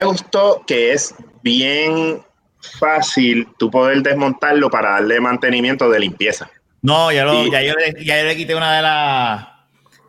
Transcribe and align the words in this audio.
me 0.00 0.06
gustó 0.06 0.62
que 0.66 0.92
es 0.92 1.14
bien 1.42 2.20
fácil 2.78 3.48
tú 3.58 3.70
poder 3.70 4.02
desmontarlo 4.02 4.70
para 4.70 4.92
darle 4.92 5.20
mantenimiento 5.20 5.88
de 5.90 6.00
limpieza. 6.00 6.50
No, 6.82 7.10
ya, 7.10 7.24
lo, 7.24 7.50
ya, 7.50 7.62
yo, 7.62 7.74
le, 7.74 8.04
ya 8.04 8.20
yo 8.20 8.28
le 8.28 8.36
quité 8.36 8.54
una 8.54 8.76
de 8.76 8.82
las 8.82 9.48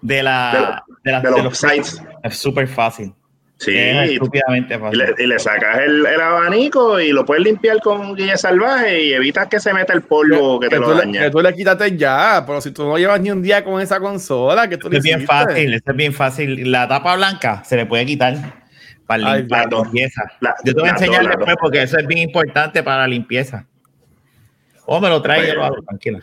de, 0.02 0.23
la, 0.23 0.83
de, 1.04 1.12
la, 1.12 1.21
de, 1.21 1.44
los, 1.44 1.57
sites. 1.57 2.02
Es 2.23 2.38
súper 2.38 2.67
fácil. 2.67 3.13
Sí, 3.57 3.75
estúpidamente 3.75 4.78
fácil. 4.78 5.04
Y 5.17 5.25
le, 5.25 5.39
sacas 5.39 5.79
el, 5.79 6.06
el, 6.06 6.21
abanico 6.21 6.99
y 6.99 7.12
lo 7.12 7.26
puedes 7.26 7.44
limpiar 7.44 7.81
con 7.81 8.15
guía 8.15 8.37
salvaje 8.37 9.03
y 9.03 9.13
evitas 9.13 9.47
que 9.47 9.60
se 9.60 9.74
meta 9.74 9.92
el 9.92 10.03
polvo 10.03 10.60
que, 10.60 10.69
te 10.69 10.78
lo 10.78 10.94
daña. 10.94 11.24
Que 11.24 11.31
tú 11.31 11.42
le 11.42 11.53
quitaste 11.53 11.97
ya, 11.97 12.44
pero 12.46 12.62
si 12.62 12.71
tú 12.71 12.83
no 12.83 12.97
llevas 12.97 13.19
ni 13.19 13.31
un 13.31 13.42
día 13.42 13.63
con 13.65 13.81
esa 13.81 13.99
consola, 13.99 14.69
que 14.69 14.78
tú 14.78 14.87
es 14.92 15.03
bien 15.03 15.26
fácil, 15.26 15.74
es 15.74 15.96
bien 15.96 16.13
fácil. 16.13 16.71
La 16.71 16.88
tapa 16.88 17.16
blanca 17.16 17.63
se 17.66 17.76
le 17.76 17.85
puede 17.85 18.05
quitar 18.05 18.69
para 19.09 19.38
limpiar 19.38 19.73
la 19.73 19.81
limpieza. 19.81 20.21
yo 20.63 20.75
te 20.75 20.80
voy 20.80 20.88
a 20.88 20.91
enseñar 20.91 21.27
después 21.27 21.55
porque 21.59 21.81
eso 21.81 21.97
es 21.97 22.05
bien 22.05 22.20
importante 22.20 22.84
para 22.84 22.99
la 22.99 23.07
limpieza. 23.07 23.65
O 24.85 25.01
me 25.01 25.09
lo 25.09 25.20
trae 25.20 25.47
yo 25.47 25.55
lo 25.55 25.65
hago, 25.65 25.81
tranquila. 25.81 26.20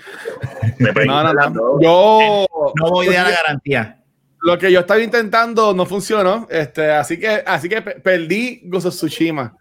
No, 0.78 1.24
no, 1.24 1.34
no. 1.34 1.80
Yo 1.80 2.46
no 2.76 2.90
voy 2.90 3.08
a 3.08 3.24
dar 3.24 3.30
la 3.30 3.36
garantía. 3.42 4.02
Lo 4.40 4.56
que 4.56 4.70
yo 4.70 4.80
estaba 4.80 5.00
intentando 5.00 5.74
no 5.74 5.84
funcionó, 5.84 6.46
este, 6.48 6.92
así 6.92 7.18
que, 7.18 7.42
así 7.44 7.68
que 7.68 7.82
perdí 7.82 8.60
Gozo 8.66 8.90
Tsushima. 8.90 9.56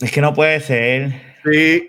Es 0.00 0.10
que 0.10 0.20
no 0.20 0.34
puede 0.34 0.58
ser. 0.58 1.36
Sí. 1.44 1.88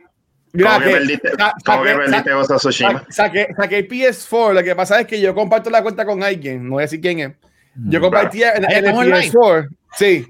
Mira, 0.54 0.74
¿Cómo 0.74 0.86
que, 0.86 0.92
perdiste, 0.92 1.32
¿cómo 1.66 1.84
que 1.84 1.96
perdiste 1.96 2.34
Gozo 2.34 2.58
Tsushima? 2.58 3.04
Saqué, 3.10 3.48
saqué 3.58 3.88
PS4, 3.88 4.54
lo 4.54 4.64
que 4.64 4.76
pasa 4.76 5.00
es 5.00 5.08
que 5.08 5.20
yo 5.20 5.34
comparto 5.34 5.72
la 5.72 5.82
cuenta 5.82 6.06
con 6.06 6.22
alguien, 6.22 6.64
no 6.66 6.74
voy 6.74 6.82
a 6.82 6.86
decir 6.86 7.02
quién 7.02 7.20
es. 7.20 7.32
Yo 7.90 8.00
compartía 8.00 8.54
en, 8.54 8.64
el 8.64 8.86
PS4. 8.86 9.70
Sí. 9.96 10.28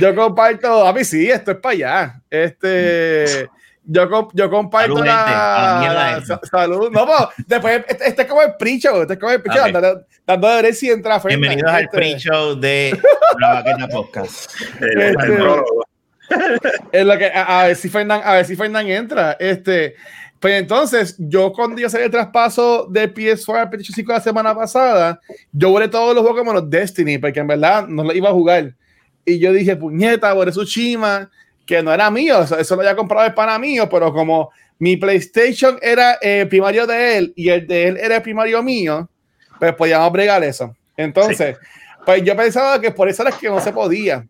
Yo 0.00 0.14
comparto, 0.14 0.86
a 0.86 0.92
mí 0.92 1.04
sí, 1.04 1.28
esto 1.30 1.52
es 1.52 1.56
para 1.58 1.72
allá. 1.72 2.20
Este. 2.30 3.48
Yo, 3.84 4.28
yo 4.32 4.48
comparto 4.48 4.98
salud, 4.98 5.06
la, 5.06 6.22
salud. 6.48 6.90
No, 6.92 7.04
pues, 7.04 7.46
después, 7.48 7.84
este, 7.88 8.08
este, 8.08 8.22
es 8.22 8.28
como 8.28 8.42
el 8.42 8.54
pre-show, 8.56 9.02
este 9.02 9.14
es 9.14 9.18
como 9.18 9.32
el 9.32 9.42
pre-show, 9.42 9.62
okay. 9.62 9.72
dando, 9.72 10.06
dando 10.24 10.48
a 10.48 10.62
ver 10.62 10.74
si 10.74 10.88
entra 10.88 11.18
Bienvenidos 11.18 11.68
al 11.68 11.82
este. 11.82 11.96
pre-show 11.96 12.54
de 12.54 12.96
la 13.40 13.54
Vaqueta 13.54 13.88
Podcast. 13.88 14.52
Este, 14.80 15.38
es 16.92 17.04
lo 17.04 17.18
que, 17.18 17.26
a, 17.26 17.60
a, 17.60 17.66
ver 17.66 17.76
si 17.76 17.88
Fernán, 17.88 18.20
a 18.24 18.34
ver 18.34 18.44
si 18.44 18.54
Fernán 18.54 18.86
entra. 18.86 19.36
Este, 19.40 19.96
pues 20.42 20.54
entonces, 20.54 21.14
yo 21.18 21.52
cuando 21.52 21.80
yo 21.80 21.88
salí 21.88 22.04
el 22.04 22.10
traspaso 22.10 22.88
de 22.90 23.12
PS4 23.12 23.60
al 23.60 23.70
PlayStation 23.70 23.94
5 23.94 24.12
la 24.12 24.20
semana 24.20 24.54
pasada, 24.54 25.20
yo 25.52 25.70
volé 25.70 25.86
todos 25.86 26.14
los 26.14 26.24
juegos 26.24 26.44
menos 26.44 26.68
Destiny, 26.68 27.18
porque 27.18 27.38
en 27.38 27.46
verdad 27.46 27.86
no 27.86 28.02
lo 28.02 28.12
iba 28.12 28.28
a 28.28 28.32
jugar. 28.32 28.74
Y 29.24 29.38
yo 29.38 29.52
dije, 29.52 29.76
puñeta, 29.76 30.32
volé 30.32 30.50
Tsushima 30.50 31.30
que 31.66 31.82
no 31.82 31.92
era 31.92 32.10
mío, 32.10 32.42
eso, 32.42 32.74
lo 32.74 32.82
había 32.82 32.96
comprado 32.96 33.26
el 33.26 33.34
pana 33.34 33.58
mío, 33.58 33.88
pero 33.88 34.12
como 34.12 34.50
mi 34.78 34.96
PlayStation 34.96 35.78
era 35.80 36.14
el 36.14 36.48
primario 36.48 36.86
de 36.86 37.16
él 37.16 37.32
y 37.36 37.48
el 37.48 37.66
de 37.66 37.88
él 37.88 37.96
era 37.96 38.16
el 38.16 38.22
primario 38.22 38.62
mío, 38.62 39.08
pues 39.58 39.74
podíamos 39.74 40.10
bregar 40.12 40.42
eso. 40.42 40.74
Entonces, 40.96 41.56
pues 42.04 42.22
yo 42.24 42.36
pensaba 42.36 42.80
que 42.80 42.90
por 42.90 43.08
eso 43.08 43.22
era 43.22 43.30
que 43.32 43.48
no 43.48 43.60
se 43.60 43.72
podía. 43.72 44.26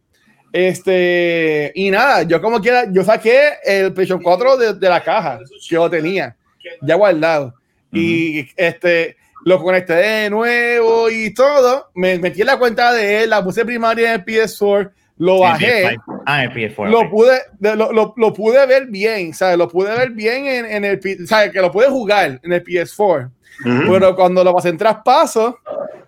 Este, 0.52 1.72
y 1.74 1.90
nada, 1.90 2.24
yo 2.24 2.40
como 2.42 2.60
quiera, 2.60 2.84
yo 2.92 3.02
saqué 3.02 3.54
el 3.64 3.94
PlayStation 3.94 4.22
4 4.22 4.56
de, 4.58 4.74
de 4.74 4.88
la 4.88 5.02
caja 5.02 5.38
que 5.38 5.74
yo 5.74 5.88
tenía, 5.88 6.36
ya 6.82 6.94
guardado. 6.94 7.54
Y 7.90 8.46
este, 8.56 9.16
lo 9.44 9.62
conecté 9.62 9.94
de 9.94 10.30
nuevo 10.30 11.10
y 11.10 11.32
todo. 11.34 11.90
Me 11.94 12.18
metí 12.18 12.40
en 12.40 12.46
la 12.46 12.58
cuenta 12.58 12.92
de 12.92 13.22
él, 13.22 13.30
la 13.30 13.42
puse 13.42 13.64
primaria 13.64 14.14
en 14.14 14.20
el 14.20 14.24
PS4 14.24 14.90
lo 15.18 15.38
bajé. 15.40 15.96
Ah, 16.26 16.44
el 16.44 16.74
lo, 16.90 17.08
pude, 17.10 17.38
lo, 17.60 17.92
lo, 17.92 18.14
lo, 18.16 18.32
pude 18.32 18.66
ver 18.66 18.86
bien, 18.86 19.32
¿sabes? 19.34 19.56
Lo 19.56 19.68
pude 19.68 19.96
ver 19.96 20.10
bien 20.10 20.46
en, 20.46 20.66
en 20.66 20.84
el. 20.84 21.26
¿Sabes? 21.26 21.52
Que 21.52 21.60
lo 21.60 21.70
pude 21.70 21.86
jugar 21.88 22.40
en 22.42 22.52
el 22.52 22.64
PS4. 22.64 23.30
Pero 23.64 24.16
cuando 24.16 24.42
lo 24.42 24.52
pasé 24.52 24.70
en 24.70 24.78
traspaso, 24.78 25.58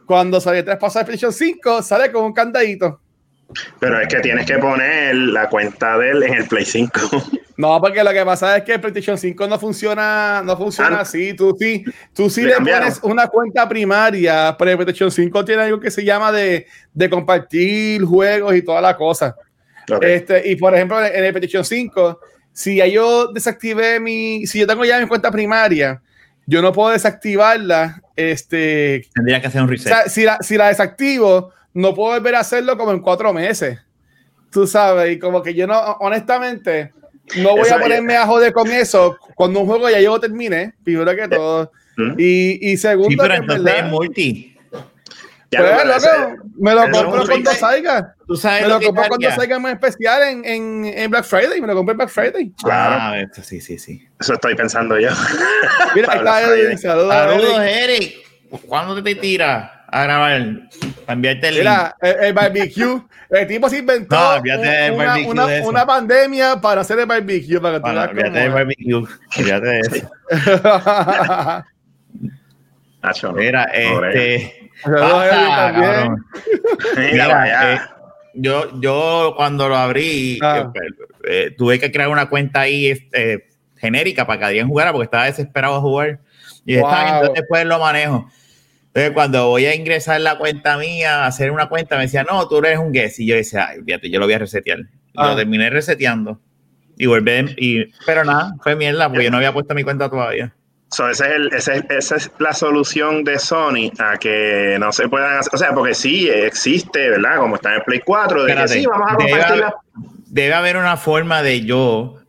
cuando 0.07 0.41
sale 0.41 0.59
el 0.59 0.65
traspaso 0.65 0.99
de 0.99 1.05
PlayStation 1.05 1.33
5, 1.33 1.83
sale 1.83 2.11
con 2.11 2.25
un 2.25 2.33
candadito. 2.33 3.01
Pero 3.79 4.01
es 4.01 4.09
que 4.09 4.21
tienes 4.21 4.47
que 4.47 4.59
poner 4.59 5.15
la 5.15 5.49
cuenta 5.49 5.99
de 5.99 6.11
él 6.11 6.23
en 6.23 6.35
el 6.35 6.47
Play 6.47 6.65
5. 6.65 7.01
No, 7.57 7.81
porque 7.81 8.03
lo 8.03 8.11
que 8.11 8.25
pasa 8.25 8.57
es 8.57 8.65
que 8.65 8.75
el 8.75 8.81
PlayStation 8.81 9.17
5 9.17 9.47
no 9.47 9.61
funciona, 9.61 10.43
no 10.45 10.57
funciona 10.57 10.97
ah. 10.99 11.01
así. 11.03 11.35
Tú 11.35 11.57
sí, 11.57 11.85
tú 12.13 12.29
sí 12.29 12.43
le, 12.43 12.57
pones 12.57 12.99
una 13.03 13.29
cuenta 13.29 13.69
primaria, 13.69 14.57
pero 14.59 14.73
el 14.73 14.77
PlayStation 14.77 15.11
5 15.11 15.45
tiene 15.45 15.63
algo 15.63 15.79
que 15.79 15.93
se 15.93 16.05
llama 16.05 16.33
de, 16.33 16.67
de 16.93 17.09
compartir 17.09 18.03
juegos 18.03 18.57
y 18.57 18.63
toda 18.63 18.81
la 18.81 18.97
cosa. 18.97 19.37
Este, 20.01 20.51
y 20.51 20.57
por 20.57 20.75
ejemplo, 20.75 21.05
en 21.05 21.25
el 21.25 21.33
PlayStation 21.33 21.65
5, 21.65 22.21
si 22.53 22.77
yo 22.91 23.29
desactivé 23.33 24.01
mi, 24.01 24.47
si 24.47 24.59
yo 24.59 24.67
tengo 24.67 24.85
ya 24.85 24.99
mi 24.99 25.07
cuenta 25.07 25.31
primaria, 25.31 26.03
yo 26.47 26.61
no 26.61 26.73
puedo 26.73 26.91
desactivarla. 26.91 28.03
Este, 28.17 29.07
Tendría 29.15 29.41
que 29.41 29.47
hacer 29.47 29.63
un 29.63 29.69
reset. 29.69 29.93
O 29.93 29.95
sea, 29.95 30.09
si, 30.09 30.25
la, 30.25 30.39
si 30.41 30.57
la 30.57 30.69
desactivo, 30.69 31.53
no 31.75 31.93
puedo 31.93 32.15
volver 32.15 32.37
a 32.37 32.41
hacerlo 32.41 32.79
como 32.79 32.93
en 32.93 33.01
cuatro 33.01 33.33
meses. 33.33 33.79
Tú 34.51 34.67
sabes, 34.67 35.13
y 35.13 35.19
como 35.19 35.43
que 35.43 35.53
yo 35.53 35.67
no, 35.67 35.79
honestamente, 36.01 36.93
no 37.37 37.57
voy 37.57 37.69
a 37.69 37.79
ponerme 37.79 38.17
a 38.17 38.25
joder 38.25 38.53
con 38.53 38.71
eso 38.71 39.19
cuando 39.35 39.61
un 39.61 39.67
juego 39.67 39.91
ya 39.91 40.01
yo 40.01 40.19
termine, 40.21 40.75
primero 40.85 41.15
que 41.15 41.29
todo. 41.29 41.73
¿Mm? 41.97 42.15
Y, 42.19 42.73
y 42.73 42.77
segundo, 42.77 43.11
sí, 43.11 43.17
pero 43.17 43.35
entonces 43.35 43.75
es 43.77 43.85
multi. 43.85 44.57
Pues, 45.51 45.85
loco, 45.87 46.43
me 46.59 46.75
lo 46.75 46.91
compro 46.91 47.27
cuando 47.27 47.53
salga. 47.53 48.15
¿Tú 48.27 48.35
sabes 48.37 48.63
me 48.63 48.69
lo, 48.69 48.81
lo 48.81 48.87
compro 48.87 49.05
cuando 49.09 49.31
salga 49.31 49.57
en 49.57 49.67
especial 49.67 50.23
en, 50.23 50.45
en, 50.45 50.85
en, 50.87 51.11
Black 51.11 51.25
Friday. 51.25 51.61
Me 51.61 51.67
lo 51.69 51.75
compré 51.75 51.93
en 51.93 51.99
Black 51.99 52.09
Friday. 52.09 52.53
Claro. 52.63 52.97
Ah, 52.99 53.21
esto, 53.21 53.43
sí, 53.43 53.61
sí, 53.61 53.79
sí. 53.79 54.05
Eso 54.21 54.35
estoy 54.35 54.57
pensando 54.57 54.99
yo. 54.99 55.11
Mira, 55.95 56.15
está 56.15 56.43
Eric. 56.43 56.79
Saludos, 56.79 57.15
Saludos, 57.15 57.61
Eric. 57.61 58.15
¿Cuándo 58.67 59.01
te 59.01 59.15
tiras 59.15 59.74
a 59.95 60.03
grabar? 60.03 60.69
Enviarte 61.07 61.49
el 61.49 61.59
Mira, 61.59 61.97
el, 62.01 62.25
el, 62.25 62.33
barbecue. 62.33 63.03
El 63.31 63.47
tipo 63.47 63.69
se 63.69 63.79
inventó 63.79 64.17
no, 64.17 64.43
una, 64.43 64.93
una, 64.93 65.17
una, 65.29 65.47
una, 65.63 65.87
pandemia 65.87 66.61
para 66.61 66.81
hacer 66.81 66.99
el 66.99 67.07
barbecue. 67.07 67.61
Para 67.61 67.79
que 67.79 67.81
tú 67.81 68.31
no, 68.31 68.39
el 68.39 68.51
barbecue. 68.51 69.05
Fíjate 69.31 69.67
de 69.67 69.81
eso. 69.81 70.11
Nacho, 73.03 73.33
no. 73.33 73.39
Mira, 73.39 73.65
este. 73.65 74.71
Pasa, 74.83 76.13
Mira, 76.97 77.75
eh, 77.77 77.79
yo, 78.35 78.81
yo 78.81 79.35
cuando 79.37 79.69
lo 79.69 79.77
abrí, 79.77 80.41
ah. 80.43 80.73
eh, 81.25 81.55
tuve 81.57 81.79
que 81.79 81.93
crear 81.93 82.09
una 82.09 82.29
cuenta 82.29 82.63
ahí 82.63 82.91
este, 82.91 83.49
genérica 83.77 84.27
para 84.27 84.41
que 84.41 84.45
alguien 84.47 84.67
jugara 84.67 84.91
porque 84.91 85.05
estaba 85.05 85.27
desesperado 85.27 85.77
a 85.77 85.81
jugar. 85.81 86.19
Y 86.67 86.79
wow. 86.79 86.91
estaba, 86.91 87.29
después 87.29 87.65
lo 87.65 87.79
manejo. 87.79 88.29
Entonces, 88.95 89.13
cuando 89.13 89.49
voy 89.49 89.67
a 89.67 89.75
ingresar 89.75 90.21
la 90.21 90.39
cuenta 90.39 90.79
mía, 90.79 91.25
a 91.25 91.27
hacer 91.27 91.51
una 91.51 91.69
cuenta, 91.69 91.97
me 91.97 92.03
decía, 92.03 92.23
no, 92.23 92.47
tú 92.47 92.59
eres 92.59 92.79
un 92.79 92.93
guest. 92.93 93.19
Y 93.19 93.27
yo 93.27 93.35
decía, 93.35 93.67
ay, 93.69 93.81
fíjate, 93.85 94.09
yo 94.09 94.21
lo 94.21 94.27
voy 94.27 94.35
a 94.35 94.39
resetear. 94.39 94.79
Ah. 95.17 95.31
Lo 95.31 95.37
terminé 95.37 95.69
reseteando. 95.69 96.41
Y 96.97 97.07
volví, 97.07 97.33
y, 97.57 97.93
pero 98.07 98.25
nada, 98.25 98.55
fue 98.63 98.77
mierda, 98.77 99.09
porque 99.09 99.25
yo 99.25 99.31
no 99.33 99.39
había 99.39 99.53
puesto 99.53 99.75
mi 99.75 99.83
cuenta 99.83 100.09
todavía. 100.09 100.55
So, 100.93 101.11
ese 101.11 101.25
es 101.27 101.33
el, 101.33 101.53
ese, 101.53 101.85
esa 101.91 102.17
es 102.17 102.31
la 102.39 102.53
solución 102.53 103.25
de 103.25 103.37
Sony 103.41 103.91
a 103.99 104.17
que 104.17 104.77
no 104.79 104.93
se 104.93 105.09
puedan 105.09 105.39
hacer. 105.39 105.53
O 105.53 105.59
sea, 105.59 105.75
porque 105.75 105.93
sí 105.93 106.29
existe, 106.29 107.11
¿verdad? 107.11 107.39
Como 107.39 107.57
está 107.57 107.71
en 107.71 107.77
el 107.77 107.83
Play 107.83 108.01
4, 108.05 108.45
de 108.45 108.51
Espérate, 108.53 108.75
que 108.75 108.81
sí, 108.81 108.87
vamos 108.87 109.11
a 109.11 109.75
debe 110.35 110.55
haber 110.55 110.77
una 110.77 110.97
forma 110.97 111.43
de 111.43 111.65
yo 111.65 112.21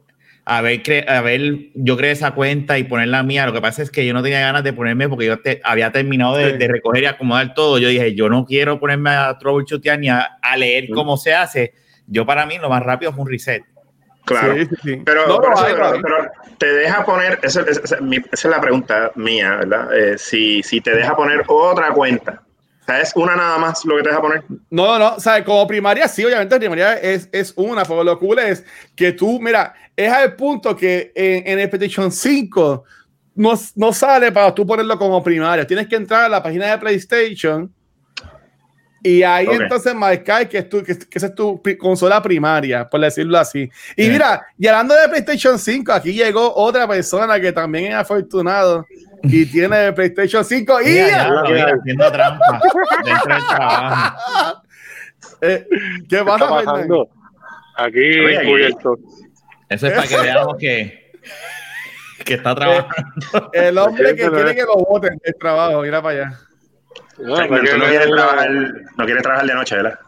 a 0.48 0.62
ver, 0.62 0.84
a 1.08 1.22
ver, 1.22 1.42
yo 1.74 1.98
creé 1.98 2.12
esa 2.12 2.32
cuenta 2.32 2.78
y 2.78 2.84
poner 2.84 3.08
la 3.08 3.24
mía. 3.24 3.48
Lo 3.48 3.54
que 3.54 3.62
pasa 3.62 3.82
es 3.82 3.90
que 3.90 4.06
yo 4.06 4.14
no 4.14 4.22
tenía 4.22 4.40
ganas 4.42 4.64
de 4.64 4.74
ponerme 4.74 5.10
porque 5.10 5.26
yo 5.26 5.40
te, 5.40 5.60
había 5.64 5.92
terminado 5.92 6.38
de, 6.38 6.52
sí. 6.52 6.58
de, 6.58 6.68
recoger 6.68 7.04
y 7.04 7.06
acomodar 7.08 7.56
todo. 7.56 7.80
Yo 7.80 7.90
dije, 7.90 8.14
yo 8.14 8.30
no 8.30 8.46
quiero 8.46 8.80
ponerme 8.80 9.10
a 9.10 9.36
troubleshooter 9.40 10.00
ni 10.00 10.10
a, 10.10 10.38
a 10.42 10.56
leer 10.56 10.86
sí. 10.86 10.92
cómo 10.92 11.18
se 11.18 11.34
hace. 11.34 11.74
Yo 12.06 12.28
para 12.28 12.46
mí 12.46 12.60
lo 12.60 12.70
más 12.70 12.84
rápido 12.84 13.12
es 13.12 13.18
un 13.18 13.28
reset. 13.28 13.64
Claro, 14.26 14.56
sí, 14.84 15.02
pero, 15.06 15.28
no, 15.28 15.38
no, 15.38 15.54
eso, 15.54 15.76
pero, 15.76 16.02
pero, 16.02 16.32
te 16.58 16.66
deja 16.66 17.06
poner, 17.06 17.40
esa, 17.44 17.62
esa, 17.62 17.82
esa, 17.82 17.98
esa, 17.98 18.28
es 18.32 18.46
la 18.46 18.60
pregunta 18.60 19.12
mía, 19.14 19.58
¿verdad? 19.58 19.96
Eh, 19.96 20.18
si, 20.18 20.64
si 20.64 20.82
te 20.82 20.96
deja 20.96 21.16
poner 21.16 21.44
otra 21.48 21.92
cuenta, 21.92 22.42
¿Es 22.88 23.14
una 23.16 23.36
nada 23.36 23.58
más 23.58 23.84
lo 23.84 23.98
que 23.98 24.04
te 24.04 24.10
deja 24.10 24.22
poner? 24.22 24.44
No, 24.70 25.00
no, 25.00 25.16
o 25.16 25.20
sea, 25.20 25.44
como 25.44 25.66
primaria 25.66 26.08
sí, 26.08 26.24
obviamente 26.24 26.58
primaria 26.58 26.94
es, 26.94 27.28
es 27.32 27.54
una, 27.56 27.84
pero 27.84 28.04
lo 28.04 28.20
cool 28.20 28.40
es 28.40 28.64
que 28.96 29.12
tú, 29.12 29.40
mira, 29.40 29.74
es 29.96 30.12
al 30.12 30.36
punto 30.36 30.76
que 30.76 31.12
en, 31.16 31.48
en 31.48 31.60
el 31.60 31.70
PlayStation 31.70 32.12
5 32.12 32.84
no, 33.36 33.54
no 33.76 33.94
sale 33.94 34.32
para 34.32 34.54
tú 34.54 34.66
ponerlo 34.66 34.98
como 34.98 35.24
primaria. 35.24 35.66
Tienes 35.66 35.88
que 35.88 35.96
entrar 35.96 36.26
a 36.26 36.30
la 36.30 36.44
página 36.44 36.68
de 36.68 36.78
PlayStation 36.78 37.74
y 39.06 39.22
ahí 39.22 39.46
okay. 39.46 39.60
entonces 39.62 39.94
marcar 39.94 40.50
que, 40.50 40.58
es 40.58 40.68
tu, 40.68 40.82
que, 40.82 40.98
que, 40.98 41.18
esa 41.20 41.28
es 41.28 41.36
tu 41.36 41.62
consola 41.78 42.22
primaria, 42.24 42.90
por 42.90 43.00
decirlo 43.00 43.38
así. 43.38 43.70
Y 43.96 44.04
yeah. 44.04 44.12
mira, 44.12 44.48
y 44.58 44.66
hablando 44.68 44.96
de 44.96 45.08
PlayStation 45.08 45.60
5, 45.60 45.92
aquí 45.92 46.14
llegó 46.14 46.56
otra 46.56 46.88
persona 46.88 47.40
que 47.40 47.52
también 47.52 47.92
es 47.92 47.96
afortunado 47.96 48.84
y 49.28 49.46
tiene 49.46 49.94
PlayStation 49.94 50.44
5 50.44 50.82
y 50.82 50.86
mira, 50.86 51.08
ya, 51.08 51.42
mira, 51.44 51.76
haciendo 51.80 52.12
trampa 52.12 52.62
dentro 53.04 53.36
del 53.36 53.46
trabajo. 53.46 54.62
Eh, 55.42 55.68
¿Qué 56.08 56.24
pasa, 56.24 56.48
pasando? 56.48 57.10
Aquí 57.76 58.00
cubierto. 58.46 58.98
Eso 59.68 59.88
es 59.88 59.94
para 59.94 60.08
que 60.08 60.18
veamos 60.18 60.56
que, 60.58 61.12
que 62.24 62.34
está 62.36 62.56
trabajando. 62.56 63.50
El 63.52 63.78
hombre 63.78 64.16
que 64.16 64.30
quiere 64.30 64.56
que 64.56 64.62
lo 64.62 64.76
voten 64.76 65.20
del 65.24 65.36
trabajo, 65.36 65.82
mira 65.82 66.02
para 66.02 66.26
allá. 66.26 66.40
No, 67.18 67.36
no, 67.36 67.88
quiere 67.88 68.08
trabajar, 68.08 68.50
no 68.50 69.06
quiere 69.06 69.22
trabajar 69.22 69.48
de 69.48 69.54
noche, 69.54 69.76
¿verdad? 69.76 70.00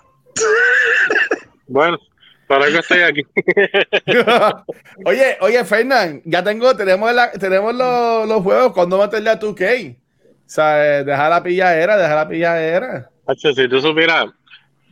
Bueno, 1.67 1.97
para 2.47 2.67
que 2.67 2.77
estoy 2.77 3.01
aquí. 3.01 3.21
oye, 5.05 5.37
oye, 5.41 5.65
Fernán, 5.65 6.21
ya 6.25 6.43
tengo, 6.43 6.75
tenemos, 6.75 7.13
la, 7.13 7.31
tenemos 7.31 7.75
los, 7.75 8.27
los 8.27 8.41
juegos. 8.41 8.73
¿Cuándo 8.73 8.97
va 8.97 9.05
a 9.05 9.09
tener 9.09 9.29
a 9.29 9.39
2K? 9.39 9.95
O 9.95 9.99
sea, 10.45 10.99
eh, 10.99 11.03
deja 11.03 11.29
la 11.29 11.43
pilladera, 11.43 11.97
deja 11.97 12.15
la 12.15 12.27
pilladera. 12.27 13.09
Hacho, 13.27 13.53
si 13.53 13.67
tú 13.67 13.81
supieras 13.81 14.27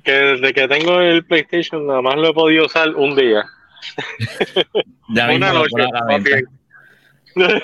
que 0.04 0.12
desde 0.12 0.54
que 0.54 0.68
tengo 0.68 1.00
el 1.00 1.26
PlayStation 1.26 1.88
nada 1.88 2.02
más 2.02 2.16
lo 2.16 2.30
he 2.30 2.34
podido 2.34 2.66
usar 2.66 2.90
un 2.90 3.16
día. 3.16 3.44
ya 5.10 5.32
Una 5.32 5.54
noche. 5.54 5.76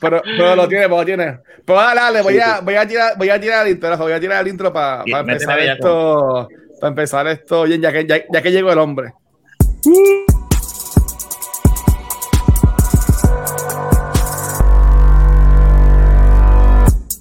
pero, 0.00 0.22
pero 0.24 0.56
lo 0.56 0.68
tiene, 0.68 0.84
pero 0.84 0.96
lo 0.96 1.04
tiene. 1.04 1.38
Pero 1.64 1.78
dale, 1.78 2.00
dale, 2.00 2.22
voy 2.22 2.38
a, 2.38 2.60
voy 2.60 2.74
a 2.74 2.86
tirar, 2.86 3.18
voy 3.18 3.28
a 3.28 3.40
tirar 3.40 3.66
el 3.66 3.72
intro, 3.72 3.96
voy 3.98 4.12
a 4.12 4.20
tirar 4.20 4.40
el 4.42 4.48
intro 4.48 4.72
para 4.72 5.04
empezar 5.04 5.58
esto. 5.60 6.48
Para 6.80 6.88
empezar 6.90 7.26
esto 7.26 7.62
bien, 7.62 7.80
ya 7.80 7.90
que, 7.90 8.06
ya, 8.06 8.42
que 8.42 8.52
llegó 8.52 8.70
el 8.70 8.78
hombre. 8.78 9.14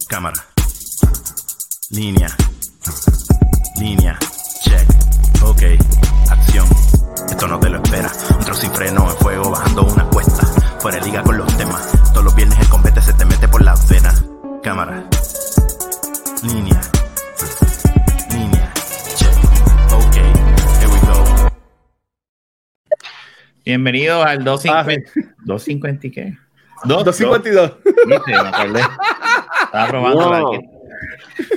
Cámara. 0.09 0.45
Línea. 1.89 2.27
Línea. 3.79 4.19
Check. 4.61 4.87
Ok. 5.43 5.61
Acción. 6.29 6.67
Esto 7.29 7.47
no 7.47 7.59
te 7.59 7.69
lo 7.69 7.81
espera. 7.81 8.11
Un 8.37 8.43
trozo 8.43 8.61
sin 8.61 8.71
freno 8.71 9.09
en 9.09 9.17
fuego 9.17 9.51
bajando 9.51 9.83
una 9.83 10.03
cuesta. 10.09 10.45
Fuera 10.79 10.99
de 10.99 11.05
liga 11.05 11.23
con 11.23 11.37
los 11.37 11.57
temas. 11.57 11.91
Todos 12.11 12.25
los 12.25 12.35
viernes 12.35 12.59
el 12.59 12.67
combate 12.67 13.01
se 13.01 13.13
te 13.13 13.23
mete 13.23 13.47
por 13.47 13.61
las 13.61 13.87
venas. 13.87 14.23
Cámara. 14.61 15.07
Bienvenidos 23.65 24.23
al 24.23 24.43
250. 24.43 25.11
Ah, 25.17 25.33
250 25.43 26.07
y 26.07 26.11
qué? 26.11 26.37
252. 26.83 27.71
Estaba 29.63 29.87
probando. 29.87 30.29
No. 30.29 30.51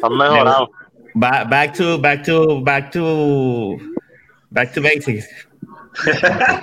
Han 0.03 0.17
mejorado. 0.17 0.71
Back, 1.13 1.49
back 1.51 1.77
to, 1.77 1.99
back 1.99 2.23
to, 2.25 2.63
back 2.63 2.91
to, 2.93 3.77
back 4.49 4.73
to 4.73 4.81
basics. 4.81 5.29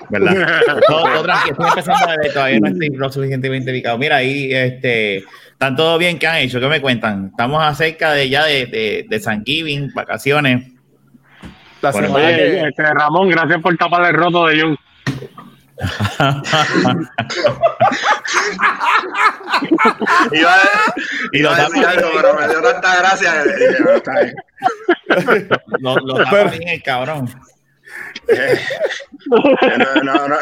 ¿Verdad? 0.10 0.62
todo, 0.88 1.04
todo 1.04 1.34
estoy 1.48 1.68
empezando 1.68 2.06
a 2.06 2.18
ver, 2.18 2.34
todavía 2.34 2.60
no 2.62 2.68
estoy 2.70 2.90
lo 2.90 3.12
suficientemente 3.12 3.70
ubicado. 3.70 4.00
Mira, 4.00 4.16
ahí, 4.16 4.52
este, 4.52 5.18
están 5.18 5.76
todo 5.76 6.00
bien, 6.00 6.18
¿qué 6.18 6.26
han 6.26 6.38
hecho? 6.38 6.60
¿Qué 6.60 6.68
me 6.68 6.82
cuentan? 6.82 7.28
Estamos 7.28 7.64
acerca 7.64 8.14
de 8.14 8.30
ya 8.30 8.46
de, 8.46 8.66
de, 8.66 9.06
de 9.08 9.20
San 9.20 9.46
Giving, 9.46 9.92
vacaciones. 9.94 10.72
La 11.82 11.94
semana 11.94 12.16
Oye, 12.16 12.68
este, 12.68 12.84
Ramón, 12.84 13.30
gracias 13.30 13.62
por 13.62 13.78
tapar 13.78 14.10
el 14.10 14.16
roto 14.16 14.48
de 14.48 14.60
Jun 14.60 14.78
y 21.32 21.40
lo 21.40 21.54
decir 21.54 21.86
algo, 21.86 22.10
pero 22.16 22.34
me 22.36 22.48
dio 22.48 22.62
tanta 22.62 22.98
gracia. 22.98 23.44
Lo, 25.80 25.98
lo 25.98 26.24
tapa 26.24 26.44
bien 26.46 26.70
el 26.70 26.82
cabrón. 26.84 27.30
no, 29.28 29.96
no, 30.04 30.28
no, 30.28 30.38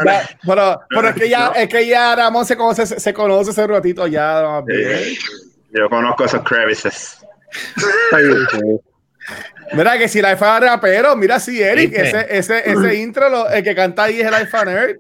pero, 0.46 0.82
pero 0.90 1.10
es 1.10 1.16
que 1.16 1.30
ya, 1.30 1.48
es 1.56 1.68
que 1.68 1.88
ya 1.88 2.16
Ramón 2.16 2.46
se 2.46 2.56
conoce, 2.56 2.86
se 2.86 3.14
conoce 3.14 3.52
ese 3.52 3.68
ratito 3.68 4.08
ya. 4.08 4.64
Sí, 4.68 5.18
yo 5.72 5.90
conozco 5.90 6.26
esos 6.26 6.44
crevices. 6.44 7.18
Mira 9.74 9.98
que 9.98 10.08
si 10.08 10.22
la 10.22 10.30
iPhone 10.30 10.62
rapero, 10.62 11.16
mira 11.16 11.40
si 11.40 11.62
Eric, 11.62 11.94
ese, 11.94 12.28
ese, 12.30 12.70
ese 12.70 12.96
intro, 12.96 13.30
lo, 13.30 13.50
el 13.50 13.64
que 13.64 13.76
canta 13.76 14.04
ahí 14.04 14.22
es 14.22 14.28
el 14.28 14.34
iPhone 14.34 14.66
Nerd. 14.66 14.98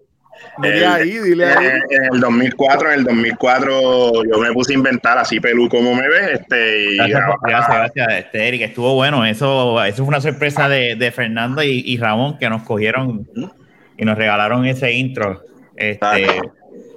Dile 0.57 0.85
ahí, 0.85 1.17
dile 1.19 1.45
ahí. 1.45 1.67
En 1.89 2.13
el 2.13 2.19
2004, 2.19 2.91
en 2.91 2.99
el 2.99 3.05
2004 3.05 4.23
yo 4.25 4.39
me 4.39 4.51
puse 4.53 4.73
a 4.73 4.75
inventar 4.75 5.17
así 5.17 5.39
pelú 5.39 5.67
como 5.69 5.95
me 5.95 6.07
ves. 6.07 6.41
Este, 6.41 6.95
gracias, 6.95 7.21
gracias, 7.41 7.77
gracias, 7.77 8.07
este, 8.25 8.47
Eric, 8.47 8.61
estuvo 8.61 8.93
bueno. 8.93 9.25
Eso, 9.25 9.83
eso 9.83 9.97
fue 9.97 10.07
una 10.07 10.21
sorpresa 10.21 10.69
de, 10.69 10.95
de 10.95 11.11
Fernando 11.11 11.63
y, 11.63 11.83
y, 11.85 11.97
Ramón 11.97 12.37
que 12.37 12.49
nos 12.49 12.63
cogieron 12.63 13.27
y 13.97 14.05
nos 14.05 14.17
regalaron 14.17 14.65
ese 14.65 14.91
intro. 14.91 15.43
Este, 15.75 16.27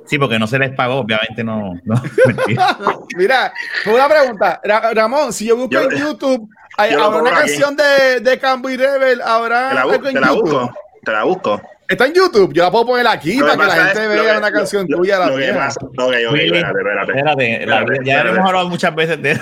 sí, 0.07 0.19
porque 0.19 0.39
no 0.39 0.47
se 0.47 0.59
les 0.59 0.75
pagó, 0.75 0.97
obviamente 0.97 1.43
no. 1.43 1.81
no 1.85 1.95
Mira, 3.17 3.53
una 3.87 4.09
pregunta, 4.09 4.61
Ramón, 4.95 5.33
si 5.33 5.47
yo 5.47 5.57
busco 5.57 5.79
en 5.79 5.99
YouTube, 5.99 6.49
hay, 6.77 6.93
¿habrá 6.93 7.23
una 7.23 7.31
canción 7.31 7.75
de, 7.75 8.21
de 8.21 8.39
Cambo 8.39 8.69
y 8.69 8.77
Rebel? 8.77 9.23
¿Habrá 9.23 9.71
te 9.71 9.75
la, 9.75 10.13
te 10.13 10.21
la 10.21 10.33
busco, 10.33 10.75
te 11.05 11.13
la 11.13 11.25
busco. 11.25 11.61
Está 11.89 12.07
en 12.07 12.15
YouTube, 12.15 12.53
yo 12.53 12.65
la 12.65 12.71
puedo 12.71 12.87
poner 12.87 13.07
aquí 13.07 13.39
para 13.41 13.53
que 13.53 13.65
la 13.65 13.87
gente 13.87 14.09
vea 14.09 14.39
una 14.39 14.51
canción 14.51 14.89
tuya. 14.89 15.19
La 15.19 15.27
lo 15.29 15.37
que 15.37 15.53
pasa, 15.53 15.79
okay, 15.97 16.27
okay, 16.27 16.47
espérate, 16.47 16.79
espérate. 16.79 17.13
espérate, 17.13 17.63
espérate 17.63 18.05
ya 18.05 18.21
hemos 18.23 18.49
hablado 18.49 18.69
muchas 18.69 18.95
veces 18.95 19.23
de 19.23 19.39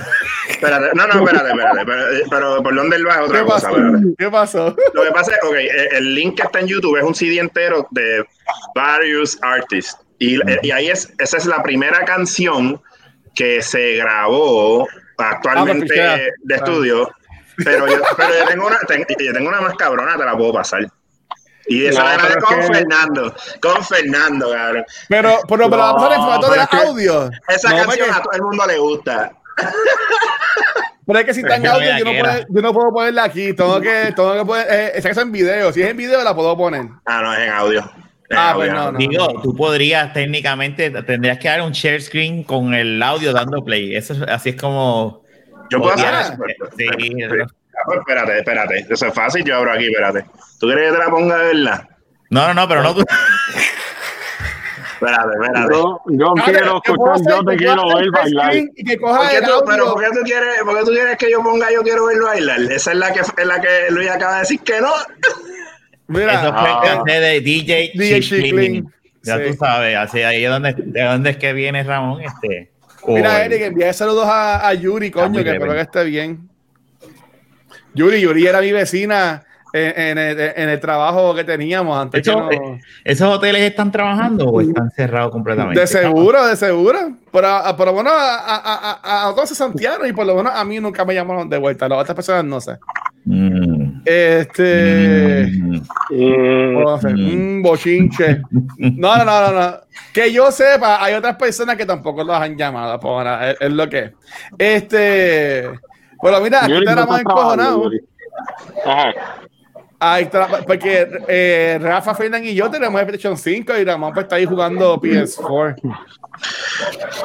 Espérate, 0.48 0.90
no, 0.94 1.06
no, 1.06 1.24
espérate, 1.24 1.50
espérate. 1.50 1.84
Pero, 1.86 2.28
pero 2.30 2.62
¿por 2.62 2.74
dónde 2.74 2.96
él 2.96 3.08
va? 3.08 3.22
Otra 3.22 3.40
¿Qué 3.40 3.44
cosa. 3.46 3.68
Pasó? 3.68 3.82
¿Qué 4.18 4.30
pasó? 4.30 4.76
Lo 4.92 5.02
que 5.04 5.10
pasa 5.12 5.32
es, 5.32 5.38
ok, 5.42 5.56
el 5.92 6.14
link 6.14 6.36
que 6.36 6.42
está 6.42 6.60
en 6.60 6.66
YouTube 6.66 6.96
es 6.98 7.04
un 7.04 7.14
CD 7.14 7.38
entero 7.38 7.86
de 7.90 8.26
varios 8.74 9.38
artists. 9.42 9.98
Y, 10.18 10.38
y 10.62 10.70
ahí 10.70 10.88
es, 10.88 11.12
esa 11.18 11.38
es 11.38 11.46
la 11.46 11.62
primera 11.62 12.04
canción 12.04 12.80
que 13.34 13.62
se 13.62 13.96
grabó 13.96 14.86
actualmente 15.16 16.02
ah, 16.02 16.18
de 16.42 16.54
estudio. 16.54 17.10
Pero 17.56 17.86
yo, 17.86 18.02
pero 18.16 18.30
yo 18.38 18.46
tengo 18.48 18.66
una, 18.66 18.78
yo 19.18 19.32
tengo 19.32 19.48
una 19.48 19.60
más 19.60 19.74
cabrona, 19.76 20.16
te 20.16 20.24
la 20.24 20.36
puedo 20.36 20.52
pasar. 20.52 20.86
Y 21.66 21.86
esa 21.86 22.02
no, 22.02 22.10
era 22.10 22.40
con 22.40 22.60
que... 22.60 22.66
Fernando, 22.66 23.34
con 23.60 23.84
Fernando, 23.84 24.50
cabrón. 24.50 24.84
Pero, 25.08 25.38
pero, 25.48 25.70
pero 25.70 25.76
vamos 25.76 26.10
a 26.10 26.14
en 26.14 26.20
formato 26.20 26.50
de 26.50 26.86
audio. 26.86 27.30
Esa 27.48 27.70
no, 27.70 27.76
canción 27.76 28.08
porque... 28.08 28.12
a 28.12 28.22
todo 28.22 28.32
el 28.32 28.42
mundo 28.42 28.66
le 28.66 28.78
gusta. 28.78 29.32
Pero 31.06 31.18
es 31.18 31.24
que 31.26 31.34
si 31.34 31.40
está 31.40 31.56
en 31.56 31.66
audio, 31.66 31.98
yo 31.98 32.04
no, 32.04 32.10
puedo, 32.18 32.46
yo 32.48 32.62
no, 32.62 32.72
puedo, 32.72 32.92
ponerla 32.92 33.24
aquí. 33.24 33.52
Tengo 33.52 33.80
que, 33.80 34.12
tengo 34.16 34.34
que 34.38 34.44
poner, 34.44 34.66
eh, 34.70 34.92
esa 34.94 35.10
es 35.10 35.16
en 35.18 35.32
video. 35.32 35.72
Si 35.72 35.82
es 35.82 35.90
en 35.90 35.96
video, 35.96 36.22
la 36.24 36.34
puedo 36.34 36.56
poner. 36.56 36.86
Ah, 37.04 37.20
no, 37.22 37.34
es 37.34 37.40
en 37.40 37.50
audio. 37.50 37.90
ah, 38.34 38.52
pues 38.54 38.72
no, 38.72 38.92
no. 38.92 38.98
Digo, 38.98 39.42
tú 39.42 39.54
podrías 39.54 40.12
técnicamente, 40.14 40.90
tendrías 41.02 41.38
que 41.38 41.48
dar 41.48 41.60
un 41.60 41.72
share 41.72 42.00
screen 42.00 42.42
con 42.42 42.72
el 42.72 43.02
audio 43.02 43.32
dando 43.32 43.62
play. 43.62 43.94
Eso 43.94 44.14
así 44.28 44.50
es 44.50 44.56
como. 44.56 45.22
Yo 45.70 45.80
puedo 45.80 45.94
hacer 45.94 46.14
eso. 46.14 46.36
Sí, 46.76 46.86
sí. 46.98 47.14
Pues 47.86 47.98
espérate, 47.98 48.38
espérate. 48.38 48.86
Eso 48.88 49.06
es 49.06 49.14
fácil. 49.14 49.44
Yo 49.44 49.56
abro 49.56 49.72
aquí, 49.72 49.86
espérate. 49.86 50.24
¿Tú 50.58 50.66
quieres 50.66 50.90
que 50.90 50.98
te 50.98 51.04
la 51.04 51.10
ponga 51.10 51.38
de 51.38 51.54
verdad? 51.54 51.88
No, 52.30 52.48
no, 52.48 52.54
no, 52.54 52.68
pero 52.68 52.82
no 52.82 52.94
tú. 52.94 53.04
Espérate, 54.94 55.28
espérate. 55.34 55.74
Yo, 55.74 56.00
yo 56.06 56.34
quiero 56.44 56.82
escuchar, 56.82 57.20
yo 57.28 57.44
te 57.44 57.56
quiero 57.56 57.94
ver 57.94 58.10
bailar. 58.10 58.54
Y 58.54 58.84
que 58.84 58.98
coja 58.98 59.18
¿Por 59.18 59.30
qué 59.30 59.42
tú, 59.42 59.52
pero 59.66 59.92
¿por 59.92 60.02
qué, 60.02 60.08
tú 60.10 60.20
quieres, 60.24 60.62
¿por 60.64 60.78
qué 60.78 60.84
tú 60.84 60.90
quieres 60.92 61.16
que 61.18 61.30
yo 61.30 61.42
ponga 61.42 61.70
yo 61.72 61.82
quiero 61.82 62.06
verlo 62.06 62.26
bailar? 62.26 62.60
Esa 62.72 62.92
es 62.92 62.98
la 62.98 63.12
que, 63.12 63.20
es 63.20 63.46
la 63.46 63.60
que 63.60 63.90
Luis 63.90 64.10
acaba 64.10 64.34
de 64.34 64.40
decir 64.40 64.60
que 64.60 64.80
no. 64.80 64.92
Mira, 66.06 66.34
Eso 66.34 66.52
fue 66.52 66.68
ah, 66.68 67.02
el 67.06 67.20
de 67.20 67.40
DJ, 67.40 67.92
DJ 67.94 68.20
Chiclin. 68.20 68.92
Ya 69.22 69.38
sí. 69.38 69.44
tú 69.48 69.54
sabes, 69.54 69.96
así 69.96 70.22
ahí 70.22 70.44
es 70.44 70.50
donde, 70.50 70.74
de 70.76 71.02
dónde 71.02 71.30
es 71.30 71.36
que 71.38 71.52
viene 71.54 71.82
Ramón. 71.82 72.20
Este, 72.20 72.70
Mira, 73.06 73.44
Eric, 73.44 73.62
envía 73.62 73.92
saludos 73.92 74.26
a, 74.26 74.66
a 74.66 74.74
Yuri, 74.74 75.10
coño, 75.10 75.42
que 75.42 75.50
espero 75.50 75.72
que 75.72 75.80
esté 75.80 76.04
bien. 76.04 76.48
Yuri, 77.94 78.20
Yuri 78.20 78.46
era 78.46 78.60
mi 78.60 78.72
vecina 78.72 79.44
en, 79.72 80.18
en, 80.18 80.18
el, 80.18 80.40
en 80.40 80.68
el, 80.68 80.80
trabajo 80.80 81.34
que 81.34 81.44
teníamos 81.44 81.98
antes. 81.98 82.20
Hecho, 82.20 82.38
no... 82.38 82.50
Eh, 82.50 82.80
¿Esos 83.04 83.28
hoteles 83.28 83.62
están 83.62 83.90
trabajando 83.90 84.46
o 84.46 84.60
están 84.60 84.90
cerrados 84.92 85.32
completamente? 85.32 85.80
De 85.80 85.86
seguro, 85.86 86.46
de 86.46 86.56
seguro. 86.56 86.98
Pero, 87.32 87.48
pero 87.76 87.92
bueno, 87.92 88.10
a, 88.10 88.36
a, 88.36 89.00
a, 89.02 89.28
a 89.28 89.34
todos 89.34 89.48
se 89.48 89.54
santiaron 89.56 90.08
y 90.08 90.12
por 90.12 90.26
lo 90.26 90.36
menos 90.36 90.52
a 90.54 90.64
mí 90.64 90.78
nunca 90.78 91.04
me 91.04 91.14
llamaron 91.14 91.48
de 91.48 91.58
vuelta. 91.58 91.88
Las 91.88 91.98
otras 91.98 92.14
personas 92.14 92.44
no 92.44 92.60
sé. 92.60 92.78
Mm. 93.24 94.02
Este. 94.04 95.46
Mm. 95.50 95.80
Un 96.10 97.62
bochinche. 97.62 98.42
No, 98.78 99.16
no, 99.16 99.24
no, 99.24 99.52
no, 99.52 99.76
Que 100.12 100.32
yo 100.32 100.50
sepa, 100.50 101.02
hay 101.02 101.14
otras 101.14 101.36
personas 101.36 101.76
que 101.76 101.86
tampoco 101.86 102.22
las 102.22 102.42
han 102.42 102.56
llamado. 102.56 103.00
Es, 103.42 103.56
es, 103.60 103.72
lo 103.72 103.88
que 103.88 103.98
es. 103.98 104.12
Este. 104.58 105.70
Bueno, 106.22 106.40
mira, 106.40 106.64
aquí 106.64 106.72
está 106.72 107.06
más 107.06 107.20
encojonado. 107.20 107.90
Ajá. 108.84 109.12
Ahí 110.06 110.24
está, 110.24 110.48
porque 110.66 111.08
eh, 111.28 111.78
Rafa 111.80 112.14
Fernández 112.14 112.50
y 112.50 112.54
yo 112.54 112.70
tenemos 112.70 113.00
PlayStation 113.04 113.38
5 113.38 113.78
y 113.78 113.84
Ramón 113.84 114.12
pues 114.12 114.24
está 114.24 114.36
ahí 114.36 114.44
jugando 114.44 115.00
PS4. 115.00 115.76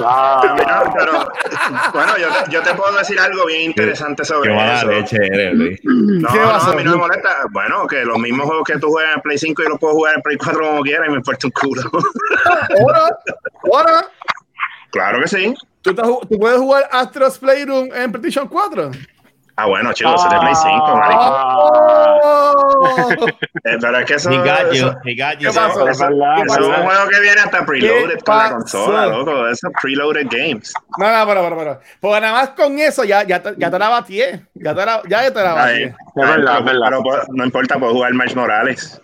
Ah, 0.01 0.55
pero, 0.95 1.29
bueno, 1.91 2.17
yo, 2.17 2.27
yo, 2.49 2.61
te 2.61 2.73
puedo 2.75 2.97
decir 2.97 3.19
algo 3.19 3.47
bien 3.47 3.63
interesante 3.63 4.23
sobre 4.23 4.51
Qué 4.51 4.73
eso. 4.75 4.87
Leche 4.87 5.17
eres, 5.17 5.53
Luis. 5.55 5.79
No, 5.83 6.29
¿Qué 6.29 6.39
no, 6.39 6.51
a 6.51 6.75
mí 6.75 6.83
no 6.83 6.91
me 6.91 6.97
molesta. 6.97 7.29
Bueno, 7.51 7.85
que 7.87 8.05
los 8.05 8.19
mismos 8.19 8.45
juegos 8.45 8.63
que 8.65 8.77
tú 8.77 8.87
juegas 8.87 9.15
en 9.15 9.21
Play 9.23 9.37
5 9.37 9.63
yo 9.63 9.69
los 9.69 9.79
puedo 9.79 9.95
jugar 9.95 10.15
en 10.15 10.21
Play 10.21 10.37
4 10.37 10.59
como 10.59 10.81
quieras 10.81 11.07
y 11.07 11.11
me 11.11 11.17
importa 11.17 11.47
un 11.47 11.51
culo. 11.51 11.81
¿Ahora? 12.79 13.17
¿Ahora? 13.73 14.07
Claro 14.91 15.19
que 15.19 15.27
sí. 15.27 15.53
¿Tú, 15.95 16.19
¿Tú 16.29 16.39
puedes 16.39 16.59
jugar 16.59 16.89
Astros 16.91 17.37
Playroom 17.37 17.89
en 17.93 18.11
PlayStation 18.11 18.47
4? 18.47 18.91
Ah, 19.59 19.65
bueno, 19.65 19.91
chicos, 19.91 20.23
es 20.23 20.31
de 20.31 20.39
Play 20.39 20.55
5, 20.55 20.95
marico. 20.95 21.21
Oh. 22.23 23.27
eh, 23.27 23.77
pero 23.81 23.99
es 23.99 24.05
que 24.05 24.13
eso. 24.13 24.29
Gallo, 24.29 24.95
gallo. 25.17 25.49
Eso, 25.49 25.67
eso, 25.67 25.89
eso, 25.89 26.05
es 26.05 26.57
un 26.59 26.73
juego 26.73 27.09
que 27.09 27.19
viene 27.19 27.41
hasta 27.41 27.65
preloaded 27.65 28.19
con 28.19 28.37
la 28.37 28.51
consola, 28.51 29.05
loco. 29.07 29.47
Eso 29.49 29.67
es 29.67 29.73
preloaded 29.81 30.27
games. 30.31 30.73
No, 30.97 31.11
no, 31.11 31.27
pero, 31.27 31.43
pero, 31.43 31.57
pero. 31.57 31.79
Porque 31.99 32.21
nada 32.21 32.33
más 32.33 32.49
con 32.51 32.79
eso 32.79 33.03
ya, 33.03 33.23
ya, 33.23 33.43
te, 33.43 33.55
ya 33.57 33.69
te 33.69 33.79
la 33.79 33.89
batié. 33.89 34.45
Ya 34.53 34.73
te 34.73 34.85
la, 34.85 35.01
ya 35.09 35.33
te 35.33 35.43
la 35.43 35.53
batié. 35.53 35.83
Es 35.87 35.93
verdad, 36.15 36.59
es 36.59 36.65
verdad. 36.65 36.87
Pero, 36.87 37.03
pero, 37.03 37.23
no 37.33 37.43
importa, 37.43 37.77
puedo 37.77 37.91
jugar 37.91 38.13
Miles 38.13 38.35
Morales. 38.37 39.01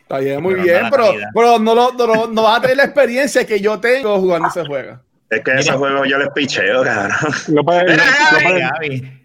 Está 0.00 0.18
bien, 0.18 0.42
muy 0.42 0.54
pero 0.54 0.64
bien, 0.64 0.82
no 0.82 0.90
pero, 0.90 1.04
pero 1.32 1.58
no, 1.60 1.74
lo, 1.76 1.92
no, 1.92 2.26
no 2.26 2.42
vas 2.42 2.58
a 2.58 2.62
tener 2.62 2.78
la 2.78 2.84
experiencia 2.86 3.46
que 3.46 3.60
yo 3.60 3.78
tengo 3.78 4.18
jugando 4.18 4.48
ese 4.48 4.66
juego. 4.66 4.98
Es 5.30 5.44
que 5.44 5.52
ese 5.52 5.72
juego 5.72 6.04
yo 6.04 6.18
les 6.18 6.28
picheo, 6.30 6.82
cabrón. 6.82 7.12
No 7.48 7.64
puede, 7.64 7.96
no 7.96 8.02
puede. 8.42 9.20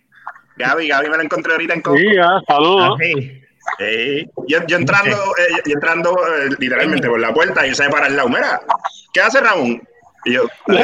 Gaby, 0.58 0.88
Gaby 0.88 1.10
me 1.10 1.18
la 1.18 1.24
encontré 1.24 1.54
ahorita 1.54 1.74
en 1.74 1.82
Coco. 1.82 1.98
Sí, 1.98 2.08
ah, 2.22 2.42
saludos. 2.48 2.98
yo, 4.48 4.66
yo, 4.68 4.78
entrando, 4.78 5.16
eh, 5.38 5.62
yo 5.66 5.74
entrando 5.74 6.12
eh, 6.12 6.50
literalmente 6.60 7.10
por 7.10 7.20
la 7.20 7.34
puerta 7.34 7.66
y 7.68 7.76
se 7.76 7.90
para 7.90 8.08
el 8.08 8.16
lado. 8.16 8.30
Mira, 8.30 8.62
¿qué 9.14 9.22
hace 9.22 9.42
Ramón? 9.42 9.82
Y 10.26 10.34
yo, 10.34 10.44
y 10.68 10.78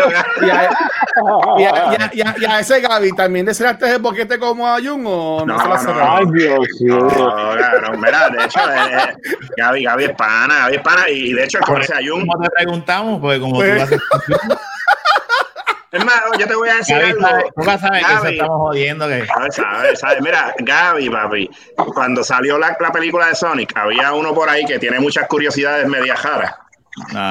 a, 1.64 2.12
y, 2.14 2.46
a, 2.46 2.60
ese 2.60 2.80
Gaby 2.80 3.12
también 3.14 3.44
deseaste 3.44 3.90
el 3.90 4.00
boquete 4.00 4.38
como 4.38 4.68
a 4.68 4.76
Jun 4.76 5.04
o 5.08 5.44
no, 5.44 5.58
no 5.58 5.80
se 5.80 5.88
la 5.88 5.94
no, 5.94 6.16
Ay, 6.18 6.26
Dios 6.32 6.60
mío. 6.80 7.00
No, 7.00 7.98
mira, 7.98 8.30
de 8.30 8.46
hecho, 8.46 8.60
eh, 8.60 8.98
eh, 8.98 9.16
Gaby, 9.58 9.84
Gaby 9.84 10.04
es 10.04 10.12
pana, 10.12 10.60
Gaby 10.60 10.76
es 10.76 10.82
pana, 10.84 11.10
y 11.10 11.34
de 11.34 11.44
hecho, 11.44 11.60
como 11.66 11.80
a 11.80 12.00
Jun. 12.08 12.28
¿Cómo 12.28 12.44
te 12.44 12.50
preguntamos? 12.52 13.20
Porque 13.20 13.40
como 13.40 13.60
tú 13.60 13.68
vas 13.68 13.92
a 13.92 13.96
es 15.92 16.06
más, 16.06 16.22
yo 16.40 16.48
te 16.48 16.56
voy 16.56 16.70
a 16.70 16.76
decir 16.76 16.96
algo. 16.96 17.28
Tú 17.56 17.64
sabes 17.64 18.06
que 18.06 18.22
se 18.22 18.34
estamos 18.34 18.60
jodiendo. 18.60 19.08
Que... 19.08 19.26
Sabes, 19.52 20.00
sabes, 20.00 20.22
Mira, 20.22 20.54
Gaby, 20.60 21.10
papi, 21.10 21.50
cuando 21.94 22.24
salió 22.24 22.58
la, 22.58 22.78
la, 22.80 22.92
película 22.92 23.28
de 23.28 23.36
Sonic, 23.36 23.76
había 23.76 24.14
uno 24.14 24.34
por 24.34 24.50
ahí 24.50 24.64
que 24.66 24.80
tiene 24.80 25.00
muchas 25.00 25.28
curiosidades 25.28 25.88
media 25.88 26.16
jaras. 26.16 26.54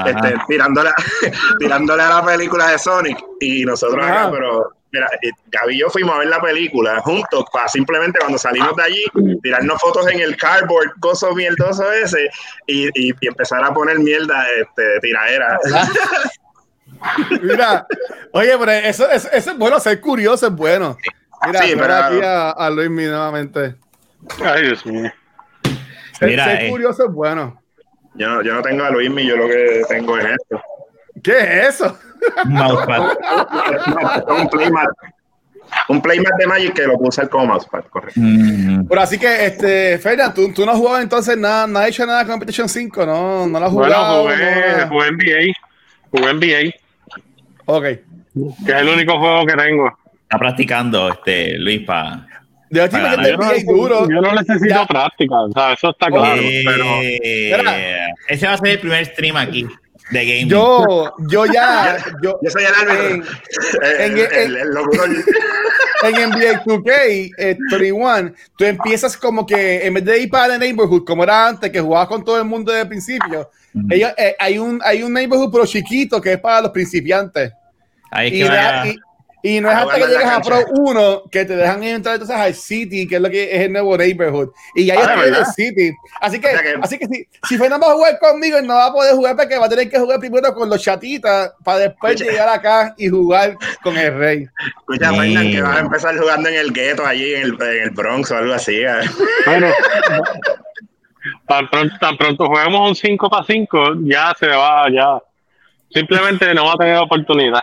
Este, 0.06 0.34
tirándole, 0.48 0.90
tirándole 1.58 2.02
a 2.02 2.08
la 2.08 2.24
película 2.24 2.68
de 2.68 2.78
Sonic 2.78 3.18
y 3.40 3.64
nosotros 3.64 4.04
acá, 4.04 4.30
pero 4.32 4.72
mira, 4.90 5.08
Gaby 5.48 5.74
y 5.74 5.80
yo 5.80 5.90
fuimos 5.90 6.14
a 6.14 6.18
ver 6.18 6.28
la 6.28 6.40
película 6.40 7.00
juntos 7.00 7.44
para 7.52 7.68
simplemente 7.68 8.18
cuando 8.18 8.38
salimos 8.38 8.74
de 8.76 8.82
allí 8.82 9.04
tirarnos 9.42 9.80
fotos 9.80 10.08
en 10.08 10.20
el 10.20 10.36
cardboard, 10.36 10.92
coso 11.00 11.34
mierdoso 11.34 11.90
ese 11.92 12.28
y, 12.66 12.86
y, 12.88 13.14
y 13.20 13.26
empezar 13.26 13.62
a 13.62 13.72
poner 13.74 13.98
mierda 13.98 14.46
este, 14.58 14.82
de 14.82 15.00
tiradera. 15.00 15.58
Mira, 17.42 17.86
oye, 18.32 18.56
pero 18.58 18.72
eso, 18.72 19.10
eso, 19.10 19.28
eso, 19.32 19.50
es 19.50 19.58
bueno, 19.58 19.80
ser 19.80 20.00
curioso 20.00 20.46
es 20.46 20.52
bueno. 20.52 20.96
Mira, 21.46 21.62
sí, 21.62 21.72
pero... 21.74 21.94
aquí 21.94 22.20
a, 22.22 22.50
a 22.50 22.70
Luis 22.70 22.90
nuevamente. 22.90 23.76
Ay, 24.44 24.66
Dios 24.66 24.84
mío. 24.84 25.10
Ser, 26.18 26.28
Mira, 26.28 26.44
ser 26.44 26.64
eh. 26.64 26.70
curioso 26.70 27.06
es 27.06 27.12
bueno. 27.12 27.59
Yo 28.14 28.28
no, 28.28 28.42
yo 28.42 28.54
no 28.54 28.62
tengo 28.62 28.84
a 28.84 28.90
Luis, 28.90 29.10
yo 29.26 29.36
lo 29.36 29.46
que 29.46 29.82
tengo 29.88 30.18
es 30.18 30.26
esto. 30.26 30.60
¿Qué 31.22 31.38
es 31.38 31.74
eso? 31.74 31.98
Mousepad. 32.46 33.16
un 34.28 34.48
playmat. 34.48 34.88
Un 35.88 36.02
playmat 36.02 36.34
de 36.38 36.46
Magic 36.46 36.74
que 36.74 36.82
lo 36.82 36.94
puedo 36.94 37.08
usar 37.08 37.28
como 37.28 37.46
mousepad, 37.46 37.84
correcto. 37.84 38.20
Mm. 38.20 38.86
Pero 38.88 39.00
así 39.00 39.18
que, 39.18 39.46
este, 39.46 39.98
Fernan, 39.98 40.34
¿tú, 40.34 40.52
tú 40.52 40.66
no 40.66 40.72
has 40.72 40.78
jugado 40.78 41.00
entonces 41.00 41.36
nada, 41.36 41.66
no 41.66 41.78
has 41.78 41.88
hecho 41.88 42.04
nada 42.06 42.24
con 42.26 42.40
PlayStation 42.40 42.68
5, 42.68 43.06
¿no? 43.06 43.46
No 43.46 43.60
lo 43.60 43.66
has 43.66 43.72
jugado. 43.72 44.24
Bueno, 44.24 44.44
jugué, 44.46 44.80
no... 44.80 44.88
jugué 44.88 45.12
NBA. 45.12 45.52
Jugué 46.10 46.34
NBA. 46.34 46.74
Ok. 47.66 47.84
Que 48.64 48.72
es 48.72 48.78
el 48.78 48.88
único 48.88 49.18
juego 49.18 49.46
que 49.46 49.54
tengo. 49.54 49.96
Está 50.22 50.38
practicando, 50.38 51.08
este, 51.10 51.58
Luis, 51.58 51.82
para. 51.86 52.26
Yo, 52.70 52.86
no, 52.86 54.08
yo 54.08 54.20
no 54.20 54.34
necesito 54.34 54.86
práctica, 54.86 55.34
o 55.34 55.52
sea, 55.52 55.72
eso 55.72 55.90
está 55.90 56.06
claro. 56.06 56.40
Eh, 56.40 56.62
pero 56.64 57.64
ese 58.28 58.46
va 58.46 58.52
a 58.52 58.58
ser 58.58 58.68
el 58.68 58.78
primer 58.78 59.06
stream 59.06 59.36
aquí 59.36 59.66
de 60.10 60.26
game. 60.26 60.46
Yo, 60.48 61.14
yo 61.28 61.46
ya. 61.46 61.96
Yo, 62.22 62.38
yo 62.42 62.50
soy 62.50 62.64
el 62.64 62.74
árbitro. 62.74 63.28
En, 63.98 64.12
en, 64.12 64.18
en, 64.18 64.56
en 66.02 66.30
NBA 66.30 66.64
2K 66.64 67.32
eh, 67.36 67.58
31, 67.68 68.32
tú 68.56 68.64
empiezas 68.64 69.16
como 69.16 69.46
que 69.46 69.86
en 69.86 69.94
vez 69.94 70.04
de 70.04 70.18
ir 70.20 70.30
para 70.30 70.54
el 70.54 70.60
neighborhood, 70.60 71.04
como 71.04 71.22
era 71.22 71.48
antes, 71.48 71.70
que 71.70 71.80
jugabas 71.80 72.08
con 72.08 72.24
todo 72.24 72.38
el 72.38 72.44
mundo 72.44 72.72
desde 72.72 72.82
el 72.82 72.88
principio, 72.88 73.50
ellos, 73.88 74.12
eh, 74.16 74.34
hay, 74.38 74.58
un, 74.58 74.80
hay 74.84 75.02
un 75.02 75.12
neighborhood 75.12 75.52
pero 75.52 75.66
chiquito 75.66 76.20
que 76.20 76.32
es 76.32 76.40
para 76.40 76.62
los 76.62 76.70
principiantes. 76.70 77.52
Ahí 78.10 78.28
y, 78.28 78.30
que 78.30 78.38
y, 78.38 78.98
no 79.42 79.70
es 79.70 79.76
hasta 79.76 79.94
que 79.94 80.06
llegues 80.06 80.26
a 80.26 80.40
Pro 80.40 80.58
1 80.68 81.22
que 81.30 81.44
te 81.44 81.56
dejan 81.56 81.82
entrar 81.82 82.14
entonces 82.14 82.36
al 82.36 82.54
City, 82.54 83.06
que 83.06 83.16
es 83.16 83.22
lo 83.22 83.30
que 83.30 83.54
es 83.54 83.62
el 83.62 83.72
nuevo 83.72 83.96
neighborhood. 83.96 84.50
Y 84.74 84.86
ya 84.86 84.94
ah, 84.94 85.14
estoy 85.14 85.28
en 85.28 85.34
el 85.34 85.46
City. 85.46 85.92
Así 86.20 86.40
que, 86.40 86.48
así 86.82 86.98
que 86.98 87.06
si, 87.06 87.26
si 87.48 87.56
Fernando 87.56 87.86
va 87.86 87.92
a 87.92 87.96
jugar 87.96 88.18
conmigo, 88.18 88.60
no 88.60 88.74
va 88.74 88.86
a 88.86 88.92
poder 88.92 89.14
jugar 89.14 89.36
porque 89.36 89.58
va 89.58 89.66
a 89.66 89.68
tener 89.68 89.88
que 89.88 89.98
jugar 89.98 90.20
primero 90.20 90.52
con 90.54 90.68
los 90.68 90.82
chatitas 90.82 91.52
para 91.64 91.78
después 91.78 92.20
llegar 92.20 92.48
acá 92.48 92.94
y 92.98 93.08
jugar 93.08 93.56
con 93.82 93.96
el 93.96 94.14
rey. 94.18 94.48
Escucha, 94.78 95.10
Fernando, 95.10 95.50
que 95.50 95.62
vas 95.62 95.76
a 95.76 95.80
empezar 95.80 96.18
jugando 96.18 96.48
en 96.48 96.54
el 96.56 96.72
gueto 96.72 97.06
allí 97.06 97.34
en 97.34 97.42
el, 97.42 97.62
en 97.62 97.82
el 97.82 97.90
Bronx 97.90 98.30
o 98.30 98.36
algo 98.36 98.52
así. 98.52 98.76
¿eh? 98.76 99.00
Bueno, 99.46 99.68
tan 101.48 101.68
pronto, 101.70 101.94
tan 101.98 102.16
pronto 102.16 102.46
juguemos 102.46 102.90
un 102.90 102.94
5 102.94 103.30
para 103.30 103.44
5, 103.44 103.78
ya 104.02 104.34
se 104.38 104.48
va, 104.48 104.86
ya. 104.90 105.18
Simplemente 105.92 106.54
no 106.54 106.66
va 106.66 106.74
a 106.74 106.76
tener 106.76 106.96
oportunidad. 106.98 107.62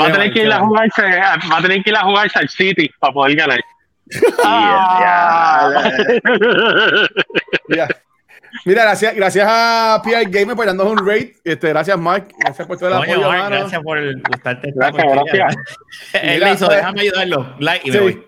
Va 0.00 0.08
a 0.08 0.12
tener 0.12 0.32
que 0.32 0.42
ir 0.42 0.52
a 0.52 0.60
jugarse, 0.60 1.02
va 1.02 1.58
a 1.58 1.62
tener 1.62 1.82
que 1.82 1.90
ir 1.90 1.96
a 1.96 2.02
jugarse 2.02 2.38
al 2.38 2.48
City 2.48 2.90
para 2.98 3.12
poder 3.12 3.36
ganar. 3.36 3.60
Mira, 8.64 8.82
gracias, 8.82 9.14
gracias 9.14 9.46
a 9.48 10.00
PI 10.02 10.30
Gamer 10.30 10.56
por 10.56 10.66
darnos 10.66 10.86
un 10.86 11.06
raid. 11.06 11.32
Este, 11.44 11.68
gracias, 11.68 11.98
Mark. 11.98 12.28
Gracias 12.38 12.66
por 12.66 12.78
todo 12.78 12.88
el 12.88 12.94
apoyo, 12.94 13.28
Gracias 13.28 13.82
por 13.82 13.98
gustarte. 14.30 14.72
Gracias, 14.74 15.06
gracias. 15.12 15.56
Él 16.22 16.40
le 16.40 16.52
hizo, 16.52 16.68
déjame 16.68 17.02
ayudarlo. 17.02 17.54
Like 17.58 17.88
y 17.88 17.90
me 17.90 18.00
voy. 18.00 18.26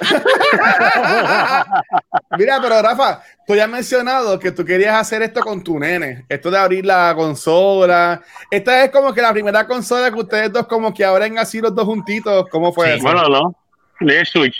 Mira, 2.38 2.60
pero 2.60 2.82
Rafa, 2.82 3.22
tú 3.46 3.54
ya 3.54 3.64
has 3.64 3.70
mencionado 3.70 4.38
que 4.38 4.52
tú 4.52 4.64
querías 4.64 4.96
hacer 4.96 5.22
esto 5.22 5.40
con 5.40 5.62
tu 5.62 5.78
nene. 5.78 6.24
Esto 6.28 6.50
de 6.50 6.58
abrir 6.58 6.84
la 6.84 7.14
consola. 7.14 8.22
Esta 8.50 8.84
es 8.84 8.90
como 8.90 9.14
que 9.14 9.22
la 9.22 9.32
primera 9.32 9.66
consola 9.66 10.10
que 10.10 10.20
ustedes 10.20 10.52
dos 10.52 10.66
como 10.66 10.92
que 10.92 11.04
abren 11.04 11.38
así 11.38 11.60
los 11.60 11.74
dos 11.74 11.84
juntitos. 11.84 12.46
¿Cómo 12.50 12.72
fue 12.72 12.94
eso? 12.94 13.02
Bueno, 13.02 13.28
no. 13.28 13.56
El 14.00 14.26
Switch. 14.26 14.56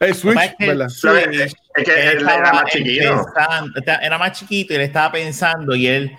El 0.00 0.14
Switch, 0.14 0.54
¿verdad? 0.58 0.86
Es 0.86 1.54
que 1.84 2.08
él 2.10 2.28
era 2.28 2.52
más 2.52 2.70
chiquito. 2.70 3.26
era 4.02 4.18
más 4.18 4.32
chiquito 4.32 4.72
y 4.72 4.76
él 4.76 4.82
estaba 4.82 5.12
pensando 5.12 5.74
y 5.74 5.86
él 5.86 6.16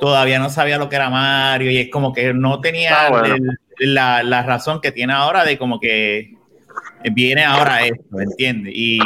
todavía 0.00 0.38
no 0.38 0.50
sabía 0.50 0.78
lo 0.78 0.88
que 0.88 0.96
era 0.96 1.10
Mario 1.10 1.70
y 1.70 1.78
es 1.78 1.90
como 1.90 2.12
que 2.12 2.34
no 2.34 2.60
tenía 2.60 3.06
ah, 3.06 3.36
la, 3.78 4.22
la, 4.22 4.42
razón 4.42 4.80
que 4.80 4.92
tiene 4.92 5.12
ahora 5.12 5.44
de 5.44 5.56
como 5.56 5.80
que 5.80 6.33
viene 7.12 7.44
ahora 7.44 7.84
esto, 7.84 8.20
¿entiendes? 8.20 8.72
Y 8.74 8.98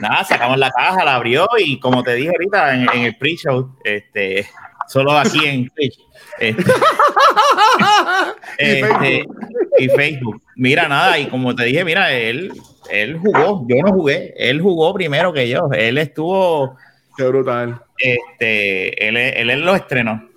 nada, 0.00 0.24
sacamos 0.24 0.58
la 0.58 0.70
caja, 0.70 1.04
la 1.04 1.16
abrió 1.16 1.46
y 1.58 1.78
como 1.78 2.02
te 2.02 2.14
dije 2.14 2.30
ahorita 2.30 2.74
en, 2.74 3.04
el 3.04 3.16
pre-show, 3.16 3.76
este, 3.84 4.46
solo 4.86 5.12
aquí 5.12 5.44
en 5.44 5.68
Twitch. 5.70 5.98
Este, 6.38 6.72
este, 8.58 9.24
y, 9.78 9.88
Facebook. 9.88 10.40
Mira, 10.56 10.88
nada, 10.88 11.18
y 11.18 11.26
como 11.26 11.54
te 11.54 11.64
dije, 11.64 11.84
mira, 11.84 12.12
él, 12.12 12.52
él 12.90 13.18
jugó, 13.18 13.66
yo 13.68 13.76
no 13.84 13.92
jugué, 13.92 14.34
él 14.36 14.60
jugó 14.60 14.94
primero 14.94 15.32
que 15.32 15.48
yo, 15.48 15.68
él 15.72 15.98
estuvo... 15.98 16.76
Qué 17.16 17.24
brutal. 17.24 17.82
Este, 17.98 19.08
él, 19.08 19.16
él, 19.16 19.60
lo 19.62 19.74
estrenó. 19.74 20.28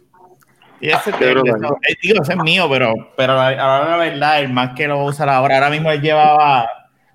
Y 0.82 0.90
ese, 0.90 1.12
es 1.12 2.38
mío, 2.38 2.68
pero, 2.68 2.94
pero 3.16 3.34
ahora 3.34 3.92
la 3.92 3.98
verdad, 3.98 4.40
el 4.42 4.52
más 4.52 4.72
que 4.76 4.88
lo 4.88 4.98
va 4.98 5.04
a 5.04 5.06
usar 5.06 5.30
ahora, 5.30 5.56
ahora 5.56 5.70
mismo 5.70 5.92
él 5.92 6.02
llevaba 6.02 6.68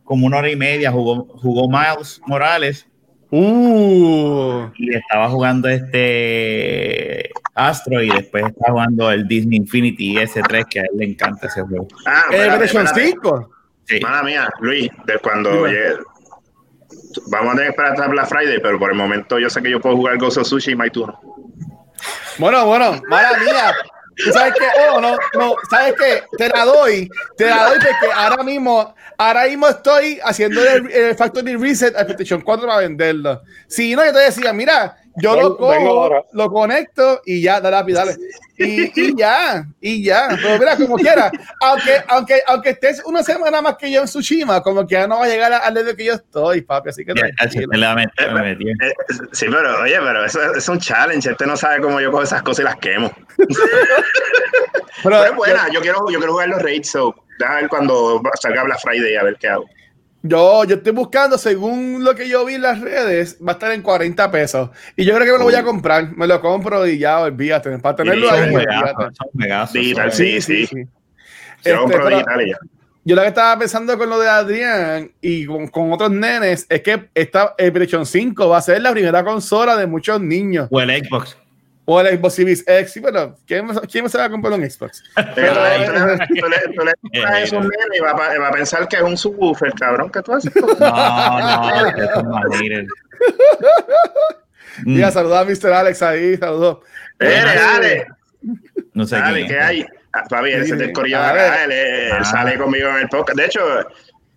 como 0.07 0.27
una 0.27 0.39
hora 0.39 0.51
y 0.51 0.57
media, 0.57 0.91
jugó, 0.91 1.27
jugó 1.43 1.69
Miles 1.69 2.23
Morales. 2.27 2.87
Uh. 3.31 4.71
Y 4.77 4.95
estaba 4.97 5.29
jugando 5.29 5.69
este 5.69 7.29
Astro 7.55 8.01
y 8.01 8.09
después 8.09 8.45
estaba 8.47 8.73
jugando 8.73 9.11
el 9.11 9.27
Disney 9.27 9.59
Infinity 9.59 10.15
S3, 10.15 10.65
que 10.69 10.81
a 10.81 10.83
él 10.85 10.91
le 10.95 11.05
encanta 11.07 11.49
ese 11.49 11.61
juego. 11.63 11.89
Ah, 12.07 12.23
¿El 12.31 12.57
PlayStation 12.57 12.87
5? 12.95 13.51
Sí. 13.85 14.01
Madre 14.01 14.25
mía, 14.27 14.49
Luis, 14.61 14.89
de 15.07 15.19
cuando 15.19 15.67
llegué, 15.67 15.97
vamos 17.27 17.55
a 17.55 17.57
tener 17.57 17.65
que 17.65 17.71
esperar 17.71 17.93
hasta 17.93 18.09
Black 18.09 18.29
Friday, 18.29 18.61
pero 18.63 18.79
por 18.79 18.91
el 18.91 18.97
momento 18.97 19.39
yo 19.39 19.51
sé 19.51 19.61
que 19.61 19.71
yo 19.71 19.81
puedo 19.81 19.97
jugar 19.97 20.19
Ghost 20.19 20.39
of 20.39 20.47
Sushi 20.47 20.73
y 20.73 20.77
My 20.77 20.91
Turno. 20.91 21.19
Bueno, 22.39 22.65
bueno, 22.67 23.01
mala 23.09 23.39
mía. 23.39 23.75
¿Tú 24.17 24.33
sabes 24.33 24.55
qué? 24.59 24.65
Oh, 24.91 25.01
no, 25.01 25.17
no, 25.35 25.55
¿sabes 25.69 25.95
qué? 25.99 26.23
Te 26.39 26.49
la 26.49 26.65
doy, 26.65 27.09
te 27.37 27.47
la 27.47 27.69
doy 27.69 27.79
porque 27.79 28.15
ahora 28.15 28.43
mismo, 28.43 28.95
ahora 29.19 29.45
mismo 29.45 29.69
estoy 29.69 30.19
haciendo 30.25 30.63
el, 30.65 30.91
el 30.91 31.15
Factory 31.15 31.57
Reset 31.57 31.95
a 31.97 32.05
PlayStation 32.05 32.41
4 32.41 32.67
para 32.67 32.81
venderlo. 32.81 33.43
Si 33.67 33.95
no, 33.95 34.05
yo 34.05 34.13
te 34.13 34.21
decía, 34.21 34.53
mira, 34.53 34.97
yo 35.17 35.41
lo 35.41 35.57
cojo, 35.57 36.27
lo 36.33 36.51
conecto 36.51 37.21
y 37.25 37.43
ya, 37.43 37.61
dale, 37.61 37.93
dale. 37.93 38.17
Y, 38.59 39.01
y, 39.01 39.17
ya, 39.17 39.67
y 39.81 40.05
ya. 40.05 40.29
Pero 40.43 40.59
mira, 40.59 40.77
como 40.77 40.97
quiera, 40.97 41.31
aunque, 41.61 42.03
aunque, 42.09 42.41
aunque 42.47 42.71
estés 42.71 43.03
una 43.05 43.23
semana 43.23 43.61
más 43.61 43.77
que 43.77 43.91
yo 43.91 44.01
en 44.01 44.07
Tsushima, 44.07 44.63
como 44.63 44.87
que 44.87 44.95
ya 44.95 45.07
no 45.07 45.19
va 45.19 45.27
a 45.27 45.29
llegar 45.29 45.53
al 45.53 45.75
lado 45.75 45.95
que 45.95 46.05
yo 46.05 46.15
estoy, 46.15 46.63
papi. 46.63 46.91
Así 46.91 47.05
que 47.05 47.13
Sí, 49.33 49.47
pero 49.51 49.83
oye, 49.83 49.99
pero 49.99 50.25
eso 50.25 50.55
es 50.55 50.69
un 50.69 50.79
challenge. 50.79 51.31
Este 51.31 51.47
no 51.47 51.57
sabe 51.57 51.81
cómo 51.81 52.01
yo 52.01 52.11
cojo 52.11 52.23
esas 52.23 52.43
cosas 52.43 52.61
y 52.61 52.65
las 52.65 52.77
quemo. 52.77 53.13
pero, 55.03 55.25
es 55.25 55.35
buena, 55.37 55.69
yo, 55.71 55.81
quiero, 55.81 55.99
yo 56.11 56.19
quiero 56.19 56.33
jugar 56.33 56.49
los 56.49 56.63
raids, 56.63 56.91
so 56.91 57.15
déjame 57.39 57.63
ver 57.63 57.69
cuando 57.69 58.23
salga 58.41 58.65
Black 58.65 58.81
Friday 58.81 59.17
a 59.17 59.23
ver 59.23 59.37
qué 59.39 59.49
hago. 59.49 59.67
Yo, 60.29 60.65
yo 60.65 60.77
estoy 60.77 60.93
buscando, 60.93 61.39
según 61.39 62.05
lo 62.05 62.15
que 62.15 62.29
yo 62.29 62.45
vi 62.45 62.55
en 62.55 62.63
las 62.63 62.81
redes, 62.81 63.39
va 63.47 63.53
a 63.53 63.55
estar 63.55 63.73
en 63.73 63.83
40 63.83 64.31
pesos. 64.31 64.71
Y 64.97 65.05
yo 65.05 65.15
creo 65.15 65.27
que 65.27 65.33
me 65.33 65.39
lo 65.39 65.45
voy 65.45 65.55
a 65.55 65.63
comprar. 65.63 66.17
Me 66.17 66.27
lo 66.27 66.41
compro 66.41 66.87
y 66.87 66.99
ya, 66.99 67.21
olvídate. 67.21 67.79
Para 67.79 67.97
tenerlo 67.97 68.31
ahí. 68.31 68.53
sí, 70.11 70.41
sí, 70.41 70.67
sí. 70.67 70.87
Este, 71.65 72.55
yo 73.05 73.15
lo 73.15 73.23
que 73.23 73.29
estaba 73.29 73.57
pensando 73.57 73.97
con 73.97 74.11
lo 74.11 74.19
de 74.19 74.29
Adrián 74.29 75.13
y 75.21 75.47
con, 75.47 75.69
con 75.69 75.93
otros 75.93 76.11
nenes 76.11 76.67
es 76.69 76.83
que 76.83 77.09
esta 77.15 77.55
PlayStation 77.55 78.05
5 78.05 78.49
va 78.49 78.59
a 78.59 78.63
ser 78.63 78.83
la 78.83 78.91
primera 78.91 79.25
consola 79.25 79.77
de 79.77 79.87
muchos 79.87 80.21
niños. 80.21 80.69
O 80.73 80.81
el 80.81 80.91
Xbox. 80.91 81.37
O 81.89 82.01
el 82.01 82.19
Xbox 82.19 82.35
Series 82.35 82.65
X, 82.67 83.01
¿quién, 83.47 83.69
¿quién 83.91 84.09
se 84.09 84.19
va 84.19 84.25
a 84.25 84.31
comprar 84.31 84.53
un 84.55 84.69
Xbox? 84.69 85.05
Pero, 85.37 85.55
tú 85.55 86.49
le, 86.49 86.95
nene 87.13 87.97
y 87.97 88.01
va, 88.01 88.13
va, 88.13 88.49
a 88.49 88.51
pensar 88.51 88.89
que 88.89 88.97
es 88.97 89.03
un 89.03 89.17
subwoofer, 89.17 89.73
cabrón, 89.75 90.11
¿qué 90.11 90.21
tú 90.21 90.33
haces? 90.33 90.53
No, 90.57 90.67
no, 92.23 92.55
es 92.55 92.87
Mira, 94.85 95.13
saluda 95.13 95.41
a 95.41 95.45
Mr. 95.45 95.73
Alex 95.73 96.03
ahí, 96.03 96.37
saludó. 96.37 96.83
Eh, 97.21 97.43
dale. 97.45 98.07
No 98.93 99.07
sé 99.07 99.17
dale, 99.17 99.47
¿qué 99.47 99.59
hay? 99.59 99.87
Ah, 100.13 100.25
papi, 100.29 100.51
él 100.51 100.67
se 100.67 100.77
te 100.77 100.87
escorrió 100.87 101.21
acá, 101.21 101.65
él, 101.65 101.73
él 101.73 102.13
ah. 102.13 102.25
sale 102.25 102.59
conmigo 102.59 102.89
en 102.89 102.97
el 102.97 103.09
podcast. 103.09 103.39
De 103.39 103.45
hecho, 103.47 103.61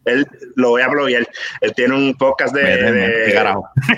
él 0.05 0.27
lo 0.55 0.69
voy 0.69 0.81
a 0.81 0.87
bloguear. 0.87 1.27
Él 1.61 1.73
tiene 1.75 1.95
un 1.95 2.13
podcast 2.15 2.53
de. 2.53 2.63
de, 2.63 2.91
de 2.91 3.33
carajo. 3.33 3.69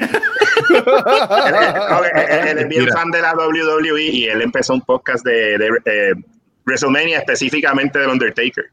él, 2.49 2.57
es 2.57 2.67
bien 2.67 2.87
fan 2.89 3.11
de 3.11 3.21
la 3.21 3.33
WWE 3.33 4.03
y 4.03 4.25
él 4.25 4.41
empezó 4.41 4.73
un 4.73 4.81
podcast 4.81 5.25
de, 5.25 5.57
de 5.57 5.69
eh, 5.85 6.13
WrestleMania 6.65 7.19
específicamente 7.19 7.99
del 7.99 8.09
Undertaker. 8.09 8.65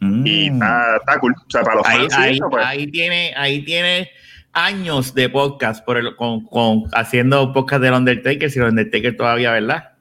Mm. 0.00 0.26
Y 0.26 0.46
está, 0.46 1.18
cool. 1.20 1.34
O 1.36 1.50
sea, 1.50 1.62
para 1.62 1.76
los 1.76 1.86
ahí, 1.86 1.98
fans. 1.98 2.14
Ahí, 2.16 2.38
pues. 2.50 2.66
ahí, 2.66 2.86
tiene, 2.90 3.34
ahí 3.36 3.64
tiene 3.64 4.10
años 4.52 5.14
de 5.14 5.28
podcast 5.28 5.84
por 5.84 5.96
el, 5.98 6.16
con, 6.16 6.44
con, 6.46 6.84
haciendo 6.92 7.52
podcast 7.52 7.82
del 7.82 7.94
Undertaker, 7.94 8.50
si 8.50 8.58
el 8.58 8.66
Undertaker 8.66 9.16
todavía, 9.16 9.52
¿verdad? 9.52 9.97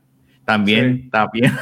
También, 0.47 1.01
sí. 1.03 1.09
también. 1.09 1.51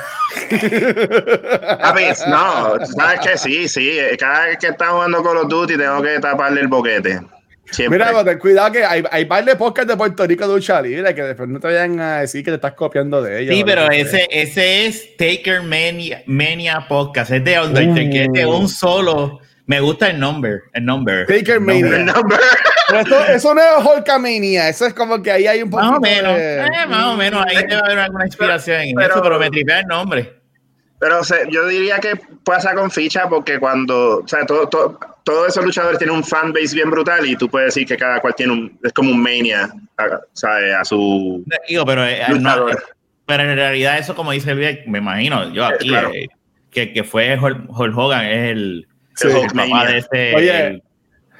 A 1.82 1.92
ver, 1.92 2.15
no, 2.27 2.86
sabes 2.86 3.20
que 3.20 3.36
sí, 3.36 3.68
sí. 3.68 3.98
Cada 4.20 4.46
vez 4.46 4.60
que 4.60 4.68
está 4.68 4.89
jugando 4.89 5.24
Call 5.24 5.38
of 5.38 5.48
Duty 5.48 5.75
tengo 5.75 6.04
que 6.04 6.20
taparle 6.20 6.62
el 6.62 6.68
boquete. 6.68 7.20
Siempre. 7.72 7.98
Mira, 7.98 8.24
ten 8.24 8.38
cuidado 8.38 8.72
que 8.72 8.86
hay, 8.86 9.04
hay 9.10 9.25
par 9.25 9.44
de 9.44 9.56
podcast 9.56 9.88
de 9.88 9.98
Puerto 9.98 10.27
Rico 10.27 10.48
de 10.48 10.54
lucha 10.54 10.80
libre 10.84 11.15
que 11.15 11.24
después 11.24 11.50
no 11.50 11.60
te 11.60 11.65
vayan 11.65 12.00
a 12.00 12.20
decir 12.20 12.46
que 12.46 12.51
te 12.51 12.56
estás 12.56 12.74
copiando 12.74 13.24
de 13.24 13.42
ellos. 13.42 13.56
Sí, 13.56 13.63
pero 13.65 13.89
ese, 13.89 14.27
ese 14.30 14.86
es 14.86 15.18
Taker 15.18 15.63
Mania, 15.63 16.22
Mania 16.27 16.86
Podcast, 16.88 17.32
es 17.32 17.44
de 17.44 17.60
Undertaker, 17.60 18.30
uh. 18.30 18.34
es 18.34 18.34
de 18.34 18.46
un 18.46 18.70
solo. 18.70 19.39
Me 19.65 19.80
gusta 19.80 20.12
el 20.12 20.20
nombre, 20.20 20.60
el 20.74 20.86
nombre. 20.86 21.25
Taker 21.25 21.60
Mania. 21.60 21.96
El 21.96 22.06
nombre. 22.06 22.38
Eso, 22.94 23.25
eso, 23.25 23.54
no 23.54 23.62
es 23.62 23.86
Hulkamania, 23.86 24.70
eso 24.70 24.86
es 24.86 24.94
como 24.94 25.22
que 25.22 25.32
ahí 25.32 25.48
hay 25.48 25.63
un 25.63 25.70
poquito 25.70 25.92
Más 25.92 25.98
o 25.98 26.01
menos, 26.01 26.36
de... 26.36 26.60
eh, 26.60 26.88
más 26.88 27.06
o 27.06 27.18
menos, 27.18 27.46
ahí 27.48 27.56
debe 27.56 27.75
haber 27.75 28.00
alguna 28.00 28.25
inspiración 28.25 28.82
en 28.82 28.96
pero, 28.96 29.13
eso, 29.13 29.24
pero 29.24 29.39
me 29.39 29.50
tripea 29.50 29.80
el 29.80 29.88
nombre. 29.88 30.34
Pero 31.00 31.19
o 31.19 31.24
sea, 31.24 31.39
yo 31.50 31.67
diría 31.67 32.00
que 32.00 32.13
pasa 32.43 32.74
con 32.74 32.89
ficha 32.89 33.28
porque 33.28 33.60
cuando, 33.60 34.19
o 34.19 34.28
sea, 34.28 34.45
todo, 34.45 34.67
todo, 34.69 35.00
todos 35.24 35.50
esos 35.50 35.65
luchadores 35.65 35.98
tienen 35.98 36.15
un 36.15 36.24
fanbase 36.24 36.76
bien 36.76 36.89
brutal 36.89 37.26
y 37.26 37.36
tú 37.36 37.50
puedes 37.50 37.74
decir 37.74 37.88
que 37.88 37.98
cada 37.98 38.19
cual 38.19 38.36
tiene 38.36 38.54
un, 38.54 38.80
es 38.84 38.93
como 38.93 39.12
un 39.12 39.21
mania, 39.21 39.69
¿sabes? 40.34 40.74
A 40.74 40.86
su 40.86 41.43
Digo, 41.67 41.86
pero, 41.86 42.06
eh, 42.06 42.24
no, 42.39 42.67
pero 43.26 43.43
en 43.43 43.56
realidad 43.56 43.98
eso, 43.98 44.15
como 44.15 44.32
dice 44.32 44.52
el 44.52 44.84
me 44.88 45.00
imagino, 45.00 45.52
yo 45.52 45.65
aquí, 45.65 45.89
claro. 45.89 46.13
eh, 46.13 46.28
que, 46.71 46.93
que 46.93 47.04
fue 47.04 47.38
Hulk 47.38 47.98
Hogan, 47.98 48.26
es 48.26 48.52
el, 48.52 48.88
sí, 49.15 49.28
el 49.28 49.48
papá 49.48 49.88
de 49.88 49.98
ese... 49.98 50.36
Oye, 50.36 50.67
el, 50.67 50.84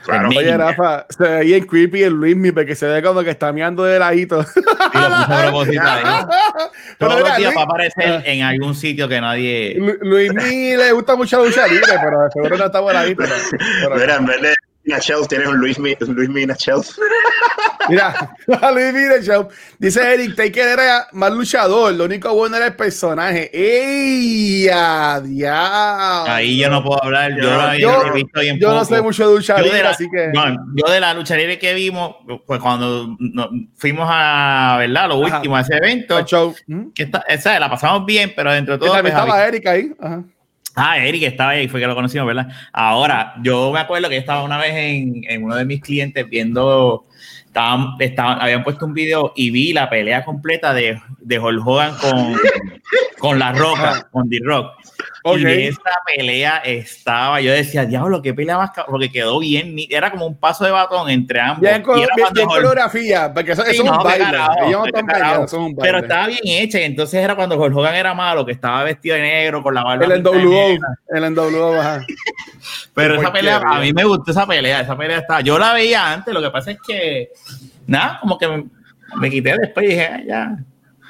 Claro. 0.05 0.29
Oye, 0.29 0.55
Rafa, 0.55 1.07
se 1.09 1.23
ve 1.23 1.41
bien 1.41 1.65
creepy 1.65 2.03
el 2.03 2.13
Luismi 2.13 2.51
porque 2.51 2.75
se 2.75 2.85
ve 2.87 3.01
como 3.01 3.23
que 3.23 3.31
está 3.31 3.51
meando 3.51 3.83
de 3.83 3.97
ladito. 3.97 4.43
Sí, 4.43 4.61
lo 4.63 4.71
puse 4.71 5.33
a 5.33 5.41
propósito 5.41 5.81
ahí. 5.83 6.03
Todos 6.99 7.19
los 7.21 7.37
días 7.37 7.53
va 7.57 7.61
a 7.61 7.63
aparecer 7.65 8.23
en 8.25 8.43
algún 8.43 8.75
sitio 8.75 9.07
que 9.07 9.19
nadie. 9.19 9.75
Luismi 10.01 10.77
le 10.77 10.91
gusta 10.91 11.15
mucho 11.15 11.39
la 11.39 11.45
lucha 11.45 11.67
libre, 11.67 11.91
pero 12.03 12.29
seguro 12.31 12.57
no 12.57 12.65
está 12.65 12.81
por 12.81 12.95
ahí. 12.95 13.15
Pero, 13.15 13.33
pero... 13.81 13.95
Mira, 13.95 14.15
en 14.17 14.25
vez 14.25 14.41
de 14.41 14.55
una 14.88 15.00
shelf 15.00 15.28
tienes 15.28 15.48
un 15.48 15.58
Luis, 15.58 15.78
Luis 15.78 16.30
Mina 16.30 16.56
shelf. 16.58 16.98
Mira, 17.89 18.36
Luis 18.74 18.93
Mina 18.93 19.17
shelf. 19.21 19.54
Dice 19.80 20.13
Eric 20.13 20.36
Taker 20.36 20.67
era 20.67 21.08
más 21.12 21.32
luchador, 21.32 21.93
lo 21.93 22.06
único 22.06 22.34
bueno 22.34 22.58
era 22.58 22.67
el 22.67 22.76
personaje. 22.76 23.50
¡Ey! 23.54 24.67
¡Adiós! 24.69 26.30
Ahí 26.30 26.58
yo 26.58 26.69
no 26.69 26.84
puedo 26.84 27.04
hablar, 27.04 27.32
yo, 27.36 27.74
yo, 27.78 28.06
yo, 28.08 28.13
visto 28.13 28.39
bien 28.39 28.60
yo 28.60 28.74
no 28.74 28.86
sé 28.86 29.02
mucho 29.02 29.28
de 29.30 29.36
lucha 29.36 29.62
libre, 29.62 29.82
así 29.82 30.08
que. 30.10 30.28
No, 30.34 30.56
yo 30.76 30.91
de 30.91 31.00
la 31.00 31.13
lucha 31.13 31.36
libre 31.36 31.60
que 31.60 31.74
vimos, 31.74 32.15
pues 32.45 32.60
cuando 32.60 33.15
no, 33.19 33.50
fuimos 33.76 34.08
a, 34.10 34.78
¿verdad? 34.80 35.10
Lo 35.10 35.17
último, 35.17 35.56
a 35.56 35.62
ese 35.62 35.76
evento. 35.76 36.17
El 36.17 36.26
show. 36.26 36.56
Que 36.93 37.04
está, 37.04 37.24
esa, 37.28 37.60
la 37.60 37.69
pasamos 37.69 38.06
bien, 38.06 38.34
pero 38.36 38.52
dentro 38.52 38.78
de 38.78 38.80
todo. 38.80 38.91
Pues, 38.91 39.06
estaba 39.06 39.45
Eric 39.45 39.67
ahí. 39.67 39.91
Ajá. 40.00 40.24
Ah, 40.75 40.97
Eric 40.97 41.23
estaba 41.23 41.51
ahí, 41.51 41.67
fue 41.69 41.79
que 41.79 41.88
lo 41.88 41.95
conocimos, 41.95 42.27
¿verdad? 42.27 42.49
Ahora, 42.73 43.35
yo 43.41 43.71
me 43.71 43.79
acuerdo 43.79 44.09
que 44.09 44.17
estaba 44.17 44.43
una 44.43 44.57
vez 44.57 44.73
en, 44.73 45.23
en 45.27 45.43
uno 45.43 45.55
de 45.55 45.63
mis 45.63 45.81
clientes 45.81 46.29
viendo, 46.29 47.05
estaban, 47.45 47.95
estaban, 47.99 48.41
habían 48.41 48.63
puesto 48.63 48.85
un 48.85 48.93
video 48.93 49.31
y 49.35 49.51
vi 49.51 49.71
la 49.71 49.89
pelea 49.89 50.25
completa 50.25 50.73
de, 50.73 50.99
de 51.19 51.39
Hulk 51.39 51.65
Hogan 51.65 51.95
con, 51.97 52.35
con 53.19 53.39
La 53.39 53.53
Roca, 53.53 54.07
con 54.11 54.29
The 54.29 54.39
Rock. 54.43 54.71
Okay. 55.27 55.63
Y 55.63 55.67
esa 55.69 55.81
pelea 56.05 56.57
estaba, 56.57 57.41
yo 57.41 57.51
decía, 57.51 57.83
diablo, 57.83 58.21
qué 58.21 58.35
pelea 58.35 58.59
más, 58.59 58.69
porque 58.85 59.11
quedó 59.11 59.39
bien, 59.39 59.75
era 59.89 60.11
como 60.11 60.27
un 60.27 60.38
paso 60.38 60.65
de 60.65 60.69
batón 60.69 61.09
entre 61.09 61.39
ambos. 61.39 61.61
Bien, 61.61 61.81
con, 61.81 61.95
bien, 61.95 62.07
bien 62.31 62.47
coreografía, 62.47 63.33
porque 63.33 63.53
eso, 63.53 63.63
sí, 63.63 63.71
eso 63.71 63.83
no, 63.85 63.93
es 63.93 63.97
un 63.97 64.03
baile. 64.03 64.25
Carajo, 64.25 64.69
no 64.69 64.83
peleando, 64.83 65.47
son 65.47 65.63
un 65.63 65.75
baile. 65.75 65.91
Pero 65.91 65.97
estaba 65.97 66.27
bien 66.27 66.41
hecha, 66.43 66.79
y 66.79 66.83
entonces 66.83 67.23
era 67.23 67.35
cuando 67.35 67.59
Hulk 67.59 67.75
Hogan 67.75 67.95
era 67.95 68.13
malo, 68.13 68.45
que 68.45 68.51
estaba 68.51 68.83
vestido 68.83 69.15
de 69.15 69.23
negro, 69.23 69.63
con 69.63 69.73
la 69.73 69.83
barba. 69.83 70.05
El 70.05 70.21
NWO, 70.21 70.77
el 71.09 71.33
NWO, 71.33 71.73
ajá. 71.73 72.05
Pero 72.93 73.15
esa 73.19 73.33
pelea, 73.33 73.63
a 73.65 73.79
mí 73.79 73.93
me 73.93 74.03
gustó 74.03 74.29
esa 74.29 74.45
pelea, 74.45 74.81
esa 74.81 74.95
pelea 74.95 75.17
estaba, 75.17 75.41
yo 75.41 75.57
la 75.57 75.73
veía 75.73 76.13
antes, 76.13 76.35
lo 76.35 76.41
que 76.43 76.51
pasa 76.51 76.69
es 76.69 76.77
que, 76.88 77.31
nada, 77.88 78.19
como 78.21 78.38
que 78.38 78.47
me, 78.47 78.65
me 79.17 79.31
quité 79.31 79.57
después 79.57 79.88
y 79.88 79.89
dije, 79.89 80.05
ah, 80.05 80.21
ya. 80.23 80.57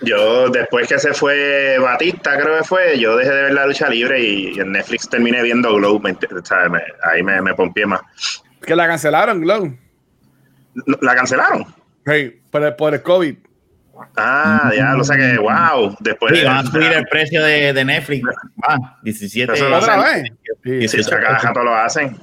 Yo, 0.02 0.50
después 0.50 0.88
que 0.88 1.00
se 1.00 1.14
fue 1.14 1.78
Batista, 1.80 2.38
creo 2.38 2.58
que 2.58 2.64
fue, 2.64 3.00
yo 3.00 3.16
dejé 3.16 3.32
de 3.32 3.42
ver 3.44 3.54
la 3.54 3.66
lucha 3.66 3.90
libre 3.90 4.22
y 4.22 4.60
en 4.60 4.72
Netflix 4.74 5.10
terminé 5.10 5.42
viendo 5.42 5.74
Glow. 5.76 6.00
Me, 6.00 6.16
ahí 7.04 7.24
me, 7.24 7.42
me 7.42 7.54
pompié 7.54 7.86
más. 7.86 8.02
Que 8.62 8.76
la 8.76 8.88
cancelaron, 8.88 9.42
Glow. 9.42 9.78
¿La 11.02 11.16
cancelaron? 11.16 11.66
Sí, 12.06 12.42
por 12.52 12.64
el, 12.64 12.76
por 12.76 12.94
el 12.94 13.02
COVID. 13.02 13.38
Ah, 14.18 14.72
ya, 14.76 14.94
lo 14.94 15.04
sé 15.04 15.16
que, 15.16 15.38
wow. 15.38 15.96
Después 16.00 16.38
sí, 16.38 16.44
van 16.44 16.58
a 16.58 16.70
subir 16.70 16.92
el 16.92 17.06
precio 17.06 17.42
de, 17.44 17.72
de 17.72 17.86
Netflix. 17.86 18.28
Ah, 18.64 19.00
17. 19.04 19.54
Eso 19.54 19.70
lo 19.70 19.78
otra 19.78 19.98
vez. 20.04 20.92
Sí, 20.92 21.02
cada 21.10 21.40
rato 21.40 21.64
lo 21.64 21.74
hacen. 21.74 22.18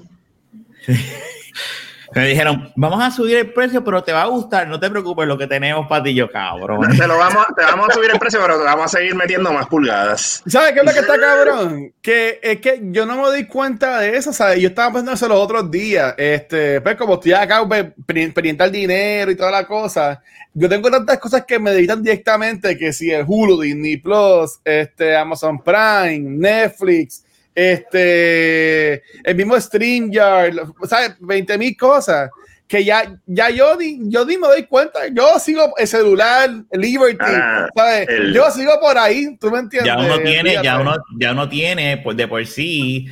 Me 2.14 2.28
dijeron, 2.28 2.70
vamos 2.76 3.02
a 3.02 3.10
subir 3.10 3.38
el 3.38 3.52
precio, 3.52 3.82
pero 3.82 4.02
te 4.02 4.12
va 4.12 4.22
a 4.22 4.26
gustar, 4.26 4.68
no 4.68 4.78
te 4.78 4.90
preocupes 4.90 5.26
lo 5.26 5.38
que 5.38 5.46
tenemos 5.46 5.86
para 5.86 6.02
ti, 6.02 6.14
yo 6.14 6.30
cabrón. 6.30 6.96
Te, 6.96 7.06
lo 7.06 7.16
vamos, 7.16 7.46
te 7.56 7.64
vamos 7.64 7.88
a 7.88 7.94
subir 7.94 8.10
el 8.12 8.18
precio, 8.18 8.40
pero 8.42 8.58
te 8.58 8.64
vamos 8.64 8.84
a 8.84 8.98
seguir 8.98 9.14
metiendo 9.14 9.52
más 9.52 9.66
pulgadas. 9.66 10.42
¿Sabes 10.46 10.72
qué 10.72 10.80
es 10.80 10.84
lo 10.84 10.92
que 10.92 10.98
está 10.98 11.18
cabrón? 11.18 11.92
Que 12.02 12.38
es 12.42 12.60
que 12.60 12.80
yo 12.82 13.06
no 13.06 13.16
me 13.16 13.22
doy 13.22 13.46
cuenta 13.46 14.00
de 14.00 14.16
eso, 14.16 14.32
¿sabes? 14.32 14.60
Yo 14.60 14.68
estaba 14.68 14.92
pensando 14.92 15.12
eso 15.12 15.28
los 15.28 15.38
otros 15.38 15.70
días, 15.70 16.14
este, 16.18 16.80
pues 16.80 16.96
como 16.96 17.14
estoy 17.14 17.32
acá 17.32 17.66
pues, 17.66 17.86
pendiente 18.06 18.62
al 18.62 18.72
dinero 18.72 19.30
y 19.30 19.36
toda 19.36 19.50
la 19.50 19.66
cosa, 19.66 20.22
yo 20.54 20.68
tengo 20.68 20.90
tantas 20.90 21.18
cosas 21.18 21.44
que 21.46 21.58
me 21.58 21.70
dedican 21.70 22.02
directamente, 22.02 22.76
que 22.76 22.92
si 22.92 23.10
el 23.10 23.24
Hulu, 23.26 23.60
Disney 23.62 23.96
Plus, 23.96 24.60
este, 24.64 25.16
Amazon 25.16 25.62
Prime, 25.62 26.20
Netflix, 26.20 27.24
este, 27.54 29.02
el 29.24 29.34
mismo 29.34 29.60
StreamYard, 29.60 30.54
¿sabes? 30.84 31.16
20 31.20 31.58
mil 31.58 31.76
cosas 31.76 32.30
que 32.66 32.84
ya, 32.84 33.14
ya 33.26 33.50
yo, 33.50 33.76
yo 33.80 34.24
ni 34.24 34.38
me 34.38 34.46
doy 34.46 34.62
cuenta. 34.64 35.00
Yo 35.12 35.38
sigo 35.38 35.74
el 35.76 35.86
celular, 35.86 36.48
Liberty, 36.72 37.18
ah, 37.20 37.68
¿sabes? 37.76 38.08
Yo 38.32 38.50
sigo 38.50 38.80
por 38.80 38.96
ahí, 38.96 39.36
¿tú 39.38 39.50
me 39.50 39.58
entiendes? 39.58 39.92
Ya 39.92 39.98
uno 39.98 40.18
tiene, 40.20 40.58
ya 40.62 40.80
uno, 40.80 40.96
ya 41.18 41.32
uno 41.32 41.48
tiene 41.50 41.98
pues, 41.98 42.16
de 42.16 42.26
por 42.26 42.46
sí, 42.46 43.08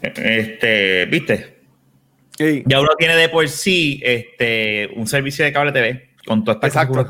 este, 0.00 1.06
¿viste? 1.06 1.58
Ya 2.66 2.80
uno 2.80 2.90
tiene 2.96 3.16
de 3.16 3.28
por 3.28 3.48
sí 3.48 4.00
este, 4.04 4.88
un 4.94 5.08
servicio 5.08 5.44
de 5.44 5.52
cable 5.52 5.72
TV 5.72 6.09
con 6.30 6.44
toda 6.44 6.54
esta 6.54 6.66
Exacto. 6.68 7.04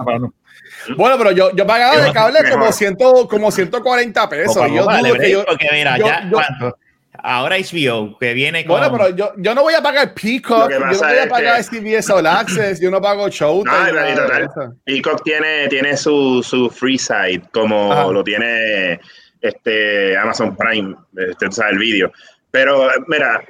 Bueno, 0.96 1.18
pero 1.18 1.33
yo, 1.33 1.54
yo 1.54 1.66
pagaba 1.66 1.98
de 1.98 2.11
cable 2.11 2.38
como, 2.50 2.72
ciento, 2.72 3.28
como 3.28 3.50
140 3.50 4.28
pesos. 4.30 4.66
yo 4.74 4.87
vale, 4.87 5.30
yo, 5.30 5.44
porque 5.44 5.68
mira, 5.70 5.98
ya, 5.98 6.26
¿cuánto? 6.30 6.78
Ahora 7.22 7.56
HBO, 7.59 8.16
que 8.18 8.33
viene 8.33 8.64
con... 8.64 8.78
Bueno, 8.78 8.96
pero 8.96 9.14
yo, 9.14 9.33
yo 9.37 9.54
no 9.54 9.61
voy 9.61 9.74
a 9.74 9.83
pagar 9.83 10.14
Peacock, 10.14 10.70
yo 10.70 10.80
no 10.80 10.87
voy 10.87 11.18
a 11.18 11.28
pagar 11.28 11.62
CBS 11.62 12.11
All 12.11 12.26
Access, 12.26 12.80
yo 12.80 12.90
no 12.90 12.98
pago 12.98 13.28
Showtime. 13.28 13.92
No, 13.92 14.76
Peacock 14.85 15.22
tiene, 15.22 15.68
tiene 15.68 15.98
su, 15.98 16.42
su 16.42 16.70
free 16.70 16.96
site, 16.96 17.42
como 17.52 18.11
lo 18.11 18.24
tiene 18.24 18.98
este 19.42 20.16
Amazon 20.16 20.56
Prime, 20.56 20.96
este, 21.14 21.52
sabe 21.52 21.72
el 21.72 21.78
vídeo. 21.78 22.11
Pero, 22.50 22.88
mira, 23.06 23.42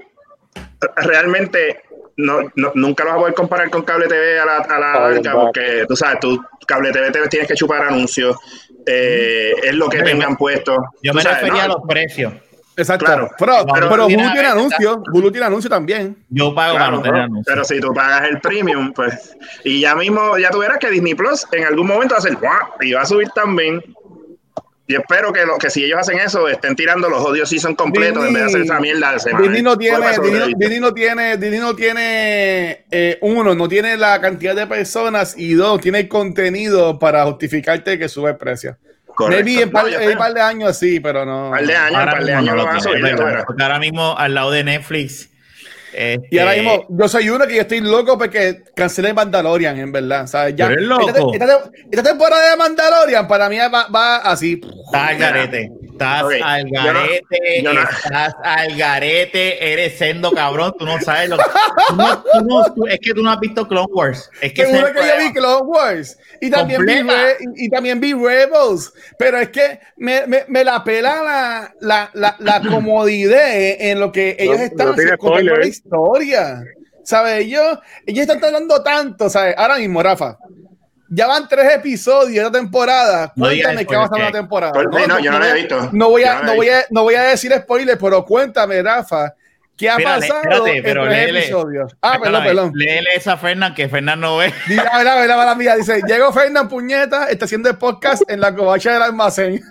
realmente 0.97 1.83
no, 2.17 2.51
nunca 2.75 3.05
lo 3.05 3.11
vas 3.11 3.17
a 3.17 3.21
poder 3.21 3.35
comparar 3.35 3.71
con 3.71 3.83
cable 3.83 4.07
TV 4.07 4.39
a 4.39 4.45
la, 4.45 4.57
a 4.59 4.79
la 4.79 5.01
larga, 5.11 5.33
porque 5.33 5.85
tú 5.89 5.97
sabes, 5.97 6.21
tú 6.21 6.43
cable 6.67 6.93
TV, 6.93 7.11
TV 7.11 7.29
tienes 7.29 7.49
que 7.49 7.55
chupar 7.55 7.83
anuncios, 7.83 8.37
eh, 8.87 9.53
es 9.63 9.75
lo 9.75 9.89
que 9.89 10.03
tengan 10.03 10.37
puesto. 10.37 10.77
Yo 11.03 11.13
me 11.15 11.23
refería 11.23 11.65
a 11.65 11.69
los 11.69 11.83
precios. 11.89 12.33
Exacto. 12.77 13.05
Claro. 13.05 13.31
Pero, 13.39 13.67
pero, 13.67 14.07
Hulu 14.07 14.33
tiene 14.33 14.47
anuncio. 14.47 15.03
Hulu 15.13 15.31
tiene 15.31 15.47
anuncio 15.47 15.69
también. 15.69 16.17
Yo 16.29 16.55
pago 16.55 16.75
para 16.75 16.91
no 16.91 17.03
tener 17.03 17.23
anuncio. 17.23 17.45
Pero 17.47 17.65
si 17.65 17.81
tú 17.81 17.93
pagas 17.93 18.29
el 18.29 18.41
premium, 18.41 18.93
pues. 18.93 19.37
Y 19.65 19.81
ya 19.81 19.95
mismo, 19.95 20.39
ya 20.39 20.51
tú 20.51 20.59
verás 20.59 20.79
que 20.79 20.91
Disney 20.91 21.15
Plus 21.15 21.47
en 21.53 21.65
algún 21.65 21.87
momento 21.87 22.15
va 22.15 22.17
a 22.17 22.21
hacer 22.21 22.39
y 22.81 22.93
va 22.93 23.03
a 23.03 23.07
subir 23.07 23.29
también. 23.31 23.83
Y 24.91 24.97
espero 24.97 25.33
que, 25.33 25.47
lo, 25.47 25.57
que 25.57 25.71
si 25.71 25.85
ellos 25.85 26.01
hacen 26.01 26.19
eso, 26.19 26.49
estén 26.49 26.75
tirando 26.75 27.09
los 27.09 27.25
odios 27.25 27.49
season 27.49 27.77
completos 27.77 28.27
en 28.27 28.33
vez 28.33 28.43
de 28.43 28.49
hacer 28.49 28.61
esa 28.63 28.81
mierda. 28.81 29.15
Disney 29.41 29.63
no 29.63 29.79
tiene, 29.79 29.99
Disney, 30.57 30.81
no 30.81 30.93
tiene, 30.93 31.37
Disney 31.37 31.61
no 31.61 31.77
tiene, 31.77 32.87
eh, 32.91 33.17
uno, 33.21 33.55
no 33.55 33.69
tiene 33.69 33.97
la 33.97 34.21
cantidad 34.21 34.57
de 34.57 34.67
personas 34.67 35.37
y 35.39 35.55
dos, 35.55 35.81
tiene 35.81 36.01
el 36.01 36.09
contenido 36.09 36.99
para 36.99 37.25
justificarte 37.27 38.01
que 38.01 38.09
sube 38.09 38.31
el 38.31 38.37
precio. 38.37 38.79
Maybe 39.29 39.63
en 39.63 39.71
par, 39.71 39.87
un 39.87 40.19
par 40.19 40.35
de 40.35 40.41
años 40.41 40.77
sí, 40.77 40.99
pero 40.99 41.25
no. 41.25 41.51
Un 41.51 41.51
par 41.53 41.67
de 41.67 41.77
años, 41.77 42.05
par 42.07 42.25
de 42.25 42.35
años 42.35 42.57
lo, 42.57 42.65
van 42.65 42.77
a 42.77 42.81
subir. 42.81 43.17
Ahora 43.61 43.79
mismo 43.79 44.19
al 44.19 44.35
lado 44.35 44.51
de 44.51 44.65
Netflix. 44.65 45.30
Este... 45.93 46.29
Y 46.31 46.39
ahora 46.39 46.55
mismo, 46.55 46.87
yo 46.89 47.09
soy 47.09 47.29
uno 47.31 47.47
que 47.47 47.57
yo 47.57 47.61
estoy 47.63 47.81
loco 47.81 48.19
porque 48.19 48.63
cancelé 48.75 49.13
Mandalorian, 49.13 49.79
en 49.79 49.93
verdad. 49.93 50.27
loco? 50.81 51.33
Esta, 51.35 52.03
temporada 52.03 52.51
de 52.51 52.57
Mandalorian 52.57 53.27
para 53.29 53.49
mí 53.49 53.59
va, 53.59 53.89
va 53.89 54.17
así. 54.17 54.61
Está 54.87 55.09
al 55.09 55.19
garete. 55.19 55.71
Estás 56.01 56.25
al 56.43 56.71
garete. 56.71 57.63
No, 57.63 57.73
estás 57.73 58.35
al 58.43 58.75
garete. 58.75 59.73
Eres 59.73 59.99
sendo 59.99 60.33
cabrón. 60.33 60.73
Tú 60.79 60.87
no 60.87 60.99
sabes 60.99 61.29
lo 61.29 61.37
que. 61.37 61.45
Tú 61.89 61.95
no, 62.47 62.75
tú 62.75 62.87
es 62.87 62.99
que 63.01 63.13
tú 63.13 63.23
no 63.23 63.31
has 63.31 63.39
visto 63.39 63.69
Clone 63.69 63.93
Wars. 63.93 64.31
Es 64.41 64.55
que 64.55 64.65
Seguro 64.65 64.95
que 64.95 65.01
yo 65.01 65.19
vi 65.19 65.33
Clone 65.35 65.67
Wars. 65.67 66.19
Y 66.41 66.51
también, 66.51 66.87
vi, 66.87 66.95
y, 67.57 67.69
también 67.69 68.01
vi 68.01 68.15
Rebels. 68.15 68.95
Pero 69.19 69.39
es 69.39 69.51
que 69.51 69.79
me, 69.99 70.27
me, 70.27 70.45
me 70.49 70.65
la 70.65 70.83
pela 70.83 71.23
la, 71.23 71.75
la, 71.81 72.11
la, 72.15 72.37
la 72.39 72.61
comodidad 72.71 73.51
en 73.53 74.01
lo 74.01 74.11
que 74.11 74.37
ellos 74.39 74.59
están 74.59 74.95
contando 75.19 75.57
la 75.57 75.67
historia. 75.67 76.65
¿Sabes? 77.05 77.45
Ellos, 77.45 77.79
ellos 78.07 78.27
están 78.27 78.43
hablando 78.43 78.83
tanto, 78.83 79.29
¿sabes? 79.29 79.55
Ahora 79.59 79.77
mismo, 79.77 80.03
Rafa. 80.03 80.39
Ya 81.13 81.27
van 81.27 81.49
tres 81.49 81.75
episodios 81.75 82.53
de 82.53 82.59
temporada. 82.59 83.33
Cuéntame 83.37 83.85
qué 83.85 83.97
va 83.97 84.05
a 84.05 84.09
pasar 84.09 84.27
en 84.27 84.33
la 84.33 84.39
temporada. 84.41 84.83
No, 84.85 85.07
no, 85.09 85.19
yo 85.19 85.33
no 85.33 85.39
lo 85.41 85.45
he 85.45 85.55
visto. 85.55 85.89
No 85.91 86.09
voy 86.09 86.23
a, 86.23 86.43
no 86.43 86.55
voy 86.55 86.69
a, 86.69 86.85
no 86.91 87.03
voy 87.03 87.15
a 87.17 87.23
decir 87.23 87.53
spoilers, 87.53 87.99
pero 88.01 88.25
cuéntame, 88.25 88.81
Rafa, 88.81 89.35
¿Qué 89.81 89.89
ha 89.89 89.97
pasado 89.97 90.41
espérate, 90.41 90.83
pero 90.83 91.05
en 91.05 91.11
léele, 91.11 91.41
episodios? 91.41 91.97
Ah, 92.03 92.19
perdón, 92.23 92.45
perdón. 92.45 92.73
Léele 92.75 93.15
esa 93.17 93.33
a 93.33 93.37
Fernán, 93.39 93.75
que 93.75 93.89
Fernán 93.89 94.21
no 94.21 94.37
ve. 94.37 94.53
Mira, 94.69 94.91
mira, 94.99 95.23
mira, 95.23 95.37
mira, 95.39 95.55
mía. 95.55 95.77
Dice, 95.77 96.03
llegó 96.07 96.31
Fernán 96.35 96.69
Puñeta, 96.69 97.29
está 97.31 97.47
haciendo 97.47 97.71
el 97.71 97.79
podcast 97.79 98.23
en 98.29 98.43
la 98.43 98.55
covacha 98.55 98.93
del 98.93 99.01
almacén. 99.01 99.63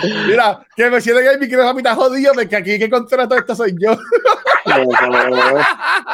Sí, 0.00 0.14
mira, 0.28 0.60
que 0.74 0.88
me 0.88 0.98
siento 1.02 1.20
que 1.20 1.28
el 1.28 1.38
micrófono 1.38 1.76
está 1.76 1.94
jodido, 1.94 2.32
porque 2.32 2.56
aquí 2.56 2.78
que 2.78 2.88
contrato 2.88 3.36
esto 3.36 3.54
soy 3.54 3.76
yo. 3.78 3.98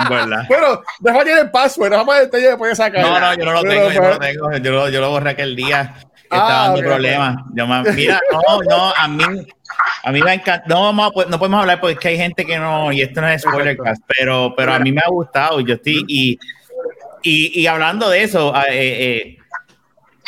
bueno, 0.09 0.83
déjame 0.99 1.33
el 1.41 1.51
password, 1.53 1.91
déjame 1.91 2.19
el 2.19 2.31
después 2.31 2.71
de 2.71 2.75
sacar. 2.75 3.03
No, 3.03 3.21
no, 3.21 3.35
yo 3.35 3.45
no 3.45 3.53
lo 3.53 3.63
tengo, 3.63 3.93
yo 3.93 4.01
no 4.01 4.09
lo 4.09 4.19
tengo. 4.19 4.57
Yo 4.57 4.73
lo, 4.73 4.89
yo 4.89 5.01
lo 5.01 5.11
borré 5.11 5.31
aquel 5.31 5.55
día 5.55 5.95
estaba 6.31 6.65
ah, 6.65 6.69
dando 6.69 6.81
problemas. 6.81 7.37
Mira, 7.95 8.21
no, 8.33 8.63
no, 8.63 8.93
a 8.97 9.09
mí 9.09 9.47
a 10.03 10.13
mí 10.13 10.23
me 10.23 10.35
encanta. 10.35 10.65
No, 10.69 10.93
no 10.93 11.13
podemos 11.13 11.61
hablar 11.61 11.81
porque 11.81 11.95
es 11.95 11.99
que 11.99 12.09
hay 12.09 12.17
gente 12.17 12.45
que 12.45 12.59
no, 12.59 12.93
y 12.93 13.03
esto 13.03 13.21
no 13.21 13.29
es 13.29 13.43
spoiler 13.43 13.77
cast, 13.77 14.03
pero, 14.07 14.55
pero 14.57 14.73
a 14.73 14.79
mí 14.79 14.93
me 14.93 15.01
ha 15.05 15.09
gustado. 15.09 15.61
Yo 15.61 15.75
estoy, 15.75 16.05
y, 16.07 16.39
y, 17.23 17.61
y 17.61 17.67
hablando 17.67 18.09
de 18.09 18.23
eso, 18.23 18.55
eh, 18.57 18.63
eh, 18.71 19.39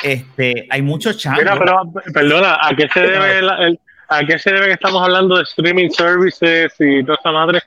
este, 0.02 0.66
hay 0.70 0.82
muchos 0.82 1.16
changos. 1.18 1.42
Mira, 1.42 1.56
pero, 1.58 1.92
perdona, 2.12 2.58
¿a 2.60 2.74
qué 2.74 2.88
se 2.92 3.00
debe 3.00 3.38
el, 3.38 3.78
a 4.08 4.24
qué 4.26 4.38
se 4.38 4.52
debe 4.52 4.66
que 4.66 4.72
estamos 4.72 5.02
hablando 5.02 5.36
de 5.36 5.42
streaming 5.42 5.90
services 5.90 6.74
y 6.78 7.04
toda 7.04 7.18
esa 7.20 7.32
madre? 7.32 7.62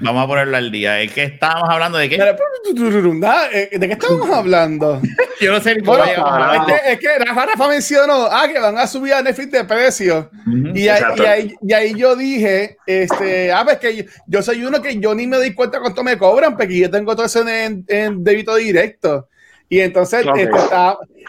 Vamos 0.00 0.24
a 0.24 0.26
ponerlo 0.26 0.56
al 0.56 0.70
día. 0.70 1.00
¿Es 1.00 1.12
que 1.12 1.24
estábamos 1.24 1.68
hablando 1.70 1.98
de 1.98 2.08
qué? 2.08 2.16
¿De 2.16 3.86
qué 3.86 3.92
estamos 3.92 4.30
hablando? 4.30 5.00
Yo 5.40 5.52
no 5.52 5.60
sé 5.60 5.76
ni 5.76 5.82
bueno, 5.82 6.04
es, 6.04 6.98
que, 6.98 7.18
Rafa, 7.18 7.46
Rafa 7.46 7.68
mencionó 7.68 8.26
ah, 8.30 8.46
que 8.50 8.58
van 8.58 8.78
a 8.78 8.86
subir 8.86 9.14
a 9.14 9.22
Netflix 9.22 9.50
de 9.50 9.64
precio. 9.64 10.30
y, 10.74 10.88
ahí, 10.88 11.54
y, 11.62 11.72
ahí, 11.72 11.94
yo 11.94 12.16
dije, 12.16 12.78
este, 12.86 13.52
ah, 13.52 13.62
pues 13.64 13.78
que 13.78 14.06
yo, 14.26 14.42
soy 14.42 14.64
uno 14.64 14.80
que 14.80 14.98
yo 14.98 15.14
ni 15.14 15.26
me 15.26 15.36
doy 15.36 15.54
cuenta 15.54 15.80
cuánto 15.80 16.02
me 16.02 16.16
cobran, 16.16 16.56
porque 16.56 16.78
yo 16.78 16.90
tengo 16.90 17.14
todo 17.14 17.26
eso 17.26 17.46
en, 17.46 17.84
en 17.88 18.24
débito 18.24 18.54
directo. 18.56 19.28
Y 19.68 19.80
entonces, 19.80 20.24
este, 20.36 20.50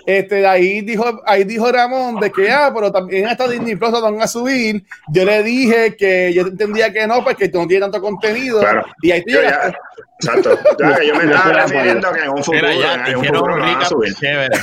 este, 0.05 0.47
ahí 0.47 0.81
dijo, 0.81 1.21
ahí 1.25 1.43
dijo 1.43 1.71
Ramón 1.71 2.19
de 2.19 2.31
que, 2.31 2.51
ah, 2.51 2.71
pero 2.73 2.91
también 2.91 3.27
hasta 3.27 3.47
Disney 3.47 3.75
Plus 3.75 3.91
van 3.91 4.21
a 4.21 4.27
subir. 4.27 4.83
Yo 5.09 5.25
le 5.25 5.41
dije 5.41 5.95
que 5.95 6.31
yo 6.33 6.43
entendía 6.43 6.93
que 6.93 7.07
no, 7.07 7.23
porque 7.23 7.49
no 7.49 7.67
tiene 7.67 7.81
tanto 7.81 7.99
contenido. 7.99 8.61
Y 9.01 9.11
ahí 9.11 9.23
yo 9.27 9.41
ya, 9.41 9.73
Exacto. 10.19 10.57
yo 10.79 11.15
me 11.15 11.25
estaba 11.25 11.51
refiriendo 11.51 12.11
que 12.11 12.21
en 12.21 12.29
un 12.29 12.43
futuro, 12.43 12.67
ya, 12.71 13.05
en 13.07 13.17
un 13.17 13.25
futuro 13.25 13.53
un 13.53 13.61
recap, 13.61 13.91
chévere. 14.19 14.57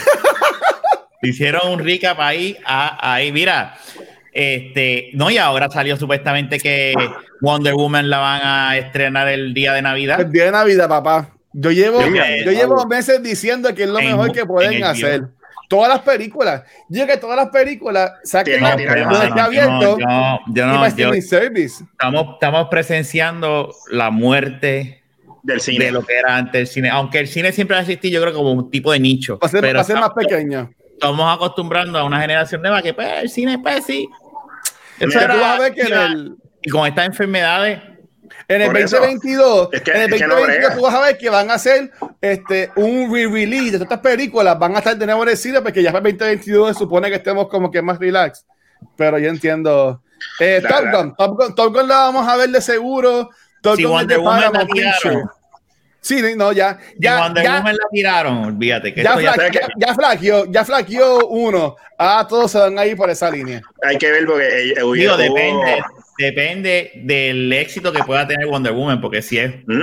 hicieron 1.23 1.73
un 1.73 1.79
recap 1.81 2.19
ahí, 2.21 2.57
ahí, 2.65 3.33
mira. 3.33 3.75
Este, 4.33 5.11
no, 5.15 5.31
y 5.31 5.39
ahora 5.39 5.71
salió 5.71 5.97
supuestamente 5.97 6.59
que 6.59 6.93
Wonder 7.41 7.75
Woman 7.75 8.11
la 8.11 8.19
van 8.19 8.41
a 8.43 8.77
estrenar 8.77 9.29
el 9.29 9.55
día 9.55 9.73
de 9.73 9.83
Navidad. 9.83 10.21
El 10.21 10.33
día 10.33 10.47
de 10.47 10.51
Navidad, 10.51 10.89
papá. 10.89 11.34
Yo 11.57 11.71
llevo, 11.71 12.01
yo 12.01 12.51
llevo 12.51 12.85
meses 12.87 13.23
diciendo 13.23 13.73
que 13.75 13.85
es 13.85 13.88
lo 13.88 14.01
mejor 14.01 14.33
que 14.33 14.45
pueden 14.45 14.83
hacer. 14.83 15.29
Todas 15.69 15.88
las 15.88 16.01
películas. 16.01 16.62
Yo 16.88 17.07
que 17.07 17.17
todas 17.17 17.37
las 17.37 17.49
películas 17.49 18.12
saquen 18.25 18.61
la 18.61 18.73
abierto 18.73 19.97
yo, 20.49 20.67
no, 20.67 20.85
service. 21.23 21.85
Estamos, 21.93 22.35
estamos 22.35 22.69
presenciando 22.69 23.73
la 23.90 24.11
muerte 24.11 25.03
del 25.43 25.61
cine. 25.61 25.87
de 25.87 25.93
lo 25.93 26.05
que 26.05 26.19
era 26.19 26.37
antes 26.37 26.61
el 26.61 26.67
cine. 26.67 26.90
Aunque 26.90 27.21
el 27.21 27.29
cine 27.29 27.53
siempre 27.53 27.77
ha 27.77 27.81
existido, 27.81 28.14
yo 28.14 28.23
creo, 28.23 28.35
como 28.35 28.53
un 28.53 28.71
tipo 28.71 28.93
de 28.93 28.99
nicho. 28.99 29.38
Va 29.43 29.47
a 29.47 29.51
ser, 29.51 29.61
pero 29.61 29.77
va 29.77 29.81
a 29.81 29.85
ser 29.85 30.01
más 30.01 30.11
pequeño. 30.11 30.71
Estamos 30.93 31.35
acostumbrando 31.35 31.99
a 31.99 32.05
una 32.05 32.21
generación 32.21 32.62
nueva 32.62 32.83
que, 32.83 32.93
pues, 32.93 33.23
el 33.23 33.29
cine, 33.31 33.59
pues 33.59 33.85
sí. 33.87 34.09
y 36.62 36.71
con 36.71 36.87
estas 36.87 37.07
enfermedades 37.07 37.93
en 38.48 38.62
el 38.62 38.72
2022, 38.72 39.68
en 39.72 40.02
el 40.02 40.11
2022 40.11 40.74
tú 40.74 40.83
vas 40.83 40.94
a 40.94 41.00
ver 41.00 41.18
que 41.18 41.30
van 41.30 41.50
a 41.50 41.54
hacer 41.54 41.90
este, 42.20 42.70
un 42.76 43.12
re-release 43.12 43.72
de 43.72 43.78
todas 43.78 43.83
estas 43.83 44.00
películas, 44.00 44.59
van 44.59 44.74
a 44.76 44.78
estar 44.78 44.96
de 44.96 45.07
nuevo 45.07 45.22
en 45.22 45.30
el 45.30 45.37
cine 45.37 45.62
porque 45.62 45.83
ya 45.83 45.92
para 45.92 46.07
el 46.07 46.16
2022 46.16 46.68
se 46.68 46.78
supone 46.78 47.09
que 47.09 47.16
estemos 47.16 47.48
como 47.48 47.70
que 47.70 47.80
más 47.80 47.98
relax. 47.98 48.44
Pero 48.96 49.18
yo 49.18 49.30
entiendo. 49.30 50.02
Eh, 50.38 50.62
Top, 50.66 50.85
Gun, 50.92 51.14
Top, 51.16 51.37
Gun, 51.38 51.54
Top 51.54 51.74
Gun 51.74 51.88
la 51.88 51.96
vamos 51.96 52.28
a 52.28 52.37
ver 52.37 52.50
de 52.50 52.61
seguro. 52.61 53.30
Top 53.62 53.76
si 53.76 53.85
Gun 53.85 53.92
Wonder 53.92 54.18
Woman 54.18 54.52
la 54.52 54.66
tiraron. 54.66 55.30
Sí, 56.00 56.20
no, 56.37 56.52
ya. 56.52 56.78
ya 56.98 57.20
Wonder 57.20 57.44
ya, 57.44 57.57
Woman 57.57 57.76
la 57.76 57.88
tiraron, 57.90 58.44
olvídate. 58.44 58.92
Que 58.92 59.02
ya, 59.02 59.16
fla, 59.16 59.37
ya, 59.50 59.68
ya, 59.78 59.94
flaqueó, 59.94 60.44
ya 60.50 60.64
flaqueó 60.64 61.28
uno. 61.28 61.76
Ah, 61.98 62.26
todos 62.28 62.50
se 62.50 62.59
van 62.59 62.78
a 62.78 62.85
ir 62.85 62.94
por 62.94 63.09
esa 63.09 63.30
línea. 63.30 63.62
Hay 63.83 63.96
que 63.96 64.11
ver 64.11 64.26
porque. 64.26 64.44
Eh, 64.44 64.74
eh 64.76 64.92
Digo, 64.94 65.16
depende 65.16 65.83
depende 66.18 66.92
del 66.96 67.53
éxito 67.53 67.92
que 67.92 68.03
pueda 68.05 68.27
tener 68.27 68.46
Wonder 68.46 68.72
Woman, 68.72 69.00
porque 69.00 69.22
si 69.22 69.38
es. 69.38 69.53
¿Mm? 69.66 69.83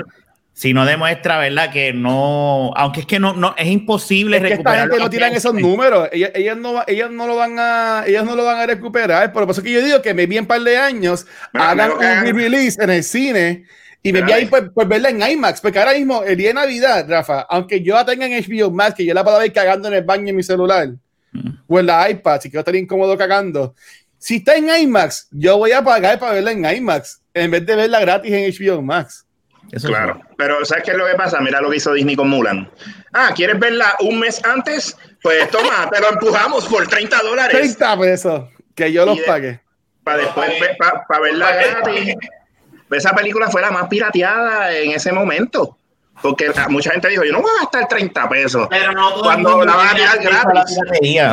Si 0.54 0.74
no 0.74 0.86
demuestra, 0.86 1.40
¿verdad? 1.40 1.72
Que 1.72 1.94
no. 1.94 2.72
Aunque 2.76 3.00
es 3.00 3.06
que 3.06 3.20
no, 3.20 3.34
no 3.34 3.56
es 3.58 3.68
imposible 3.68 4.38
es 4.38 4.44
que 4.44 4.54
Esta 4.54 4.82
gente 4.82 5.00
no 5.00 5.10
tiran 5.10 5.34
esos 5.34 5.54
números. 5.54 6.10
Ellas, 6.12 6.58
no, 6.58 6.84
ellas, 6.86 7.10
no 7.10 7.26
lo 7.26 7.36
van 7.38 7.56
a, 7.58 8.04
ellas 8.06 8.26
no 8.26 8.36
lo 8.36 8.44
van 8.44 8.60
a 8.60 8.66
recuperar. 8.68 9.32
Por 9.32 9.50
eso 9.50 9.64
que 9.64 9.72
yo 9.72 9.84
digo 9.84 10.02
que 10.02 10.14
me 10.14 10.26
vi 10.26 10.38
un 10.38 10.46
par 10.46 10.62
de 10.62 10.78
años 10.78 11.26
hagan 11.54 11.92
un 11.92 12.36
release 12.36 12.82
en 12.84 12.90
el 12.90 13.04
cine 13.04 13.64
Y 14.04 14.12
me 14.12 14.22
vi 14.24 14.32
ahí 14.34 14.46
pues, 14.46 14.64
pues, 14.74 14.88
verla 14.88 15.10
en 15.10 15.22
IMAX, 15.22 15.62
porque 15.62 15.80
ahora 15.80 15.94
mismo, 15.94 16.24
el 16.24 16.36
día 16.36 16.50
de 16.50 16.54
Navidad, 16.56 17.06
Rafa, 17.08 17.42
aunque 17.42 17.82
yo 17.82 17.96
la 17.96 18.06
tenga 18.06 18.26
en 18.26 18.44
HBO 18.44 18.72
Max, 18.72 18.96
que 18.96 19.06
yo 19.06 19.14
la 19.14 19.24
puedo 19.24 19.40
ver 19.40 19.54
cagando 19.54 19.88
en 19.88 19.94
el 19.94 20.04
baño 20.04 20.30
en 20.30 20.36
mi 20.36 20.44
celular, 20.44 20.90
mm. 21.32 21.50
o 21.68 21.80
en 21.80 21.86
la 21.86 22.10
iPad, 22.10 22.42
si 22.42 22.50
quiero 22.50 22.62
estar 22.62 22.76
incómodo 22.76 23.18
cagando, 23.18 23.76
si 24.22 24.36
está 24.36 24.56
en 24.56 24.70
IMAX, 24.70 25.28
yo 25.32 25.58
voy 25.58 25.72
a 25.72 25.84
pagar 25.84 26.20
para 26.20 26.34
verla 26.34 26.52
en 26.52 26.64
IMAX, 26.64 27.22
en 27.34 27.50
vez 27.50 27.66
de 27.66 27.76
verla 27.76 28.00
gratis 28.00 28.32
en 28.32 28.52
HBO 28.52 28.82
Max. 28.84 29.26
Eso 29.72 29.88
claro, 29.88 30.22
pero 30.38 30.64
¿sabes 30.64 30.84
qué 30.84 30.92
es 30.92 30.98
lo 30.98 31.08
que 31.08 31.16
pasa? 31.16 31.40
Mira 31.40 31.60
lo 31.60 31.72
que 31.72 31.78
hizo 31.78 31.94
Disney 31.94 32.16
con 32.16 32.30
Mulan. 32.30 32.70
Ah, 33.14 33.32
¿quieres 33.36 33.60
verla 33.60 33.96
un 34.02 34.20
mes 34.20 34.40
antes? 34.46 34.96
Pues 35.24 35.50
toma, 35.50 35.90
te 35.92 36.00
lo 36.00 36.10
empujamos 36.10 36.68
por 36.68 36.88
30 36.88 37.18
dólares. 37.24 37.58
30 37.58 38.00
pesos, 38.00 38.50
que 38.76 38.94
yo 38.94 39.06
los 39.06 39.20
pague. 39.22 39.60
Para 40.04 40.18
después, 40.20 40.52
para 40.78 41.20
verla 41.20 41.52
gratis 41.56 42.16
esa 42.98 43.14
película 43.14 43.50
fue 43.50 43.62
la 43.62 43.72
más 43.72 43.88
pirateada 43.88 44.76
en 44.76 44.92
ese 44.92 45.12
momento. 45.12 45.78
Porque 46.22 46.52
mucha 46.70 46.92
gente 46.92 47.08
dijo, 47.10 47.24
yo 47.24 47.32
no 47.32 47.42
voy 47.42 47.52
a 47.58 47.64
gastar 47.64 47.88
30 47.88 48.30
pesos. 48.30 48.68
Pero 48.70 48.92
no 48.92 49.22
cuando 49.22 49.66
la 49.66 49.76
van 49.76 49.88
a 49.90 49.94
tirar 49.96 50.20
gratis. 50.22 50.78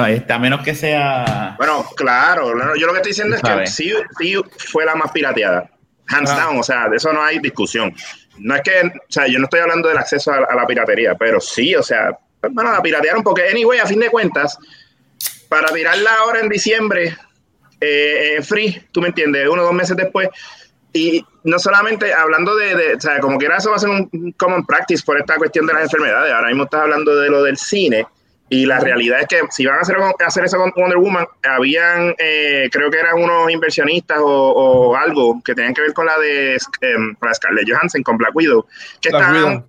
Este, 0.09 0.33
a 0.33 0.39
menos 0.39 0.63
que 0.63 0.75
sea. 0.75 1.55
Bueno, 1.59 1.85
claro. 1.97 2.53
Yo 2.77 2.87
lo 2.87 2.93
que 2.93 2.99
estoy 2.99 3.11
diciendo 3.11 3.37
es 3.37 3.43
que 3.43 3.67
sí, 3.67 3.93
sí, 4.19 4.35
fue 4.71 4.85
la 4.85 4.95
más 4.95 5.13
pirateada. 5.13 5.71
Hands 6.09 6.31
ah. 6.31 6.45
down. 6.45 6.59
O 6.59 6.63
sea, 6.63 6.89
de 6.89 6.97
eso 6.97 7.13
no 7.13 7.23
hay 7.23 7.39
discusión. 7.39 7.95
No 8.39 8.55
es 8.55 8.63
que, 8.63 8.81
o 8.87 9.13
sea, 9.13 9.27
yo 9.27 9.39
no 9.39 9.45
estoy 9.45 9.61
hablando 9.61 9.89
del 9.89 9.99
acceso 9.99 10.33
a, 10.33 10.55
la 10.55 10.67
piratería, 10.67 11.15
pero 11.17 11.41
sí, 11.41 11.75
o 11.75 11.83
sea, 11.83 12.17
bueno, 12.51 12.71
la 12.71 12.81
piratearon 12.81 13.23
porque, 13.23 13.49
anyway, 13.49 13.81
a 13.81 13.87
fin 13.87 13.99
de 13.99 14.11
cuentas, 14.11 14.59
para 15.49 15.73
tirarla 15.73 16.11
ahora 16.21 16.41
en 16.41 16.49
diciembre, 16.49 17.17
eh, 17.81 18.37
eh 18.37 18.43
free, 18.43 18.87
tú 18.93 19.01
me 19.01 19.09
entiendes, 19.09 19.49
uno 19.49 19.63
o 19.63 19.65
dos 19.67 19.75
meses 19.75 19.97
después, 19.97 20.29
y 20.93 21.25
no 21.49 21.59
solamente 21.59 22.13
hablando 22.13 22.55
de, 22.57 22.95
o 22.95 23.01
sea, 23.01 23.21
como 23.21 23.39
quiera 23.39 23.57
eso 23.57 23.71
va 23.71 23.77
a 23.77 23.81
ser 23.81 23.91
un 23.91 24.33
common 24.37 24.65
practice 24.67 25.03
por 25.05 25.19
esta 25.19 25.37
cuestión 25.37 25.67
de 25.67 25.73
las 25.73 25.85
enfermedades. 25.85 26.33
Ahora 26.33 26.49
mismo 26.49 26.65
estás 26.65 26.83
hablando 26.83 27.17
de 27.17 27.31
lo 27.31 27.43
del 27.43 27.57
cine 27.57 28.07
y 28.51 28.67
la 28.67 28.81
realidad 28.81 29.21
es 29.21 29.27
que 29.27 29.41
si 29.51 29.67
van 29.67 29.79
a 29.79 29.81
hacer, 29.81 29.97
hacer 30.27 30.45
eso 30.45 30.57
con 30.59 30.73
Wonder 30.77 30.99
Woman, 30.99 31.27
habían, 31.43 32.15
eh, 32.19 32.69
creo 32.73 32.91
que 32.91 32.99
eran 32.99 33.21
unos 33.21 33.51
inversionistas 33.51 34.19
o, 34.21 34.97
algo 34.97 35.43
que 35.45 35.55
tenían 35.55 35.75
que 35.75 35.83
ver 35.83 35.93
con 35.93 36.07
la 36.07 36.19
de 36.19 36.55
em, 36.81 37.17
Scarlett 37.33 37.69
Johansson, 37.69 38.03
con 38.03 38.17
Black 38.17 38.35
Widow, 38.35 38.67
que 39.01 39.09
estaban 39.09 39.67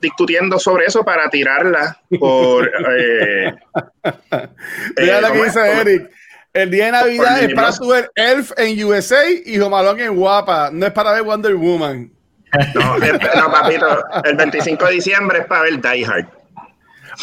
discutiendo 0.00 0.58
sobre 0.58 0.86
eso 0.86 1.04
para 1.04 1.28
tirarla 1.28 1.98
por... 2.18 2.70
Eh, 2.98 3.52
Mira 4.96 5.20
lo 5.20 5.32
que 5.32 5.38
eh, 5.38 5.44
dice 5.44 5.80
Eric. 5.80 6.10
El 6.52 6.70
día 6.70 6.86
de 6.86 6.92
Navidad 6.92 7.42
es 7.42 7.54
para 7.54 7.70
ver 7.88 8.10
Elf 8.16 8.50
en 8.56 8.84
USA 8.84 9.22
y 9.44 9.56
Jomalón 9.56 10.00
en 10.00 10.16
Guapa. 10.16 10.70
No 10.72 10.86
es 10.86 10.92
para 10.92 11.12
ver 11.12 11.22
Wonder 11.22 11.54
Woman. 11.54 12.10
No, 12.74 12.98
no, 12.98 13.52
papito. 13.52 14.04
El 14.24 14.34
25 14.34 14.84
de 14.86 14.92
diciembre 14.94 15.38
es 15.38 15.46
para 15.46 15.62
ver 15.62 15.80
Die 15.80 16.04
Hard. 16.04 16.26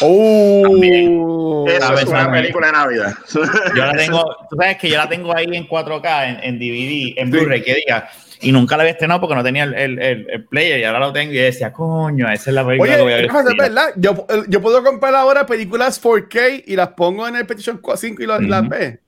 Oh, 0.00 1.66
Eso 1.68 1.98
es 1.98 2.04
una 2.06 2.32
película 2.32 2.68
de 2.68 2.72
Navidad. 2.72 3.14
Yo 3.34 3.84
la 3.84 3.92
tengo, 3.96 4.36
tú 4.48 4.56
sabes 4.56 4.78
que 4.78 4.88
yo 4.88 4.96
la 4.96 5.06
tengo 5.06 5.36
ahí 5.36 5.44
en 5.52 5.68
4K, 5.68 6.40
en, 6.42 6.58
DVD, 6.58 7.20
en 7.20 7.30
Blu-ray, 7.30 7.62
que 7.62 7.74
diga 7.74 8.08
y 8.40 8.52
nunca 8.52 8.76
la 8.76 8.82
había 8.82 8.92
estrenado 8.92 9.20
porque 9.20 9.34
no 9.34 9.42
tenía 9.42 9.64
el, 9.64 9.74
el, 9.74 9.98
el, 9.98 10.44
player 10.44 10.78
y 10.78 10.84
ahora 10.84 11.00
lo 11.00 11.12
tengo 11.12 11.32
y 11.32 11.36
decía, 11.36 11.72
coño, 11.72 12.30
esa 12.30 12.50
es 12.50 12.54
la 12.54 12.64
película 12.64 12.96
que 12.96 13.02
voy 13.02 13.12
a 13.12 13.16
ver. 13.16 13.24
Es 13.26 13.56
verdad, 13.56 13.88
yo, 13.96 14.26
yo, 14.48 14.60
puedo 14.60 14.82
comprar 14.84 15.14
ahora 15.14 15.46
películas 15.46 16.02
4K 16.02 16.64
y 16.66 16.76
las 16.76 16.88
pongo 16.88 17.26
en 17.26 17.36
el 17.36 17.46
Petition 17.46 17.80
5 17.82 18.22
y 18.22 18.26
las, 18.26 18.40
uh 18.40 18.68
ve. 18.68 19.00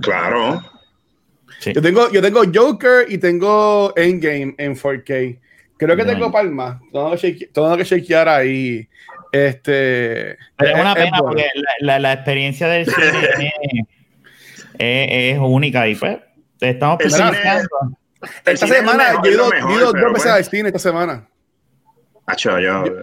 Claro. 0.00 0.62
Yo, 1.66 1.82
tengo, 1.82 2.10
yo 2.10 2.22
tengo 2.22 2.42
Joker 2.52 3.06
y 3.08 3.18
tengo 3.18 3.92
Endgame 3.96 4.54
en 4.58 4.74
4K. 4.74 5.38
Creo 5.76 5.96
que 5.96 6.04
tengo 6.04 6.32
Palma. 6.32 6.80
Tengo 6.92 7.16
que, 7.16 7.48
tengo 7.52 7.76
que 7.76 7.84
chequear 7.84 8.28
ahí. 8.28 8.88
Este, 9.32 10.32
es 10.32 10.74
una 10.80 10.94
pena 10.94 11.18
porque 11.18 11.46
la, 11.80 11.98
la, 11.98 12.12
experiencia 12.12 12.68
del 12.68 12.86
cine 12.86 13.52
es, 14.78 15.34
es, 15.34 15.38
única 15.40 15.88
y 15.88 15.96
pues 15.96 16.18
estamos 16.60 16.98
pensando 16.98 17.36
esta 18.44 18.66
semana, 18.66 19.20
yo 19.22 19.30
he 19.30 19.72
ido, 19.74 19.92
dos 19.92 20.12
veces 20.12 20.30
al 20.30 20.44
cine 20.44 20.68
esta 20.68 20.78
semana. 20.78 21.28
yo, 22.58 22.94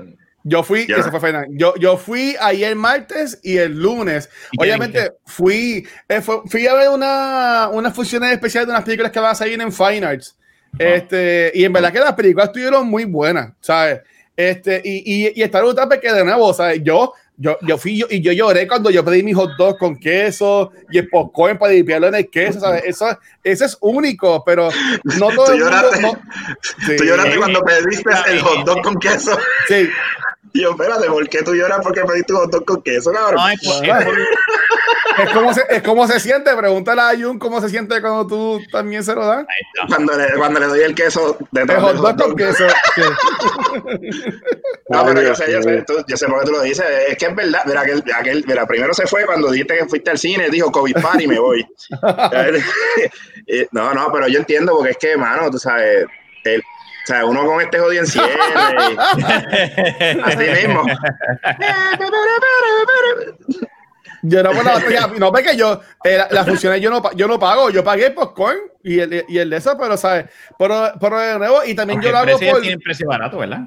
yo, 0.44 0.64
fui, 0.64 0.88
fue 0.88 1.48
yo, 1.52 1.76
yo 1.76 1.98
fui 1.98 2.36
ayer 2.40 2.76
martes 2.76 3.40
y 3.44 3.58
el 3.58 3.80
lunes. 3.80 4.30
Obviamente 4.58 5.14
fui, 5.26 5.88
eh, 6.08 6.22
fui 6.22 6.68
a 6.68 6.74
ver 6.74 6.90
una, 6.90 7.70
unas 7.72 7.94
funciones 7.94 8.32
especiales 8.32 8.68
de 8.68 8.74
unas 8.74 8.84
películas 8.84 9.12
que 9.12 9.20
van 9.20 9.32
a 9.32 9.36
salir 9.36 9.62
en 9.62 9.72
Fine 9.72 10.06
Arts. 10.06 10.38
Este, 10.80 11.52
y 11.54 11.66
en 11.66 11.74
verdad 11.74 11.92
que 11.92 12.00
las 12.00 12.14
películas 12.14 12.48
estuvieron 12.48 12.88
muy 12.88 13.04
buenas, 13.06 13.54
¿sabes? 13.60 14.02
Este, 14.36 14.82
y, 14.84 15.26
y, 15.28 15.34
y 15.36 15.44
esta 15.44 15.62
ruta 15.62 15.88
que 16.00 16.12
de 16.12 16.24
nuevo, 16.24 16.54
¿sabes? 16.54 16.82
Yo 16.84 17.14
yo, 17.41 17.58
yo 17.62 17.77
fui 17.77 17.97
yo, 17.97 18.06
y 18.10 18.21
yo 18.21 18.32
lloré 18.32 18.67
cuando 18.67 18.91
yo 18.91 19.04
pedí 19.04 19.23
mi 19.23 19.34
hot 19.34 19.51
dog 19.58 19.77
con 19.80 19.97
queso 19.97 20.71
y 20.91 20.99
el 20.99 21.10
popcorn 21.10 21.58
para 21.58 21.73
limpiarlo 21.73 22.08
en 22.08 22.15
el 22.15 22.30
queso, 22.30 22.60
¿sabes? 22.60 22.84
Eso, 22.86 23.17
eso 23.43 23.65
es 23.65 23.77
único, 23.82 24.43
pero 24.45 24.69
no 25.04 25.30
todo 25.36 25.47
¿Tú 25.47 25.56
lloraste, 25.56 25.99
mundo, 26.01 26.19
¿Tú 26.97 27.04
lloraste 27.04 27.38
cuando 27.38 27.62
pediste 27.62 28.10
el 28.30 28.41
hot 28.41 28.65
dog 28.65 28.82
con 28.84 28.95
queso? 28.95 29.38
Sí. 29.67 29.89
Y 30.54 30.63
yo, 30.63 30.71
espérate, 30.71 31.08
¿por 31.08 31.30
qué 31.30 31.43
tú 31.43 31.56
lloras 31.56 31.80
porque 31.82 32.01
pediste 32.04 32.34
hot 32.34 32.51
dog 32.51 32.65
con 32.65 32.82
queso, 32.82 33.10
cabrón? 33.13 33.36
No, 33.36 33.49
es, 33.49 33.62
es, 33.63 33.82
como 35.34 35.54
se, 35.54 35.62
es 35.70 35.82
como 35.84 36.08
se 36.08 36.20
siente, 36.20 36.56
pregúntale 36.56 37.02
a 37.02 37.12
Jun 37.18 37.40
cómo 37.40 37.62
se 37.62 37.70
siente 37.70 38.02
cuando 38.02 38.28
tú 38.28 38.62
también 38.72 39.04
se 39.04 39.14
lo 39.16 39.26
das. 39.26 39.46
Cuando 39.88 40.18
le, 40.18 40.34
cuando 40.38 40.60
le 40.60 40.68
doy 40.68 40.82
el 40.82 40.96
queso 40.96 41.38
de 41.52 41.62
El 41.62 41.80
hot 41.80 41.96
dog 41.96 42.18
con 42.18 42.36
queso. 42.36 42.66
no, 44.90 45.06
pero 45.06 45.22
yo 45.22 45.36
sé, 45.36 45.52
yo 45.52 45.62
sé, 45.62 45.84
tú, 45.84 46.04
yo 46.08 46.18
sé 46.18 46.28
por 46.28 46.40
qué 46.40 46.46
tú 46.46 46.52
lo 46.52 46.62
dices. 46.62 46.86
Es 47.08 47.18
que 47.18 47.26
es 47.26 47.36
verdad. 47.36 47.62
Mira, 47.66 47.82
aquel, 47.82 48.04
aquel, 48.16 48.44
mira, 48.48 48.66
primero 48.66 48.94
se 48.94 49.08
fue 49.08 49.26
cuando 49.26 49.52
dijiste 49.52 49.78
que 49.78 49.86
fuiste 49.88 50.12
al 50.12 50.18
cine, 50.18 50.50
dijo 50.50 50.72
COVID 50.72 51.02
party 51.02 51.24
y 51.24 51.28
me 51.28 51.40
voy. 51.40 51.66
no, 53.72 53.94
no, 53.94 54.12
pero 54.12 54.28
yo 54.28 54.40
entiendo 54.40 54.74
porque 54.74 54.92
es 54.92 54.98
que, 54.98 55.18
mano, 55.18 55.50
tú 55.50 55.58
sabes, 55.58 56.06
el, 56.44 56.62
o 57.04 57.08
sea, 57.08 57.26
uno 57.26 57.46
con 57.46 57.60
este 57.62 57.80
jodienciere. 57.80 58.32
así 60.24 60.68
mismo. 60.68 60.84
Yo 64.24 64.44
no, 64.44 64.52
la 64.54 65.08
no, 65.20 65.32
porque 65.32 65.56
yo, 65.56 65.82
eh, 66.04 66.20
las 66.30 66.46
funciones 66.46 66.82
yo 66.82 66.90
no, 66.90 67.02
yo 67.14 67.28
no 67.28 67.40
pago, 67.40 67.70
yo 67.70 67.84
pagué 67.84 68.08
el 68.08 68.14
popcorn 68.14 68.58
y 68.84 69.00
el, 69.00 69.26
y 69.28 69.38
el 69.38 69.50
de 69.50 69.58
eso, 69.58 69.78
pero, 69.78 69.98
¿sabes? 69.98 70.26
Pero, 70.58 70.92
pero 71.00 71.20
de 71.20 71.40
nuevo, 71.40 71.64
y 71.66 71.74
también 71.74 72.02
yo 72.02 72.12
lo 72.12 72.20
hago 72.20 72.38
por. 72.38 72.62
Tiene 72.62 72.78
precio 72.80 73.08
barato, 73.08 73.40
¿verdad? 73.40 73.62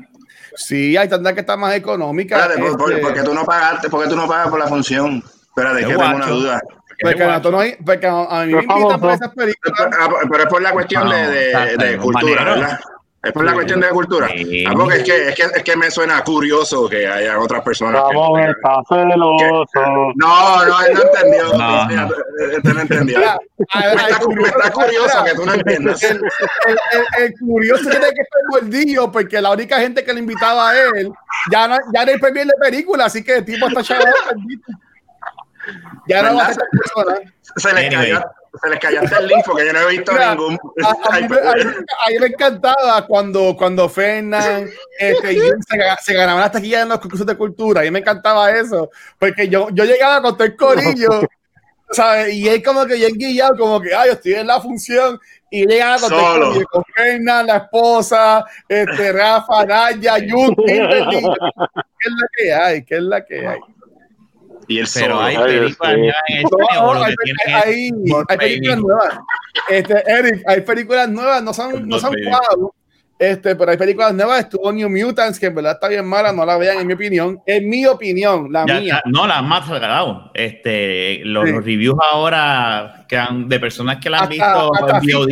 Sí, 0.56 0.96
hay 0.96 1.08
tantas 1.08 1.32
que 1.32 1.40
están 1.40 1.58
más 1.58 1.74
económicas. 1.74 2.40
Espérate, 2.40 2.70
este... 2.70 3.02
porque 3.02 3.22
tú 3.22 3.34
no 3.34 3.44
pagaste, 3.44 3.88
porque 3.88 4.08
tú 4.08 4.16
no 4.16 4.28
pagas 4.28 4.48
por 4.48 4.60
la 4.60 4.68
función. 4.68 5.22
Espérate, 5.48 5.80
que 5.80 5.86
tengo 5.86 6.14
una 6.14 6.26
duda. 6.26 6.62
Porque, 7.02 7.50
no 7.50 7.58
hay, 7.58 7.76
porque 7.84 8.06
a, 8.06 8.44
mí 8.46 8.54
me 8.54 8.62
invitan 8.62 9.00
por 9.00 9.10
esas 9.10 9.34
películas. 9.34 9.88
Pero 10.30 10.42
es 10.42 10.48
por 10.48 10.62
la 10.62 10.70
cuestión 10.70 11.10
de, 11.10 11.26
de, 11.26 11.76
de 11.76 11.96
cultura, 11.96 12.44
¿verdad? 12.44 12.80
Es 13.24 13.32
por 13.32 13.44
la 13.44 13.54
cuestión 13.54 13.80
de 13.80 13.86
la 13.86 13.92
cultura. 13.92 14.28
Sí. 14.28 14.64
Ah, 14.66 14.72
porque 14.74 14.98
es 14.98 15.04
que, 15.04 15.28
es, 15.28 15.34
que, 15.34 15.42
es 15.42 15.62
que 15.62 15.76
me 15.76 15.90
suena 15.90 16.22
curioso 16.22 16.86
que 16.88 17.06
haya 17.06 17.38
otras 17.38 17.62
personas. 17.62 18.02
Vamos, 18.02 18.38
que, 18.38 18.50
está 18.50 18.82
celoso. 18.88 19.66
Que, 19.72 19.80
no, 19.80 20.66
no, 20.66 20.86
él 20.86 20.94
no 20.94 21.02
entendió. 21.02 21.48
No, 21.56 21.88
no. 21.88 22.08
Él 22.38 22.60
no 22.62 22.80
entendió. 22.80 23.18
me, 23.18 23.26
está, 23.58 23.80
me 24.28 24.48
está 24.48 24.70
curioso 24.70 25.24
que 25.24 25.34
tú 25.34 25.46
no 25.46 25.54
entiendas. 25.54 26.02
El, 26.02 26.16
el, 26.16 26.22
el, 27.24 27.32
curioso 27.38 27.88
tiene 27.88 28.12
que 28.12 28.22
estar 28.22 28.42
gordillo 28.50 29.10
porque 29.10 29.40
la 29.40 29.52
única 29.52 29.80
gente 29.80 30.04
que 30.04 30.12
le 30.12 30.20
invitaba 30.20 30.68
a 30.70 30.78
él 30.78 31.10
ya 31.50 31.66
no, 31.68 31.78
ya 31.94 32.04
no 32.04 32.10
hay 32.10 32.18
de 32.18 32.52
película, 32.60 33.06
así 33.06 33.24
que 33.24 33.36
el 33.36 33.44
tipo 33.44 33.68
está 33.68 33.82
chaval. 33.82 34.06
ya 36.08 36.22
no 36.22 36.36
va 36.36 36.46
a 36.46 36.52
ser 36.52 36.64
persona. 36.70 37.20
Se 37.56 37.72
le 37.72 37.88
cayó 37.88 38.22
se 38.60 38.70
les 38.70 38.78
callaste 38.78 39.16
el 39.16 39.26
link 39.26 39.42
porque 39.44 39.66
yo 39.66 39.72
no 39.72 39.80
he 39.80 39.96
visto 39.96 40.12
ningún. 40.12 40.58
A, 41.10 41.20
mí, 41.20 42.18
me 42.20 42.26
encantaba 42.26 43.06
cuando, 43.06 43.56
cuando 43.56 43.88
Fernan 43.88 44.68
este, 44.98 45.34
se, 45.34 45.78
se 46.02 46.14
ganaban 46.14 46.40
las 46.40 46.52
taquillas 46.52 46.82
en 46.82 46.88
los 46.88 47.00
concursos 47.00 47.26
de 47.26 47.36
cultura. 47.36 47.80
A 47.80 47.84
mí 47.84 47.90
me 47.90 47.98
encantaba 48.00 48.50
eso. 48.52 48.90
Porque 49.18 49.48
yo, 49.48 49.68
yo 49.70 49.84
llegaba 49.84 50.22
con 50.22 50.36
todo 50.36 50.44
el 50.44 50.56
corillo. 50.56 51.22
¿sabes? 51.90 52.34
Y 52.34 52.48
él 52.48 52.62
como 52.62 52.86
que 52.86 52.94
bien 52.94 53.16
guillado, 53.16 53.56
como 53.56 53.80
que, 53.80 53.94
ay, 53.94 54.08
yo 54.08 54.12
estoy 54.14 54.34
en 54.34 54.46
la 54.46 54.60
función. 54.60 55.20
Y 55.50 55.66
llegaba 55.66 56.00
con 56.00 56.10
todo 56.10 56.34
el 56.34 56.42
corillo, 56.42 56.66
con 56.66 56.84
Fernan, 56.94 57.46
la 57.46 57.56
esposa, 57.56 58.44
este, 58.68 59.12
Rafa, 59.12 59.64
Naya, 59.64 60.18
Yun, 60.18 60.54
¿qué 60.66 60.78
es 60.80 62.12
la 62.12 62.28
que 62.36 62.54
hay? 62.54 62.84
¿Qué 62.84 62.96
es 62.96 63.02
la 63.02 63.24
que 63.24 63.46
hay? 63.46 63.58
Y 64.68 64.78
el 64.78 64.86
Pero 64.92 65.20
hay 65.20 65.36
películas 65.36 65.96
nuevas 65.96 66.22
en 66.28 66.36
el 66.36 66.42
no, 66.42 67.04
hay, 67.04 67.14
hay, 67.52 67.90
hay, 68.28 68.38
películas 68.38 68.78
nuevas. 68.78 69.18
Este, 69.68 70.02
Eric, 70.06 70.42
hay 70.46 70.60
películas 70.62 71.08
nuevas, 71.08 71.42
no 71.42 71.52
son, 71.52 71.88
no 71.88 71.98
son 71.98 72.14
wow, 72.14 72.72
Este, 73.18 73.54
pero 73.56 73.70
hay 73.70 73.76
películas 73.76 74.14
nuevas, 74.14 74.40
estuvo 74.40 74.72
New 74.72 74.88
Mutants, 74.88 75.38
que 75.38 75.46
en 75.46 75.54
verdad 75.54 75.72
está 75.72 75.88
bien 75.88 76.06
mala, 76.06 76.32
no 76.32 76.44
la 76.44 76.56
vean 76.56 76.78
en 76.80 76.86
mi 76.86 76.94
opinión. 76.94 77.40
En 77.46 77.68
mi 77.68 77.86
opinión, 77.86 78.48
la 78.50 78.64
mía. 78.64 79.02
no, 79.06 79.26
la 79.26 79.42
más 79.42 79.68
regalado. 79.68 80.30
Este, 80.34 81.20
los, 81.24 81.44
reviews 81.44 81.98
ahora 82.12 83.04
que 83.08 83.16
han, 83.16 83.48
de 83.48 83.60
personas 83.60 83.98
que 83.98 84.10
la 84.10 84.20
han 84.20 84.28
visto 84.28 84.72
en 84.88 85.12
VOD. 85.12 85.30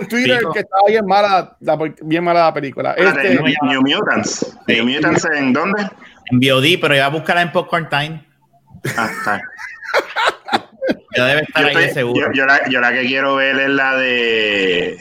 en 0.00 0.08
Twitter 0.08 0.40
que 0.52 0.60
estaba 0.60 0.82
bien 0.88 1.06
mala, 1.06 1.56
la, 1.60 1.78
bien 2.02 2.24
mala 2.24 2.44
la 2.44 2.54
película. 2.54 2.92
Este, 2.92 3.34
New, 3.62 3.80
Mutants. 3.82 4.58
New 4.66 4.84
Mutants 4.84 5.24
en 5.24 5.52
dónde? 5.52 5.82
En 6.30 6.40
VOD, 6.40 6.80
pero 6.80 6.94
ya 6.94 7.08
búscala 7.08 7.42
en 7.42 7.52
Popcorn 7.52 7.88
Time. 7.88 8.26
Ah, 8.96 9.08
está. 9.10 9.42
ya 11.16 11.24
debe 11.26 11.42
estar 11.42 11.64
ahí 11.64 11.90
seguro. 11.90 12.32
Yo, 12.32 12.46
la, 12.46 12.68
yo 12.68 12.80
la 12.80 12.92
que 12.92 13.06
quiero 13.06 13.36
ver 13.36 13.58
es 13.58 13.70
la 13.70 13.96
de. 13.96 15.00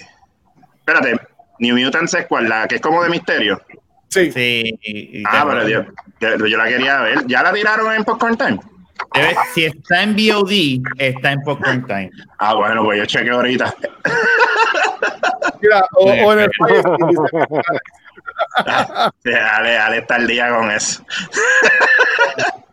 Espérate, 0.79 1.15
New 1.59 1.77
Mutants 1.77 2.13
es 2.13 2.25
cuál, 2.27 2.49
la 2.49 2.67
que 2.67 2.75
es 2.75 2.81
como 2.81 3.03
de 3.03 3.09
misterio. 3.09 3.61
Sí. 4.09 4.31
sí 4.31 5.23
ah, 5.27 5.45
pero 5.47 5.67
yo, 5.67 5.83
yo, 6.19 6.57
la 6.57 6.67
quería 6.67 7.01
ver. 7.01 7.25
¿Ya 7.27 7.43
la 7.43 7.51
tiraron 7.51 7.93
en 7.93 8.03
Popcorn 8.03 8.37
Time? 8.37 8.59
si 9.53 9.65
está 9.65 10.03
en 10.03 10.15
VOD, 10.15 10.81
está 10.97 11.33
en 11.33 11.41
Popcorn 11.41 11.85
Time. 11.85 12.11
Ah, 12.39 12.53
bueno, 12.55 12.83
pues 12.83 12.99
yo 12.99 13.05
chequeo 13.05 13.35
ahorita. 13.35 13.73
Mira, 15.61 15.85
o, 15.93 16.05
o 16.05 16.33
en 16.33 16.39
el 16.39 16.49
dale, 19.23 19.73
dale, 19.73 19.97
está 19.97 20.15
el 20.17 20.27
día 20.27 20.49
con 20.49 20.71
eso. 20.71 21.03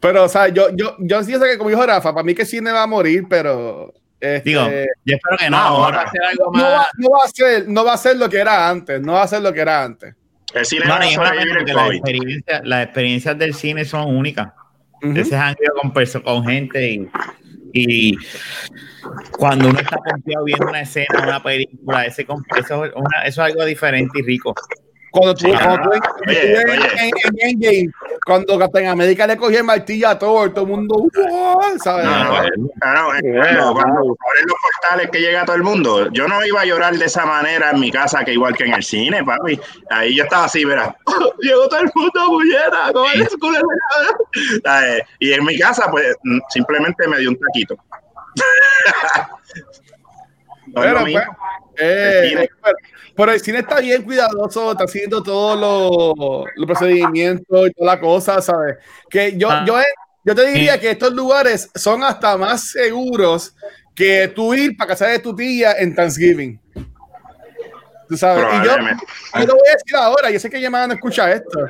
pero, 0.00 0.24
o 0.24 0.28
sea, 0.28 0.48
yo, 0.48 0.68
yo, 0.74 0.96
yo 0.98 1.22
sí 1.22 1.32
sé 1.32 1.40
que 1.40 1.58
como 1.58 1.70
dijo 1.70 1.84
Rafa, 1.84 2.12
para 2.12 2.24
mí 2.24 2.34
que 2.34 2.44
cine 2.44 2.72
va 2.72 2.82
a 2.82 2.86
morir, 2.86 3.24
pero 3.28 3.92
este, 4.20 4.50
Digo, 4.50 4.62
yo 5.04 5.14
espero 5.16 5.36
que 5.38 5.48
no. 5.48 5.70
no, 5.70 5.80
va 5.80 6.02
a 6.02 6.10
ser 6.10 6.22
algo 6.22 6.52
más... 6.52 6.86
no, 6.98 7.10
va, 7.10 7.24
a 7.24 7.28
ser, 7.28 7.68
no 7.68 7.84
va 7.84 7.94
a 7.94 7.96
ser 7.96 8.16
lo 8.18 8.28
que 8.28 8.38
era 8.38 8.68
antes. 8.68 9.00
No 9.00 9.14
va 9.14 9.22
a 9.22 9.28
ser 9.28 9.40
lo 9.40 9.52
que 9.52 9.60
era 9.60 9.82
antes. 9.82 10.14
El 10.52 10.66
cine 10.66 10.84
no, 10.84 10.98
las, 10.98 11.90
experiencias, 11.92 12.60
las 12.64 12.84
experiencias 12.84 13.38
del 13.38 13.54
cine 13.54 13.84
son 13.84 14.14
únicas. 14.14 14.48
Ese 15.00 15.38
con, 15.80 16.22
con 16.22 16.44
gente 16.44 16.90
y, 16.90 17.08
y, 17.72 18.18
cuando 19.32 19.70
uno 19.70 19.78
está 19.78 19.96
confiado 19.96 20.44
viendo 20.44 20.66
una 20.66 20.82
escena, 20.82 21.22
una 21.22 21.42
película, 21.42 22.04
ese, 22.04 22.26
eso, 22.56 22.84
eso 22.84 22.94
es 23.24 23.38
algo 23.38 23.64
diferente 23.64 24.18
y 24.18 24.22
rico. 24.22 24.54
Cuando 25.10 25.34
tú, 25.34 25.48
cuando 25.48 25.90
tú, 25.90 25.90
en, 26.28 27.12
Endgame, 27.38 27.90
cuando 28.24 28.58
Captain 28.58 28.86
América 28.86 29.26
le 29.26 29.36
cogió 29.36 29.58
el 29.58 29.64
martillo 29.64 30.08
a 30.08 30.18
todo, 30.18 30.50
todo 30.52 30.64
el 30.64 30.70
mundo, 30.70 31.08
¿sabes? 31.82 32.04
No, 32.04 32.12
no, 32.14 32.32
no, 32.32 33.74
cuando 33.74 33.98
abren 33.98 34.46
los 34.46 34.56
portales 34.62 35.10
que 35.10 35.20
llega 35.20 35.44
todo 35.44 35.56
el 35.56 35.62
mundo, 35.62 36.10
yo 36.12 36.28
no 36.28 36.44
iba 36.44 36.60
a 36.60 36.64
llorar 36.64 36.96
de 36.96 37.04
esa 37.04 37.26
manera 37.26 37.70
en 37.70 37.80
mi 37.80 37.90
casa 37.90 38.24
que 38.24 38.32
igual 38.32 38.56
que 38.56 38.64
en 38.64 38.74
el 38.74 38.84
cine, 38.84 39.24
papi. 39.24 39.58
Ahí 39.90 40.16
yo 40.16 40.24
estaba 40.24 40.44
así, 40.44 40.64
verás, 40.64 40.94
llegó 41.40 41.68
todo 41.68 41.80
el 41.80 41.90
mundo, 41.94 42.28
bullera, 42.28 42.92
Y 45.18 45.32
en 45.32 45.44
mi 45.44 45.58
casa, 45.58 45.90
pues, 45.90 46.16
simplemente 46.50 47.08
me 47.08 47.18
dio 47.18 47.30
un 47.30 47.38
taquito. 47.38 47.76
no 50.66 50.80
pero, 50.82 51.00
pues, 51.00 51.24
eh, 51.80 52.48
pero 53.16 53.32
el 53.32 53.40
cine 53.40 53.58
está 53.58 53.80
bien 53.80 54.02
cuidadoso, 54.02 54.72
está 54.72 54.84
haciendo 54.84 55.22
todos 55.22 55.58
los, 56.56 56.66
procedimientos 56.66 57.68
y 57.68 57.72
toda 57.72 57.94
la 57.94 58.00
cosa, 58.00 58.40
¿sabes? 58.40 58.76
Que 59.08 59.36
yo, 59.36 59.50
ah. 59.50 59.64
yo, 59.66 59.76
yo 60.24 60.34
te 60.34 60.46
diría 60.46 60.78
que 60.78 60.90
estos 60.90 61.12
lugares 61.12 61.70
son 61.74 62.02
hasta 62.02 62.36
más 62.36 62.70
seguros 62.70 63.54
que 63.94 64.28
tú 64.28 64.54
ir 64.54 64.76
para 64.76 64.88
casa 64.88 65.06
de 65.06 65.18
tu 65.18 65.34
tía 65.34 65.72
en 65.72 65.94
Thanksgiving. 65.94 66.60
Tú 68.08 68.16
sabes, 68.16 68.44
y 68.44 68.64
yo, 68.64 68.76
yo 68.76 69.46
lo 69.46 69.54
voy 69.54 69.68
a 69.68 69.76
decir 69.76 69.96
ahora, 69.96 70.30
yo 70.30 70.40
sé 70.40 70.50
que 70.50 70.60
ya 70.60 70.68
me 70.68 70.78
van 70.78 70.90
a 70.90 70.94
escuchar 70.94 71.30
esto, 71.30 71.60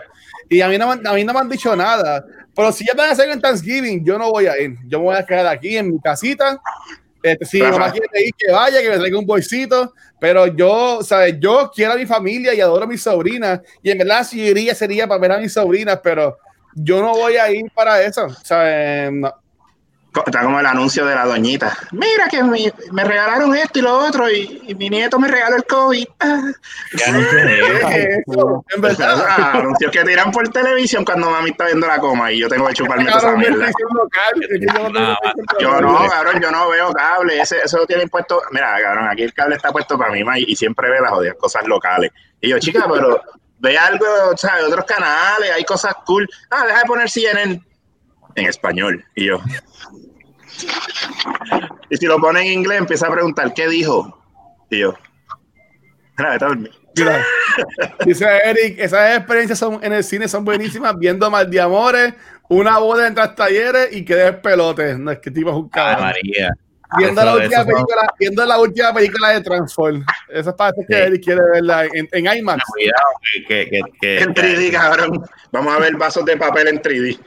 y 0.48 0.62
a 0.62 0.68
mí, 0.68 0.78
no, 0.78 0.90
a 0.90 1.14
mí 1.14 1.22
no 1.22 1.34
me 1.34 1.38
han 1.38 1.48
dicho 1.48 1.76
nada, 1.76 2.24
pero 2.54 2.72
si 2.72 2.86
ya 2.86 2.94
van 2.96 3.10
a 3.10 3.12
hacer 3.12 3.28
en 3.28 3.40
Thanksgiving, 3.40 4.04
yo 4.04 4.18
no 4.18 4.30
voy 4.30 4.46
a 4.46 4.58
ir, 4.58 4.76
yo 4.86 4.98
me 4.98 5.04
voy 5.04 5.16
a 5.16 5.26
quedar 5.26 5.46
aquí 5.46 5.76
en 5.76 5.90
mi 5.92 6.00
casita, 6.00 6.60
este, 7.22 7.44
si 7.44 7.60
mi 7.60 7.70
mamá 7.70 7.90
quiere 7.92 8.06
ir, 8.24 8.34
que 8.36 8.52
vaya, 8.52 8.80
que 8.80 8.90
me 8.90 8.98
traiga 8.98 9.18
un 9.18 9.26
bolsito, 9.26 9.94
pero 10.18 10.46
yo, 10.46 11.00
¿sabes? 11.02 11.36
Yo 11.38 11.70
quiero 11.74 11.92
a 11.92 11.96
mi 11.96 12.06
familia 12.06 12.54
y 12.54 12.60
adoro 12.60 12.84
a 12.84 12.88
mis 12.88 13.02
sobrinas, 13.02 13.60
y 13.82 13.90
en 13.90 13.98
verdad 13.98 14.24
si 14.24 14.40
iría 14.40 14.74
sería 14.74 15.06
para 15.06 15.20
ver 15.20 15.32
a 15.32 15.38
mis 15.38 15.52
sobrinas, 15.52 16.00
pero 16.02 16.38
yo 16.74 17.00
no 17.00 17.12
voy 17.12 17.36
a 17.36 17.50
ir 17.50 17.70
para 17.74 18.02
eso, 18.02 18.28
¿sabes? 18.44 19.12
No, 19.12 19.32
Está 20.26 20.42
como 20.42 20.58
el 20.58 20.66
anuncio 20.66 21.06
de 21.06 21.14
la 21.14 21.24
doñita. 21.24 21.76
Mira 21.92 22.28
que 22.28 22.42
me, 22.42 22.72
me 22.90 23.04
regalaron 23.04 23.54
esto 23.54 23.78
y 23.78 23.82
lo 23.82 23.96
otro 23.96 24.28
y, 24.28 24.74
mi 24.76 24.90
nieto 24.90 25.18
me 25.18 25.28
regaló 25.28 25.56
el 25.56 25.64
COVID. 25.64 26.06
¿Qué 26.90 28.22
eso? 28.26 28.64
En 28.74 28.80
verdad. 28.80 29.24
Ah, 29.28 29.52
anuncios 29.58 29.92
que 29.92 30.04
tiran 30.04 30.32
por 30.32 30.48
televisión 30.48 31.04
cuando 31.04 31.30
mami 31.30 31.50
está 31.50 31.66
viendo 31.66 31.86
la 31.86 31.98
coma 31.98 32.32
y 32.32 32.40
yo 32.40 32.48
tengo 32.48 32.66
que 32.66 32.74
chuparme 32.74 33.08
esa 33.08 33.36
mierda. 33.36 33.70
Yo 35.60 35.80
no, 35.80 36.08
cabrón, 36.08 36.40
yo 36.42 36.50
no 36.50 36.68
veo 36.68 36.92
cable. 36.92 37.40
Ese, 37.40 37.60
eso 37.64 37.78
lo 37.78 37.86
tienen 37.86 38.08
puesto. 38.08 38.42
Mira, 38.50 38.76
cabrón, 38.82 39.08
aquí 39.08 39.22
el 39.22 39.32
cable 39.32 39.56
está 39.56 39.70
puesto 39.70 39.96
para 39.96 40.10
mí 40.10 40.22
y, 40.36 40.52
y 40.52 40.56
siempre 40.56 40.90
ve 40.90 41.00
las 41.00 41.10
jodidas 41.10 41.36
cosas 41.38 41.66
locales. 41.68 42.10
Y 42.40 42.48
yo, 42.48 42.58
chica, 42.58 42.86
pero 42.92 43.20
ve 43.60 43.78
algo, 43.78 44.06
¿sabes? 44.36 44.64
Otros 44.64 44.84
canales, 44.86 45.50
hay 45.54 45.64
cosas 45.64 45.94
cool. 46.04 46.28
Ah, 46.50 46.66
deja 46.66 46.80
de 46.80 46.84
poner 46.86 47.08
CNN 47.08 47.62
en 48.34 48.46
español. 48.46 49.04
Y 49.14 49.26
yo. 49.26 49.40
Y 51.88 51.96
si 51.96 52.06
lo 52.06 52.18
pone 52.18 52.40
en 52.42 52.52
inglés, 52.60 52.78
empieza 52.78 53.06
a 53.06 53.12
preguntar, 53.12 53.52
¿qué 53.54 53.68
dijo? 53.68 54.22
Y 54.70 54.78
yo. 54.80 54.94
Dice 58.04 58.26
Eric, 58.44 58.78
esas 58.78 59.16
experiencias 59.16 59.58
son, 59.58 59.82
en 59.82 59.92
el 59.92 60.04
cine 60.04 60.28
son 60.28 60.44
buenísimas, 60.44 60.96
viendo 60.98 61.30
Mal 61.30 61.50
de 61.50 61.60
Amores, 61.60 62.14
una 62.48 62.78
boda 62.78 63.06
entre 63.06 63.26
talleres 63.28 63.88
y 63.92 64.04
que 64.04 64.14
des 64.14 64.36
pelote. 64.36 64.96
No 64.96 65.10
es 65.10 65.18
que 65.18 65.30
tipo 65.30 65.50
es 65.50 65.56
un 65.56 65.68
cabrón. 65.68 66.12
Viendo, 66.98 67.24
la 67.24 67.36
última 67.36 67.64
película, 67.64 68.14
viendo 68.18 68.44
la 68.44 68.58
última 68.58 68.92
película 68.92 69.28
de 69.28 69.40
Transform. 69.42 70.04
Esa 70.28 70.50
es 70.50 70.56
para 70.56 70.72
que 70.72 70.96
Eric 70.96 71.22
quiere 71.22 71.40
verla 71.52 71.84
en, 71.84 72.08
en 72.10 72.38
IMAX. 72.38 72.64
en 73.48 74.34
3D, 74.34 74.72
cabrón. 74.72 75.24
Vamos 75.52 75.72
a 75.72 75.78
ver 75.78 75.96
vasos 75.96 76.24
de 76.24 76.36
papel 76.36 76.66
en 76.68 76.82
3D. 76.82 77.20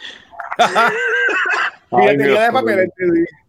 de 1.97 2.51
papel 2.51 2.91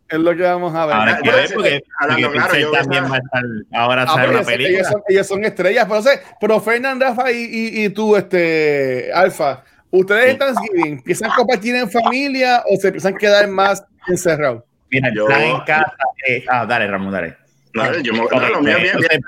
es 0.08 0.18
lo 0.18 0.36
que 0.36 0.42
vamos 0.42 0.74
a 0.74 0.86
ver. 0.86 0.94
Ahora, 0.94 1.20
porque, 1.52 1.82
también 2.06 3.04
va 3.04 3.16
a 3.16 3.18
estar 3.18 3.42
ahora 3.72 4.02
a 4.02 4.14
ah, 4.14 4.26
la 4.26 4.42
película. 4.42 5.02
Ellos 5.08 5.26
son, 5.26 5.44
estrellas, 5.44 5.86
pero, 5.88 6.02
sé, 6.02 6.20
pero 6.40 6.62
Rafa 7.00 7.32
y, 7.32 7.36
y, 7.36 7.84
y, 7.84 7.88
tú, 7.90 8.14
este, 8.16 9.10
Alfa, 9.12 9.64
¿ustedes 9.90 10.32
en 10.32 10.38
Thanksgiving 10.38 11.02
piensan 11.02 11.30
compartir 11.30 11.74
en 11.74 11.90
familia 11.90 12.62
o 12.68 12.76
se 12.76 12.90
piensan 12.90 13.14
quedar 13.16 13.48
más 13.48 13.84
encerrados? 14.06 14.62
Mira, 14.90 15.10
yo 15.14 15.28
en 15.28 15.60
casa. 15.60 15.94
Eh, 16.28 16.44
ah, 16.48 16.66
dale, 16.66 16.86
Ramón, 16.86 17.12
dale. 17.12 17.36
No, 17.72 17.98
yo 18.00 18.12
me, 18.12 18.20
okay, 18.20 18.38
no, 18.38 18.48
lo 18.50 18.62
mío 18.62 18.76
bien. 18.78 18.96
bien. 18.98 19.20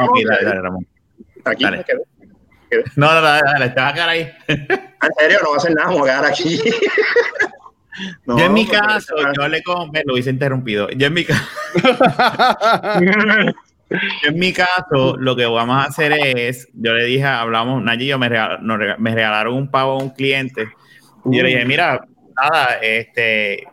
Ok, 0.00 0.18
dale, 0.28 0.44
dale, 0.44 0.60
Ramón. 0.60 0.86
Aquí 1.44 1.64
dale. 1.64 1.78
me 1.78 1.84
quedo. 1.84 2.02
No, 2.96 3.14
no, 3.14 3.22
dale, 3.22 3.42
dale, 3.44 3.68
te 3.70 3.80
vas 3.80 3.90
a 3.90 3.94
quedar 3.94 4.08
ahí. 4.08 4.32
En 4.48 5.14
serio, 5.18 5.38
no 5.42 5.50
va 5.50 5.54
a 5.54 5.58
hacer 5.58 5.74
nada, 5.74 5.88
vamos 5.88 6.02
a 6.02 6.04
quedar 6.04 6.24
aquí. 6.26 6.60
yo 8.26 8.38
en 8.38 8.52
mi 8.52 8.66
caso, 8.66 9.14
yo 9.36 9.48
le 9.48 9.62
con, 9.62 9.90
lo 10.04 10.18
hice 10.18 10.30
interrumpido. 10.30 10.88
Yo 10.90 11.06
en 11.06 11.14
mi 11.14 11.24
caso, 11.24 11.42
en 13.90 14.38
mi 14.38 14.52
caso, 14.52 15.16
lo 15.18 15.36
que 15.36 15.46
vamos 15.46 15.76
a 15.76 15.88
hacer 15.88 16.12
es, 16.12 16.68
yo 16.74 16.94
le 16.94 17.04
dije, 17.04 17.24
hablamos, 17.24 17.82
Nayi 17.82 18.06
y 18.06 18.08
yo 18.08 18.18
me, 18.18 18.28
me 18.28 19.14
regalaron 19.14 19.54
un 19.54 19.70
pavo 19.70 19.92
a 19.92 20.02
un 20.02 20.10
cliente. 20.10 20.68
Y 21.26 21.36
yo 21.36 21.42
le 21.42 21.50
dije, 21.50 21.64
mira, 21.64 22.06
nada, 22.36 22.78
este, 22.82 23.66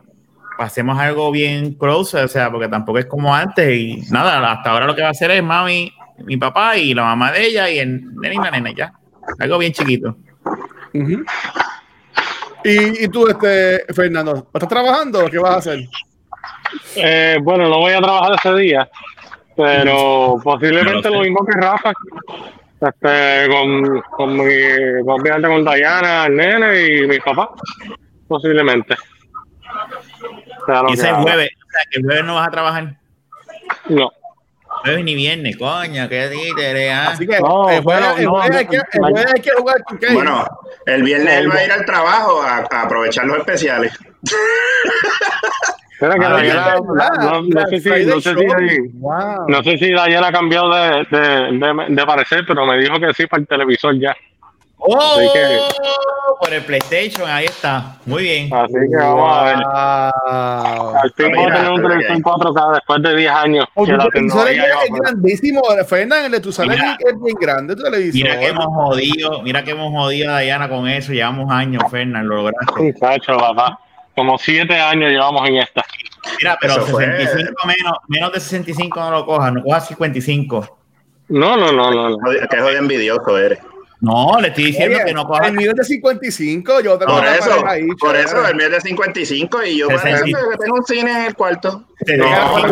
hacemos 0.58 0.98
algo 0.98 1.30
bien 1.30 1.74
close, 1.74 2.18
o 2.18 2.28
sea, 2.28 2.50
porque 2.50 2.68
tampoco 2.68 2.98
es 2.98 3.06
como 3.06 3.34
antes. 3.34 3.74
Y 3.74 4.02
nada, 4.10 4.52
hasta 4.52 4.70
ahora 4.70 4.86
lo 4.86 4.94
que 4.94 5.02
va 5.02 5.08
a 5.08 5.12
hacer 5.12 5.30
es 5.30 5.42
mami, 5.42 5.92
mi 6.24 6.36
papá 6.36 6.76
y 6.76 6.94
la 6.94 7.02
mamá 7.04 7.32
de 7.32 7.46
ella 7.46 7.70
y 7.70 7.78
el 7.78 8.14
nene 8.16 8.34
y 8.34 8.38
la 8.38 8.50
nena, 8.50 8.70
ya. 8.72 8.92
Algo 9.38 9.58
bien 9.58 9.72
chiquito. 9.72 10.16
¿Y, 12.64 13.08
tú, 13.08 13.26
este, 13.26 13.84
Fernando, 13.92 14.48
¿estás 14.52 14.68
trabajando 14.68 15.24
o 15.24 15.28
qué 15.28 15.38
vas 15.38 15.54
a 15.54 15.58
hacer? 15.58 15.80
Eh, 16.96 17.38
bueno, 17.42 17.68
no 17.68 17.78
voy 17.78 17.92
a 17.92 18.00
trabajar 18.00 18.34
ese 18.34 18.54
día, 18.54 18.88
pero 19.56 20.38
posiblemente 20.42 21.10
lo, 21.10 21.20
mismo 21.20 21.44
que 21.44 21.52
Rafa. 21.52 21.92
Este, 22.80 23.48
con, 23.48 24.00
con 24.16 24.36
mi 24.36 25.04
con, 25.04 25.42
con 25.42 25.64
Dayana, 25.64 26.26
el 26.26 26.36
nene 26.36 26.86
y 26.88 27.06
mi 27.06 27.18
papá, 27.20 27.50
posiblemente. 28.26 28.96
y 30.88 30.92
ese 30.92 31.12
jueves, 31.12 31.50
o 31.54 31.70
sea, 31.70 31.82
que 31.90 31.98
el 31.98 32.04
jueves 32.04 32.24
no 32.24 32.34
vas 32.34 32.48
a 32.48 32.50
trabajar. 32.50 32.96
No. 33.88 34.10
Jueves 34.82 35.04
ni 35.04 35.14
viernes, 35.14 35.56
coño, 35.56 36.08
qué 36.08 36.28
títere, 36.28 36.90
¿ah? 36.90 37.10
Así 37.10 37.26
que 37.26 37.38
no, 37.38 37.70
el 37.70 37.82
jueves, 37.82 38.18
el 38.18 38.28
jueves 38.28 38.56
hay, 38.56 38.66
que, 38.66 38.76
el 38.76 39.00
jueves 39.00 39.32
hay 39.34 39.40
que 39.40 39.50
jugar 39.52 39.76
Bueno, 40.12 40.46
el 40.86 41.02
viernes 41.02 41.34
él 41.38 41.50
va 41.50 41.54
a 41.54 41.64
ir 41.64 41.72
al 41.72 41.84
trabajo 41.84 42.42
a, 42.42 42.66
a 42.70 42.82
aprovechar 42.82 43.24
los 43.26 43.38
especiales. 43.38 43.92
Espera 45.92 46.14
que 46.14 46.20
Dayana, 46.20 46.74
no, 46.80 47.42
no, 47.42 47.66
sé 47.68 47.78
si, 47.78 47.88
no, 48.06 48.20
sé 48.20 48.34
si, 48.34 48.46
no 49.48 49.62
sé 49.62 49.78
si 49.78 49.92
Dayana 49.92 50.26
ha 50.28 50.32
cambiado 50.32 50.74
de, 50.74 51.06
de, 51.10 51.18
de, 51.18 51.86
de, 51.90 52.06
parecer, 52.06 52.44
pero 52.46 52.66
me 52.66 52.76
dijo 52.78 52.98
que 52.98 53.14
sí 53.14 53.26
para 53.28 53.40
el 53.42 53.46
televisor 53.46 53.96
ya. 54.00 54.16
¡Oh! 54.84 55.16
Que, 55.32 55.58
por 56.40 56.52
el 56.52 56.64
PlayStation, 56.64 57.28
ahí 57.28 57.44
está. 57.44 57.96
Muy 58.04 58.24
bien. 58.24 58.52
Así 58.52 58.72
que 58.72 58.96
vamos 58.96 59.30
a 59.32 59.44
ver. 59.44 59.56
Al 61.02 61.12
fin 61.12 61.32
vamos 61.32 61.52
a 61.52 61.54
tener 61.54 61.70
un 61.70 61.82
televisor 61.82 62.16
4K 62.16 62.74
después 62.74 63.02
de 63.02 63.16
10 63.16 63.30
años. 63.30 63.66
Oh, 63.74 63.84
que 63.84 63.92
la 63.92 64.08
tecnología 64.08 64.64
es 64.84 64.90
grandísimo. 64.90 65.62
Fernan, 65.86 66.24
el 66.24 66.32
de 66.32 66.40
tu 66.40 66.52
sala 66.52 66.74
es 66.74 67.22
bien 67.22 67.36
grande 67.40 67.76
tu 67.76 67.82
televisor. 67.84 68.14
Mira 68.14 68.40
que 68.40 68.48
hemos 68.48 68.66
jodido, 68.66 69.42
mira 69.42 69.62
que 69.62 69.70
hemos 69.70 69.92
jodido 69.92 70.34
a 70.34 70.40
Diana 70.40 70.68
con 70.68 70.88
eso. 70.88 71.12
Llevamos 71.12 71.50
años, 71.52 71.82
Fernan, 71.90 72.26
lo 72.26 72.36
lograste. 72.36 72.92
Sí, 72.92 73.26
papá. 73.26 73.78
Como 74.16 74.36
7 74.36 74.74
años 74.74 75.10
llevamos 75.10 75.48
en 75.48 75.58
esta. 75.58 75.84
Mira, 76.38 76.58
pero 76.60 76.74
eso 76.74 76.86
65 76.86 77.52
fue. 77.62 77.74
menos, 77.74 77.98
menos 78.08 78.32
de 78.32 78.40
65 78.40 79.00
no 79.00 79.10
lo 79.10 79.26
cojas, 79.26 79.52
no 79.52 79.62
cojas 79.62 79.86
55. 79.88 80.78
No, 81.28 81.56
no, 81.56 81.72
no, 81.72 81.90
no. 81.90 82.10
no. 82.10 82.18
Que 82.50 82.60
jodido 82.60 82.78
envidioso 82.78 83.38
eres. 83.38 83.60
No, 84.02 84.36
le 84.40 84.48
estoy 84.48 84.64
diciendo 84.64 84.96
Oye, 84.96 85.04
que 85.04 85.14
no 85.14 85.24
coja. 85.24 85.46
El 85.46 85.52
mío 85.52 85.70
es 85.70 85.76
de 85.76 85.84
55, 85.84 86.80
yo 86.80 86.98
tengo 86.98 87.14
Por 87.14 87.24
eso, 87.24 87.64
ahí, 87.64 87.86
por 88.00 88.16
eso, 88.16 88.44
el 88.44 88.56
mío 88.56 88.66
es 88.66 88.72
de 88.72 88.80
55 88.80 89.64
y 89.64 89.78
yo 89.78 89.86
bueno, 89.86 90.02
tengo 90.58 90.74
un 90.74 90.84
cine 90.84 91.12
en 91.12 91.26
el 91.26 91.34
cuarto. 91.36 91.86
No, 92.18 92.66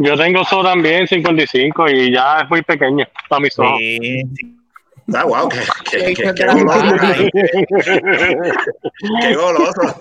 yo 0.00 0.16
tengo 0.16 0.42
eso 0.42 0.60
también, 0.64 1.06
55, 1.06 1.88
y 1.88 2.12
ya 2.12 2.40
es 2.40 2.50
muy 2.50 2.62
pequeño 2.62 3.06
para 3.28 3.40
mis 3.42 3.56
ojos. 3.56 3.78
Sí. 3.78 4.22
Ah, 5.14 5.24
wow, 5.24 5.48
qué, 5.48 5.60
qué, 5.88 6.14
qué, 6.14 6.34
qué 6.34 6.46
goloso. 6.46 6.82
qué 9.20 9.34
goloso. 9.36 10.00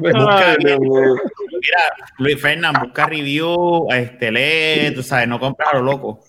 busca, 0.00 0.56
mira, 0.62 1.92
Luis 2.16 2.40
Fernán, 2.40 2.74
busca 2.84 3.04
review, 3.04 3.86
este, 3.92 4.32
lee, 4.32 4.94
tú 4.94 5.02
sabes, 5.02 5.28
no 5.28 5.38
compras 5.38 5.74
a 5.74 5.76
lo 5.76 5.82
loco. 5.82 6.20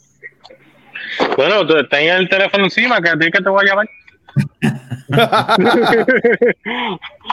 Bueno, 1.35 1.65
tú 1.65 1.77
estás 1.77 1.99
en 1.99 2.09
el 2.09 2.29
teléfono 2.29 2.65
encima, 2.65 3.01
que 3.01 3.09
a 3.09 3.17
ti 3.17 3.31
que 3.31 3.41
te 3.41 3.49
voy 3.49 3.65
a 3.65 3.69
llamar. 3.69 3.89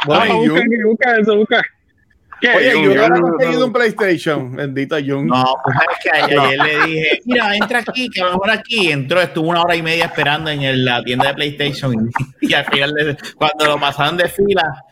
bueno, 0.06 0.24
no, 0.26 0.38
busca, 0.40 0.64
busca 0.84 1.16
eso, 1.18 1.36
busca. 1.36 1.62
¿Qué? 2.40 2.50
Oye, 2.50 2.94
yo 2.94 3.08
no 3.08 3.16
he 3.16 3.20
conseguido 3.20 3.66
un 3.66 3.72
PlayStation, 3.72 4.54
bendito 4.54 4.96
Jung. 4.96 5.26
No, 5.26 5.44
pues 5.64 5.76
es 5.76 5.98
que 6.02 6.10
ayer, 6.10 6.38
ayer, 6.38 6.58
le 6.60 6.86
dije, 6.86 7.20
mira, 7.24 7.56
entra 7.56 7.78
aquí, 7.80 8.08
que 8.08 8.22
mejor 8.22 8.50
aquí 8.50 8.92
entró, 8.92 9.20
estuvo 9.20 9.48
una 9.48 9.62
hora 9.62 9.74
y 9.74 9.82
media 9.82 10.04
esperando 10.06 10.50
en 10.50 10.84
la 10.84 11.02
tienda 11.02 11.28
de 11.28 11.34
PlayStation 11.34 12.10
y, 12.40 12.46
y 12.48 12.54
al 12.54 12.64
final, 12.66 13.18
cuando 13.36 13.66
lo 13.66 13.80
pasaron 13.80 14.16
de 14.16 14.28
fila, 14.28 14.84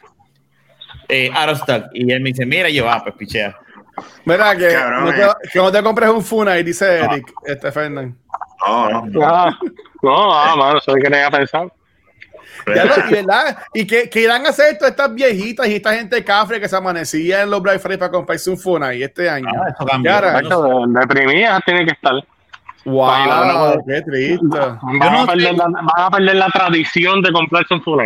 eh, 1.08 1.30
out 1.32 1.50
of 1.50 1.60
stock. 1.60 1.86
Y 1.92 2.10
él 2.10 2.20
me 2.20 2.30
dice, 2.30 2.44
mira, 2.46 2.68
yo, 2.68 2.90
ah, 2.90 3.00
pues 3.02 3.14
pichea. 3.16 3.56
Mira, 4.24 4.56
que, 4.56 4.68
Cabrón, 4.68 5.04
no 5.04 5.10
te, 5.12 5.22
eh. 5.22 5.48
que 5.52 5.58
no 5.58 5.72
te 5.72 5.82
compres 5.82 6.10
un 6.10 6.22
Funa 6.22 6.58
y 6.58 6.62
dice 6.62 6.98
Eric, 6.98 7.28
no. 7.28 7.52
este 7.52 7.72
Fernan. 7.72 8.18
No, 8.64 9.06
no. 9.06 9.26
Ah, 9.26 9.58
no, 10.02 10.32
ah, 10.32 10.56
mano, 10.56 10.78
eso 10.78 10.96
es 10.96 11.02
que 11.02 11.10
tenía 11.10 11.30
pensado. 11.30 11.72
Ya 12.74 12.84
lo, 12.84 12.94
y, 13.08 13.12
¿verdad? 13.12 13.58
y 13.74 13.86
que, 13.86 14.10
que, 14.10 14.20
irán 14.22 14.44
a 14.46 14.48
hacer 14.48 14.76
todas 14.76 14.90
estas 14.90 15.14
viejitas 15.14 15.68
y 15.68 15.74
esta 15.74 15.94
gente 15.94 16.24
cafre 16.24 16.60
que 16.60 16.68
se 16.68 16.76
amanecía 16.76 17.42
en 17.42 17.50
los 17.50 17.62
Black 17.62 17.80
Friday 17.80 17.98
para 17.98 18.10
comprarse 18.10 18.50
un 18.50 18.58
Funa 18.58 18.92
y 18.94 19.02
este 19.02 19.28
año. 19.30 19.48
Ah, 19.48 19.68
eso 20.40 20.86
no 20.86 21.00
deprimidas 21.00 21.62
tiene 21.64 21.84
que 21.84 21.92
estar. 21.92 22.14
Wow, 22.84 23.06
Bailando. 23.06 23.84
qué 23.86 24.02
triste. 24.02 24.46
Van, 24.46 24.98
no 24.98 25.22
a 25.22 25.26
perder 25.26 25.54
la, 25.54 25.64
van 25.64 25.88
a 25.96 26.10
perder 26.10 26.36
la 26.36 26.48
tradición 26.48 27.22
de 27.22 27.32
comprarse 27.32 27.74
un 27.74 27.82
Funa. 27.82 28.04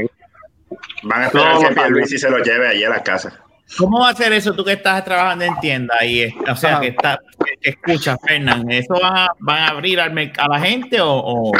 Van 1.04 1.22
a 1.22 1.26
esperar 1.26 1.54
no, 1.54 1.82
que 1.82 1.90
Luis 1.90 2.12
y 2.12 2.18
se 2.18 2.30
lo 2.30 2.38
lleve 2.38 2.68
allí 2.68 2.84
a 2.84 2.90
la 2.90 3.02
casa. 3.02 3.32
¿Cómo 3.78 4.00
va 4.00 4.10
a 4.10 4.14
ser 4.14 4.32
eso 4.32 4.52
tú 4.52 4.64
que 4.64 4.72
estás 4.72 5.04
trabajando 5.04 5.44
en 5.44 5.58
tienda 5.60 6.04
y 6.04 6.26
o 6.48 6.56
sea 6.56 6.80
que, 6.80 6.88
está, 6.88 7.20
que 7.60 7.70
escuchas, 7.70 8.18
Fernán? 8.26 8.70
¿Eso 8.70 8.94
van 9.00 9.16
a, 9.16 9.28
van 9.38 9.62
a 9.62 9.68
abrir 9.68 10.00
al 10.00 10.32
a 10.38 10.48
la 10.48 10.60
gente 10.60 11.00
o, 11.00 11.10
o, 11.10 11.52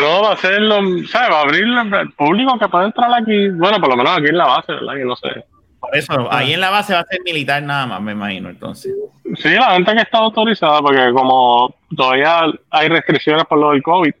No, 0.00 0.22
va 0.22 0.32
a 0.32 0.36
ser 0.36 0.60
lo, 0.60 0.80
¿sabes? 1.06 1.30
Va 1.30 1.38
a 1.38 1.42
abrir 1.42 1.64
el 1.64 2.12
público 2.12 2.58
que 2.58 2.68
puede 2.68 2.86
entrar 2.86 3.12
aquí. 3.14 3.48
Bueno, 3.50 3.80
por 3.80 3.90
lo 3.90 3.96
menos 3.96 4.18
aquí 4.18 4.26
en 4.26 4.38
la 4.38 4.46
base, 4.46 4.72
¿verdad? 4.72 4.94
Que 4.94 5.04
no 5.04 5.16
sé. 5.16 5.44
Por 5.78 5.96
eso, 5.96 6.32
ahí 6.32 6.52
en 6.52 6.60
la 6.60 6.70
base 6.70 6.94
va 6.94 7.00
a 7.00 7.06
ser 7.06 7.20
militar 7.24 7.60
nada 7.62 7.86
más, 7.86 8.00
me 8.00 8.12
imagino, 8.12 8.50
entonces. 8.50 8.92
Sí, 9.36 9.50
la 9.50 9.72
gente 9.72 9.92
que 9.94 10.02
está 10.02 10.18
autorizada, 10.18 10.80
porque 10.80 11.12
como 11.12 11.74
todavía 11.96 12.44
hay 12.70 12.88
restricciones 12.88 13.44
por 13.46 13.58
lo 13.58 13.70
del 13.70 13.82
COVID. 13.82 14.14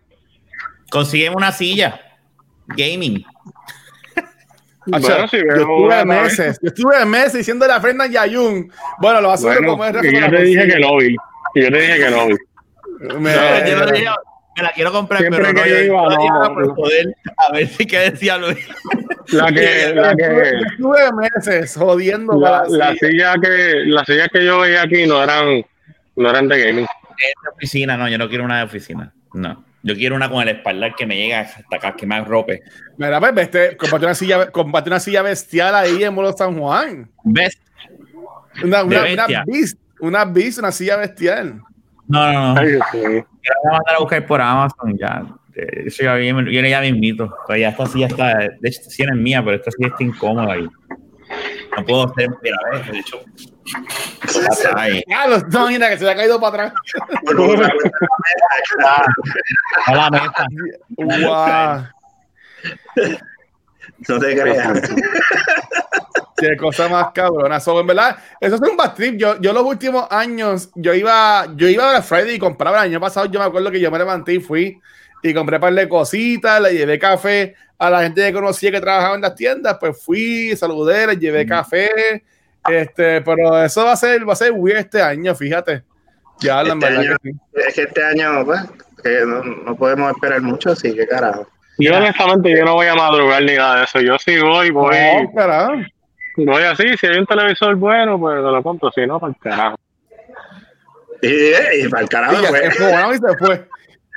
Consiguen 0.90 1.34
una 1.36 1.52
silla, 1.52 2.00
gaming. 2.66 3.24
Bueno, 4.86 5.06
sea, 5.06 5.28
sí, 5.28 5.36
yo 5.38 5.54
estuve 5.54 6.04
meses, 6.04 6.58
yo 6.60 6.68
estuve 6.68 7.04
meses 7.04 7.32
diciendo 7.34 7.66
la 7.66 7.80
Fernan 7.80 8.10
Yayun. 8.10 8.70
Bueno, 8.98 9.20
lo 9.20 9.28
va 9.28 9.34
a 9.34 9.36
hacer 9.36 9.58
bueno, 9.58 9.68
como 9.72 9.84
es 9.84 10.04
y 10.04 10.20
yo 10.20 10.30
te 10.30 10.42
dije 10.42 10.66
que 10.66 10.80
no 10.80 10.96
vi. 10.96 11.16
Y 11.54 11.62
yo 11.62 11.70
te 11.70 11.80
dije 11.80 11.98
que 11.98 12.10
no 12.10 12.26
vi. 12.26 12.34
Me, 13.18 13.34
no, 13.34 13.66
yo 13.66 13.78
no 13.78 13.86
dije, 13.86 14.08
me 14.56 14.62
la 14.62 14.72
quiero 14.72 14.92
comprar, 14.92 15.20
Siempre 15.20 15.40
pero 15.40 15.52
no, 15.52 15.66
yo, 15.66 15.78
iba, 15.80 16.02
no, 16.02 16.48
no, 16.48 16.54
por 16.54 16.74
poder 16.74 17.16
a 17.36 17.52
ver 17.52 17.68
si 17.68 17.86
qué 17.86 18.10
decía 18.10 18.36
Luis. 18.38 18.58
La 19.28 19.46
que, 19.46 19.92
la 19.94 20.14
que 20.14 20.50
estuve 20.70 21.12
meses 21.12 21.74
jodiendo 21.76 22.38
la, 22.38 22.64
la 22.68 22.94
silla 22.94 23.34
que 23.40 23.84
la 23.86 24.04
silla 24.04 24.28
que 24.28 24.44
yo 24.44 24.60
veía 24.60 24.82
aquí 24.82 25.06
no 25.06 25.22
eran 25.22 25.64
no 26.16 26.28
eran 26.28 26.48
de 26.48 26.66
gaming. 26.66 26.84
Es 26.84 27.34
de 27.42 27.50
oficina, 27.54 27.96
no, 27.96 28.08
yo 28.08 28.18
no 28.18 28.28
quiero 28.28 28.44
una 28.44 28.58
de 28.58 28.64
oficina. 28.64 29.12
No. 29.32 29.64
Yo 29.82 29.94
quiero 29.94 30.14
una 30.14 30.30
con 30.30 30.42
el 30.42 30.56
espaldar 30.56 30.94
que 30.94 31.06
me 31.06 31.16
llega 31.16 31.40
hasta 31.40 31.76
acá, 31.76 31.96
que 31.96 32.06
me 32.06 32.20
rope. 32.22 32.62
Mira, 32.96 33.18
pues, 33.18 33.32
este, 33.36 33.76
comparte 33.76 34.06
una 34.06 34.14
silla, 34.14 34.50
comparte 34.50 34.90
una 34.90 35.00
silla 35.00 35.22
bestial 35.22 35.74
ahí 35.74 36.04
en 36.04 36.14
Molo 36.14 36.32
San 36.32 36.56
Juan. 36.58 37.10
Best. 37.24 37.60
Una, 38.62 38.84
una, 38.84 39.04
una 39.12 39.26
beast, 39.46 39.78
una 40.00 40.24
beast, 40.24 40.58
una 40.58 40.70
silla 40.70 40.96
bestial. 40.98 41.60
No, 42.06 42.32
no, 42.32 42.54
no. 42.54 42.60
Ay, 42.60 42.78
sí. 42.92 42.98
Yo 43.02 43.52
voy 43.64 43.70
a 43.70 43.72
mandar 43.72 43.96
a 43.96 43.98
buscar 43.98 44.26
por 44.26 44.40
Amazon 44.40 44.96
ya. 44.98 45.26
Eso 45.54 46.04
ya, 46.04 46.18
yo 46.18 46.60
ya 46.60 46.80
me 46.80 46.88
invito. 46.88 47.34
Pues 47.46 47.60
ya 47.60 47.70
esta 47.70 47.86
silla 47.86 48.06
está, 48.06 48.38
de 48.38 48.46
hecho, 48.62 48.80
esta 48.80 48.90
silla 48.90 49.08
es 49.12 49.18
mía, 49.18 49.42
pero 49.44 49.56
esta 49.56 49.70
silla 49.70 49.88
está 49.88 50.04
incómoda 50.04 50.52
ahí. 50.52 50.68
No 51.76 51.84
puedo 51.84 52.10
hacer, 52.10 52.28
mira, 52.42 52.56
a 52.66 52.76
ver, 52.76 52.92
de 52.92 52.98
hecho. 52.98 53.20
Ah, 55.14 55.26
los, 55.28 55.46
no, 55.48 55.68
mira 55.68 55.88
que 55.88 55.98
se 55.98 56.04
le 56.04 56.10
ha 56.10 56.16
caído 56.16 56.40
para 56.40 56.66
atrás. 56.66 56.80
a 59.86 59.94
la 59.94 60.10
mesa. 60.10 60.46
Wow. 60.96 61.86
No 64.08 64.18
te 64.18 64.34
creas. 64.34 64.90
Qué 66.36 66.56
cosa 66.56 66.88
más 66.88 67.12
cabrona. 67.12 67.60
So, 67.60 67.78
en 67.78 67.86
verdad, 67.86 68.16
eso 68.40 68.56
es 68.56 68.60
un 68.62 68.76
bad 68.76 68.94
trip. 68.94 69.16
Yo, 69.16 69.40
yo 69.40 69.52
los 69.52 69.62
últimos 69.64 70.06
años, 70.10 70.70
yo 70.74 70.92
iba, 70.94 71.46
yo 71.54 71.68
iba 71.68 71.96
a 71.96 72.02
Friday 72.02 72.34
y 72.34 72.38
compraba. 72.38 72.78
El 72.78 72.90
año 72.90 73.00
pasado 73.00 73.26
yo 73.26 73.38
me 73.38 73.46
acuerdo 73.46 73.70
que 73.70 73.80
yo 73.80 73.90
me 73.90 73.98
levanté 73.98 74.34
y 74.34 74.40
fui 74.40 74.80
y 75.22 75.32
compré 75.32 75.56
un 75.56 75.60
par 75.60 75.72
de 75.72 75.88
cositas, 75.88 76.60
le 76.60 76.72
llevé 76.72 76.98
café 76.98 77.54
a 77.78 77.90
la 77.90 78.02
gente 78.02 78.22
que 78.22 78.32
conocía 78.32 78.70
que 78.70 78.80
trabajaba 78.80 79.14
en 79.14 79.22
las 79.22 79.34
tiendas, 79.34 79.76
pues 79.78 80.00
fui, 80.02 80.54
saludé, 80.56 81.06
le 81.06 81.16
llevé 81.16 81.46
café, 81.46 82.22
este, 82.68 83.20
pero 83.22 83.62
eso 83.62 83.84
va 83.84 83.92
a 83.92 83.96
ser, 83.96 84.28
va 84.28 84.32
a 84.34 84.36
ser 84.36 84.52
weird 84.52 84.78
este 84.78 85.02
año, 85.02 85.34
fíjate. 85.34 85.82
Ya 86.40 86.62
este 86.62 86.74
verdad 86.74 87.00
año, 87.00 87.16
que 87.22 87.30
sí. 87.30 87.38
Es 87.54 87.74
que 87.74 87.82
este 87.82 88.04
año, 88.04 88.44
pues, 88.44 88.60
que 89.02 89.24
no, 89.24 89.42
no, 89.42 89.76
podemos 89.76 90.10
esperar 90.12 90.40
mucho, 90.42 90.70
así 90.70 90.94
que 90.94 91.06
carajo. 91.06 91.46
Yo 91.78 91.96
honestamente 91.96 92.50
yo 92.50 92.64
no 92.64 92.74
voy 92.74 92.86
a 92.86 92.94
madrugar 92.94 93.42
ni 93.42 93.54
nada 93.54 93.78
de 93.78 93.84
eso, 93.84 94.00
yo 94.00 94.18
sí 94.18 94.38
voy, 94.38 94.70
voy. 94.70 94.96
No, 94.96 95.32
carajo. 95.34 95.72
Voy 96.36 96.62
así, 96.62 96.96
si 96.98 97.06
hay 97.06 97.18
un 97.18 97.26
televisor 97.26 97.74
bueno, 97.76 98.18
pues 98.18 98.36
te 98.36 98.42
lo 98.42 98.62
compro, 98.62 98.90
si 98.92 99.06
no, 99.06 99.20
para 99.20 99.32
el 99.32 99.38
carajo. 99.38 99.78
Y, 101.20 101.84
y 101.84 101.88
para 101.88 102.02
el 102.02 102.08
carajo, 102.08 102.34
y 102.42 102.46
pues. 102.46 102.62
El 102.62 102.72
fogón 102.72 103.14
y 103.14 103.18
se 103.18 103.38
fue. 103.38 103.68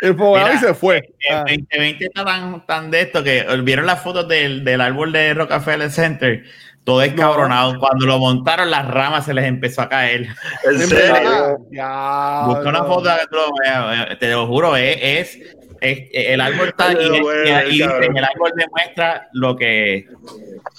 El 0.01 0.15
fogón 0.15 0.51
y 0.53 0.57
se 0.57 0.73
fue. 0.73 1.09
El 1.29 1.37
2020 1.37 2.05
está 2.05 2.25
tan, 2.25 2.65
tan 2.65 2.91
de 2.91 3.01
esto 3.01 3.23
que 3.23 3.45
vieron 3.63 3.85
las 3.85 4.01
fotos 4.01 4.27
del, 4.27 4.63
del 4.63 4.81
árbol 4.81 5.11
de 5.11 5.33
Rockefeller 5.33 5.91
Center 5.91 6.43
todo 6.86 7.01
es 7.01 7.13
cabronado. 7.13 7.73
No. 7.73 7.79
Cuando 7.79 8.05
lo 8.05 8.19
montaron, 8.19 8.69
las 8.69 8.88
ramas 8.88 9.25
se 9.25 9.33
les 9.33 9.45
empezó 9.45 9.81
a 9.81 9.89
caer. 9.89 10.27
¿En 10.63 10.79
serio? 10.79 11.57
Ya, 11.71 12.43
Busca 12.45 12.69
una 12.69 12.83
foto 12.86 13.09
que 13.09 13.27
tú 13.29 13.36
lo 13.36 13.51
veas. 13.59 14.19
Te 14.19 14.31
lo 14.31 14.47
juro, 14.47 14.75
es, 14.77 14.97
es, 15.01 15.39
es 15.81 16.09
el 16.11 16.39
árbol 16.39 16.69
está 16.69 16.93
y, 16.93 17.21
bueno, 17.21 17.69
y, 17.69 17.81
el 17.81 18.23
árbol 18.23 18.51
demuestra 18.55 19.27
lo 19.33 19.55
que. 19.55 20.07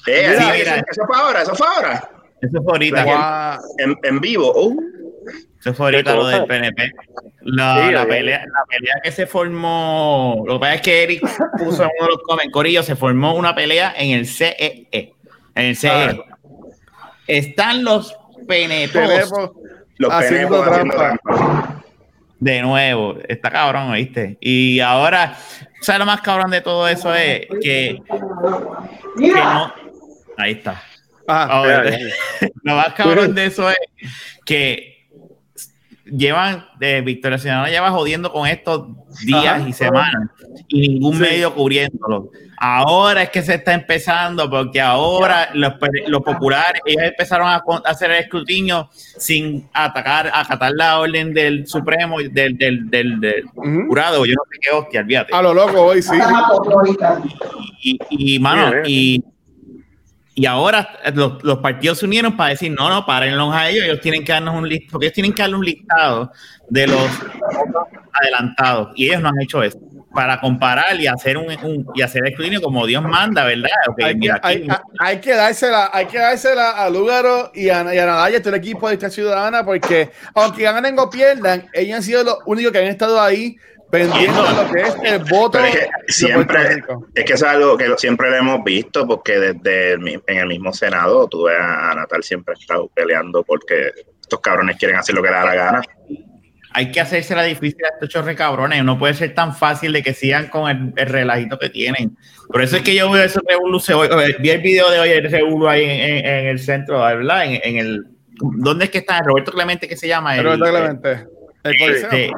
Eh, 0.06 0.36
sí, 0.38 0.44
mira, 0.56 0.76
eso, 0.76 0.84
eso, 0.92 1.06
fue 1.06 1.16
ahora, 1.16 1.42
eso 1.42 1.54
fue 1.56 1.66
ahora. 1.66 2.08
Eso 2.40 2.62
fue 2.62 2.72
ahorita. 2.72 3.58
En, 3.78 3.96
en, 4.04 4.20
vivo. 4.20 4.52
Uh. 4.54 4.80
Eso 5.58 5.74
fue 5.74 5.86
ahorita 5.86 6.14
lo 6.14 6.26
del 6.28 6.46
PNP. 6.46 6.92
La, 7.40 7.86
sí, 7.86 7.92
la, 7.92 8.06
pelea, 8.06 8.44
la 8.46 8.64
pelea 8.68 8.94
que 9.02 9.10
se 9.10 9.26
formó. 9.26 10.44
Lo 10.46 10.54
que 10.54 10.60
pasa 10.60 10.74
es 10.74 10.80
que 10.82 11.02
Eric 11.02 11.20
puso 11.58 11.82
en 11.82 11.90
uno 11.98 12.06
de 12.06 12.12
los 12.12 12.22
comentarios, 12.22 12.52
Corillo, 12.52 12.82
se 12.84 12.94
formó 12.94 13.34
una 13.34 13.56
pelea 13.56 13.92
en 13.96 14.10
el 14.10 14.26
CEE. 14.26 15.15
En. 15.56 15.76
Ah. 15.88 16.14
Están 17.26 17.82
los 17.82 18.16
penepos. 18.46 19.42
Los 19.98 20.12
haciendo 20.12 20.62
trampa. 20.62 20.94
trampa. 20.94 21.82
De 22.38 22.60
nuevo, 22.60 23.16
está 23.26 23.50
cabrón, 23.50 23.92
¿viste? 23.94 24.36
Y 24.40 24.80
ahora, 24.80 25.36
¿sabes 25.80 26.00
lo 26.00 26.06
más 26.06 26.20
cabrón 26.20 26.50
de 26.50 26.60
todo 26.60 26.86
eso? 26.86 27.14
Es 27.14 27.46
que, 27.62 27.98
que 29.18 29.32
no, 29.32 29.72
Ahí 30.36 30.52
está. 30.52 30.82
Ah, 31.26 31.82
lo 32.62 32.76
más 32.76 32.92
cabrón 32.92 33.34
de 33.34 33.46
eso 33.46 33.70
es 33.70 33.78
que 34.44 35.08
llevan, 36.04 36.66
de 36.78 37.00
Victoria 37.00 37.38
Ciudadana 37.38 37.68
lleva 37.68 37.90
jodiendo 37.90 38.30
con 38.30 38.46
estos 38.46 38.86
días 39.24 39.66
y 39.66 39.72
semanas 39.72 40.30
y 40.68 40.88
ningún 40.88 41.18
medio 41.18 41.54
cubriéndolo. 41.54 42.30
Ahora 42.58 43.24
es 43.24 43.30
que 43.30 43.42
se 43.42 43.54
está 43.54 43.74
empezando, 43.74 44.48
porque 44.48 44.80
ahora 44.80 45.50
los, 45.54 45.74
los 46.06 46.22
populares, 46.22 46.80
ellos 46.86 47.02
empezaron 47.02 47.48
a, 47.48 47.62
hacer 47.84 48.10
el 48.10 48.18
escrutinio 48.18 48.88
sin 48.92 49.68
atacar, 49.72 50.30
acatar 50.32 50.72
la 50.72 51.00
orden 51.00 51.34
del 51.34 51.66
Supremo, 51.66 52.18
del, 52.18 52.56
del, 52.56 52.88
del, 52.90 53.44
jurado. 53.88 54.24
Yo 54.24 54.34
no 54.34 54.42
sé 54.50 54.58
qué 54.60 54.70
hostia, 54.70 55.00
olvídate. 55.00 55.34
A 55.34 55.42
lo 55.42 55.52
loco 55.52 55.82
hoy, 55.82 56.02
sí. 56.02 56.16
Y, 57.82 57.98
y, 58.10 58.38
mano, 58.38 58.72
y 58.86 59.22
y 60.38 60.44
ahora 60.44 60.86
los, 61.14 61.42
los, 61.42 61.58
partidos 61.60 61.98
se 61.98 62.04
unieron 62.04 62.36
para 62.36 62.50
decir, 62.50 62.70
no, 62.70 62.90
no, 62.90 63.06
párenlos 63.06 63.54
a 63.54 63.70
ellos, 63.70 63.86
ellos 63.86 64.00
tienen 64.02 64.22
que 64.22 64.32
darnos 64.32 64.54
un 64.54 64.68
listado, 64.68 64.90
porque 64.92 65.06
ellos 65.06 65.14
tienen 65.14 65.32
que 65.32 65.40
darle 65.40 65.56
un 65.56 65.64
listado 65.64 66.30
de 66.68 66.86
los 66.86 67.08
adelantados. 68.12 68.92
Y 68.96 69.06
ellos 69.06 69.22
no 69.22 69.30
han 69.30 69.40
hecho 69.40 69.62
eso. 69.62 69.78
Para 70.16 70.40
comparar 70.40 70.98
y 70.98 71.06
hacer 71.06 71.36
un, 71.36 71.46
y 71.94 72.02
hacer 72.02 72.22
el 72.24 72.30
escrutinio 72.30 72.60
como 72.60 72.86
Dios 72.86 73.02
manda, 73.02 73.44
¿verdad? 73.44 73.68
hay, 74.02 74.18
que, 74.18 74.68
hay, 74.98 75.20
que 75.20 75.34
dársela, 75.34 75.90
hay 75.92 76.06
que 76.06 76.18
dársela 76.18 76.70
a 76.70 76.90
Lugaro 76.90 77.52
y 77.54 77.68
a, 77.68 77.94
y 77.94 77.98
a 77.98 78.06
Nadal 78.06 78.40
todo 78.40 78.54
el 78.54 78.60
equipo 78.60 78.88
de 78.88 78.94
esta 78.94 79.10
ciudadana, 79.10 79.64
porque 79.64 80.10
aunque 80.34 80.62
ganen 80.62 80.98
o 80.98 81.08
pierdan, 81.08 81.68
ellos 81.72 81.96
han 81.96 82.02
sido 82.02 82.24
los 82.24 82.38
únicos 82.46 82.72
que 82.72 82.78
han 82.78 82.86
estado 82.86 83.20
ahí 83.20 83.56
pendiente 83.90 84.40
de 84.40 84.52
lo 84.54 84.72
que 84.72 84.80
es 84.80 84.96
el 85.02 85.24
voto. 85.24 85.58
Es 85.58 85.76
que 85.76 86.12
siempre, 86.12 86.82
es 87.14 87.24
que 87.24 87.32
es 87.32 87.42
algo 87.42 87.76
que 87.76 87.94
siempre 87.96 88.30
lo 88.30 88.36
hemos 88.36 88.64
visto, 88.64 89.06
porque 89.06 89.38
desde 89.38 89.92
el, 89.92 90.22
en 90.26 90.38
el 90.38 90.46
mismo 90.46 90.72
Senado, 90.72 91.28
tú 91.28 91.44
ves 91.44 91.56
a, 91.58 91.94
Natal 91.94 92.22
siempre 92.22 92.54
ha 92.56 92.60
estado 92.60 92.88
peleando 92.88 93.42
porque 93.42 93.92
estos 94.20 94.40
cabrones 94.40 94.76
quieren 94.76 94.96
hacer 94.96 95.14
lo 95.14 95.22
que 95.22 95.30
da 95.30 95.44
la 95.44 95.54
gana. 95.54 95.82
Hay 96.76 96.90
que 96.92 97.00
hacerse 97.00 97.34
la 97.34 97.42
difícil 97.42 97.82
a 97.86 97.94
estos 97.94 98.10
chorre 98.10 98.36
cabrones, 98.36 98.84
no 98.84 98.98
puede 98.98 99.14
ser 99.14 99.32
tan 99.34 99.56
fácil 99.56 99.94
de 99.94 100.02
que 100.02 100.12
sigan 100.12 100.48
con 100.48 100.92
el, 100.94 101.06
relajito 101.06 101.58
que 101.58 101.70
tienen. 101.70 102.18
Por 102.48 102.60
eso 102.60 102.76
es 102.76 102.82
que 102.82 102.94
yo 102.94 103.10
veo 103.10 103.24
ese 103.24 103.40
revolución 103.48 103.98
hoy, 103.98 104.36
vi 104.40 104.50
el 104.50 104.60
video 104.60 104.90
de 104.90 105.00
hoy, 105.00 105.08
el 105.08 105.30
revuelo 105.30 105.70
ahí 105.70 105.84
en, 105.84 106.46
el 106.48 106.58
centro, 106.58 107.00
¿verdad? 107.00 107.46
En, 107.46 107.78
el, 107.78 108.06
¿dónde 108.28 108.84
es 108.84 108.90
que 108.90 108.98
está? 108.98 109.22
Roberto 109.22 109.52
Clemente, 109.52 109.88
que 109.88 109.96
se 109.96 110.06
llama? 110.06 110.36
Roberto 110.36 110.66
Clemente. 110.66 111.26
Este, 111.64 112.30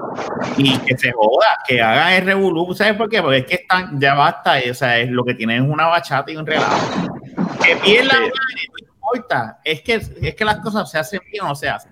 y 0.57 0.79
que 0.79 0.97
se 0.97 1.11
joda, 1.11 1.59
que 1.67 1.83
hagan 1.83 2.13
el 2.13 2.25
revolú, 2.25 2.73
¿sabes 2.77 2.95
por 2.95 3.09
qué? 3.09 3.21
Porque 3.21 3.39
es 3.39 3.47
que 3.47 3.55
están, 3.57 3.99
ya 3.99 4.15
basta, 4.15 4.55
o 4.71 4.75
sea, 4.75 5.01
es, 5.01 5.11
lo 5.11 5.25
que 5.25 5.35
tienen 5.35 5.65
es 5.65 5.69
una 5.69 5.89
bachata 5.89 6.31
y 6.31 6.37
un 6.37 6.47
relajo. 6.47 7.19
Que 7.61 7.75
pierdan, 7.75 8.23
no 8.23 8.89
importa, 8.89 9.59
es 9.65 9.83
que, 9.83 9.95
es 9.95 10.35
que 10.37 10.45
las 10.45 10.61
cosas 10.61 10.89
se 10.89 10.97
hacen 10.97 11.21
bien 11.29 11.43
o 11.43 11.49
no 11.49 11.57
se 11.57 11.69
hacen. 11.69 11.91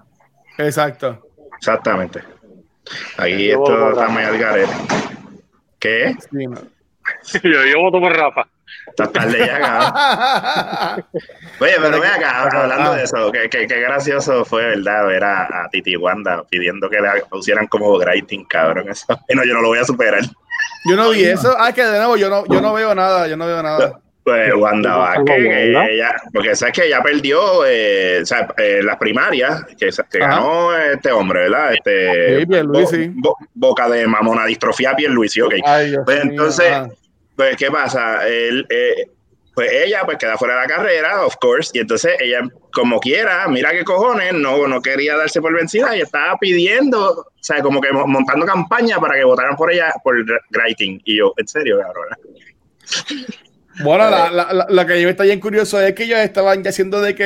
Exacto. 0.58 1.26
Exactamente. 1.56 2.22
Ahí 3.16 3.50
esto 3.50 3.90
está 3.90 4.08
muy 4.08 4.22
al 4.22 4.38
garete. 4.38 4.72
¿Qué? 5.78 6.16
yo, 7.42 7.64
yo 7.64 7.80
voto 7.80 8.00
por 8.00 8.16
Rafa. 8.16 8.46
Estás 8.88 9.12
tarde 9.12 9.46
ya, 9.46 10.96
Oye, 11.60 11.74
pero 11.80 12.00
ven 12.00 12.10
acá, 12.10 12.42
hablando 12.42 12.94
de 12.94 13.02
eso, 13.02 13.32
que, 13.32 13.66
gracioso 13.66 14.44
fue, 14.44 14.64
¿verdad? 14.64 15.06
Ver 15.06 15.24
a, 15.24 15.68
Titi 15.70 15.96
Wanda 15.96 16.44
pidiendo 16.48 16.88
que 16.88 17.00
le 17.00 17.24
pusieran 17.28 17.66
como 17.66 17.96
writing, 17.98 18.44
cabrón. 18.44 18.88
Eso, 18.88 19.06
no, 19.34 19.44
yo 19.44 19.54
no 19.54 19.60
lo 19.60 19.68
voy 19.68 19.78
a 19.78 19.84
superar. 19.84 20.22
Yo 20.84 20.96
no 20.96 21.10
vi 21.10 21.24
eso. 21.24 21.54
Ah, 21.58 21.72
que 21.72 21.84
de 21.84 21.98
nuevo, 21.98 22.16
yo 22.16 22.30
no, 22.30 22.44
yo 22.46 22.60
no 22.60 22.72
veo 22.72 22.94
nada, 22.94 23.26
yo 23.26 23.36
no 23.36 23.46
veo 23.46 23.62
nada. 23.62 24.00
Pues 24.26 24.52
Wanda 24.56 24.96
va, 24.96 25.24
que, 25.24 25.70
ella, 25.70 26.16
porque 26.34 26.56
sabes 26.56 26.74
que 26.74 26.86
ella 26.86 27.00
perdió 27.00 27.64
eh, 27.64 28.18
o 28.22 28.26
sea, 28.26 28.52
eh, 28.58 28.80
las 28.82 28.96
primarias, 28.96 29.62
que, 29.78 29.88
que 30.10 30.18
ganó 30.18 30.76
este 30.76 31.12
hombre, 31.12 31.42
¿verdad? 31.42 31.74
Este, 31.74 32.44
sí, 32.86 33.14
boca 33.54 33.88
de 33.88 34.04
mamona 34.08 34.44
distrofia 34.44 34.96
Pierluisi, 34.96 35.42
ok. 35.42 35.54
pues 36.04 36.20
entonces, 36.24 36.72
pues, 37.36 37.56
¿qué 37.56 37.70
pasa? 37.70 38.26
Él, 38.26 38.66
eh, 38.68 39.10
pues 39.54 39.70
ella 39.72 40.02
pues 40.04 40.18
queda 40.18 40.36
fuera 40.36 40.56
de 40.56 40.60
la 40.62 40.74
carrera, 40.74 41.24
of 41.24 41.36
course, 41.36 41.70
y 41.72 41.78
entonces 41.78 42.16
ella, 42.18 42.40
como 42.72 42.98
quiera, 42.98 43.46
mira 43.46 43.70
qué 43.70 43.84
cojones, 43.84 44.32
no, 44.34 44.66
no 44.66 44.82
quería 44.82 45.16
darse 45.16 45.40
por 45.40 45.54
vencida 45.54 45.96
y 45.96 46.00
estaba 46.00 46.36
pidiendo, 46.36 47.12
o 47.12 47.26
sea, 47.38 47.62
como 47.62 47.80
que 47.80 47.92
montando 47.92 48.44
campaña 48.44 48.98
para 48.98 49.14
que 49.14 49.22
votaran 49.22 49.54
por 49.54 49.72
ella, 49.72 49.92
por 50.02 50.16
Writing. 50.50 51.00
Y 51.04 51.18
yo, 51.18 51.32
en 51.36 51.46
serio, 51.46 51.78
cabrón. 51.80 52.08
Bueno, 53.82 54.08
la, 54.08 54.30
la, 54.30 54.66
la, 54.68 54.86
que 54.86 55.00
yo 55.00 55.08
está 55.08 55.24
bien 55.24 55.40
curioso 55.40 55.80
es 55.80 55.94
que 55.94 56.04
ellos 56.04 56.18
estaban 56.20 56.62
ya 56.62 56.70
haciendo 56.70 57.00
de 57.00 57.14
que, 57.14 57.24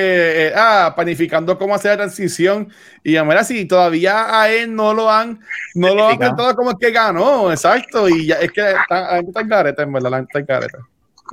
eh, 0.49 0.53
ah, 0.57 0.93
planificando 0.97 1.57
cómo 1.57 1.75
hacer 1.75 1.93
la 1.93 1.97
transición. 1.99 2.73
Y 3.05 3.17
a 3.17 3.23
ver 3.23 3.45
si 3.45 3.67
todavía 3.67 4.41
a 4.41 4.51
él 4.51 4.75
no 4.75 4.93
lo 4.93 5.11
han, 5.11 5.41
no 5.75 5.95
lo 5.95 6.09
han 6.09 6.17
contado 6.17 6.55
como 6.57 6.77
que 6.77 6.91
ganó, 6.91 7.53
exacto. 7.53 8.09
Y 8.09 8.27
ya 8.27 8.37
es 8.37 8.51
que 8.51 8.63
está, 8.69 9.19
en 9.19 9.49
careta, 9.49 9.83
en 9.83 9.93
verdad, 9.93 10.11
la 10.11 10.17
gente 10.19 10.39
está 10.41 10.61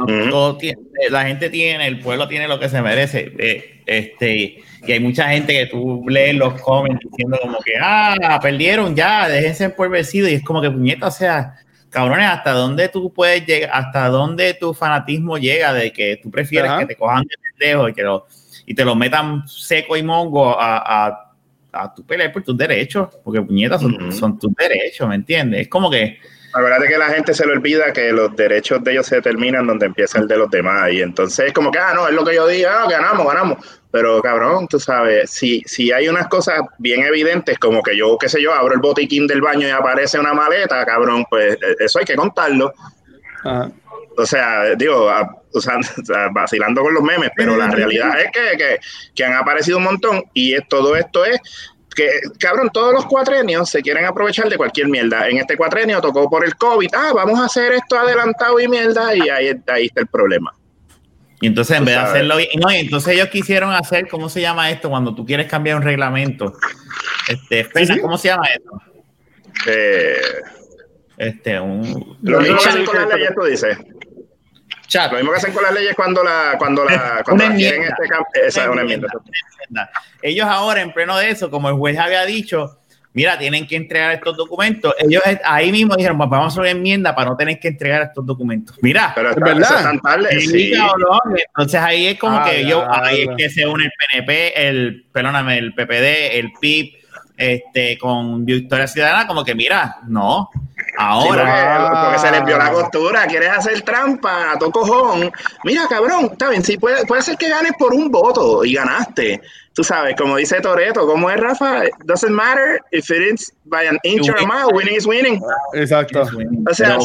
en 0.07 0.30
Todo 0.30 0.57
tiene, 0.57 0.82
la 1.09 1.26
gente 1.26 1.49
tiene, 1.49 1.88
el 1.88 1.99
pueblo 1.99 2.28
tiene 2.28 2.47
lo 2.47 2.59
que 2.59 2.70
se 2.70 2.82
merece. 2.82 3.34
Eh, 3.39 3.82
este, 3.88 4.63
y 4.86 4.91
hay 4.91 4.99
mucha 4.99 5.30
gente 5.30 5.53
que 5.53 5.65
tú 5.65 6.05
lees 6.07 6.36
los 6.36 6.61
comments 6.61 7.03
diciendo 7.09 7.39
como 7.41 7.59
que, 7.59 7.74
ah, 7.82 8.39
perdieron 8.41 8.95
ya, 8.95 9.28
déjense 9.28 9.72
por 9.72 9.89
vencido. 9.89 10.30
Y 10.30 10.34
es 10.36 10.43
como 10.43 10.61
que, 10.61 10.70
puñeta, 10.70 11.07
o 11.07 11.11
sea, 11.11 11.55
cabrones, 11.98 12.28
¿hasta 12.28 12.52
dónde 12.52 12.89
tú 12.89 13.12
puedes 13.12 13.43
llegar, 13.45 13.72
hasta 13.74 14.08
dónde 14.10 14.54
tu 14.54 14.72
fanatismo 14.74 15.38
llega 15.39 15.74
de 15.74 15.91
que 15.91 16.20
tú 16.22 16.30
prefieres 16.30 16.72
que 16.78 16.86
te 16.86 16.95
cojan 16.95 17.24
de 17.24 17.36
pendejo 17.41 17.89
y, 17.89 17.93
que 17.93 18.04
lo, 18.04 18.28
y 18.68 18.76
te 18.76 18.86
lo 18.86 18.95
metan 18.95 19.48
seco 19.48 19.98
y 19.98 20.04
mongo 20.04 20.60
a, 20.60 21.08
a, 21.08 21.34
a 21.72 21.93
tu 21.95 22.06
pelear 22.06 22.32
por 22.32 22.43
tus 22.43 22.56
derechos? 22.56 23.10
Porque 23.24 23.41
puñetas 23.41 23.82
son, 23.82 24.12
son 24.14 24.38
tus 24.38 24.54
derechos, 24.54 25.10
¿me 25.10 25.16
entiendes? 25.16 25.62
Es 25.62 25.68
como 25.70 25.89
que 25.89 26.20
es 26.56 26.89
que 26.89 26.98
la 26.98 27.10
gente 27.10 27.34
se 27.34 27.45
le 27.45 27.54
olvida 27.54 27.93
que 27.93 28.12
los 28.12 28.36
derechos 28.36 28.84
de 28.84 28.93
ellos 28.93 29.06
se 29.06 29.16
determinan 29.16 29.68
donde 29.68 29.86
empieza 29.86 30.20
el 30.20 30.28
de 30.28 30.38
los 30.38 30.50
demás. 30.50 30.91
Y 30.91 31.02
entonces 31.02 31.48
es 31.48 31.54
como 31.54 31.72
que, 31.72 31.80
ah, 31.80 31.93
no, 31.93 32.08
es 32.08 32.14
lo 32.14 32.24
que 32.24 32.36
yo 32.36 32.48
diga, 32.48 32.84
ah, 32.84 32.88
ganamos, 32.89 33.28
ganamos. 33.28 33.82
Pero 33.91 34.22
cabrón, 34.22 34.68
tú 34.68 34.80
sabes, 34.80 35.30
si, 35.30 35.62
si 35.66 35.91
hay 35.91 36.08
unas 36.08 36.28
cosas 36.28 36.62
bien 36.78 37.04
evidentes, 37.04 37.58
como 37.60 37.82
que 37.82 37.95
yo, 37.95 38.18
qué 38.18 38.30
sé 38.30 38.41
yo, 38.41 38.54
abro 38.54 38.74
el 38.74 38.80
botiquín 38.80 39.28
del 39.28 39.41
baño 39.41 39.68
y 39.68 39.72
aparece 39.72 40.20
una 40.20 40.34
maleta, 40.34 40.86
cabrón, 40.86 41.26
pues 41.30 41.56
eh, 41.56 41.76
eso 41.80 42.00
hay 42.00 42.06
que 42.06 42.16
contarlo. 42.16 42.74
O 44.18 44.26
sea, 44.26 44.76
digo, 44.76 45.10
o 45.54 45.62
sea, 45.62 45.80
vacilando 46.32 46.82
con 46.82 46.93
los 46.93 47.04
memes, 47.04 47.32
pero 47.36 47.56
la 47.56 47.68
realidad 47.72 48.20
es 48.20 48.32
que, 48.32 48.58
que, 48.58 48.80
que 49.16 49.26
han 49.26 49.34
aparecido 49.34 49.78
un 49.78 49.86
montón 49.86 50.24
y 50.34 50.60
todo 50.68 50.95
esto 50.95 51.26
es 51.26 51.39
que, 51.98 52.08
cabrón, 52.39 52.70
todos 52.72 52.93
los 52.93 53.06
cuatrenios 53.08 53.72
se 53.72 53.82
quieren 53.82 54.06
aprovechar 54.06 54.48
de 54.48 54.56
cualquier 54.56 54.88
mierda. 54.88 55.28
En 55.28 55.38
este 55.38 55.58
cuatrenio 55.58 56.00
tocó 56.00 56.30
por 56.30 56.45
el 56.45 56.56
COVID, 56.56 56.89
ah, 56.93 57.12
vamos 57.16 57.39
a 57.39 57.45
hacer 57.45 57.74
esto 57.74 57.98
adelantado 57.98 58.60
y 58.60 58.68
mierda, 58.68 59.16
y 59.16 59.28
ahí, 59.28 59.52
ahí 59.68 59.88
está 59.88 60.02
el 60.02 60.08
problema. 60.08 60.54
Y 61.41 61.48
entonces, 61.48 61.76
en 61.76 61.86
vez 61.86 61.95
de 61.95 62.02
hacerlo 62.02 62.38
bien, 62.38 62.50
no, 62.60 62.72
y 62.72 62.78
entonces 62.78 63.16
ellos 63.16 63.30
quisieron 63.30 63.74
hacer, 63.74 64.08
¿cómo 64.08 64.30
se 64.30 64.41
llama 64.41 64.70
esto? 64.70 64.89
Cuando 64.89 65.16
tú 65.16 65.26
quieres 65.26 65.48
cambiar 65.48 65.78
un 65.78 65.82
reglamento. 65.82 66.54
Este, 67.28 67.68
¿cómo 68.00 68.18
se 68.18 68.28
llama 68.28 68.45
esto? 68.56 68.82
Eh, 69.68 70.22
este, 71.18 71.60
un. 71.60 72.18
Lo 72.22 72.39
mismo 72.41 72.58
que 72.60 73.34
tú 73.36 73.43
dices. 73.43 73.78
Chat. 74.88 75.12
Lo 75.12 75.18
mismo 75.18 75.32
que 75.32 75.38
hacen 75.38 75.54
con 75.54 75.64
las 75.64 75.74
leyes 75.74 75.96
cuando 75.96 76.24
la, 76.24 76.56
cuando 76.58 76.86
la, 76.86 77.22
cuando 77.26 77.48
la 77.48 77.56
quieren 77.56 77.84
este 77.84 78.48
esa 78.48 78.64
es 78.64 78.70
una 78.70 78.82
enmienda. 78.82 79.08
Ellos 80.22 80.48
ahora, 80.48 80.82
en 80.82 80.94
pleno 80.94 81.18
de 81.18 81.30
eso, 81.30 81.50
como 81.52 81.70
el 81.70 81.76
juez 81.76 81.98
había 81.98 82.26
dicho, 82.26 82.80
mira, 83.14 83.38
tienen 83.38 83.68
que 83.68 83.76
entregar 83.76 84.14
estos 84.14 84.38
documentos. 84.38 84.94
Ellos 85.00 85.22
ahí 85.44 85.72
mismo 85.72 85.96
dijeron, 85.96 86.18
pues 86.18 86.30
vamos 86.30 86.46
a 86.46 86.48
hacer 86.50 86.62
una 86.62 86.70
enmienda 86.72 87.16
para 87.16 87.30
no 87.30 87.36
tener 87.36 87.60
que 87.60 87.68
entregar 87.70 88.04
estos 88.04 88.26
documentos. 88.26 88.78
Mira, 88.82 89.12
pero 89.16 89.32
es 89.32 89.36
verdad. 89.36 89.92
sí. 90.40 90.74
Entonces 91.48 91.82
ahí 91.82 92.08
es 92.08 92.20
como 92.20 92.44
que 92.46 92.66
yo, 92.66 92.86
ahí 92.90 93.22
es 93.22 93.30
que 93.36 93.50
se 93.50 93.68
une 93.68 93.86
el 93.86 93.92
PNP, 93.92 94.68
el, 94.68 95.06
perdóname, 95.12 95.58
el 95.58 95.74
PPD, 95.74 96.38
el 96.38 96.52
PIB, 96.60 96.94
este, 97.38 97.98
con 97.98 98.46
Victoria 98.46 98.88
Ciudadana, 98.88 99.28
como 99.28 99.44
que 99.44 99.54
mira, 99.54 99.98
no, 100.08 100.50
Ahora. 100.98 102.06
porque, 102.06 102.20
se 102.20 102.32
les 102.32 102.43
vio 102.45 102.58
la 102.58 102.72
costura, 102.72 103.28
quieres 103.28 103.50
hacer 103.50 103.82
trampa 103.84 104.54
a 104.54 104.60
tu 104.60 104.72
cojón. 104.72 105.32
Mira, 105.64 105.84
cabrón, 105.88 106.30
está 106.32 106.50
bien, 106.50 106.64
sí, 106.64 106.78
puede, 106.78 107.06
puede 107.06 107.22
ser 107.22 107.38
que 107.38 107.50
ganes 107.50 107.74
por 107.78 107.93
un 107.93 108.10
voto 108.10 108.66
y 108.66 108.74
ganaste. 108.74 109.41
Tú 109.78 109.84
sabes, 109.84 110.16
como 110.16 110.38
dice 110.38 110.60
Toreto, 110.60 111.06
¿cómo 111.06 111.30
es 111.30 111.39
Rafa? 111.39 111.84
Doesn't 112.06 112.32
matter 112.32 112.82
if 112.91 113.12
it 113.12 113.22
is 113.32 113.54
by 113.66 113.86
an 113.86 114.00
inch 114.02 114.28
or 114.28 114.36
a 114.39 114.48
mile, 114.48 114.74
winning 114.74 114.95
is 114.95 115.06
winning. 115.06 115.39
Exacto. 115.76 116.24
O 116.68 116.74
sea, 116.74 116.98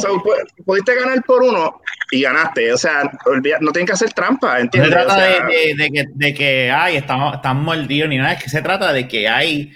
pudiste 0.65 0.95
ganar 0.95 1.23
por 1.25 1.43
uno 1.43 1.83
y 2.11 2.23
ganaste. 2.23 2.73
O 2.73 2.79
sea, 2.79 3.13
no 3.61 3.73
tienes 3.73 3.91
que 3.91 3.93
hacer 3.93 4.15
trampa, 4.15 4.59
¿entiendes? 4.59 4.91
No 4.91 5.01
se 5.01 5.05
trata 5.05 5.21
de, 5.23 5.75
de, 5.77 5.91
que, 5.91 6.05
de 6.15 6.33
que 6.33 6.71
ay, 6.71 6.97
estamos, 6.97 7.35
estamos 7.35 7.63
mordidos 7.63 8.09
ni 8.09 8.17
nada, 8.17 8.33
es 8.33 8.43
que 8.43 8.49
se 8.49 8.63
trata 8.63 8.91
de 8.95 9.07
que 9.07 9.29
hay, 9.29 9.71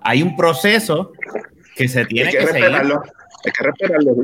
hay 0.00 0.20
un 0.20 0.36
proceso 0.36 1.12
que 1.76 1.86
se 1.86 2.06
tiene 2.06 2.32
que, 2.32 2.38
que 2.38 2.44
respetarlo. 2.46 3.02
seguir. 3.04 3.16
Hay 3.46 3.52
que 3.52 3.64
respetarlo. 3.64 4.14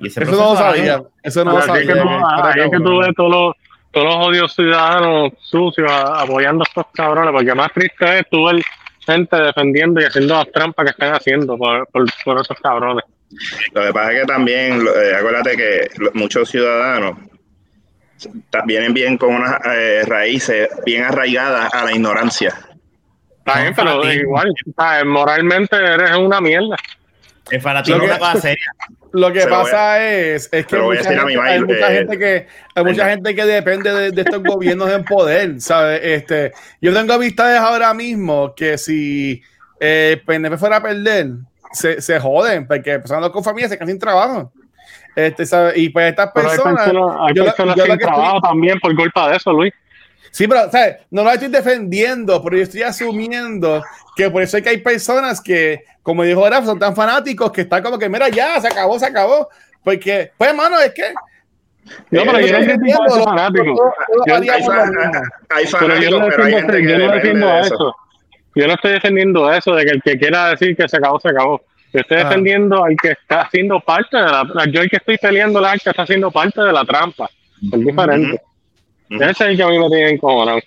Y 0.00 0.08
eso 0.08 0.20
no 0.20 0.30
lo 0.32 0.56
sabía. 0.56 1.02
Eso 1.22 1.44
no 1.44 1.52
lo 1.52 1.62
sabía. 1.62 1.82
Es 1.82 2.70
que, 2.70 2.78
tú 2.78 2.98
ves 2.98 3.10
todos 3.16 3.30
los, 3.30 3.56
todos 3.92 4.06
los 4.06 4.26
odios 4.26 4.54
ciudadanos 4.54 5.32
sucios 5.40 5.90
apoyando 5.90 6.64
a 6.64 6.68
estos 6.68 6.86
cabrones, 6.92 7.32
porque 7.32 7.54
más 7.54 7.72
triste 7.72 8.18
es 8.18 8.28
tú 8.30 8.44
ver 8.46 8.62
gente 9.06 9.36
defendiendo 9.36 10.00
y 10.00 10.04
haciendo 10.04 10.34
las 10.34 10.50
trampas 10.50 10.84
que 10.84 10.90
están 10.90 11.14
haciendo 11.14 11.56
por, 11.56 11.86
por, 11.88 12.40
esos 12.40 12.58
cabrones. 12.60 13.04
Lo 13.72 13.82
que 13.86 13.92
pasa 13.92 14.12
es 14.12 14.20
que 14.20 14.26
también, 14.26 14.80
eh, 14.80 15.14
acuérdate 15.16 15.56
que 15.56 15.88
muchos 16.14 16.50
ciudadanos 16.50 17.16
vienen 18.66 18.92
bien 18.92 19.18
con 19.18 19.34
unas 19.34 19.58
eh, 19.66 20.02
raíces 20.06 20.68
bien 20.84 21.04
arraigadas 21.04 21.72
a 21.72 21.84
la 21.84 21.92
ignorancia. 21.92 22.54
Está 23.38 23.60
bien, 23.60 23.74
pero 23.74 24.12
igual, 24.12 24.52
moralmente 25.04 25.76
eres 25.76 26.16
una 26.16 26.40
mierda. 26.40 26.76
El 27.50 27.60
fanatismo 27.60 28.02
es 28.02 28.10
una 28.10 28.18
cosa 28.18 28.40
seria. 28.40 28.66
Lo 29.12 29.32
que 29.32 29.46
pasa 29.46 30.02
es, 30.02 30.48
es 30.52 30.66
que 30.66 30.78
mucha 30.78 31.04
gente, 31.04 31.38
hay 31.40 31.60
mucha, 31.60 31.92
eh, 31.92 31.98
gente, 31.98 32.18
que 32.18 32.46
hay 32.74 32.84
mucha 32.84 33.10
gente 33.10 33.34
que 33.34 33.44
depende 33.44 34.10
de, 34.10 34.20
estos 34.22 34.42
gobiernos 34.42 34.90
en 34.90 35.04
poder, 35.04 35.60
¿sabes? 35.60 36.00
Este, 36.02 36.52
yo 36.80 36.94
tengo 36.94 37.12
amistades 37.12 37.60
ahora 37.60 37.92
mismo 37.92 38.54
que 38.54 38.78
si 38.78 39.42
eh, 39.80 40.22
PNP 40.24 40.56
fuera 40.56 40.76
a 40.76 40.82
perder, 40.82 41.32
se, 41.72 42.00
se 42.00 42.18
joden, 42.20 42.66
porque 42.66 42.98
personas 43.00 43.28
con 43.30 43.44
familia 43.44 43.68
se 43.68 43.76
quedan 43.76 43.88
sin 43.88 43.98
trabajo. 43.98 44.50
Este, 45.14 45.44
¿sabes? 45.44 45.76
Y 45.76 45.90
pues 45.90 46.10
estas 46.10 46.32
personas. 46.32 46.88
Hay 46.88 47.34
personas, 47.34 47.76
sin 47.76 47.98
trabajo 47.98 48.40
también 48.40 48.80
por 48.80 48.94
culpa 48.96 49.28
de 49.28 49.36
eso, 49.36 49.52
Luis. 49.52 49.72
Sí, 50.32 50.48
pero 50.48 50.70
¿sabes? 50.70 50.96
no 51.10 51.22
lo 51.22 51.30
estoy 51.30 51.48
defendiendo, 51.48 52.42
pero 52.42 52.56
yo 52.56 52.62
estoy 52.62 52.82
asumiendo 52.82 53.84
que 54.16 54.30
por 54.30 54.42
eso 54.42 54.56
es 54.56 54.62
que 54.62 54.70
hay 54.70 54.78
personas 54.78 55.42
que, 55.42 55.84
como 56.02 56.22
dijo 56.24 56.40
Graf, 56.40 56.64
son 56.64 56.78
tan 56.78 56.96
fanáticos 56.96 57.52
que 57.52 57.60
están 57.60 57.82
como 57.82 57.98
que, 57.98 58.08
mira, 58.08 58.30
ya, 58.30 58.58
se 58.58 58.68
acabó, 58.68 58.98
se 58.98 59.06
acabó. 59.06 59.50
Porque, 59.84 60.32
pues, 60.38 60.50
hermano, 60.50 60.80
es 60.80 60.92
que. 60.94 61.12
No, 62.10 62.22
pero 62.24 62.40
yo 62.40 62.52
no. 62.52 62.58
Hay 65.50 65.66
fanáticos, 65.66 66.24
pero 66.30 66.44
hay 66.44 66.52
gente 66.54 66.76
que 66.78 66.88
yo 66.88 66.98
no 66.98 67.12
defiendo 67.12 67.58
eso. 67.58 67.96
Yo 68.54 68.66
no 68.66 68.74
estoy 68.74 68.92
defendiendo 68.92 69.52
eso 69.52 69.74
de 69.74 69.84
que 69.84 69.90
el 69.90 70.02
que 70.02 70.18
quiera 70.18 70.48
decir 70.48 70.74
que 70.74 70.88
se 70.88 70.96
acabó, 70.96 71.20
se 71.20 71.28
acabó. 71.28 71.60
Yo 71.92 72.00
estoy 72.00 72.18
ah. 72.18 72.24
defendiendo 72.24 72.82
al 72.82 72.96
que 72.96 73.10
está 73.10 73.42
haciendo 73.42 73.80
parte 73.80 74.16
de 74.16 74.22
la. 74.22 74.46
Yo 74.70 74.80
el 74.80 74.88
que 74.88 74.96
estoy 74.96 75.18
peleando 75.18 75.60
la 75.60 75.72
que 75.72 75.90
está 75.90 76.02
haciendo 76.02 76.30
parte 76.30 76.62
de 76.62 76.72
la 76.72 76.86
trampa. 76.86 77.28
Es 77.60 77.80
diferente. 77.80 78.40
El 79.20 79.56
que 79.56 79.62
a 79.62 79.68
mí 79.68 79.78
me 79.78 79.88
tiene 79.88 80.10
encojonado. 80.10 80.60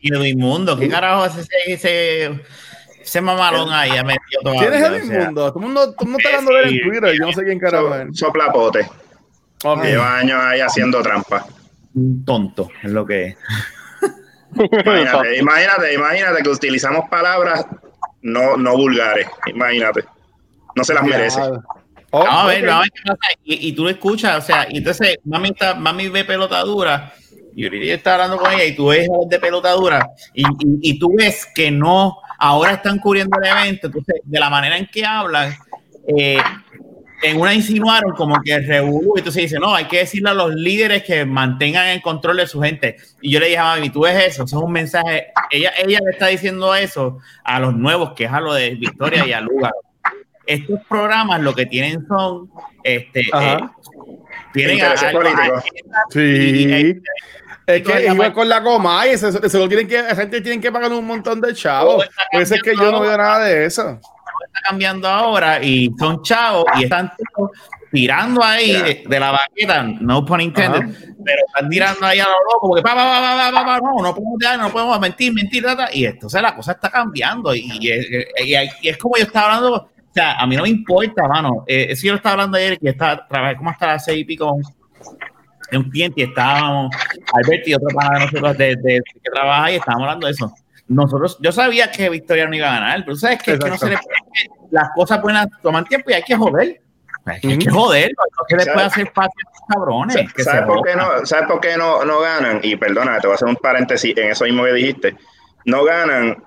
Y 0.00 0.08
lo 0.08 0.24
inmundo, 0.24 0.78
¿qué 0.78 0.88
carajo 0.88 1.26
es 1.26 1.36
ese, 1.36 1.56
ese, 1.66 2.40
ese 3.02 3.20
mamalón 3.20 3.70
ahí? 3.70 3.92
Ya 3.92 4.02
metido 4.02 4.40
todo 4.42 4.54
¿Quién 4.54 4.72
es 4.72 4.82
el 4.82 5.04
inmundo? 5.04 5.52
Todo 5.52 5.58
el 5.58 5.62
mundo, 5.62 5.92
todo 5.92 5.96
el 6.00 6.06
mundo 6.06 6.18
está 6.18 6.38
hablando 6.38 6.52
de 6.52 6.62
él 6.62 6.68
en 6.68 6.90
Twitter. 6.90 7.14
Yo 7.18 7.26
no 7.26 7.32
sé 7.32 7.44
quién 7.44 7.58
carajo 7.58 7.94
es. 7.94 8.18
Soplapote. 8.18 8.88
Okay. 9.62 9.90
Lleva 9.90 10.18
años 10.18 10.40
ahí 10.40 10.60
haciendo 10.60 11.02
trampa. 11.02 11.46
Un 11.94 12.24
tonto, 12.24 12.70
es 12.82 12.90
lo 12.90 13.04
que 13.04 13.26
es. 13.26 13.36
Imagínate, 14.54 15.36
imagínate, 15.38 15.94
imagínate 15.94 16.42
que 16.42 16.48
utilizamos 16.48 17.08
palabras 17.10 17.66
no, 18.22 18.56
no 18.56 18.76
vulgares. 18.76 19.28
Imagínate. 19.46 20.04
No 20.74 20.82
se 20.82 20.94
las 20.94 21.02
merece. 21.02 21.40
Oh, 22.12 22.24
a 22.26 22.46
ver, 22.46 22.68
a 22.70 22.80
ver 22.80 22.90
qué 22.90 23.02
pasa. 23.04 23.20
Y, 23.44 23.68
y, 23.68 23.72
tú 23.72 23.84
lo 23.84 23.90
escuchas, 23.90 24.42
o 24.42 24.46
sea, 24.46 24.66
y 24.68 24.78
entonces 24.78 25.18
mami, 25.24 25.50
está, 25.50 25.74
mami 25.74 26.08
ve 26.08 26.24
pelota 26.24 26.60
dura 26.62 27.12
y 27.60 27.64
Yuri 27.64 27.90
está 27.90 28.14
hablando 28.14 28.38
con 28.38 28.52
ella 28.52 28.64
y 28.64 28.74
tú 28.74 28.86
ves 28.88 29.08
de 29.28 29.38
pelotadura 29.38 30.10
y, 30.32 30.44
y, 30.80 30.98
tú 30.98 31.14
ves 31.16 31.46
que 31.54 31.70
no, 31.70 32.16
ahora 32.38 32.72
están 32.72 32.98
cubriendo 32.98 33.38
el 33.38 33.48
evento, 33.48 33.88
entonces 33.88 34.16
de 34.24 34.40
la 34.40 34.48
manera 34.48 34.78
en 34.78 34.86
que 34.86 35.04
hablan, 35.04 35.54
eh, 36.16 36.38
en 37.22 37.38
una 37.38 37.52
insinuaron 37.52 38.12
como 38.12 38.40
que 38.40 38.58
revolú, 38.60 39.12
entonces 39.16 39.42
dice, 39.42 39.58
no, 39.58 39.74
hay 39.74 39.84
que 39.84 39.98
decirle 39.98 40.30
a 40.30 40.34
los 40.34 40.54
líderes 40.54 41.02
que 41.02 41.26
mantengan 41.26 41.88
el 41.88 42.00
control 42.00 42.38
de 42.38 42.46
su 42.46 42.62
gente. 42.62 42.96
Y 43.20 43.30
yo 43.30 43.40
le 43.40 43.46
dije 43.46 43.58
a 43.58 43.64
mami, 43.64 43.90
tú 43.90 44.00
ves 44.02 44.16
eso, 44.24 44.44
eso 44.44 44.58
es 44.58 44.64
un 44.64 44.72
mensaje, 44.72 45.26
ella, 45.50 45.70
ella 45.76 45.98
le 46.02 46.12
está 46.12 46.28
diciendo 46.28 46.74
eso 46.74 47.18
a 47.44 47.60
los 47.60 47.76
nuevos, 47.76 48.14
que 48.14 48.24
es 48.24 48.32
a 48.32 48.40
lo 48.40 48.54
de 48.54 48.70
Victoria 48.70 49.26
y 49.26 49.34
a 49.34 49.40
Lugar. 49.42 49.72
Estos 50.46 50.80
programas 50.88 51.42
lo 51.42 51.54
que 51.54 51.66
tienen 51.66 52.06
son, 52.08 52.50
este, 52.82 53.20
eh, 53.20 53.58
tienen 54.54 54.82
a, 54.82 54.96
sí. 56.10 57.02
Es 57.76 57.82
que 57.82 58.06
igual 58.06 58.32
con 58.32 58.48
la 58.48 58.62
coma, 58.62 59.06
y 59.06 59.16
se, 59.18 59.32
se, 59.32 59.58
lo 59.58 59.68
tienen 59.68 59.88
que, 59.88 60.02
la 60.02 60.14
gente 60.14 60.40
tiene 60.40 60.60
que 60.60 60.72
pagar 60.72 60.92
un 60.92 61.06
montón 61.06 61.40
de 61.40 61.54
chavos. 61.54 62.08
Por 62.32 62.42
eso 62.42 62.54
es 62.54 62.62
que 62.62 62.74
yo 62.76 62.90
no 62.90 63.00
veo 63.00 63.16
nada 63.16 63.44
de 63.44 63.64
eso. 63.64 64.00
Está 64.46 64.60
cambiando 64.68 65.08
ahora 65.08 65.62
y 65.62 65.90
son 65.98 66.22
chavos 66.22 66.64
y 66.76 66.84
están 66.84 67.12
tirando 67.90 68.42
ahí 68.42 69.02
de, 69.06 69.20
la 69.20 69.32
baqueta, 69.32 69.82
no 69.82 70.24
pun 70.24 70.40
intended, 70.40 70.80
pero 71.24 71.42
están 71.46 71.68
tirando 71.68 72.06
ahí 72.06 72.20
a 72.20 72.24
lo 72.24 72.52
loco, 72.52 72.68
porque 72.68 72.82
pa, 72.82 72.94
pa, 72.94 73.20
pa, 73.20 73.52
pa, 73.52 73.64
pa, 73.64 73.80
no, 73.80 74.02
no 74.02 74.14
podemos, 74.14 74.58
no 74.58 74.70
podemos 74.70 75.00
mentir, 75.00 75.32
mentir, 75.32 75.64
y 75.92 76.04
esto, 76.04 76.28
o 76.28 76.30
sea, 76.30 76.42
la 76.42 76.54
cosa 76.54 76.72
está 76.72 76.90
cambiando 76.90 77.54
y, 77.54 77.60
y, 77.60 77.90
y, 78.44 78.88
es 78.88 78.96
como 78.96 79.16
yo 79.16 79.24
estaba 79.24 79.56
hablando, 79.56 79.76
o 79.76 80.12
sea, 80.14 80.34
a 80.34 80.46
mí 80.46 80.56
no 80.56 80.62
me 80.62 80.68
importa, 80.68 81.26
mano, 81.26 81.64
eh, 81.66 81.94
si 81.96 82.06
yo 82.06 82.14
estaba 82.14 82.34
hablando 82.34 82.56
ayer 82.56 82.78
que 82.78 82.90
está, 82.90 83.26
como 83.56 83.70
hasta 83.70 83.86
las 83.86 84.04
seis 84.04 84.20
y 84.20 84.24
pico 84.24 84.56
un 85.76 85.90
cliente 85.90 86.20
y 86.20 86.24
estábamos, 86.24 86.94
Alberto 87.32 87.70
y 87.70 87.74
otro 87.74 87.88
pana 87.94 88.18
de 88.18 88.24
nosotros 88.24 88.58
de, 88.58 88.76
de, 88.76 89.00
que 89.22 89.30
trabaja 89.30 89.72
y 89.72 89.76
estábamos 89.76 90.04
hablando 90.04 90.26
de 90.26 90.32
eso. 90.32 90.52
Nosotros, 90.88 91.38
yo 91.40 91.52
sabía 91.52 91.90
que 91.90 92.08
Victoria 92.08 92.48
no 92.48 92.56
iba 92.56 92.68
a 92.68 92.80
ganar, 92.80 93.04
pero 93.04 93.16
sabes 93.16 93.42
que, 93.42 93.52
es 93.52 93.58
que 93.60 93.70
no 93.70 93.78
se 93.78 93.90
le 93.90 93.98
las 94.70 94.90
cosas 94.94 95.20
pueden 95.20 95.48
tomar 95.62 95.84
tiempo 95.84 96.10
y 96.10 96.14
hay 96.14 96.22
que 96.22 96.36
joder. 96.36 96.80
Hay 97.26 97.40
que, 97.40 97.70
joder, 97.70 98.12
no 98.16 98.46
que 98.48 98.56
después 98.56 98.86
hacer 98.86 99.10
fácil 99.14 99.44
cabrones. 99.68 100.16
¿Sabes, 100.38 100.62
por 100.62 100.82
qué 100.82 100.96
no, 100.96 101.26
¿Sabes 101.26 101.46
por 101.48 101.60
qué 101.60 101.76
no, 101.76 102.04
no 102.04 102.20
ganan? 102.20 102.60
Y 102.62 102.76
perdona, 102.76 103.20
te 103.20 103.26
voy 103.26 103.32
a 103.32 103.36
hacer 103.36 103.48
un 103.48 103.56
paréntesis 103.56 104.16
en 104.16 104.30
eso 104.30 104.44
mismo 104.44 104.64
que 104.64 104.72
dijiste. 104.72 105.16
No 105.66 105.84
ganan 105.84 106.42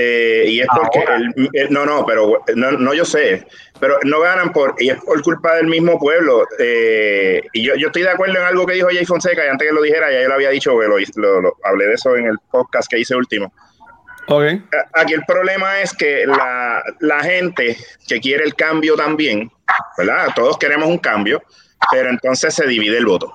eh, 0.00 0.44
y 0.46 0.60
es 0.60 0.68
porque 0.72 1.04
no, 1.70 1.84
no, 1.84 2.06
pero 2.06 2.44
no, 2.54 2.70
no, 2.70 2.94
yo 2.94 3.04
sé, 3.04 3.44
pero 3.80 3.98
no 4.04 4.20
ganan 4.20 4.52
por, 4.52 4.76
y 4.78 4.90
es 4.90 5.02
por 5.02 5.20
culpa 5.22 5.56
del 5.56 5.66
mismo 5.66 5.98
pueblo. 5.98 6.46
Eh, 6.60 7.42
y 7.52 7.66
yo, 7.66 7.74
yo 7.74 7.88
estoy 7.88 8.02
de 8.02 8.10
acuerdo 8.10 8.36
en 8.38 8.44
algo 8.44 8.64
que 8.64 8.74
dijo 8.74 8.86
Jay 8.92 9.04
Fonseca, 9.04 9.44
y 9.44 9.48
antes 9.48 9.66
que 9.66 9.74
lo 9.74 9.82
dijera, 9.82 10.12
ya 10.12 10.22
yo 10.22 10.28
lo 10.28 10.34
había 10.34 10.50
dicho, 10.50 10.72
lo, 10.72 11.40
lo, 11.40 11.56
hablé 11.64 11.86
de 11.86 11.94
eso 11.94 12.14
en 12.14 12.26
el 12.26 12.38
podcast 12.48 12.88
que 12.88 13.00
hice 13.00 13.16
último. 13.16 13.52
Okay. 14.28 14.62
Aquí 14.92 15.14
el 15.14 15.24
problema 15.24 15.80
es 15.80 15.92
que 15.92 16.26
la, 16.26 16.80
la 17.00 17.20
gente 17.24 17.76
que 18.06 18.20
quiere 18.20 18.44
el 18.44 18.54
cambio 18.54 18.94
también, 18.94 19.50
¿verdad? 19.96 20.28
Todos 20.36 20.58
queremos 20.58 20.86
un 20.86 20.98
cambio, 20.98 21.42
pero 21.90 22.08
entonces 22.08 22.54
se 22.54 22.68
divide 22.68 22.98
el 22.98 23.06
voto. 23.06 23.34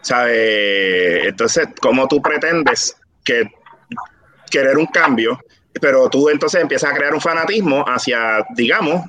¿Sabe? 0.00 1.28
Entonces, 1.28 1.68
¿cómo 1.82 2.08
tú 2.08 2.22
pretendes 2.22 2.96
que 3.24 3.50
querer 4.50 4.78
un 4.78 4.86
cambio 4.86 5.38
pero 5.80 6.08
tú 6.08 6.28
entonces 6.28 6.60
empiezas 6.60 6.92
a 6.92 6.94
crear 6.94 7.14
un 7.14 7.20
fanatismo 7.20 7.84
hacia, 7.86 8.44
digamos, 8.54 9.04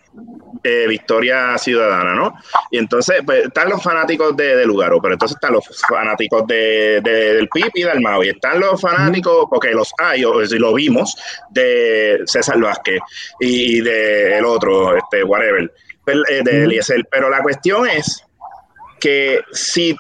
eh, 0.64 0.86
Victoria 0.88 1.58
Ciudadana, 1.58 2.16
¿no? 2.16 2.34
Y 2.72 2.78
entonces, 2.78 3.22
pues, 3.26 3.46
están 3.46 3.70
los 3.70 3.82
fanáticos 3.82 4.36
de, 4.36 4.56
de 4.56 4.66
Lugaro, 4.66 5.02
pero 5.02 5.14
entonces 5.14 5.36
están 5.36 5.54
los 5.54 5.66
fanáticos 5.88 6.46
de, 6.48 7.02
del 7.02 7.48
PIP 7.50 7.72
y 7.76 7.84
del 7.84 8.02
MAO, 8.02 8.24
y 8.24 8.30
están 8.30 8.60
los 8.60 8.82
fanáticos, 8.82 9.48
porque 9.50 9.72
los 9.72 9.92
hay, 9.98 10.26
o 10.26 10.46
si 10.46 10.58
lo 10.58 10.74
vimos, 10.74 11.16
de 11.52 12.22
César 12.26 12.60
Vázquez 12.60 13.00
y, 13.40 13.82
del 13.82 14.46
otro, 14.46 14.96
este, 14.98 15.24
whatever, 15.24 15.72
pues, 16.04 16.18
eh, 16.30 16.42
de 16.44 16.64
Eliezer. 16.64 17.06
Pero 17.12 17.30
la 17.30 17.42
cuestión 17.42 17.88
es 17.88 18.24
que 19.00 19.42
si 19.52 19.96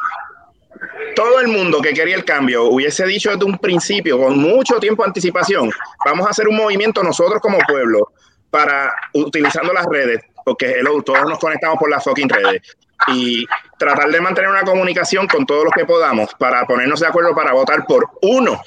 todo 1.15 1.39
el 1.39 1.47
mundo 1.47 1.81
que 1.81 1.93
quería 1.93 2.15
el 2.15 2.25
cambio 2.25 2.65
hubiese 2.65 3.05
dicho 3.05 3.31
desde 3.31 3.45
un 3.45 3.57
principio, 3.57 4.17
con 4.17 4.37
mucho 4.37 4.79
tiempo 4.79 5.03
de 5.03 5.07
anticipación, 5.07 5.71
vamos 6.05 6.27
a 6.27 6.29
hacer 6.29 6.47
un 6.47 6.55
movimiento 6.55 7.03
nosotros 7.03 7.41
como 7.41 7.57
pueblo 7.67 8.11
para, 8.49 8.93
utilizando 9.13 9.73
las 9.73 9.85
redes, 9.85 10.21
porque 10.45 10.75
todos 11.05 11.29
nos 11.29 11.39
conectamos 11.39 11.77
por 11.77 11.89
las 11.89 12.03
fucking 12.03 12.29
redes, 12.29 12.61
y 13.07 13.45
tratar 13.77 14.09
de 14.09 14.21
mantener 14.21 14.49
una 14.49 14.63
comunicación 14.63 15.27
con 15.27 15.45
todos 15.45 15.65
los 15.65 15.73
que 15.73 15.85
podamos 15.85 16.33
para 16.35 16.65
ponernos 16.65 16.99
de 16.99 17.07
acuerdo 17.07 17.35
para 17.35 17.53
votar 17.53 17.85
por 17.85 18.09
uno, 18.21 18.61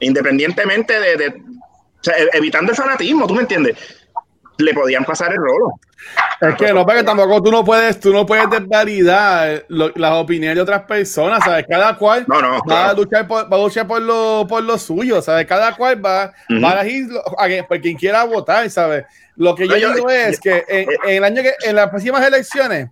independientemente 0.00 1.00
de, 1.00 1.42
evitando 2.32 2.72
el 2.72 2.76
fanatismo, 2.76 3.26
¿tú 3.26 3.34
me 3.34 3.42
entiendes? 3.42 3.76
Le 4.58 4.74
podían 4.74 5.04
pasar 5.04 5.32
el 5.32 5.38
rolo. 5.38 5.78
Es 6.40 6.54
que 6.56 6.72
no, 6.72 6.84
porque 6.84 7.02
tampoco 7.02 7.42
tú 7.42 7.50
no 7.50 7.64
puedes, 7.64 7.98
tú 7.98 8.12
no 8.12 8.26
puedes 8.26 8.48
desvalidar 8.50 9.64
las 9.68 10.12
opiniones 10.12 10.56
de 10.56 10.62
otras 10.62 10.82
personas, 10.82 11.42
¿sabes? 11.42 11.66
Cada 11.68 11.96
cual 11.96 12.26
va, 12.30 12.90
a 12.90 12.92
luchar 12.92 13.26
por, 13.26 13.50
va 13.50 13.56
a 13.56 13.60
luchar 13.60 13.86
por 13.86 14.02
lo, 14.02 14.46
por 14.48 14.62
lo 14.62 14.78
suyo, 14.78 15.22
¿sabes? 15.22 15.46
Cada 15.46 15.74
cual 15.74 16.04
va, 16.04 16.32
va 16.62 16.72
a 16.72 16.80
elegir 16.80 17.08
por 17.66 17.80
quien 17.80 17.96
quiera 17.96 18.24
votar, 18.24 18.68
¿sabes? 18.70 19.04
Lo 19.36 19.54
que 19.54 19.66
yo, 19.66 19.76
digo 19.76 20.10
es 20.10 20.38
que 20.40 20.64
en, 20.68 20.88
el 21.08 21.24
año 21.24 21.42
que, 21.42 21.54
en 21.62 21.76
las 21.76 21.88
próximas 21.88 22.26
elecciones, 22.26 22.90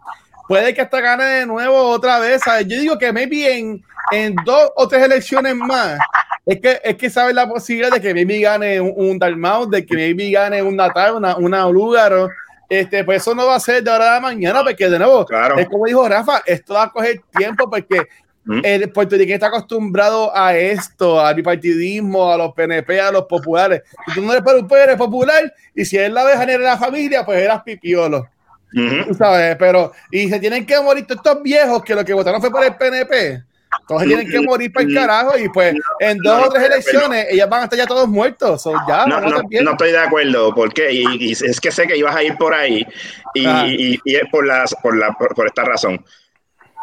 puede 0.48 0.74
que 0.74 0.80
hasta 0.80 1.00
gane 1.00 1.24
de 1.24 1.46
nuevo 1.46 1.76
otra 1.90 2.18
vez, 2.18 2.42
¿sabes? 2.42 2.66
Yo 2.66 2.80
digo 2.80 2.98
que 2.98 3.12
maybe 3.12 3.56
en, 3.56 3.84
en 4.10 4.34
dos 4.44 4.70
o 4.76 4.88
tres 4.88 5.02
elecciones 5.02 5.54
más, 5.54 5.98
es 6.46 6.60
que, 6.60 6.80
es 6.84 6.96
que 6.96 7.10
sabes 7.10 7.34
la 7.34 7.48
posibilidad 7.48 7.90
de 7.90 8.00
que 8.00 8.12
maybe 8.12 8.40
gane 8.40 8.80
un, 8.80 8.92
un 8.96 9.18
Dalmau, 9.18 9.68
de 9.68 9.84
que 9.84 9.94
maybe 9.94 10.30
gane 10.30 10.62
un 10.62 10.76
Natal, 10.76 11.14
una, 11.14 11.36
una 11.36 11.68
Lugaro, 11.68 12.28
este, 12.68 13.04
pues 13.04 13.22
eso 13.22 13.34
no 13.34 13.46
va 13.46 13.56
a 13.56 13.60
ser 13.60 13.82
de 13.82 13.90
ahora 13.90 14.10
a 14.10 14.14
la 14.14 14.20
mañana, 14.20 14.62
porque 14.62 14.88
de 14.88 14.98
nuevo, 14.98 15.26
es 15.56 15.68
como 15.68 15.86
dijo 15.86 16.08
Rafa, 16.08 16.42
esto 16.44 16.74
va 16.74 16.84
a 16.84 16.90
coger 16.90 17.20
tiempo 17.36 17.68
porque 17.70 18.02
mm. 18.44 18.60
el 18.62 18.90
puertorriqueño 18.90 19.34
está 19.34 19.46
acostumbrado 19.46 20.36
a 20.36 20.54
esto, 20.56 21.20
al 21.20 21.34
bipartidismo, 21.34 22.30
a 22.30 22.36
los 22.36 22.52
PNP, 22.52 23.00
a 23.00 23.12
los 23.12 23.24
populares. 23.24 23.82
Si 24.08 24.14
tú 24.14 24.22
no 24.22 24.32
eres 24.32 24.44
un 24.46 24.68
eres 24.76 24.96
popular, 24.96 25.52
y 25.74 25.84
si 25.84 25.96
él 25.96 26.14
la 26.14 26.24
deja 26.24 26.44
en 26.44 26.62
la 26.62 26.76
familia, 26.76 27.24
pues 27.24 27.42
eras 27.42 27.62
pipiolo. 27.62 28.28
¿Sabes? 29.16 29.54
Pero, 29.56 29.92
y 30.10 30.28
se 30.28 30.40
tienen 30.40 30.66
que 30.66 30.80
morir 30.80 31.06
todos 31.06 31.24
estos 31.24 31.42
viejos 31.42 31.82
que 31.84 31.94
lo 31.94 32.04
que 32.04 32.12
votaron 32.12 32.40
fue 32.40 32.50
por 32.50 32.64
el 32.64 32.74
PNP. 32.74 33.44
Todos 33.86 34.04
tienen 34.04 34.30
que 34.30 34.40
morir 34.40 34.72
para 34.72 34.86
el 34.86 34.94
carajo 34.94 35.38
y 35.38 35.48
pues 35.48 35.74
en 36.00 36.18
dos 36.18 36.46
o 36.46 36.50
tres 36.50 36.64
elecciones 36.64 37.26
ellas 37.30 37.48
van 37.48 37.60
a 37.60 37.64
estar 37.64 37.78
ya 37.78 37.86
todos 37.86 38.08
muertos. 38.08 38.64
ya, 38.88 39.06
no, 39.06 39.20
no, 39.20 39.42
no, 39.42 39.70
estoy 39.72 39.92
de 39.92 39.98
acuerdo, 39.98 40.54
porque 40.54 40.92
y, 40.92 41.04
y, 41.20 41.32
es 41.32 41.60
que 41.60 41.70
sé 41.70 41.86
que 41.86 41.96
ibas 41.96 42.14
a 42.14 42.22
ir 42.22 42.36
por 42.36 42.54
ahí 42.54 42.86
y, 43.34 43.46
y, 43.46 44.00
y 44.04 44.16
es 44.16 44.24
por, 44.30 44.46
las, 44.46 44.74
por, 44.82 44.96
la, 44.96 45.12
por, 45.12 45.46
esta 45.46 45.64
razón. 45.64 46.02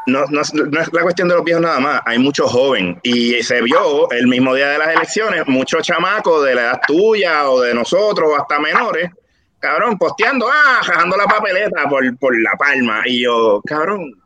No, 0.07 0.25
no, 0.29 0.41
es 0.41 0.53
la 0.53 1.01
cuestión 1.01 1.27
de 1.27 1.35
los 1.35 1.43
viejos 1.43 1.61
nada 1.61 1.79
más, 1.79 2.01
hay 2.05 2.17
muchos 2.17 2.51
jóvenes 2.51 2.97
y 3.03 3.41
se 3.43 3.61
vio 3.61 4.09
el 4.11 4.27
mismo 4.27 4.55
día 4.55 4.69
de 4.69 4.79
las 4.79 4.95
elecciones, 4.95 5.47
muchos 5.47 5.83
chamacos 5.83 6.43
de 6.43 6.55
la 6.55 6.61
edad 6.61 6.81
tuya 6.87 7.49
o 7.49 7.61
de 7.61 7.73
nosotros 7.73 8.31
o 8.31 8.35
hasta 8.35 8.59
menores, 8.59 9.11
cabrón, 9.59 9.97
posteando, 9.97 10.47
ah, 10.51 10.81
jajando 10.83 11.15
la 11.17 11.25
papeleta 11.25 11.87
por, 11.87 12.17
por 12.17 12.39
la 12.41 12.51
palma. 12.57 13.03
Y 13.05 13.21
yo, 13.21 13.61
cabrón, 13.65 14.20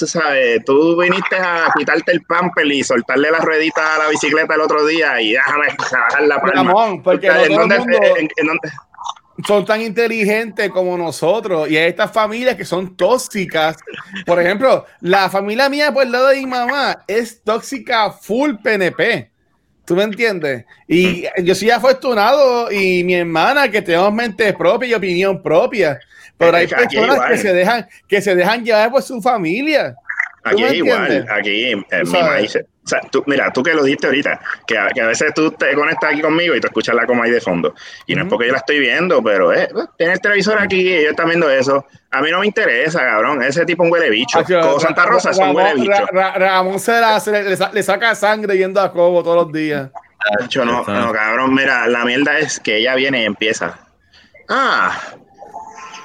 tú 0.00 0.06
sabes, 0.06 0.64
tú 0.64 0.98
viniste 0.98 1.36
a 1.36 1.70
quitarte 1.76 2.12
el 2.12 2.22
pamper 2.22 2.66
y 2.66 2.82
soltarle 2.82 3.30
las 3.30 3.44
rueditas 3.44 3.84
a 3.84 3.98
la 3.98 4.08
bicicleta 4.08 4.54
el 4.54 4.62
otro 4.62 4.86
día 4.86 5.20
y 5.20 5.32
déjame 5.32 5.66
bajar 5.78 6.22
la 6.22 6.40
palma. 6.40 7.02
porque 7.04 7.28
son 9.46 9.64
tan 9.64 9.80
inteligentes 9.82 10.70
como 10.70 10.96
nosotros 10.96 11.70
y 11.70 11.76
hay 11.76 11.88
estas 11.88 12.10
familias 12.12 12.56
que 12.56 12.64
son 12.64 12.96
tóxicas. 12.96 13.76
Por 14.24 14.40
ejemplo, 14.40 14.86
la 15.00 15.28
familia 15.28 15.68
mía 15.68 15.92
por 15.92 16.04
el 16.04 16.12
lado 16.12 16.28
de 16.28 16.38
mi 16.38 16.46
mamá 16.46 17.04
es 17.06 17.42
tóxica 17.42 18.10
full 18.10 18.54
PNP. 18.62 19.30
¿Tú 19.84 19.96
me 19.96 20.04
entiendes? 20.04 20.64
Y 20.88 21.24
yo 21.42 21.54
soy 21.54 21.70
afortunado 21.70 22.72
y 22.72 23.04
mi 23.04 23.14
hermana 23.14 23.70
que 23.70 23.82
tenemos 23.82 24.12
mente 24.14 24.52
propia 24.54 24.88
y 24.88 24.94
opinión 24.94 25.42
propia. 25.42 25.98
Pero 26.40 26.56
hay 26.56 26.66
personas 26.66 27.20
que 27.28 27.36
se 27.36 27.52
dejan 27.52 27.88
que 28.08 28.22
se 28.22 28.34
dejan 28.34 28.64
llevar 28.64 28.90
por 28.90 29.02
su 29.02 29.20
familia. 29.20 29.94
Aquí 30.42 30.64
es 30.64 30.72
igual, 30.72 31.26
aquí 31.30 31.70
en 31.70 31.84
mi 32.04 32.22
maíz. 32.22 32.56
O 32.56 32.88
sea, 32.88 33.02
tú, 33.12 33.22
mira, 33.26 33.52
tú 33.52 33.62
que 33.62 33.74
lo 33.74 33.84
dijiste 33.84 34.06
ahorita, 34.06 34.40
que 34.66 34.78
a, 34.78 34.88
que 34.88 35.02
a, 35.02 35.06
veces 35.06 35.34
tú 35.34 35.50
te 35.50 35.74
conectas 35.74 36.12
aquí 36.12 36.22
conmigo 36.22 36.56
y 36.56 36.60
tú 36.60 36.68
escuchas 36.68 36.94
la 36.94 37.04
coma 37.04 37.24
ahí 37.24 37.30
de 37.30 37.42
fondo. 37.42 37.74
Y 38.06 38.14
no 38.14 38.22
es 38.22 38.28
porque 38.28 38.46
yo 38.46 38.52
la 38.52 38.58
estoy 38.58 38.80
viendo, 38.80 39.22
pero 39.22 39.52
eh, 39.52 39.68
tiene 39.98 40.14
el 40.14 40.20
televisor 40.20 40.58
aquí 40.58 40.80
y 40.80 40.92
ellos 40.94 41.10
están 41.10 41.28
viendo 41.28 41.50
eso. 41.50 41.84
A 42.10 42.22
mí 42.22 42.30
no 42.30 42.40
me 42.40 42.46
interesa, 42.46 43.00
cabrón. 43.00 43.42
Ese 43.42 43.66
tipo 43.66 43.82
es 43.82 43.86
un 43.86 43.92
huele 43.92 44.08
bicho. 44.08 44.42
Como 44.42 44.80
Santa 44.80 45.04
Rosa 45.04 45.30
es 45.30 45.38
un 45.38 45.54
huele 45.54 45.74
bicho. 45.74 46.06
Ramón 46.10 46.80
se, 46.80 47.00
le, 47.30 47.56
le, 47.72 47.82
saca 47.82 48.14
sangre 48.14 48.56
yendo 48.56 48.80
a 48.80 48.90
Cobo 48.90 49.22
todos 49.22 49.44
los 49.44 49.52
días. 49.52 49.90
no, 50.56 50.84
no, 50.84 51.12
cabrón. 51.12 51.54
Mira, 51.54 51.86
la 51.86 52.06
mierda 52.06 52.38
es 52.38 52.58
que 52.58 52.78
ella 52.78 52.94
viene 52.94 53.22
y 53.22 53.26
empieza. 53.26 53.78
Ah, 54.48 54.98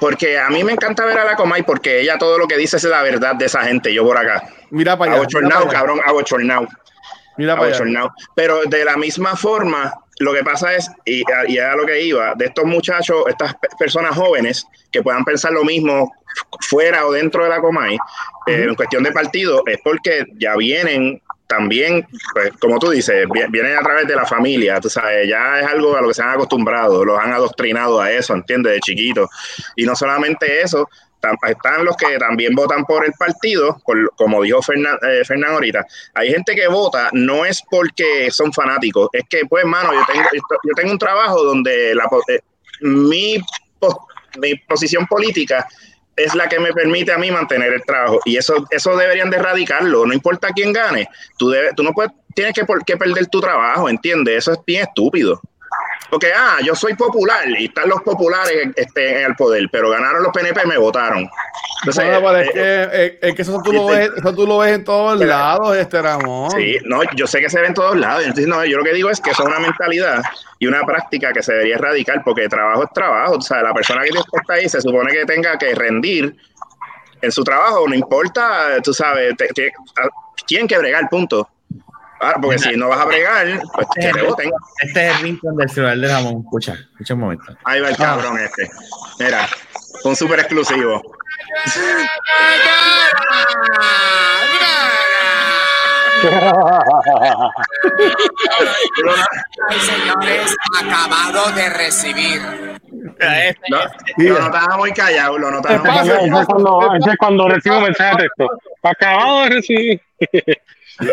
porque 0.00 0.38
a 0.38 0.48
mí 0.50 0.62
me 0.64 0.72
encanta 0.72 1.04
ver 1.04 1.18
a 1.18 1.24
la 1.24 1.36
Comay 1.36 1.62
porque 1.62 2.00
ella 2.00 2.18
todo 2.18 2.38
lo 2.38 2.46
que 2.46 2.56
dice 2.56 2.76
es 2.76 2.84
la 2.84 3.02
verdad 3.02 3.34
de 3.34 3.46
esa 3.46 3.62
gente, 3.62 3.92
yo 3.92 4.04
por 4.04 4.16
acá. 4.16 4.42
Mira 4.70 4.96
para 4.96 5.12
allá. 5.12 5.20
Abochornado, 5.20 5.68
cabrón, 5.68 6.00
abochornado. 6.04 6.68
Mira 7.36 7.56
para 7.56 7.76
allá. 7.76 8.08
Pero 8.34 8.62
de 8.64 8.84
la 8.84 8.96
misma 8.96 9.36
forma, 9.36 9.92
lo 10.18 10.32
que 10.32 10.42
pasa 10.42 10.74
es, 10.74 10.90
y, 11.04 11.22
y 11.48 11.58
a 11.58 11.76
lo 11.76 11.86
que 11.86 12.00
iba, 12.02 12.34
de 12.34 12.46
estos 12.46 12.64
muchachos, 12.64 13.24
estas 13.28 13.54
personas 13.78 14.16
jóvenes 14.16 14.66
que 14.90 15.02
puedan 15.02 15.24
pensar 15.24 15.52
lo 15.52 15.64
mismo 15.64 16.12
fuera 16.68 17.06
o 17.06 17.12
dentro 17.12 17.44
de 17.44 17.50
la 17.50 17.60
Comay, 17.60 17.96
eh, 18.46 18.66
en 18.68 18.74
cuestión 18.74 19.02
de 19.02 19.12
partido, 19.12 19.62
es 19.66 19.78
porque 19.82 20.24
ya 20.38 20.56
vienen 20.56 21.20
también, 21.46 22.06
pues, 22.32 22.50
como 22.60 22.78
tú 22.78 22.90
dices, 22.90 23.26
vienen 23.50 23.76
a 23.76 23.80
través 23.80 24.06
de 24.06 24.16
la 24.16 24.26
familia, 24.26 24.80
tú 24.80 24.90
sabes, 24.90 25.28
ya 25.28 25.60
es 25.60 25.66
algo 25.66 25.96
a 25.96 26.00
lo 26.00 26.08
que 26.08 26.14
se 26.14 26.22
han 26.22 26.30
acostumbrado, 26.30 27.04
los 27.04 27.18
han 27.18 27.32
adoctrinado 27.32 28.00
a 28.00 28.10
eso, 28.10 28.34
¿entiendes? 28.34 28.74
De 28.74 28.80
chiquito. 28.80 29.28
Y 29.76 29.84
no 29.84 29.94
solamente 29.94 30.60
eso, 30.62 30.88
están 31.48 31.84
los 31.84 31.96
que 31.96 32.18
también 32.18 32.54
votan 32.54 32.84
por 32.84 33.04
el 33.04 33.12
partido, 33.12 33.80
como 34.16 34.42
dijo 34.42 34.62
Fernando 34.62 34.98
eh, 35.06 35.46
ahorita. 35.46 35.86
Hay 36.14 36.30
gente 36.30 36.54
que 36.54 36.68
vota 36.68 37.10
no 37.12 37.44
es 37.44 37.62
porque 37.70 38.30
son 38.30 38.52
fanáticos, 38.52 39.08
es 39.12 39.24
que, 39.28 39.44
pues, 39.46 39.64
mano, 39.64 39.92
yo 39.92 40.02
tengo, 40.12 40.28
yo 40.32 40.74
tengo 40.74 40.92
un 40.92 40.98
trabajo 40.98 41.42
donde 41.42 41.94
la, 41.94 42.08
eh, 42.28 42.40
mi, 42.80 43.38
mi 44.40 44.54
posición 44.68 45.06
política 45.06 45.66
es 46.16 46.34
la 46.34 46.48
que 46.48 46.58
me 46.58 46.72
permite 46.72 47.12
a 47.12 47.18
mí 47.18 47.30
mantener 47.30 47.72
el 47.74 47.82
trabajo. 47.84 48.20
Y 48.24 48.36
eso, 48.36 48.66
eso 48.70 48.96
deberían 48.96 49.30
de 49.30 49.36
erradicarlo. 49.36 50.06
No 50.06 50.14
importa 50.14 50.48
quién 50.54 50.72
gane, 50.72 51.08
tú, 51.38 51.50
debes, 51.50 51.74
tú 51.74 51.82
no 51.82 51.92
puedes, 51.92 52.12
tienes 52.34 52.54
que, 52.54 52.64
por 52.64 52.84
perder 52.84 53.26
tu 53.26 53.40
trabajo, 53.40 53.88
¿entiendes? 53.88 54.38
Eso 54.38 54.52
es 54.52 54.58
bien 54.66 54.82
estúpido. 54.82 55.40
Porque, 56.10 56.32
ah, 56.34 56.58
yo 56.64 56.74
soy 56.74 56.94
popular 56.94 57.48
y 57.48 57.66
están 57.66 57.88
los 57.88 58.02
populares 58.02 58.68
este, 58.76 59.20
en 59.20 59.26
el 59.26 59.36
poder, 59.36 59.68
pero 59.70 59.90
ganaron 59.90 60.22
los 60.22 60.32
PNP 60.32 60.62
y 60.64 60.68
me 60.68 60.78
votaron. 60.78 61.28
Entonces, 61.82 62.04
es, 62.04 62.50
que, 62.50 62.52
eh, 62.56 63.18
es, 63.20 63.34
que, 63.34 63.42
eso, 63.42 63.60
tú 63.62 63.72
lo 63.72 63.86
ves, 63.86 64.10
eso 64.16 64.34
tú 64.34 64.46
lo 64.46 64.58
ves 64.58 64.74
en 64.74 64.84
todos 64.84 65.18
lados, 65.20 65.76
este 65.76 66.00
Ramón. 66.00 66.50
Sí, 66.52 66.78
no, 66.84 67.00
yo 67.14 67.26
sé 67.26 67.40
que 67.40 67.50
se 67.50 67.60
ve 67.60 67.66
en 67.68 67.74
todos 67.74 67.96
lados. 67.96 68.22
Entonces, 68.22 68.46
no, 68.46 68.64
yo 68.64 68.78
lo 68.78 68.84
que 68.84 68.92
digo 68.92 69.10
es 69.10 69.20
que 69.20 69.30
eso 69.30 69.42
es 69.42 69.48
una 69.48 69.58
mentalidad 69.58 70.22
y 70.58 70.66
una 70.66 70.82
práctica 70.84 71.32
que 71.32 71.42
se 71.42 71.52
debería 71.52 71.76
erradicar 71.76 72.22
porque 72.24 72.48
trabajo 72.48 72.84
es 72.84 72.90
trabajo. 72.92 73.34
O 73.34 73.40
sea, 73.40 73.62
la 73.62 73.74
persona 73.74 74.02
que 74.02 74.10
está 74.10 74.54
ahí 74.54 74.68
se 74.68 74.80
supone 74.80 75.12
que 75.12 75.24
tenga 75.26 75.58
que 75.58 75.74
rendir 75.74 76.36
en 77.20 77.32
su 77.32 77.42
trabajo, 77.44 77.86
no 77.88 77.94
importa, 77.94 78.80
tú 78.82 78.92
sabes, 78.92 79.36
te, 79.36 79.48
te, 79.48 79.72
tienen 80.46 80.68
que 80.68 80.78
bregar, 80.78 81.08
punto. 81.08 81.48
Ah, 82.20 82.34
porque 82.40 82.58
si 82.58 82.76
no 82.76 82.88
vas 82.88 83.00
a 83.00 83.04
bregar, 83.04 83.46
pues 83.74 83.86
este, 83.96 84.00
que 84.00 84.12
te 84.12 84.22
voten. 84.26 84.50
Este 84.82 85.08
es 85.08 85.16
el 85.16 85.22
ringtone 85.22 85.56
del 85.58 85.70
celular 85.70 85.98
de 85.98 86.08
Ramón. 86.08 86.42
Escucha, 86.44 86.74
escucha 86.92 87.14
un 87.14 87.20
momento. 87.20 87.56
Ahí 87.64 87.80
va 87.80 87.88
el 87.90 87.96
cabrón 87.96 88.38
este. 88.38 88.70
Mira, 89.18 89.48
un 90.04 90.16
súper 90.16 90.40
exclusivo. 90.40 91.02
Ay, 99.68 99.80
señores, 99.80 100.56
acabado 100.80 101.52
de 101.52 101.68
recibir. 101.70 102.65
No, 103.68 103.78
lo 104.18 104.40
notaba 104.40 104.76
muy 104.76 104.92
callado, 104.92 105.38
lo 105.38 105.50
notaba 105.50 105.78
muy 105.78 105.86
callado. 105.86 106.40
Es 106.40 106.46
cuando, 106.46 106.94
es 106.94 107.16
cuando 107.18 107.48
recibo 107.48 107.80
mensaje 107.80 108.10
de 108.10 108.22
texto. 108.22 108.48
Acabado 108.82 109.42
de 109.42 109.48
recibir. 109.50 110.00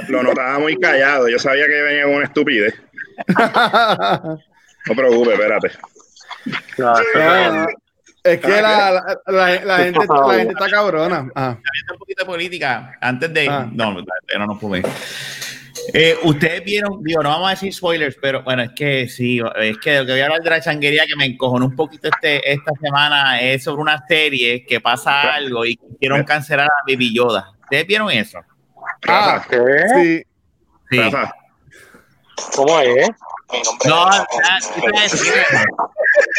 Lo, 0.10 0.24
notaba 0.24 0.60
muy 0.60 0.78
callado. 0.78 1.28
Yo 1.28 1.39
sabía 1.39 1.68
que 1.68 1.82
venía 1.82 2.04
con 2.04 2.16
una 2.16 2.26
estupidez. 2.26 2.74
No 4.86 4.95
preocupes, 4.95 5.34
espérate. 5.34 5.72
es 8.24 8.39
que 8.39 8.49
la, 8.49 9.18
la, 9.28 9.62
la, 9.64 9.78
gente, 9.78 9.99
la 10.08 10.34
gente 10.34 10.54
está 10.54 10.70
cabrona. 10.70 11.30
Ah. 11.36 11.58
Un 11.91 11.97
poquito 11.99 12.24
de 12.24 12.26
política 12.26 12.97
antes 12.99 13.34
de. 13.34 13.47
Ah. 13.49 13.66
No, 13.72 13.93
no 13.93 14.45
nos 14.45 14.60
pude. 14.60 14.84
Eh, 15.91 16.17
ustedes 16.23 16.63
vieron, 16.63 17.03
digo, 17.03 17.21
no 17.23 17.29
vamos 17.29 17.47
a 17.47 17.51
decir 17.51 17.73
spoilers, 17.73 18.15
pero 18.21 18.43
bueno, 18.43 18.63
es 18.63 18.71
que 18.75 19.07
sí, 19.07 19.41
es 19.57 19.77
que 19.79 19.99
lo 19.99 20.05
que 20.05 20.11
voy 20.13 20.21
a 20.21 20.25
hablar 20.25 20.41
de 20.41 20.49
la 20.49 20.61
changuería 20.61 21.05
que 21.05 21.15
me 21.15 21.25
encojonó 21.25 21.65
un 21.65 21.75
poquito 21.75 22.07
este, 22.07 22.51
esta 22.51 22.71
semana 22.81 23.41
es 23.41 23.63
sobre 23.63 23.81
una 23.81 24.05
serie 24.07 24.65
que 24.65 24.79
pasa 24.79 25.34
algo 25.34 25.65
y 25.65 25.77
quieren 25.99 26.23
cancelar 26.23 26.67
a 26.67 26.84
Baby 26.88 27.13
Yoda. 27.13 27.51
¿Ustedes 27.63 27.88
vieron 27.88 28.11
eso? 28.11 28.39
Ah, 29.07 29.43
Sí. 29.49 30.23
sí. 30.89 30.99
¿Cómo 32.55 32.79
es? 32.79 33.09
No, 33.86 34.09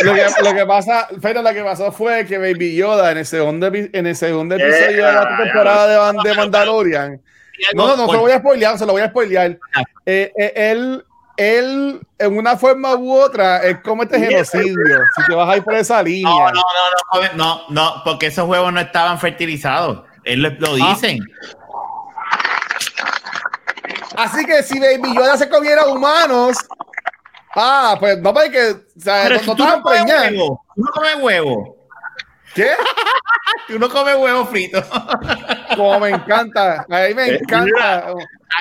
lo, 0.05 0.15
que, 0.15 0.27
lo 0.43 0.55
que 0.55 0.67
pasa, 0.67 1.09
pero 1.23 1.43
lo 1.43 1.53
que 1.53 1.63
pasó 1.63 1.93
fue 1.93 2.27
que 2.27 2.39
Baby 2.39 2.75
Yoda 2.77 3.13
en 3.13 3.19
el 3.19 3.27
segundo, 3.27 3.69
en 3.73 4.07
el 4.07 4.17
segundo 4.17 4.57
episodio 4.57 5.07
de 5.07 5.13
la 5.13 5.37
temporada 5.37 6.13
de, 6.13 6.29
de 6.29 6.35
Mandalorian. 6.35 7.21
No, 7.75 7.89
no, 7.89 7.97
no, 7.97 8.07
se 8.07 8.13
lo 8.13 8.21
voy 8.21 8.33
a 8.33 8.39
spoilear, 8.39 8.79
se 8.79 8.87
lo 8.87 8.93
voy 8.93 9.03
a 9.03 9.09
spoilear. 9.09 9.59
Eh, 10.07 10.33
eh, 10.37 10.53
él, 10.55 11.05
él, 11.37 12.01
en 12.19 12.37
una 12.37 12.57
forma 12.57 12.95
u 12.95 13.13
otra, 13.13 13.59
es 13.65 13.79
como 13.81 14.03
este 14.03 14.19
genocidio. 14.19 14.99
Si 15.17 15.27
te 15.27 15.35
vas 15.35 15.49
a 15.49 15.57
ir 15.57 15.65
por 15.65 15.75
esa 15.75 16.03
línea. 16.03 16.31
No, 16.31 16.51
no, 16.51 16.53
no, 16.53 17.23
no, 17.23 17.33
no, 17.35 17.63
no 17.69 18.03
porque 18.05 18.27
esos 18.27 18.49
huevos 18.49 18.73
no 18.73 18.81
estaban 18.81 19.19
fertilizados. 19.19 20.03
Él 20.25 20.43
lo 20.43 20.49
ah. 20.83 20.95
dicen. 20.95 21.21
Así 24.17 24.45
que 24.45 24.63
si 24.63 24.79
Baby 24.79 25.15
Yoda 25.15 25.37
se 25.37 25.49
comiera 25.49 25.87
humanos, 25.87 26.57
ah, 27.57 27.97
pues 27.99 28.19
no 28.21 28.33
para 28.33 28.51
que. 28.51 28.71
O 28.71 29.01
sea, 29.01 29.29
no, 29.29 29.39
si 29.39 29.55
tú 29.55 29.65
no 29.65 29.83
comes 29.83 30.05
huevo. 30.05 30.65
Tú 30.75 30.83
no 30.83 30.91
comes 30.93 31.17
huevo. 31.21 31.74
¿Qué? 32.55 32.71
tú 33.69 33.79
no 33.79 33.89
comes 33.89 34.17
huevo 34.17 34.47
frito. 34.47 34.83
como 35.77 36.01
me 36.01 36.11
encanta, 36.11 36.87
a 36.89 37.09
mí 37.09 37.15
me 37.15 37.29
eh, 37.29 37.39
encanta. 37.41 38.13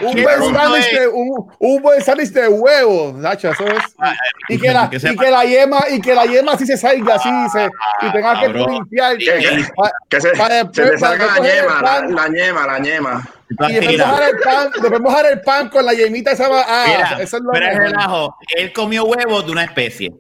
Un 0.02 0.24
buen, 0.24 0.56
sándwich 0.56 0.92
de, 0.92 1.08
un, 1.08 1.52
un 1.60 1.82
buen 1.82 2.02
sándwich 2.02 2.30
de 2.30 2.48
huevo, 2.48 3.14
Nacho, 3.16 3.52
eso 3.52 3.68
es. 3.68 3.84
Ah, 4.00 4.16
y 4.50 4.58
que, 4.58 4.72
la, 4.72 4.90
y 4.92 5.16
que 5.16 5.30
la 5.30 5.44
yema, 5.44 5.80
y 5.92 6.02
que 6.02 6.16
la 6.16 6.26
yema 6.26 6.54
así 6.54 6.66
se 6.66 6.78
salga, 6.78 7.16
así 7.16 7.30
se, 7.52 7.70
y 8.02 8.12
tenga 8.12 8.40
que 8.40 8.50
limpiar. 8.50 9.18
Que, 9.18 10.22
se, 10.22 10.36
se 10.36 10.86
le 10.86 10.98
salga 10.98 11.26
la 11.26 11.48
yema, 11.48 11.82
la, 12.10 12.28
yema, 12.28 12.66
la 12.66 12.80
yema. 12.80 13.30
Y 13.70 13.74
después 13.74 14.00
mojar, 14.00 14.24
el 14.24 14.40
pan, 14.40 14.72
después 14.82 15.02
mojar 15.02 15.26
el 15.28 15.42
pan 15.42 15.70
con 15.70 15.86
la 15.86 15.94
yemita 15.94 16.32
esa. 16.32 16.48
Ah, 16.52 17.18
eso 17.20 17.38
es 17.38 17.44
lo 17.44 17.52
pero 17.52 17.68
es 17.68 17.78
relajo. 17.78 18.36
Él 18.56 18.74
comió 18.74 19.06
huevos 19.06 19.46
de 19.46 19.52
una 19.52 19.64
especie. 19.66 20.12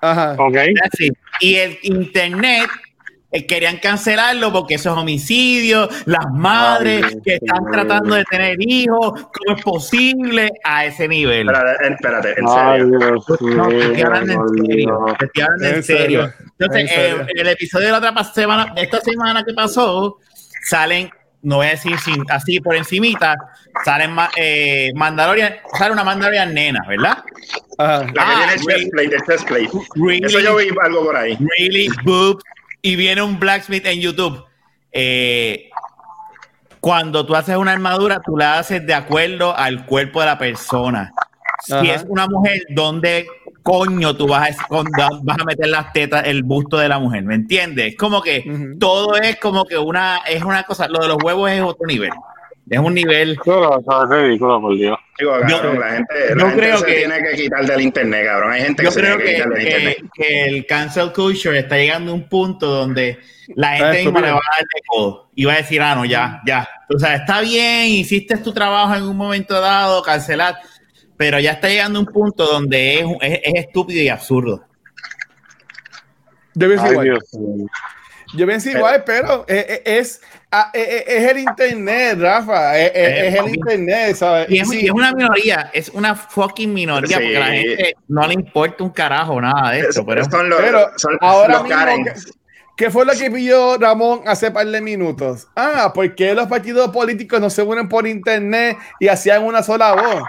Ajá. 0.00 0.36
Okay. 0.38 0.74
Y 1.40 1.56
el 1.56 1.78
internet 1.82 2.64
eh, 2.64 2.81
querían 3.46 3.78
cancelarlo 3.78 4.52
porque 4.52 4.74
eso 4.74 4.92
es 4.92 4.98
homicidio, 4.98 5.88
las 6.04 6.26
madres 6.32 7.16
que 7.24 7.36
están 7.36 7.64
tratando 7.70 8.14
de 8.14 8.24
tener 8.24 8.56
hijos, 8.60 9.22
¿cómo 9.32 9.56
es 9.56 9.62
posible 9.62 10.50
a 10.64 10.84
ese 10.84 11.08
nivel? 11.08 11.48
Espérate, 11.48 11.94
espérate 11.94 12.34
en 12.38 12.48
serio. 12.48 13.24
no, 13.56 13.70
estoy 13.70 14.02
hablando 14.02 14.32
en 14.32 14.66
serio. 14.66 15.06
Estoy 15.18 15.42
hablando 15.42 15.66
en 15.66 15.82
serio. 15.82 16.32
Entonces, 16.58 16.90
eh, 16.92 17.26
en 17.28 17.38
el 17.38 17.48
episodio 17.48 17.86
de 17.86 17.92
la 17.92 17.98
otra 17.98 18.24
semana, 18.24 18.72
esta 18.76 19.00
semana 19.00 19.42
que 19.44 19.54
pasó, 19.54 20.18
salen, 20.62 21.10
no 21.42 21.56
voy 21.56 21.66
a 21.68 21.70
decir 21.70 21.98
sin, 21.98 22.24
así 22.30 22.60
por 22.60 22.76
encimita, 22.76 23.36
salen 23.84 24.14
eh, 24.36 24.92
Mandalorian, 24.94 25.54
sale 25.76 25.92
una 25.92 26.04
Mandalorian 26.04 26.54
nena, 26.54 26.80
¿verdad? 26.86 27.18
La 27.78 28.06
que 28.06 28.20
ah, 28.20 28.54
tiene 28.94 29.14
el 29.14 29.22
chest 29.24 29.48
plate, 29.48 29.70
Eso 30.26 30.40
yo 30.40 30.56
vi 30.56 30.68
algo 30.82 31.04
por 31.04 31.16
ahí. 31.16 31.36
Really, 31.58 31.88
boobs, 32.04 32.44
y 32.82 32.96
viene 32.96 33.22
un 33.22 33.38
blacksmith 33.38 33.86
en 33.86 34.00
YouTube. 34.00 34.44
Eh, 34.90 35.70
cuando 36.80 37.24
tú 37.24 37.36
haces 37.36 37.56
una 37.56 37.72
armadura, 37.72 38.20
tú 38.24 38.36
la 38.36 38.58
haces 38.58 38.84
de 38.84 38.92
acuerdo 38.92 39.56
al 39.56 39.86
cuerpo 39.86 40.20
de 40.20 40.26
la 40.26 40.36
persona. 40.36 41.12
Si 41.64 41.88
es 41.88 42.04
una 42.08 42.26
mujer, 42.26 42.60
¿dónde 42.70 43.28
coño 43.62 44.16
tú 44.16 44.26
vas 44.26 44.58
a, 44.58 44.80
vas 45.22 45.38
a 45.38 45.44
meter 45.44 45.68
las 45.68 45.92
tetas, 45.92 46.26
el 46.26 46.42
busto 46.42 46.76
de 46.76 46.88
la 46.88 46.98
mujer? 46.98 47.22
¿Me 47.22 47.36
entiendes? 47.36 47.92
Es 47.92 47.96
como 47.96 48.20
que 48.20 48.44
todo 48.80 49.16
es 49.16 49.36
como 49.36 49.64
que 49.64 49.78
una, 49.78 50.18
es 50.28 50.42
una 50.42 50.64
cosa, 50.64 50.88
lo 50.88 50.98
de 50.98 51.08
los 51.08 51.18
huevos 51.22 51.50
es 51.52 51.62
otro 51.62 51.86
nivel. 51.86 52.10
Es 52.70 52.78
un 52.78 52.94
nivel. 52.94 53.32
es 53.32 54.08
ridículo, 54.10 54.60
por 54.60 54.76
Dios. 54.76 54.98
Digo, 55.18 55.32
cabrón, 55.40 55.80
la 55.80 55.90
gente, 55.90 56.14
la 56.34 56.46
gente 56.46 56.56
creo 56.56 56.78
se 56.78 56.86
que, 56.86 56.94
tiene 56.94 57.22
que 57.22 57.42
quitar 57.42 57.66
del 57.66 57.80
internet, 57.80 58.26
cabrón. 58.26 58.52
Hay 58.52 58.62
gente 58.62 58.82
que 58.82 58.88
yo 58.88 58.94
creo 58.94 59.18
que, 59.18 59.24
que, 59.24 59.96
que, 60.14 60.44
el 60.44 60.66
cancel 60.66 61.12
culture 61.12 61.58
está 61.58 61.76
llegando 61.76 62.12
a 62.12 62.14
un 62.14 62.28
punto 62.28 62.66
donde 62.66 63.18
la 63.56 63.76
gente 63.76 64.04
misma 64.04 64.20
le 64.20 64.30
va 64.30 64.38
a 64.38 64.56
dar 64.56 64.62
de 64.62 64.80
codo 64.86 65.30
y 65.34 65.44
va 65.44 65.54
a 65.54 65.56
decir, 65.56 65.82
ah, 65.82 65.94
no, 65.94 66.04
ya, 66.04 66.40
ya. 66.46 66.68
O 66.94 66.98
sea, 66.98 67.16
está 67.16 67.40
bien, 67.40 67.88
hiciste 67.88 68.36
tu 68.38 68.52
trabajo 68.52 68.94
en 68.94 69.02
un 69.02 69.16
momento 69.16 69.60
dado, 69.60 70.02
cancelar, 70.02 70.56
pero 71.16 71.40
ya 71.40 71.52
está 71.52 71.68
llegando 71.68 71.98
a 71.98 72.02
un 72.02 72.08
punto 72.08 72.46
donde 72.46 73.00
es, 73.00 73.06
es, 73.20 73.40
es 73.42 73.54
estúpido 73.66 74.00
y 74.00 74.08
absurdo. 74.08 74.64
Debe 76.54 76.78
ser 76.78 76.92
igual. 76.92 77.22
Yo 78.34 78.46
pienso 78.46 78.70
igual, 78.70 79.04
pero 79.04 79.44
es 79.48 80.20
Ah, 80.54 80.70
eh, 80.74 80.82
eh, 80.82 81.04
es, 81.06 81.30
el 81.30 81.38
internet, 81.38 82.18
Rafa. 82.20 82.78
Es, 82.78 83.34
el 83.34 83.54
internet, 83.54 84.14
¿sabes? 84.14 84.50
Y 84.50 84.58
es, 84.58 84.90
una 84.90 85.10
minoría, 85.12 85.70
es 85.72 85.88
una 85.88 86.14
fucking 86.14 86.74
minoría, 86.74 87.16
porque 87.16 87.36
a 87.38 87.40
la 87.40 87.46
gente 87.46 87.96
no 88.06 88.26
le 88.26 88.34
importa 88.34 88.84
un 88.84 88.90
carajo 88.90 89.40
nada 89.40 89.70
de 89.70 89.80
esto. 89.80 90.04
Pero, 90.04 90.26
ahora 91.22 91.62
mismo, 91.62 92.12
¿qué, 92.76 92.90
fue 92.90 93.06
lo 93.06 93.12
que 93.14 93.30
pidió 93.30 93.78
Ramón 93.78 94.24
hace 94.26 94.50
par 94.50 94.66
de 94.66 94.82
minutos? 94.82 95.48
Ah, 95.56 95.90
porque 95.94 96.34
los 96.34 96.48
partidos 96.48 96.90
políticos 96.90 97.40
no 97.40 97.48
se 97.48 97.62
unen 97.62 97.88
por 97.88 98.06
internet 98.06 98.76
y 99.00 99.08
hacían 99.08 99.44
una 99.44 99.62
sola 99.62 99.94
voz. 99.94 100.22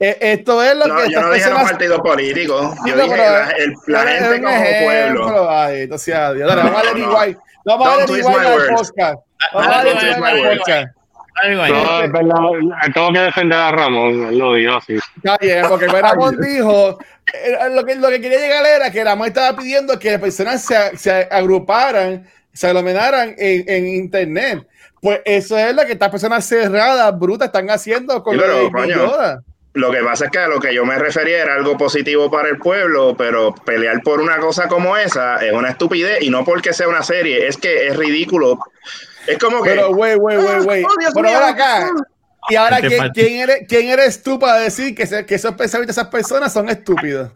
E, 0.00 0.16
esto 0.18 0.62
es 0.62 0.74
lo 0.74 0.96
que. 0.96 1.12
Yo 1.12 1.20
no 1.20 1.30
dije 1.30 1.50
los 1.50 1.62
partidos 1.62 2.00
políticos. 2.00 2.74
Yo 2.86 2.96
dije 2.96 3.16
la, 3.16 3.50
el, 3.50 3.74
la 3.86 4.06
gente 4.06 4.42
como 4.42 4.64
pueblo. 4.84 5.50
Ay, 5.50 5.82
entonces, 5.82 6.14
Dios, 6.34 6.56
vamos 6.56 6.74
a 6.74 6.84
leer 6.84 6.98
igual. 6.98 7.38
Vamos 7.66 7.88
a 7.88 7.96
leer 7.96 8.18
igual 8.18 8.46
al 8.46 8.74
podcast. 8.74 9.18
No, 11.42 12.02
es 12.02 12.12
verdad, 12.12 12.36
tengo 12.92 13.12
que 13.12 13.18
defender 13.20 13.58
a 13.58 13.70
Ramón, 13.70 14.36
lo 14.36 14.54
digo 14.54 14.76
así. 14.76 14.98
Está 15.16 15.38
bien, 15.40 15.64
porque 15.68 15.86
Ramón 15.86 16.38
dijo, 16.40 16.98
eh, 17.32 17.70
lo 17.70 17.84
que, 17.84 17.94
lo 17.94 18.08
que 18.08 18.20
quería 18.20 18.38
llegar 18.38 18.66
era 18.66 18.90
que 18.90 19.02
Ramón 19.02 19.28
estaba 19.28 19.56
pidiendo 19.56 19.98
que 19.98 20.10
las 20.10 20.20
personas 20.20 20.62
se, 20.62 20.96
se 20.98 21.28
agruparan, 21.30 22.26
se 22.52 22.66
aglomeraran 22.66 23.34
en, 23.38 23.64
en, 23.68 23.88
internet. 23.88 24.66
Pues 25.00 25.20
eso 25.24 25.56
es 25.56 25.74
lo 25.74 25.86
que 25.86 25.92
estas 25.92 26.10
personas 26.10 26.44
cerradas, 26.44 27.18
brutas, 27.18 27.46
están 27.46 27.70
haciendo 27.70 28.22
con 28.22 28.36
lo 28.36 28.70
Lo 29.72 29.92
que 29.92 30.02
pasa 30.02 30.24
es 30.24 30.30
que 30.32 30.38
a 30.38 30.48
lo 30.48 30.58
que 30.58 30.74
yo 30.74 30.84
me 30.84 30.98
refería 30.98 31.42
era 31.42 31.54
algo 31.54 31.78
positivo 31.78 32.30
para 32.30 32.48
el 32.48 32.58
pueblo, 32.58 33.14
pero 33.16 33.54
pelear 33.54 34.02
por 34.02 34.20
una 34.20 34.38
cosa 34.38 34.66
como 34.66 34.96
esa 34.96 35.36
es 35.44 35.52
una 35.52 35.70
estupidez 35.70 36.22
y 36.22 36.30
no 36.30 36.44
porque 36.44 36.72
sea 36.72 36.88
una 36.88 37.02
serie, 37.02 37.46
es 37.46 37.56
que 37.56 37.86
es 37.86 37.96
ridículo 37.96 38.58
es 39.26 39.38
como 39.38 39.62
que. 39.62 39.70
Pero, 39.70 39.94
güey, 39.94 40.16
güey, 40.16 40.36
güey, 40.36 40.60
güey. 40.60 40.84
Oh, 40.84 40.88
Pero 41.14 41.28
ahora 41.28 41.48
acá. 41.50 41.90
Y 42.48 42.56
ahora, 42.56 42.80
¿quién, 42.80 43.10
¿quién, 43.10 43.36
eres, 43.42 43.60
¿quién 43.68 43.88
eres 43.88 44.22
tú 44.22 44.38
para 44.38 44.58
decir 44.58 44.94
que, 44.94 45.04
que 45.26 45.34
esos 45.34 45.54
pensamientos 45.54 45.94
de 45.94 46.00
esas 46.00 46.10
personas 46.10 46.52
son 46.52 46.68
estúpidos? 46.68 47.30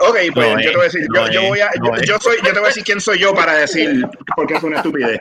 Ok, 0.00 0.16
pues 0.32 0.64
yo 0.64 0.70
te 0.70 0.76
voy 0.76 0.80
a 0.80 0.84
decir, 0.84 1.06
yo, 1.14 1.28
yo, 1.28 1.42
voy 1.42 1.60
a, 1.60 1.70
yo, 2.04 2.18
soy, 2.20 2.36
yo 2.44 2.52
te 2.52 2.58
voy 2.58 2.64
a 2.64 2.68
decir 2.68 2.84
quién 2.84 3.00
soy 3.00 3.18
yo 3.18 3.34
para 3.34 3.54
decir 3.54 4.06
por 4.36 4.46
qué 4.46 4.54
es 4.54 4.62
una 4.62 4.76
estupidez. 4.76 5.20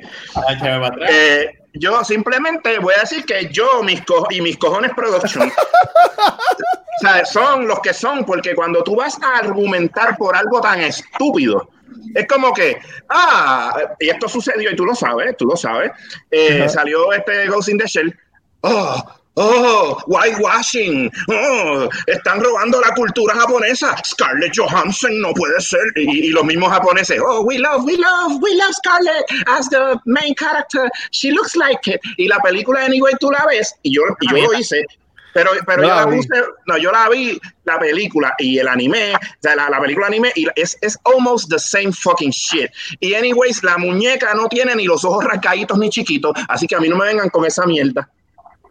Eh, 1.09 1.57
yo 1.80 2.03
simplemente 2.03 2.80
voy 2.80 2.93
a 2.97 3.01
decir 3.01 3.25
que 3.25 3.49
yo 3.51 3.84
mis 3.84 4.01
y 4.30 4.41
mis 4.41 4.57
cojones 4.57 4.91
production 4.95 5.51
o 6.97 6.99
sea, 7.01 7.25
son 7.25 7.67
los 7.67 7.80
que 7.82 7.93
son, 7.93 8.25
porque 8.25 8.55
cuando 8.55 8.84
tú 8.84 8.95
vas 8.95 9.21
a 9.21 9.38
argumentar 9.38 10.17
por 10.17 10.36
algo 10.36 10.61
tan 10.61 10.82
estúpido, 10.82 11.69
es 12.15 12.28
como 12.28 12.53
que, 12.53 12.80
ah, 13.09 13.78
y 13.99 14.09
esto 14.09 14.28
sucedió 14.28 14.71
y 14.71 14.75
tú 14.75 14.86
lo 14.86 14.95
sabes, 14.95 15.36
tú 15.38 15.45
lo 15.45 15.55
sabes. 15.55 15.91
Eh, 16.32 16.67
salió 16.69 17.13
este 17.13 17.47
Ghost 17.47 17.69
in 17.69 17.78
the 17.78 17.86
Shell. 17.86 18.17
Oh, 18.61 19.03
oh, 19.38 20.02
whitewashing. 20.08 21.12
Oh, 21.30 21.90
están 22.08 22.42
robando 22.42 22.82
la 22.82 22.94
cultura 22.96 23.36
japonesa. 23.36 23.96
Scarlett 24.04 24.54
Johansson 24.56 25.22
no 25.22 25.34
puede 25.34 25.60
ser. 25.62 25.82
Y, 25.96 26.30
los 26.30 26.44
mismos 26.44 26.70
japoneses, 26.72 27.20
oh, 27.26 27.44
we 27.44 27.58
love, 27.58 27.84
we 27.86 27.96
love, 27.98 28.42
we 28.42 28.54
love 28.56 28.74
Scarlett 28.74 29.26
as 29.48 29.70
the 29.70 30.00
main 30.06 30.36
character. 30.36 30.90
She 31.12 31.32
looks 31.32 31.56
like 31.56 31.88
it. 31.88 32.02
Y 32.18 32.28
la 32.28 32.40
película, 32.40 32.84
anyway, 32.84 33.14
tú 33.20 33.32
la 33.32 33.46
ves, 33.48 33.74
y 33.84 33.94
yo, 33.96 34.02
y 34.22 34.30
yo 34.30 34.52
lo 34.52 34.60
hice. 34.60 34.86
Pero, 35.34 35.52
pero 35.68 35.84
yo, 35.84 35.90
la 35.90 36.06
vi, 36.08 36.20
no, 36.66 36.78
yo 36.78 36.92
la 36.92 37.10
vi, 37.10 37.40
la 37.64 37.78
película 37.78 38.34
y 38.40 38.58
el 38.58 38.68
anime, 38.68 39.14
o 39.14 39.20
sea, 39.40 39.56
la, 39.56 39.70
la, 39.70 39.80
película 39.80 40.08
anime, 40.08 40.32
y 40.36 40.48
es, 40.56 40.76
es 40.82 40.98
almost 41.04 41.50
the 41.52 41.60
same 41.60 41.92
fucking 41.92 42.32
shit. 42.32 42.72
Y 43.00 43.14
anyways, 43.14 43.64
la 43.64 43.78
muñeca 43.78 44.34
no 44.34 44.48
tiene 44.48 44.76
ni 44.76 44.86
los 44.86 45.06
ojos 45.06 45.24
rascaditos 45.26 45.78
ni 45.78 45.92
chiquitos, 45.92 46.34
así 46.50 46.66
que 46.66 46.76
a 46.76 46.80
mí 46.80 46.90
no 46.90 46.98
me 46.98 47.06
vengan 47.06 47.30
con 47.30 47.46
esa 47.46 47.68
mierda. 47.68 48.10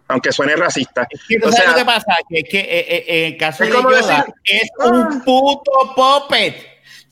Aunque 0.09 0.33
suene 0.33 0.57
racista. 0.57 1.07
o 1.43 1.53
sea, 1.53 1.71
lo 1.71 1.75
que 1.77 1.85
pasa? 1.85 2.17
Que, 2.29 2.45
que 2.45 2.61
eh, 2.61 2.87
eh, 2.89 3.05
en 3.09 3.33
el 3.33 3.39
caso 3.39 3.65
de 3.65 3.71
Yoda 3.71 4.27
es 4.45 4.71
un 4.79 5.03
ah. 5.03 5.23
puto 5.25 5.95
puppet. 5.95 6.55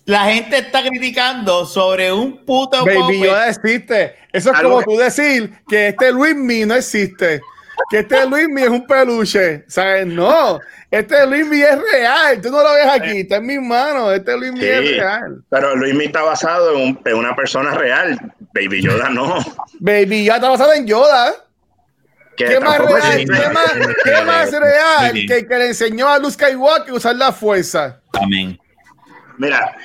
La 0.07 0.27
gente 0.27 0.59
está 0.59 0.83
criticando 0.83 1.65
sobre 1.65 2.13
un 2.13 2.45
puto 2.45 2.85
Baby 2.85 3.21
Yoda 3.21 3.49
existe. 3.49 4.17
Eso 4.33 4.53
es 4.53 4.61
como 4.61 4.83
tú 4.83 4.97
decir 4.97 5.53
que 5.69 5.89
este 5.89 6.13
Luis 6.13 6.35
Mi 6.35 6.65
no 6.65 6.75
existe 6.75 7.41
que 7.91 8.01
este 8.01 8.27
Luismi 8.27 8.63
es 8.63 8.69
un 8.69 8.87
peluche. 8.87 9.65
¿Sabes? 9.69 10.07
No, 10.07 10.59
este 10.91 11.27
Luismi 11.27 11.63
es 11.63 11.79
real. 11.93 12.41
Tú 12.41 12.51
no 12.51 12.63
lo 12.63 12.73
ves 12.73 12.87
aquí, 12.87 13.21
está 13.21 13.37
en 13.37 13.47
mis 13.47 13.61
manos. 13.61 14.13
Este 14.15 14.37
Luismi 14.37 14.65
es 14.65 14.97
real. 14.97 15.43
Pero 15.49 15.77
Luismi 15.77 16.07
está 16.07 16.23
basado 16.23 16.77
en, 16.77 16.99
una 17.15 17.35
persona 17.35 17.75
real. 17.75 18.19
Baby 18.53 18.83
Yoda 18.83 19.09
no. 19.09 19.39
Baby 19.81 20.25
Yoda 20.25 20.37
está 20.37 20.51
basado 20.51 20.73
en 20.75 20.87
Yoda. 20.87 21.35
¿Qué 22.37 22.61
más, 22.61 22.79
real, 22.79 23.25
¿qué, 23.25 23.49
más, 23.51 23.73
¿Qué 24.05 24.25
más, 24.25 24.51
real 24.53 25.13
que, 25.13 25.47
que 25.47 25.59
le 25.59 25.69
enseñó 25.69 26.09
a 26.09 26.19
Luke 26.19 26.33
Skywalker 26.33 26.93
a 26.93 26.97
usar 26.97 27.17
la 27.17 27.33
fuerza? 27.33 28.01
Amén. 28.13 28.59
Mira, 29.39 29.77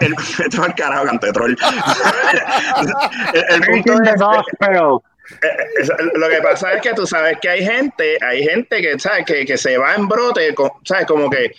el, 0.00 0.12
esto 0.18 0.62
es 0.62 0.68
el 0.68 0.74
carajo, 0.74 1.04
cantetrol. 1.06 1.56
el, 3.34 3.54
el 3.54 3.60
punto 3.62 3.92
es, 4.02 4.90
eh, 5.42 5.94
lo 6.14 6.28
que 6.28 6.42
pasa 6.42 6.74
es 6.74 6.82
que 6.82 6.92
tú 6.92 7.06
sabes 7.06 7.38
que 7.40 7.48
hay 7.48 7.64
gente, 7.64 8.18
hay 8.22 8.44
gente 8.44 8.82
que, 8.82 8.98
¿sabes? 8.98 9.24
Que, 9.24 9.44
que 9.46 9.56
se 9.56 9.78
va 9.78 9.94
en 9.94 10.06
brote, 10.06 10.54
¿sabes? 10.84 11.06
Como 11.06 11.30
que 11.30 11.52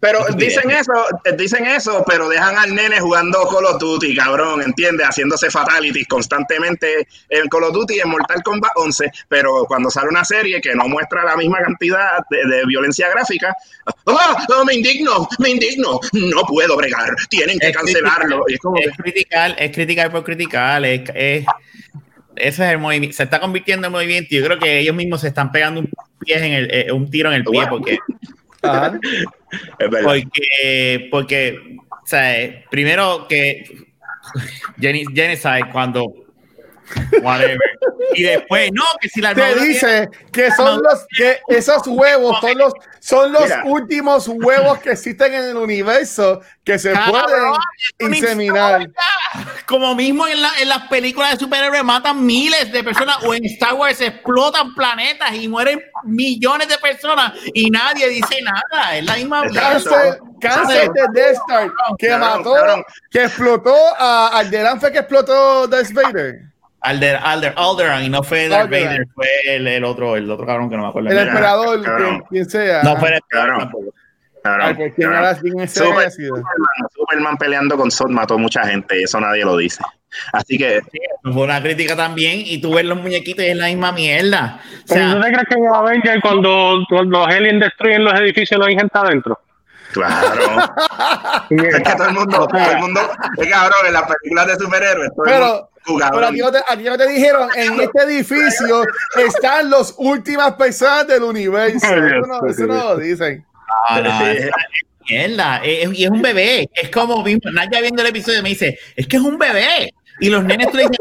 pero 0.00 0.24
dicen 0.36 0.70
eso, 0.70 0.92
dicen 1.36 1.66
eso, 1.66 2.04
pero 2.06 2.28
dejan 2.28 2.56
al 2.56 2.74
nene 2.74 3.00
jugando 3.00 3.48
Call 3.48 3.64
of 3.66 3.80
Duty, 3.80 4.16
cabrón, 4.16 4.62
¿entiendes? 4.62 5.06
Haciéndose 5.06 5.50
fatalities 5.50 6.06
constantemente 6.06 7.06
en 7.28 7.48
Call 7.48 7.64
of 7.64 7.72
Duty 7.72 8.00
en 8.00 8.10
Mortal 8.10 8.42
Kombat 8.42 8.72
11, 8.76 9.10
pero 9.28 9.64
cuando 9.66 9.90
sale 9.90 10.08
una 10.08 10.24
serie 10.24 10.60
que 10.60 10.74
no 10.74 10.88
muestra 10.88 11.24
la 11.24 11.36
misma 11.36 11.58
cantidad 11.58 12.18
de, 12.30 12.64
violencia 12.66 13.08
gráfica, 13.08 13.56
¡oh, 14.04 14.64
me 14.64 14.74
indigno, 14.74 15.28
me 15.38 15.50
indigno, 15.50 16.00
no 16.12 16.42
puedo 16.42 16.76
bregar, 16.76 17.14
tienen 17.28 17.58
que 17.58 17.72
cancelarlo. 17.72 18.44
Es, 18.46 18.58
es, 18.84 18.96
criticar, 18.96 19.56
es 19.58 19.72
criticar 19.72 20.10
por 20.10 20.24
criticar, 20.24 20.84
es 20.84 21.44
ese 22.40 22.64
es 22.64 22.70
el 22.70 22.78
movimiento, 22.78 23.16
se 23.16 23.24
está 23.24 23.40
convirtiendo 23.40 23.86
en 23.86 23.92
movimiento. 23.92 24.28
Yo 24.30 24.44
creo 24.44 24.58
que 24.58 24.78
ellos 24.78 24.94
mismos 24.94 25.20
se 25.20 25.28
están 25.28 25.50
pegando 25.50 25.80
un, 25.80 25.90
pie 26.20 26.38
en 26.38 26.52
el, 26.52 26.70
eh, 26.72 26.92
un 26.92 27.10
tiro 27.10 27.30
en 27.30 27.36
el 27.36 27.44
pie 27.44 27.66
porque. 27.68 27.98
es 29.78 29.90
verdad. 29.90 30.02
Porque, 30.04 31.08
porque, 31.10 31.76
o 31.90 32.06
sea, 32.06 32.64
primero 32.70 33.26
que 33.28 33.86
Jenny, 34.80 35.04
Jenny 35.14 35.36
sabe 35.36 35.70
cuando 35.70 36.12
whatever. 37.22 37.58
Y 38.14 38.22
después, 38.22 38.70
no, 38.72 38.84
que 39.00 39.08
si 39.08 39.20
la 39.20 39.34
Te 39.34 39.54
dice 39.60 40.08
que 40.32 40.50
son 40.52 40.82
los 40.82 41.06
que 41.16 41.38
esos 41.48 41.86
huevos 41.86 42.38
son 42.40 42.58
los 42.58 42.72
son 43.00 43.32
los 43.32 43.50
últimos 43.64 44.28
huevos 44.28 44.78
que 44.80 44.92
existen 44.92 45.34
en 45.34 45.44
el 45.44 45.56
universo 45.56 46.40
que 46.64 46.78
se 46.78 46.90
pueden 46.90 47.52
inseminar. 47.98 48.88
Como 49.66 49.94
mismo 49.94 50.26
en, 50.26 50.40
la, 50.40 50.50
en, 50.60 50.68
las 50.68 50.88
películas 50.88 51.32
de 51.32 51.38
superhéroes 51.38 51.84
matan 51.84 52.24
miles 52.24 52.72
de 52.72 52.82
personas 52.82 53.18
o 53.24 53.34
en 53.34 53.44
Star 53.44 53.74
Wars 53.74 54.00
explotan 54.00 54.74
planetas 54.74 55.34
y 55.34 55.48
mueren 55.48 55.80
millones 56.04 56.68
de 56.68 56.78
personas 56.78 57.32
y 57.52 57.70
nadie 57.70 58.08
dice 58.08 58.36
nada. 58.42 58.96
Es 58.96 59.04
la 59.04 59.16
misma 59.16 59.42
cáncer, 59.52 60.18
cáncer 60.40 60.90
de 60.90 61.02
Death 61.12 61.36
Star 61.48 61.70
que 61.98 62.16
mató, 62.16 62.54
que 63.10 63.24
explotó 63.24 63.74
a 63.98 64.28
Alderan 64.38 64.80
fue 64.80 64.92
que 64.92 64.98
explotó 64.98 65.66
Darth 65.66 65.92
Vader. 65.92 66.42
Alder, 66.80 67.16
Alder, 67.16 67.54
Alderan, 67.56 68.04
y 68.04 68.08
no 68.08 68.22
fue 68.22 68.48
Darth 68.48 68.70
Vader, 68.70 69.06
fue 69.14 69.26
el, 69.44 69.66
el, 69.66 69.84
otro, 69.84 70.16
el 70.16 70.30
otro 70.30 70.46
cabrón 70.46 70.70
que 70.70 70.76
no 70.76 70.84
me 70.84 70.88
acuerdo. 70.88 71.10
El 71.10 71.18
emperador, 71.18 71.82
quien, 71.82 72.20
quien, 72.30 72.48
sea. 72.48 72.82
No 72.84 72.96
fue 72.96 73.08
el 73.08 73.14
emperador 73.16 73.68
Superman, 76.94 77.36
peleando 77.38 77.76
con 77.76 77.90
Zod 77.90 78.10
mató 78.10 78.38
mucha 78.38 78.66
gente 78.66 79.00
y 79.00 79.04
eso 79.04 79.20
nadie 79.20 79.44
lo 79.44 79.56
dice. 79.56 79.82
Así 80.32 80.56
que. 80.56 80.80
Sí, 80.90 80.98
fue 81.22 81.42
una 81.42 81.62
crítica 81.62 81.96
también. 81.96 82.42
Y 82.44 82.60
tú 82.60 82.74
ves 82.74 82.84
los 82.84 82.98
muñequitos 82.98 83.44
y 83.44 83.48
es 83.48 83.56
la 83.56 83.66
misma 83.66 83.92
mierda. 83.92 84.60
O 84.84 84.88
sea, 84.88 85.14
¿Tú 85.14 85.20
te 85.20 85.32
crees 85.32 85.48
que 85.48 85.54
en 85.54 85.66
Avengers 85.66 86.22
cuando, 86.22 86.84
cuando 86.88 87.18
los 87.18 87.28
aliens 87.28 87.60
destruyen 87.60 88.04
los 88.04 88.14
edificios, 88.20 88.58
no 88.58 88.66
hay 88.66 88.76
gente 88.76 88.98
adentro? 88.98 89.38
Claro. 89.92 90.26
es 91.50 91.82
que 91.82 91.94
todo 91.96 92.08
el 92.08 92.14
mundo, 92.14 92.46
todo 92.46 92.70
el 92.70 92.78
mundo, 92.78 93.00
es 93.38 93.48
cabrón, 93.48 93.86
en 93.86 93.92
las 93.92 94.02
películas 94.02 94.46
de 94.46 94.56
superhéroes. 94.56 95.10
Pero, 95.24 95.70
pero 95.84 96.26
aquí 96.26 96.38
no, 96.38 96.52
te, 96.52 96.58
aquí 96.68 96.84
no, 96.84 96.98
te, 96.98 97.08
dijeron, 97.08 97.48
en 97.54 97.80
este 97.80 98.02
edificio 98.02 98.82
están 99.16 99.70
las 99.70 99.94
últimas 99.96 100.52
personas 100.54 101.06
del 101.06 101.22
universo. 101.22 101.86
Eso 101.86 102.26
no, 102.26 102.46
eso 102.46 102.66
no 102.66 102.74
lo 102.74 102.96
dicen. 102.98 103.46
No, 104.02 104.26
es 104.26 104.50
mierda. 105.08 105.62
y 105.64 106.04
es 106.04 106.10
un 106.10 106.22
bebé. 106.22 106.68
Es 106.74 106.90
como 106.90 107.24
Naya 107.52 107.80
viendo 107.80 108.02
el 108.02 108.08
episodio 108.08 108.42
me 108.42 108.50
dice, 108.50 108.78
es 108.96 109.06
que 109.06 109.16
es 109.16 109.22
un 109.22 109.38
bebé. 109.38 109.92
Y 110.20 110.30
los 110.30 110.44
nenes 110.44 110.70
tú 110.70 110.76
le 110.76 110.84
dices, 110.84 110.98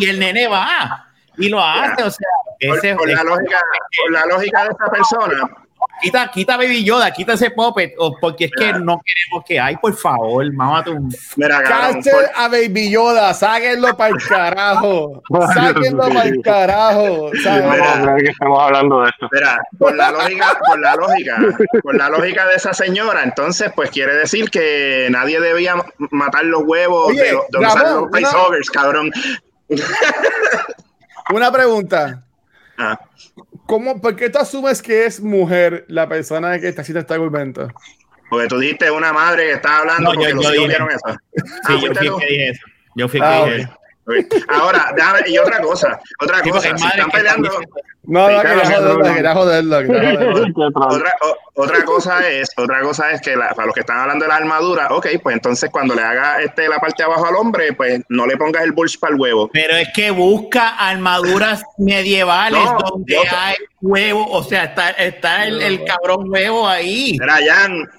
y 0.00 0.08
el 0.08 0.18
nene 0.18 0.48
va 0.48 1.08
y 1.38 1.48
lo 1.48 1.62
hace. 1.62 2.02
O 2.02 2.10
sea, 2.10 2.28
ese, 2.60 2.94
por, 2.94 3.08
la 3.08 3.22
lógica, 3.22 3.60
por 3.96 4.12
la 4.12 4.26
lógica 4.26 4.64
de 4.64 4.70
esta 4.70 4.90
persona, 4.90 5.50
Quita, 6.00 6.30
quita 6.30 6.56
Baby 6.56 6.84
Yoda, 6.84 7.10
quita 7.10 7.32
ese 7.32 7.50
puppet, 7.50 7.94
porque 8.20 8.44
es 8.44 8.52
que 8.52 8.72
no 8.72 9.00
queremos 9.04 9.44
que 9.44 9.58
hay, 9.58 9.76
por 9.76 9.96
favor, 9.96 10.52
mamá 10.52 10.84
tú. 10.84 10.96
Cáncer 11.36 12.30
a 12.36 12.46
Baby 12.48 12.90
Yoda, 12.90 13.34
sáquenlo 13.34 13.96
para 13.96 14.10
el 14.10 14.22
carajo. 14.22 15.22
Sáquenlo 15.54 16.08
para 16.08 16.28
el 16.28 16.40
carajo. 16.42 17.30
Mira, 17.32 18.16
que 18.16 18.30
estamos 18.30 18.62
hablando 18.62 19.02
de 19.02 19.08
esto. 19.08 19.28
Mira, 19.32 19.58
por 19.76 19.94
la 19.96 20.10
lógica, 20.12 20.58
por 20.64 20.78
la 20.78 20.94
lógica, 20.94 21.38
por 21.82 21.96
la 21.96 22.08
lógica 22.10 22.46
de 22.46 22.54
esa 22.54 22.72
señora, 22.72 23.24
entonces, 23.24 23.72
pues 23.74 23.90
quiere 23.90 24.14
decir 24.14 24.50
que 24.50 25.08
nadie 25.10 25.40
debía 25.40 25.74
matar 26.10 26.44
los 26.44 26.62
huevos 26.64 27.14
de, 27.14 27.32
los, 27.32 27.48
de 27.50 28.20
los 28.20 28.70
cabrón. 28.70 29.10
Una 31.30 31.50
pregunta. 31.50 32.22
Ah. 32.78 32.98
¿Cómo, 33.68 34.00
¿Por 34.00 34.16
qué 34.16 34.30
tú 34.30 34.38
asumes 34.38 34.80
que 34.80 35.04
es 35.04 35.20
mujer 35.20 35.84
la 35.88 36.08
persona 36.08 36.58
que 36.58 36.68
está 36.68 36.80
haciendo 36.80 37.00
este 37.00 37.12
argumento? 37.12 37.68
Porque 38.30 38.48
tú 38.48 38.58
dijiste 38.58 38.90
una 38.90 39.12
madre 39.12 39.44
que 39.44 39.52
estaba 39.52 39.80
hablando 39.80 40.10
porque 40.14 40.32
los 40.32 40.54
hijos 40.54 40.68
vieron 40.68 40.88
eso. 40.90 41.18
Sí, 41.66 41.74
ah, 41.74 41.78
yo 41.82 41.94
fui 41.94 42.18
que 42.18 42.26
dije 42.26 42.48
eso. 42.48 42.62
Yo 42.94 43.08
fui 43.10 43.20
que 43.20 43.26
ah, 43.26 43.44
dije 43.44 43.56
eso. 43.60 43.77
Ahora, 44.48 44.92
déjame, 44.96 45.20
y 45.26 45.38
otra 45.38 45.60
cosa, 45.60 46.00
otra 46.20 46.42
cosa, 46.42 46.76
si 46.76 46.86
están 46.86 47.10
peleando, 47.10 47.50
no, 48.08 48.30
no, 48.30 48.38
joderlo, 48.38 49.02
quería 49.02 49.34
joderlo. 49.34 49.78
otra, 50.74 51.12
otra 51.54 51.84
cosa 51.84 52.26
es, 52.26 52.48
otra 52.56 52.80
cosa 52.80 53.10
es 53.12 53.20
que 53.20 53.36
para 53.36 53.66
los 53.66 53.74
que 53.74 53.80
están 53.80 53.98
hablando 53.98 54.24
de 54.24 54.30
la 54.30 54.36
armadura, 54.36 54.88
ok, 54.90 55.08
pues 55.22 55.36
entonces 55.36 55.68
cuando 55.70 55.94
le 55.94 56.00
haga 56.00 56.40
este 56.40 56.68
la 56.68 56.78
parte 56.78 57.02
de 57.02 57.04
abajo 57.04 57.26
al 57.26 57.36
hombre, 57.36 57.74
pues 57.74 58.00
no 58.08 58.26
le 58.26 58.38
pongas 58.38 58.64
el 58.64 58.72
bulge 58.72 58.96
para 58.98 59.12
el 59.12 59.20
huevo. 59.20 59.50
Pero 59.52 59.76
es 59.76 59.88
que 59.94 60.10
busca 60.10 60.70
armaduras 60.70 61.62
medievales 61.78 62.64
donde 62.88 63.18
hay 63.18 63.56
huevo, 63.82 64.26
o 64.30 64.42
sea, 64.42 64.64
está, 64.64 64.90
está 64.92 65.44
el, 65.44 65.60
el 65.60 65.84
cabrón 65.84 66.30
huevo 66.30 66.66
ahí. 66.66 67.14
Ryan, 67.20 67.90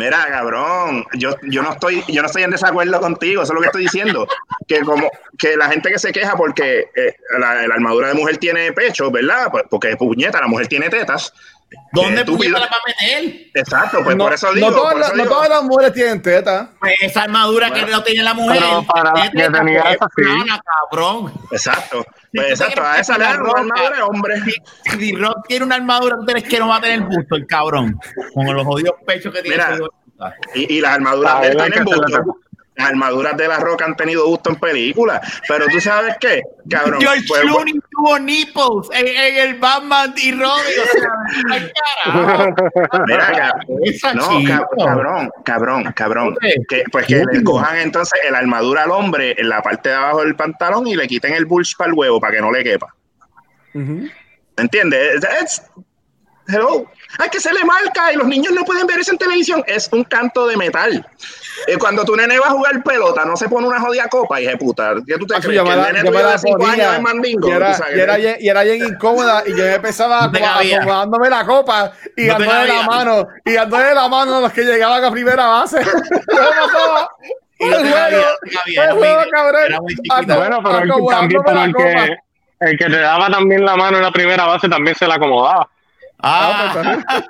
Mira, 0.00 0.26
cabrón, 0.30 1.04
yo, 1.12 1.36
yo 1.42 1.62
no 1.62 1.72
estoy, 1.72 2.02
yo 2.08 2.22
no 2.22 2.26
estoy 2.26 2.42
en 2.42 2.50
desacuerdo 2.50 2.98
contigo, 3.00 3.42
eso 3.42 3.52
es 3.52 3.54
lo 3.54 3.60
que 3.60 3.66
estoy 3.66 3.82
diciendo. 3.82 4.26
Que 4.66 4.80
como 4.80 5.10
que 5.36 5.58
la 5.58 5.68
gente 5.68 5.90
que 5.90 5.98
se 5.98 6.10
queja 6.10 6.36
porque 6.36 6.88
eh, 6.96 7.16
la, 7.38 7.50
armadura 7.50 8.08
de 8.08 8.14
mujer 8.14 8.38
tiene 8.38 8.72
pecho, 8.72 9.10
¿verdad? 9.10 9.48
Pues 9.50 9.64
porque 9.68 9.94
puñeta, 9.98 10.40
la 10.40 10.46
mujer 10.46 10.68
tiene 10.68 10.88
tetas. 10.88 11.34
¿Dónde 11.92 12.24
tú 12.24 12.38
la 12.42 12.60
va 12.60 12.66
a 12.66 12.78
meter? 12.86 13.50
Exacto, 13.54 14.02
pues 14.02 14.16
por 14.16 14.32
eso 14.32 14.52
digo. 14.52 14.70
No 14.70 14.76
todas, 14.76 15.14
no 15.14 15.24
todas 15.24 15.48
las 15.48 15.62
mujeres 15.62 15.92
tienen 15.92 16.22
tetas. 16.22 16.68
Pues 16.80 16.94
esa 17.00 17.22
armadura 17.24 17.70
que 17.70 17.86
no 17.86 18.02
tiene 18.02 18.22
la 18.22 18.34
mujer. 18.34 18.60
Pero 18.60 18.84
para 18.84 19.12
que 19.30 19.30
tenía 19.30 19.80
esa 19.80 20.08
cabrón. 20.88 21.32
Exacto. 21.50 22.04
Pues 22.32 22.50
exacto, 22.50 22.82
a 22.84 22.98
esa 22.98 23.18
le 23.18 23.24
dan 23.24 23.42
una 23.42 23.60
armadura 23.60 24.06
hombre. 24.06 24.34
Si, 24.98 25.12
Rock 25.16 25.46
tiene 25.48 25.64
una 25.64 25.76
armadura, 25.76 26.16
tú 26.16 26.26
crees 26.26 26.44
que 26.44 26.58
no 26.58 26.68
va 26.68 26.76
a 26.76 26.80
tener 26.80 27.00
busto 27.00 27.34
el 27.34 27.46
cabrón. 27.46 27.98
Con 28.34 28.54
los 28.54 28.64
jodidos 28.64 28.94
pechos 29.06 29.32
que 29.34 29.42
tiene. 29.42 29.62
y, 30.54 30.76
y, 30.76 30.80
las 30.80 30.94
armaduras 30.94 31.40
de 31.40 31.48
él 31.48 31.56
tienen 31.56 31.84
busto 31.84 32.36
las 32.80 32.90
armaduras 32.90 33.36
de 33.36 33.48
la 33.48 33.58
roca 33.58 33.84
han 33.84 33.96
tenido 33.96 34.26
gusto 34.26 34.50
en 34.50 34.56
películas. 34.56 35.20
Pero 35.46 35.66
tú 35.68 35.80
sabes 35.80 36.16
qué, 36.20 36.42
cabrón. 36.68 37.00
George 37.00 37.24
pues, 37.28 37.40
Clooney 37.42 37.74
tuvo 37.90 38.18
nipples 38.18 38.88
en, 38.92 39.06
en, 39.06 39.36
el 39.36 39.54
Batman 39.58 40.14
y 40.16 40.32
Robin. 40.32 40.74
O 40.82 40.86
sea, 40.92 41.72
cara. 42.56 43.06
Mira, 43.06 43.52
no, 44.14 44.28
cabrón, 44.76 45.30
cabrón, 45.44 45.92
cabrón. 45.94 46.36
Que, 46.68 46.84
pues 46.90 47.06
que 47.06 47.24
le 47.30 47.42
cojan 47.44 47.78
entonces 47.78 48.18
la 48.30 48.38
armadura 48.38 48.84
al 48.84 48.90
hombre 48.90 49.34
en 49.36 49.48
la 49.48 49.62
parte 49.62 49.88
de 49.90 49.94
abajo 49.94 50.22
del 50.22 50.36
pantalón 50.36 50.86
y 50.86 50.96
le 50.96 51.06
quiten 51.06 51.34
el 51.34 51.44
bulge 51.44 51.74
para 51.76 51.90
el 51.90 51.94
huevo 51.96 52.20
para 52.20 52.34
que 52.34 52.40
no 52.40 52.50
le 52.50 52.64
quepa. 52.64 52.94
¿Me 53.72 54.10
¿Entiendes? 54.56 55.22
hello. 56.48 56.90
Ay, 57.18 57.28
que 57.30 57.40
se 57.40 57.52
le 57.52 57.64
marca 57.64 58.12
y 58.12 58.16
los 58.16 58.26
niños 58.26 58.52
no 58.52 58.64
pueden 58.64 58.86
ver 58.86 59.00
eso 59.00 59.12
en 59.12 59.18
televisión. 59.18 59.64
Es 59.66 59.88
un 59.92 60.04
canto 60.04 60.46
de 60.46 60.56
metal. 60.56 61.06
Eh, 61.66 61.76
cuando 61.76 62.04
tu 62.04 62.16
nene 62.16 62.38
va 62.38 62.46
a 62.46 62.50
jugar 62.50 62.82
pelota, 62.82 63.24
no 63.24 63.36
se 63.36 63.48
pone 63.48 63.66
una 63.66 63.80
jodida 63.80 64.08
copa, 64.08 64.40
y 64.40 64.46
de 64.46 64.56
puta. 64.56 64.94
¿Qué 65.06 65.18
tú 65.18 65.26
te 65.26 65.34
ah, 65.34 65.40
crees? 65.40 65.62
que 65.62 65.70
el 65.70 65.82
nene 65.82 66.04
tuviera 66.04 66.38
5 66.38 66.66
años 66.66 66.92
de 66.92 67.00
mandingo. 67.00 67.48
Y 67.48 67.52
era, 67.52 67.76
y 67.94 68.00
era, 68.00 68.16
bien, 68.16 68.36
y 68.40 68.48
era 68.48 68.62
bien 68.62 68.86
incómoda 68.86 69.42
y 69.46 69.56
yo 69.56 69.66
empezaba 69.66 70.24
acomodándome 70.24 71.28
la 71.28 71.44
copa 71.44 71.92
y 72.16 72.26
no 72.26 72.38
dándole 72.38 72.68
la 72.68 72.82
mano 72.82 73.28
y 73.44 73.52
dándole 73.52 73.94
la 73.94 74.08
mano 74.08 74.36
a 74.36 74.40
los 74.40 74.52
que 74.52 74.62
llegaban 74.62 75.04
a 75.04 75.10
primera 75.10 75.46
base. 75.46 75.80
Bueno, 77.60 77.76
pero 80.62 80.78
el, 80.78 80.90
también, 81.10 81.42
pero 81.44 81.64
el 81.64 81.74
que, 81.74 82.16
el 82.60 82.78
que 82.78 82.86
te 82.86 82.98
daba 82.98 83.30
también 83.30 83.64
la 83.64 83.76
mano 83.76 83.98
en 83.98 84.02
la 84.02 84.10
primera 84.10 84.46
base 84.46 84.68
también 84.68 84.96
se 84.96 85.06
la 85.06 85.16
acomodaba. 85.16 85.68
Ah, 86.22 87.02
ah. 87.12 87.22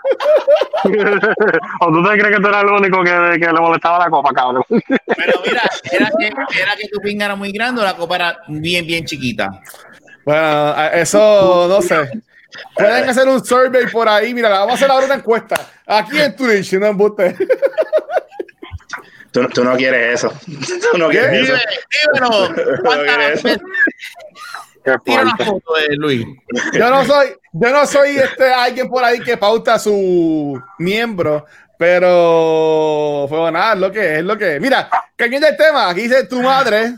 ¿O 1.80 1.93
tú 1.93 2.03
te 2.03 2.18
crees 2.18 2.36
que 2.36 2.43
tú 2.43 2.49
eras 2.49 2.62
el 2.64 2.70
único 2.70 3.05
que, 3.05 3.38
que 3.38 3.47
le 3.47 3.61
molestaba 3.61 3.99
la 3.99 4.11
copa, 4.11 4.32
cabrón? 4.32 4.64
Pero 4.68 5.43
mira, 5.45 5.62
era 5.91 6.11
que, 6.18 6.26
era 6.61 6.76
que 6.76 6.88
tu 6.88 7.01
pinga 7.01 7.26
era 7.26 7.36
muy 7.36 7.53
grande 7.53 7.82
o 7.82 7.84
la 7.84 7.97
copa 7.97 8.16
era 8.16 8.38
bien, 8.49 8.86
bien 8.86 9.05
chiquita. 9.05 9.51
Bueno, 10.24 10.74
eso 10.93 11.66
no 11.68 11.82
sé. 11.82 12.22
Pueden 12.74 13.09
hacer 13.09 13.28
un 13.28 13.45
survey 13.45 13.86
por 13.86 14.09
ahí. 14.09 14.34
Mira, 14.34 14.49
vamos 14.49 14.72
a 14.72 14.74
hacer 14.74 14.91
ahora 14.91 15.07
una 15.07 15.14
encuesta. 15.16 15.55
Aquí 15.86 16.20
en 16.20 16.34
Twitch, 16.34 16.72
no 16.74 16.86
en 16.86 16.97
Buste. 16.97 17.36
Tú, 19.30 19.47
tú, 19.49 19.64
no 19.64 19.76
quieres 19.76 20.16
eso. 20.16 20.32
Tú 20.93 20.99
no 20.99 21.09
quieres 21.09 21.49
eso. 21.49 21.55
Dímelo. 22.12 22.49
no 24.82 25.01
Tira 25.05 25.22
una 25.22 25.36
foto 25.36 25.74
de 25.74 25.97
Luis. 25.97 26.26
Yo 26.72 26.91
no 26.91 27.05
soy, 27.05 27.28
yo 27.53 27.70
no 27.70 27.86
soy 27.86 28.16
este 28.16 28.53
alguien 28.53 28.88
por 28.88 29.03
ahí 29.05 29.20
que 29.20 29.36
pauta 29.36 29.78
su 29.78 30.61
miembro, 30.78 31.46
pero 31.78 33.26
fue 33.28 33.51
nada, 33.51 33.74
es 33.74 33.80
lo 33.80 33.90
que 33.90 34.18
es, 34.18 34.24
lo 34.24 34.36
que 34.36 34.57
es. 34.57 34.61
Mira, 34.61 34.88
cambiando 35.16 35.48
el 35.48 35.57
tema, 35.57 35.88
aquí 35.88 36.03
dice 36.03 36.24
tu 36.24 36.42
madre. 36.42 36.94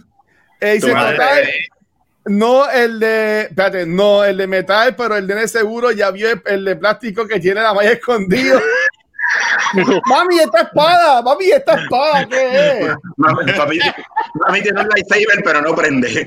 Eh, 0.61 0.75
dice 0.75 0.91
total, 0.91 1.49
no 2.25 2.71
el 2.71 3.01
de, 3.01 3.43
espérate, 3.43 3.87
no 3.87 4.25
el 4.25 4.37
de 4.37 4.47
metal, 4.47 4.95
pero 4.97 5.17
el 5.17 5.27
de 5.27 5.49
seguro 5.49 5.91
ya 5.91 6.11
vio 6.11 6.29
el, 6.45 6.65
de 6.65 6.77
plástico 6.77 7.27
que 7.27 7.41
tiene 7.41 7.61
la 7.61 7.75
malla 7.75 7.93
escondido. 7.93 8.61
mami, 10.07 10.39
esta 10.39 10.61
espada, 10.63 11.23
mami, 11.23 11.51
esta 11.51 11.75
espada, 11.75 12.27
¿qué 12.29 12.81
es? 12.81 12.89
Mami, 13.17 13.53
papi, 13.53 13.79
mami 14.35 14.63
tiene 14.63 14.81
un 14.81 14.89
lightsaber, 14.89 15.43
pero 15.45 15.63
no 15.63 15.75
prende. 15.75 16.27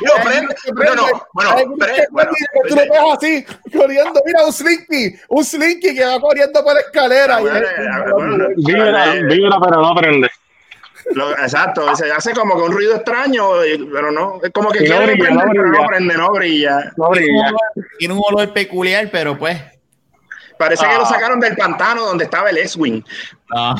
no, 0.00 0.12
prende. 0.24 0.54
No, 0.74 0.94
no, 0.94 1.06
bueno, 1.32 1.50
prende. 1.78 2.06
Bueno, 2.10 2.30
tú 2.68 2.76
lo 2.76 2.82
ves 2.82 2.90
así, 3.16 3.44
corriendo. 3.72 4.20
Mira, 4.24 4.46
un 4.46 4.52
slinky, 4.52 5.16
un 5.28 5.44
slinky 5.44 5.94
que 5.94 6.04
va 6.04 6.20
corriendo 6.20 6.62
por 6.62 6.74
la 6.74 6.80
escalera. 6.80 7.38
Vibra, 8.56 9.12
vibra, 9.12 9.58
pero 9.60 9.80
no 9.80 9.94
prende. 9.94 10.30
Lo, 11.14 11.32
exacto, 11.32 11.94
se 11.96 12.10
hace 12.12 12.32
como 12.32 12.56
que 12.56 12.62
un 12.62 12.72
ruido 12.72 12.94
extraño, 12.94 13.44
pero 13.92 14.12
no, 14.12 14.40
es 14.42 14.50
como 14.52 14.70
que 14.70 14.80
no 14.80 14.96
quiere 14.96 15.14
brilla, 15.14 15.24
prender, 15.24 15.46
no, 15.46 15.52
brilla. 15.52 15.80
no 15.80 15.86
prende, 15.86 16.16
no 16.16 16.28
brilla. 16.28 16.92
No 16.96 17.10
brilla. 17.10 17.52
Tiene 17.98 18.14
un 18.14 18.22
olor 18.24 18.52
peculiar, 18.52 19.08
pero 19.10 19.36
pues. 19.36 19.71
Parece 20.62 20.86
ah. 20.86 20.90
que 20.90 20.94
lo 20.94 21.02
ah. 21.02 21.06
sacaron 21.06 21.40
del 21.40 21.56
pantano 21.56 22.04
donde 22.04 22.22
estaba 22.22 22.48
el 22.50 22.58
Eswin. 22.58 23.04
Ah. 23.52 23.74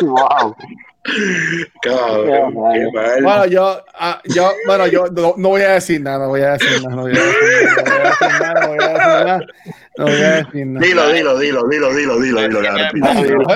wow. 0.00 0.56
Cabrón, 1.80 2.52
bueno, 2.52 3.46
yo, 3.46 3.80
uh, 3.98 4.34
yo, 4.34 4.52
bueno, 4.66 4.88
yo 4.88 5.06
no, 5.06 5.34
no, 5.36 5.48
voy 5.50 5.62
a 5.62 5.74
decir 5.74 6.00
nada, 6.02 6.18
no 6.18 6.28
voy 6.30 6.42
a 6.42 6.58
decir 6.58 6.82
nada, 6.82 6.96
no 6.96 7.02
voy 7.02 7.12
a 7.12 7.22
decir 7.22 7.48
nada, 8.40 8.60
no 8.60 8.68
voy 8.68 8.78
a 8.82 8.88
decir 8.88 9.08
nada, 9.08 9.40
no 9.96 10.04
voy 10.04 10.20
a 10.20 10.30
decir 10.42 10.66
nada. 10.66 10.86
Dilo, 10.86 11.08
dilo, 11.12 11.38
dilo, 11.38 11.68
dilo, 11.68 11.94
dilo, 11.94 12.18
dilo, 12.18 12.40
dilo. 12.40 13.50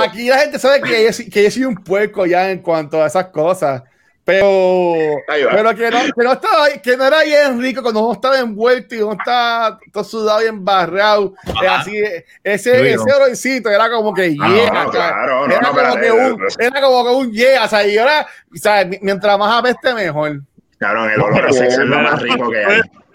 Aquí 0.00 0.28
la 0.28 0.38
gente 0.38 0.58
sabe 0.60 0.80
que 0.80 1.04
yo, 1.04 1.30
que 1.30 1.42
yo 1.42 1.50
soy 1.50 1.64
un 1.64 1.74
puerco 1.74 2.24
ya 2.24 2.50
en 2.50 2.60
cuanto 2.60 3.02
a 3.02 3.08
esas 3.08 3.26
cosas. 3.26 3.82
Pero, 4.28 5.22
pero 5.26 5.74
que, 5.74 5.90
no, 5.90 5.98
que, 6.14 6.22
no 6.22 6.32
estaba, 6.32 6.68
que 6.82 6.96
no 6.98 7.06
era 7.06 7.22
bien 7.22 7.62
rico 7.62 7.80
cuando 7.80 8.04
uno 8.04 8.12
estaba 8.12 8.38
envuelto 8.38 8.94
y 8.94 9.00
uno 9.00 9.16
estaba 9.18 9.78
todo 9.90 10.04
sudado 10.04 10.44
y 10.44 10.48
embarrado. 10.48 11.32
Así, 11.66 11.96
ese, 12.44 12.92
ese 12.92 13.10
olorcito 13.10 13.70
era 13.70 13.88
como 13.88 14.12
que 14.12 14.36
ah, 14.38 14.48
yeah, 14.48 14.84
no, 14.84 14.90
claro, 14.90 15.46
era, 15.46 15.68
como 15.68 15.96
que 15.98 16.12
un, 16.12 16.46
era 16.58 16.80
como 16.82 17.04
que 17.04 17.10
un 17.10 17.32
yeah, 17.32 17.64
o 17.64 17.68
sea, 17.68 17.86
y 17.86 17.96
ahora, 17.96 18.26
o 18.52 18.58
sea, 18.58 18.86
mientras 19.00 19.38
más 19.38 19.60
apeste, 19.60 19.94
mejor. 19.94 20.42
Claro, 20.76 21.08
el 21.08 21.22
olor 21.22 21.46
a 21.46 21.50
sexo 21.50 21.80
es 21.80 21.88
lo 21.88 21.98
más 21.98 22.20
rico 22.20 22.50
que 22.50 22.64
hay. 22.66 22.80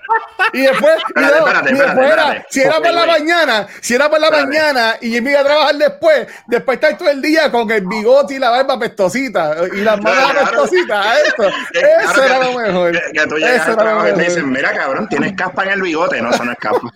Y 0.53 0.61
después, 0.61 0.95
espérate, 1.07 1.37
espérate, 1.37 1.71
y 1.71 1.77
después 1.77 2.11
era, 2.11 2.45
si 2.49 2.61
era 2.61 2.75
por 2.77 2.93
la 2.93 3.05
mañana, 3.05 3.67
si 3.81 3.95
era 3.95 4.09
por 4.09 4.19
la 4.19 4.29
mañana 4.29 4.95
y 5.01 5.21
me 5.21 5.31
iba 5.31 5.39
a 5.39 5.43
trabajar 5.43 5.75
después, 5.75 6.27
después 6.47 6.75
estar 6.75 6.97
todo 6.97 7.09
el 7.09 7.21
día 7.21 7.51
con 7.51 7.69
el 7.71 7.85
bigote 7.85 8.35
y 8.35 8.39
la 8.39 8.49
barba 8.49 8.77
pestosita 8.79 9.55
y 9.73 9.81
las 9.81 10.01
manos 10.01 10.31
claro, 10.31 10.39
pestositas, 10.49 11.17
eso, 11.27 11.47
eso 11.47 12.23
era 12.23 12.39
lo 12.39 12.59
mejor. 12.59 12.91
Que, 12.91 13.19
que 13.19 13.27
tú 13.27 13.37
llegas 13.37 13.67
al 13.67 13.77
trabajo 13.77 14.09
y 14.09 14.13
te 14.13 14.23
dicen, 14.23 14.51
mira 14.51 14.73
cabrón, 14.73 15.07
tienes 15.09 15.33
caspa 15.33 15.63
en 15.63 15.71
el 15.71 15.81
bigote, 15.81 16.21
no, 16.21 16.29
eso 16.29 16.43
no 16.43 16.51
es 16.51 16.57
caspa. 16.57 16.91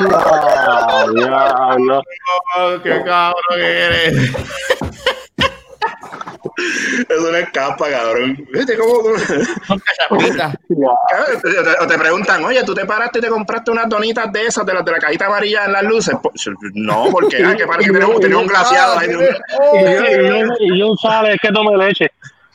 oh, 0.00 1.10
diablo. 1.14 2.02
Oh, 2.56 2.76
qué 2.82 3.02
cabrón 3.04 3.56
que 3.56 3.84
eres. 3.84 4.32
Eso 7.08 7.32
no 7.32 7.36
escapa, 7.36 7.90
cabrón. 7.90 8.46
¿Viste 8.52 8.76
cómo? 8.76 9.14
o 11.80 11.86
te 11.86 11.98
preguntan, 11.98 12.44
oye, 12.44 12.62
¿tú 12.64 12.74
te 12.74 12.84
paraste 12.84 13.18
y 13.18 13.22
te 13.22 13.28
compraste 13.28 13.70
unas 13.70 13.88
donitas 13.88 14.32
de 14.32 14.46
esas, 14.46 14.64
de 14.66 14.74
las 14.74 14.84
de 14.84 14.92
la 14.92 14.98
cajita 14.98 15.26
amarilla 15.26 15.64
en 15.66 15.72
las 15.72 15.82
luces? 15.84 16.14
No, 16.74 17.06
porque 17.10 17.44
ah, 17.44 17.54
que 17.56 17.66
parece 17.66 17.92
que 17.92 17.98
tenía, 18.20 18.38
un 18.38 18.46
glaciado 18.46 18.98
ahí. 18.98 19.08
Y 20.60 20.82
un 20.82 20.96
sale, 20.98 21.34
es 21.34 21.40
que 21.40 21.50
tome 21.50 21.76
leche. 21.76 22.10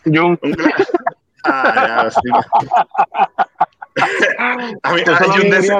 Jun. 0.06 0.39
Ah, 1.46 1.74
ya, 1.76 2.10
sí. 2.10 2.30
a 4.82 4.94
mí, 4.94 5.02
Jun 5.04 5.52
dice, 5.52 5.78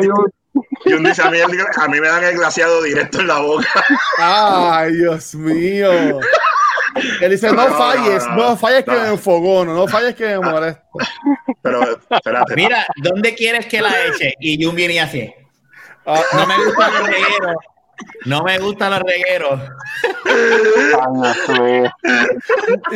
Jun 0.84 1.04
dice 1.06 1.22
a 1.22 1.30
mí, 1.30 1.38
a 1.40 1.88
mí 1.88 2.00
me 2.02 2.08
dan 2.10 2.22
el 2.26 2.36
glaciado 2.36 2.82
directo 2.82 3.22
en 3.22 3.28
la 3.28 3.40
boca. 3.40 3.70
Ay, 4.18 4.92
Dios 4.92 5.34
mío. 5.36 6.20
Él 7.22 7.32
dice, 7.32 7.52
no, 7.52 7.68
falles, 7.70 8.26
no, 8.36 8.56
falles 8.58 8.84
que 8.84 8.92
me 8.92 9.08
enfogono, 9.10 9.74
no 9.74 9.88
falles 9.88 10.16
que 10.16 10.26
me 10.26 10.40
molesto. 10.40 10.82
Pero, 11.62 12.00
espérate. 12.10 12.56
Mira, 12.56 12.86
¿dónde 12.98 13.34
quieres 13.36 13.66
que 13.66 13.82
la 13.82 14.06
eche? 14.08 14.34
Y 14.40 14.64
Jun 14.64 14.76
viene 14.76 15.00
así. 15.00 15.34
Ah, 16.06 16.22
no 16.34 16.46
me 16.46 16.66
gustan 16.66 16.94
los 16.94 17.08
regueros. 17.08 17.56
No 18.26 18.44
me 18.44 18.60
gustan 18.60 18.92
los 18.92 19.02
regueros. 19.02 19.60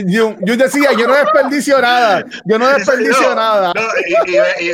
yo, 0.05 0.35
yo, 0.41 0.57
decía, 0.57 0.91
yo 0.93 1.07
no 1.07 1.13
desperdicio 1.13 1.81
nada. 1.81 2.25
Yo 2.45 2.59
no 2.59 2.67
desperdicio 2.67 3.29
no, 3.29 3.35
nada. 3.35 3.73
No, 3.75 3.81
y, 4.25 4.31
y, 4.31 4.71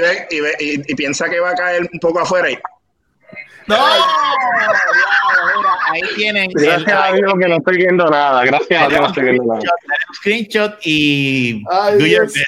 y, 0.59 0.81
y, 0.87 0.95
piensa 0.95 1.29
que 1.29 1.39
va 1.39 1.51
a 1.51 1.55
caer 1.55 1.87
un 1.91 1.99
poco 1.99 2.19
afuera 2.19 2.49
y 2.49 2.57
no, 3.67 3.75
ahí 5.91 6.01
tienen. 6.15 6.49
Gracias 6.53 6.91
a 6.91 7.11
Dios 7.13 7.33
que 7.39 7.47
no 7.47 7.57
estoy 7.57 7.77
viendo 7.77 8.07
nada. 8.07 8.43
Gracias 8.45 8.83
a 8.83 8.87
Dios 8.87 9.01
no 9.01 9.07
estoy 9.07 9.23
viendo 9.23 9.45
nada. 9.45 9.61
Screenshot 10.15 10.77
y 10.83 11.63
Ay, 11.69 11.97
do 11.97 12.05
your 12.05 12.25
best. 12.25 12.37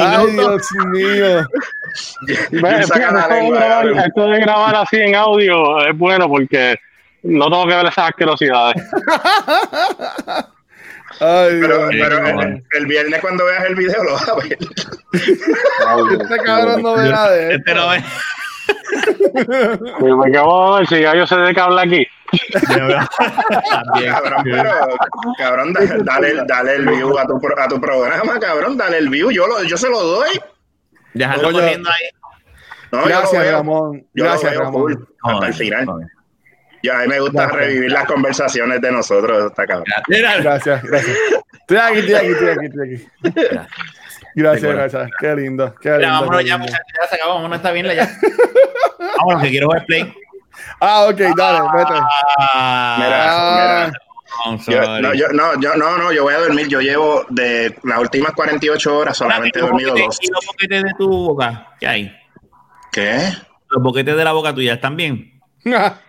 Ay, 0.00 0.32
Dios 0.32 0.66
mío. 0.86 1.40
esto 4.04 4.28
de 4.28 4.40
grabar 4.40 4.76
así 4.76 4.96
en 4.96 5.14
audio 5.14 5.86
es 5.86 5.96
bueno 5.96 6.28
porque 6.28 6.76
no 7.22 7.50
tengo 7.50 7.66
que 7.66 7.74
ver 7.74 7.86
esas 7.86 8.10
asquerosidades. 8.10 8.82
Ay, 11.20 11.58
pero, 11.60 11.88
pero 11.90 12.26
el, 12.26 12.64
el, 12.72 12.86
viernes 12.86 13.20
cuando 13.20 13.44
veas 13.44 13.64
el 13.64 13.74
video 13.76 14.02
lo 14.02 14.12
vas 14.14 14.28
a 14.28 14.34
ver. 14.34 14.58
este 16.20 16.36
cabrón 16.44 16.82
no 16.82 16.96
ve 16.96 17.08
nada 17.08 17.30
de 17.30 17.54
Este 17.54 17.74
no 17.74 17.88
ve. 17.88 18.04
Pues 20.00 20.14
me 20.16 20.28
acabo 20.28 20.74
de 20.74 20.80
ver 20.80 20.88
si 20.88 21.00
ya 21.00 21.14
yo 21.14 21.26
sé 21.26 21.36
de 21.36 21.54
qué 21.54 21.60
habla 21.60 21.82
aquí. 21.82 22.06
cabrón, 24.04 24.40
pero, 24.44 24.70
cabrón, 25.38 25.72
dale, 25.72 26.02
dale, 26.02 26.42
dale, 26.46 26.74
el 26.76 26.86
view 26.86 27.18
a 27.18 27.26
tu, 27.26 27.40
a 27.58 27.68
tu 27.68 27.80
programa, 27.80 28.38
cabrón, 28.40 28.76
dale 28.76 28.98
el 28.98 29.08
view. 29.08 29.30
Yo, 29.30 29.46
lo, 29.46 29.62
yo 29.62 29.76
se 29.76 29.88
lo 29.88 30.02
doy. 30.02 30.40
Déjalo 31.14 31.50
poniendo 31.50 31.88
ahí. 31.90 32.10
No, 32.92 33.04
Gracias, 33.04 33.50
Ramón. 33.50 34.06
Gracias, 34.14 34.56
Ramón. 34.56 35.08
Hasta 35.22 35.46
el 35.46 35.54
final. 35.54 35.86
Ya, 36.84 36.98
a 36.98 37.02
mí 37.02 37.08
me 37.08 37.18
gusta 37.18 37.46
gracias. 37.46 37.60
revivir 37.60 37.92
las 37.92 38.04
conversaciones 38.04 38.78
de 38.78 38.92
nosotros. 38.92 39.46
Está 39.46 39.66
cabrón. 39.66 39.86
Gracias, 40.06 40.82
gracias. 40.82 41.16
Estoy 41.60 41.76
aquí, 41.78 41.98
estoy 42.00 42.14
aquí, 42.14 42.26
estoy 42.26 42.48
aquí, 42.50 42.66
estoy 42.66 43.46
aquí. 43.46 43.68
Gracias, 44.34 44.74
gracias. 44.74 45.10
Qué 45.18 45.34
lindo. 45.34 45.74
Qué 45.80 45.88
lindo 45.88 46.06
Mira, 46.06 46.20
vámonos 46.20 46.44
ya, 46.44 46.58
muchachos. 46.58 46.86
Ya 47.00 47.08
se 47.08 47.14
acabó. 47.14 47.34
Vámonos, 47.36 47.56
está 47.56 47.72
bien 47.72 47.86
ya. 47.86 48.06
vámonos, 49.16 49.42
que 49.42 49.48
quiero 49.48 49.68
ver 49.68 49.84
play. 49.86 50.14
Ah, 50.78 51.06
ok, 51.08 51.20
dale, 51.34 51.60
vete. 51.74 52.00
Ah, 52.38 52.96
mira, 52.98 53.86
mira. 53.86 54.00
Yo, 54.66 55.00
no, 55.00 55.14
yo, 55.14 55.28
no, 55.28 55.60
yo, 55.60 55.76
no, 55.76 55.96
no, 55.96 56.12
yo 56.12 56.24
voy 56.24 56.34
a 56.34 56.38
dormir. 56.38 56.68
Yo 56.68 56.80
llevo 56.82 57.24
de 57.30 57.74
las 57.84 57.98
últimas 57.98 58.32
48 58.32 58.98
horas 58.98 59.16
solamente 59.16 59.58
he 59.58 59.62
dormido 59.62 59.94
dos. 59.94 60.18
¿Y 60.20 60.30
los 60.30 60.44
boquetes 60.44 60.82
de 60.82 60.90
tu 60.98 61.08
boca? 61.08 61.68
¿Qué 61.80 61.86
hay? 61.86 62.16
¿Qué? 62.92 63.32
Los 63.70 63.82
boquetes 63.82 64.14
de 64.14 64.24
la 64.24 64.32
boca 64.32 64.54
tuya 64.54 64.74
están 64.74 64.96
bien. 64.96 65.40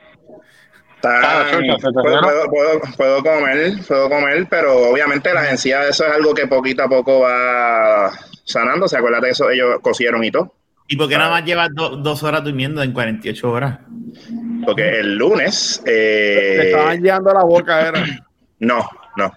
Está, 1.06 1.92
puedo, 1.94 2.50
puedo, 2.50 2.82
puedo, 2.98 3.24
comer, 3.24 3.74
puedo 3.88 4.10
comer, 4.10 4.48
pero 4.50 4.90
obviamente 4.90 5.34
la 5.34 5.42
agencia 5.42 5.88
eso 5.88 6.06
es 6.06 6.12
algo 6.12 6.34
que 6.34 6.48
poquito 6.48 6.84
a 6.84 6.90
poco 6.90 7.22
va 7.22 8.12
sanando. 8.44 8.88
¿Se 8.88 8.98
acuerda 8.98 9.20
de 9.20 9.30
eso? 9.30 9.50
Ellos 9.50 9.78
cosieron 9.82 10.24
y 10.24 10.32
todo. 10.32 10.54
¿Y 10.88 10.98
por 10.98 11.10
qué 11.10 11.18
nada 11.18 11.32
más 11.32 11.46
llevas 11.46 11.70
do, 11.74 11.98
dos 11.98 12.24
horas 12.24 12.44
durmiendo 12.44 12.82
en 12.84 12.94
48 12.94 13.52
horas? 13.52 13.80
Porque 14.66 15.00
el 15.00 15.16
lunes. 15.16 15.82
Eh, 15.86 16.58
Te 16.60 16.70
estaban 16.70 17.28
a 17.28 17.34
la 17.34 17.44
boca, 17.44 17.82
era. 17.88 18.04
No, 18.60 18.88
no. 19.18 19.34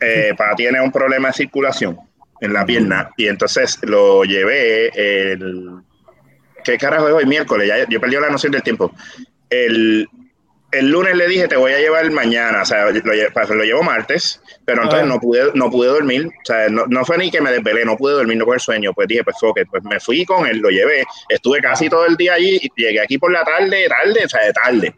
Eh, 0.00 0.34
para 0.36 0.54
tiene 0.54 0.80
un 0.80 0.92
problema 0.92 1.28
de 1.28 1.34
circulación 1.34 1.98
en 2.40 2.52
la 2.52 2.64
pierna 2.66 3.10
y 3.16 3.26
entonces 3.26 3.78
lo 3.82 4.24
llevé 4.24 4.88
el. 4.94 5.80
¿Qué 6.64 6.76
carajo 6.76 7.08
es 7.08 7.14
hoy? 7.14 7.26
Miércoles, 7.26 7.68
ya, 7.68 7.88
yo 7.88 8.00
perdí 8.00 8.16
la 8.16 8.30
noción 8.30 8.52
del 8.52 8.62
tiempo. 8.62 8.92
El 9.48 10.08
el 10.70 10.90
lunes 10.90 11.16
le 11.16 11.26
dije, 11.26 11.48
te 11.48 11.56
voy 11.56 11.72
a 11.72 11.78
llevar 11.78 12.10
mañana, 12.10 12.62
o 12.62 12.64
sea, 12.64 12.90
lo, 12.90 13.02
pues, 13.32 13.48
lo 13.48 13.64
llevo 13.64 13.82
martes, 13.82 14.40
pero 14.66 14.82
entonces 14.82 15.08
no 15.08 15.18
pude, 15.18 15.50
no 15.54 15.70
pude 15.70 15.88
dormir, 15.88 16.26
o 16.26 16.44
sea, 16.44 16.68
no, 16.68 16.84
no, 16.86 17.04
fue 17.04 17.16
ni 17.16 17.30
que 17.30 17.40
me 17.40 17.50
desvelé, 17.50 17.84
no 17.86 17.96
pude 17.96 18.12
dormir, 18.12 18.36
no 18.36 18.44
por 18.44 18.54
el 18.54 18.60
sueño, 18.60 18.92
pues 18.92 19.08
dije, 19.08 19.24
pues 19.24 19.36
okay, 19.40 19.64
pues 19.64 19.82
me 19.84 19.98
fui 19.98 20.26
con 20.26 20.46
él, 20.46 20.58
lo 20.58 20.68
llevé, 20.68 21.04
estuve 21.28 21.60
casi 21.60 21.88
todo 21.88 22.04
el 22.04 22.16
día 22.16 22.34
allí 22.34 22.58
y 22.60 22.70
llegué 22.76 23.00
aquí 23.00 23.16
por 23.16 23.32
la 23.32 23.44
tarde, 23.44 23.88
tarde, 23.88 24.24
o 24.26 24.28
sea, 24.28 24.44
de 24.44 24.52
tarde, 24.52 24.94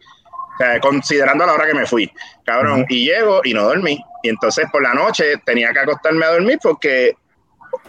o 0.53 0.57
sea, 0.57 0.79
considerando 0.81 1.45
la 1.45 1.53
hora 1.53 1.67
que 1.67 1.73
me 1.73 1.85
fui, 1.85 2.11
cabrón, 2.43 2.81
uh 2.81 2.83
-huh. 2.83 2.87
y 2.89 3.05
llego 3.05 3.41
y 3.43 3.53
no 3.53 3.63
dormí, 3.63 3.97
y 4.23 4.29
entonces 4.29 4.65
por 4.71 4.83
la 4.83 4.93
noche 4.93 5.37
tenía 5.45 5.71
que 5.71 5.79
acostarme 5.79 6.25
a 6.25 6.31
dormir 6.31 6.59
porque 6.61 7.15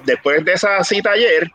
después 0.05 0.45
de 0.45 0.53
esa 0.53 0.83
cita 0.85 1.11
ayer, 1.11 1.51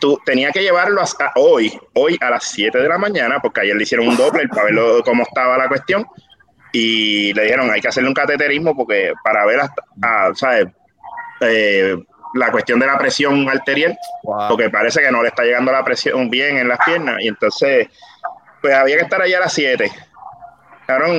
tú 0.00 0.18
tenía 0.24 0.50
que 0.52 0.62
llevarlo 0.62 1.00
hasta 1.00 1.32
hoy, 1.36 1.78
hoy 1.94 2.18
a 2.20 2.30
las 2.30 2.44
7 2.44 2.78
de 2.78 2.88
la 2.88 2.98
mañana, 2.98 3.40
porque 3.40 3.62
ayer 3.62 3.76
le 3.76 3.82
hicieron 3.82 4.08
un 4.08 4.16
doble 4.16 4.48
para 4.48 4.64
ver 4.64 4.74
cómo 5.04 5.22
estaba 5.22 5.56
la 5.58 5.68
cuestión. 5.68 6.06
Y 6.72 7.32
le 7.32 7.44
dijeron, 7.44 7.70
hay 7.70 7.80
que 7.80 7.88
hacerle 7.88 8.08
un 8.08 8.14
cateterismo 8.14 8.76
porque 8.76 9.12
para 9.24 9.46
ver 9.46 9.60
hasta, 9.60 9.82
ah, 10.02 10.30
¿sabes? 10.34 10.66
Eh, 11.40 11.96
la 12.34 12.50
cuestión 12.50 12.78
de 12.78 12.86
la 12.86 12.98
presión 12.98 13.48
arterial, 13.48 13.96
porque 14.48 14.70
parece 14.70 15.00
que 15.00 15.10
no 15.10 15.22
le 15.22 15.28
está 15.28 15.42
llegando 15.42 15.72
la 15.72 15.84
presión 15.84 16.28
bien 16.28 16.58
en 16.58 16.68
las 16.68 16.78
piernas, 16.84 17.16
y 17.20 17.28
entonces, 17.28 17.88
pues 18.60 18.74
había 18.74 18.96
que 18.96 19.04
estar 19.04 19.22
allá 19.22 19.38
a 19.38 19.40
las 19.40 19.52
7, 19.52 19.90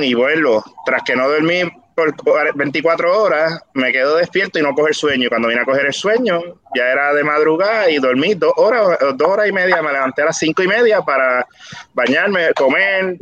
y 0.02 0.14
vuelvo, 0.14 0.64
tras 0.86 1.02
que 1.02 1.16
no 1.16 1.28
dormí 1.28 1.62
por 1.98 2.56
24 2.56 3.22
horas, 3.22 3.60
me 3.74 3.92
quedo 3.92 4.16
despierto 4.16 4.58
y 4.58 4.62
no 4.62 4.74
coger 4.74 4.94
sueño. 4.94 5.28
Cuando 5.28 5.48
vine 5.48 5.60
a 5.60 5.64
coger 5.64 5.86
el 5.86 5.92
sueño, 5.92 6.40
ya 6.74 6.84
era 6.84 7.12
de 7.12 7.24
madrugada 7.24 7.90
y 7.90 7.96
dormí 7.98 8.34
dos 8.34 8.52
horas, 8.56 8.98
dos 9.16 9.28
horas 9.28 9.48
y 9.48 9.52
media. 9.52 9.82
Me 9.82 9.92
levanté 9.92 10.22
a 10.22 10.26
las 10.26 10.38
cinco 10.38 10.62
y 10.62 10.68
media 10.68 11.02
para 11.02 11.46
bañarme, 11.94 12.52
comer, 12.54 13.16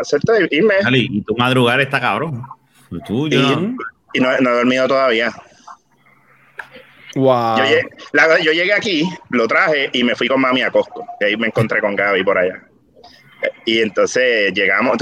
hacer 0.00 0.20
todo, 0.20 0.38
irme. 0.50 0.74
y 0.92 1.22
tu 1.22 1.34
madrugar 1.36 1.80
está 1.80 2.00
cabrón. 2.00 2.42
Tú, 3.06 3.28
y, 3.28 3.36
no. 3.36 3.76
y 4.12 4.20
no, 4.20 4.32
he 4.32 4.42
dormido 4.42 4.88
todavía. 4.88 5.32
Wow. 7.14 7.58
Yo, 8.42 8.52
llegué, 8.52 8.72
aquí, 8.72 9.08
lo 9.30 9.48
traje 9.48 9.90
y 9.92 10.04
me 10.04 10.14
fui 10.14 10.28
con 10.28 10.40
mami 10.40 10.62
a 10.62 10.70
Costco. 10.70 11.06
Y 11.20 11.24
ahí 11.24 11.36
me 11.36 11.48
encontré 11.48 11.80
con 11.80 11.96
Gaby 11.96 12.22
por 12.24 12.38
allá. 12.38 12.62
Y 13.64 13.80
entonces 13.80 14.52
llegamos. 14.52 14.96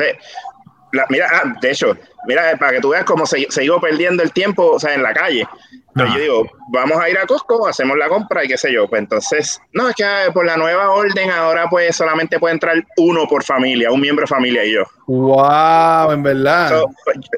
Mira, 1.08 1.28
ah, 1.32 1.54
de 1.60 1.70
hecho, 1.70 1.96
mira, 2.26 2.56
para 2.58 2.72
que 2.72 2.80
tú 2.80 2.90
veas 2.90 3.04
cómo 3.04 3.26
se, 3.26 3.46
se 3.50 3.64
iba 3.64 3.80
perdiendo 3.80 4.22
el 4.22 4.32
tiempo, 4.32 4.72
o 4.72 4.80
sea, 4.80 4.94
en 4.94 5.02
la 5.02 5.12
calle. 5.12 5.46
Pero 5.94 6.14
yo 6.14 6.20
digo, 6.20 6.50
vamos 6.68 6.98
a 6.98 7.10
ir 7.10 7.18
a 7.18 7.26
Costco, 7.26 7.66
hacemos 7.66 7.96
la 7.96 8.08
compra 8.08 8.44
y 8.44 8.48
qué 8.48 8.56
sé 8.56 8.72
yo. 8.72 8.88
Pues 8.88 9.00
entonces, 9.00 9.60
no, 9.72 9.88
es 9.88 9.96
que 9.96 10.04
ah, 10.04 10.30
por 10.32 10.46
la 10.46 10.56
nueva 10.56 10.90
orden 10.90 11.30
ahora 11.30 11.68
pues 11.68 11.96
solamente 11.96 12.38
puede 12.38 12.54
entrar 12.54 12.86
uno 12.98 13.26
por 13.26 13.42
familia, 13.42 13.90
un 13.90 14.00
miembro 14.00 14.22
de 14.22 14.28
familia 14.28 14.64
y 14.64 14.74
yo. 14.74 14.84
Wow, 15.06 16.12
en 16.12 16.22
verdad. 16.22 16.84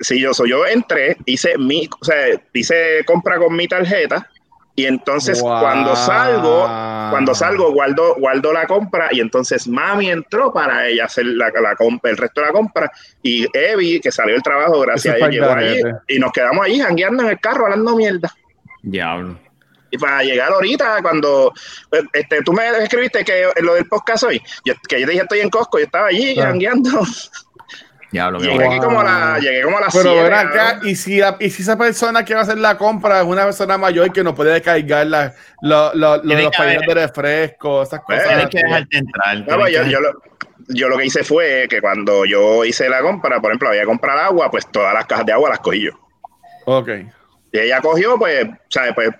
si 0.02 0.20
yo, 0.20 0.34
soy 0.34 0.50
yo 0.50 0.66
entré, 0.66 1.16
hice 1.24 1.56
mi, 1.56 1.88
o 2.00 2.04
sea, 2.04 2.16
hice 2.52 3.02
compra 3.06 3.38
con 3.38 3.56
mi 3.56 3.66
tarjeta 3.66 4.28
y 4.76 4.86
entonces 4.86 5.42
cuando 5.42 5.94
salgo, 5.96 6.62
cuando 7.10 7.34
salgo, 7.34 7.72
guardo, 7.72 8.14
guardo 8.16 8.52
la 8.52 8.66
compra 8.66 9.08
y 9.10 9.20
entonces 9.20 9.68
mami 9.68 10.10
entró 10.10 10.52
para 10.52 10.86
ella 10.86 11.04
hacer 11.04 11.26
la, 11.26 11.50
la 11.50 11.76
compra, 11.76 12.10
el 12.10 12.16
resto 12.16 12.40
de 12.40 12.46
la 12.46 12.52
compra. 12.52 12.90
Y 13.22 13.46
Evi, 13.52 14.00
que 14.00 14.10
salió 14.10 14.34
del 14.34 14.42
trabajo, 14.42 14.80
gracias 14.80 15.14
a 15.14 15.18
ella, 15.18 15.28
llegó 15.28 15.50
allí 15.50 15.82
y 16.08 16.18
nos 16.18 16.32
quedamos 16.32 16.64
allí 16.64 16.80
jangueando 16.80 17.24
en 17.24 17.30
el 17.30 17.40
carro 17.40 17.64
hablando 17.64 17.96
mierda. 17.96 18.32
Diablo. 18.82 19.38
Y 19.90 19.98
para 19.98 20.22
llegar 20.22 20.52
ahorita, 20.52 21.02
cuando 21.02 21.52
pues, 21.88 22.04
este, 22.12 22.42
tú 22.42 22.52
me 22.52 22.68
escribiste 22.78 23.24
que 23.24 23.48
lo 23.60 23.74
del 23.74 23.86
podcast 23.86 24.22
hoy, 24.22 24.40
que 24.88 25.00
yo 25.00 25.06
dije 25.06 25.22
estoy 25.22 25.40
en 25.40 25.50
Costco, 25.50 25.78
yo 25.78 25.84
estaba 25.84 26.06
allí 26.06 26.36
jangueando. 26.36 27.02
Llegué, 28.12 28.66
aquí 28.66 28.78
como 28.78 29.00
a 29.00 29.04
la, 29.04 29.38
llegué 29.38 29.62
como 29.62 29.78
a 29.78 29.82
las 29.82 29.94
Pero 29.94 30.34
acá, 30.34 30.80
y 30.82 30.96
si, 30.96 31.20
y 31.38 31.50
si 31.50 31.62
esa 31.62 31.78
persona 31.78 32.24
que 32.24 32.34
va 32.34 32.40
a 32.40 32.42
hacer 32.42 32.58
la 32.58 32.76
compra 32.76 33.20
es 33.20 33.26
una 33.26 33.44
persona 33.44 33.78
mayor 33.78 34.12
que 34.12 34.24
no 34.24 34.34
puede 34.34 34.52
descargar 34.52 35.06
la, 35.06 35.34
lo, 35.62 35.94
lo, 35.94 36.16
los 36.16 36.56
pañales 36.56 36.86
de 36.86 36.94
refresco, 36.94 37.82
esas 37.82 38.00
cosas. 38.00 38.26
Tienes 38.26 38.48
que 38.48 38.62
dejarte 38.62 38.98
entrar. 38.98 39.44
Pues, 39.44 39.72
yo, 39.72 39.84
yo, 39.84 40.00
lo, 40.00 40.22
yo, 40.68 40.88
lo, 40.88 40.98
que 40.98 41.06
hice 41.06 41.22
fue 41.22 41.66
que 41.68 41.80
cuando 41.80 42.24
yo 42.24 42.64
hice 42.64 42.88
la 42.88 43.00
compra, 43.00 43.40
por 43.40 43.50
ejemplo, 43.50 43.68
había 43.68 43.82
que 43.82 43.86
comprar 43.86 44.18
agua, 44.18 44.50
pues 44.50 44.66
todas 44.66 44.92
las 44.92 45.06
cajas 45.06 45.26
de 45.26 45.32
agua 45.32 45.50
las 45.50 45.60
cogí 45.60 45.82
yo. 45.82 45.92
Ok. 46.64 46.88
Y 47.52 47.58
ella 47.58 47.80
cogió, 47.80 48.16
pues, 48.16 48.46
¿sabes? 48.68 48.92
Pues 48.94 49.10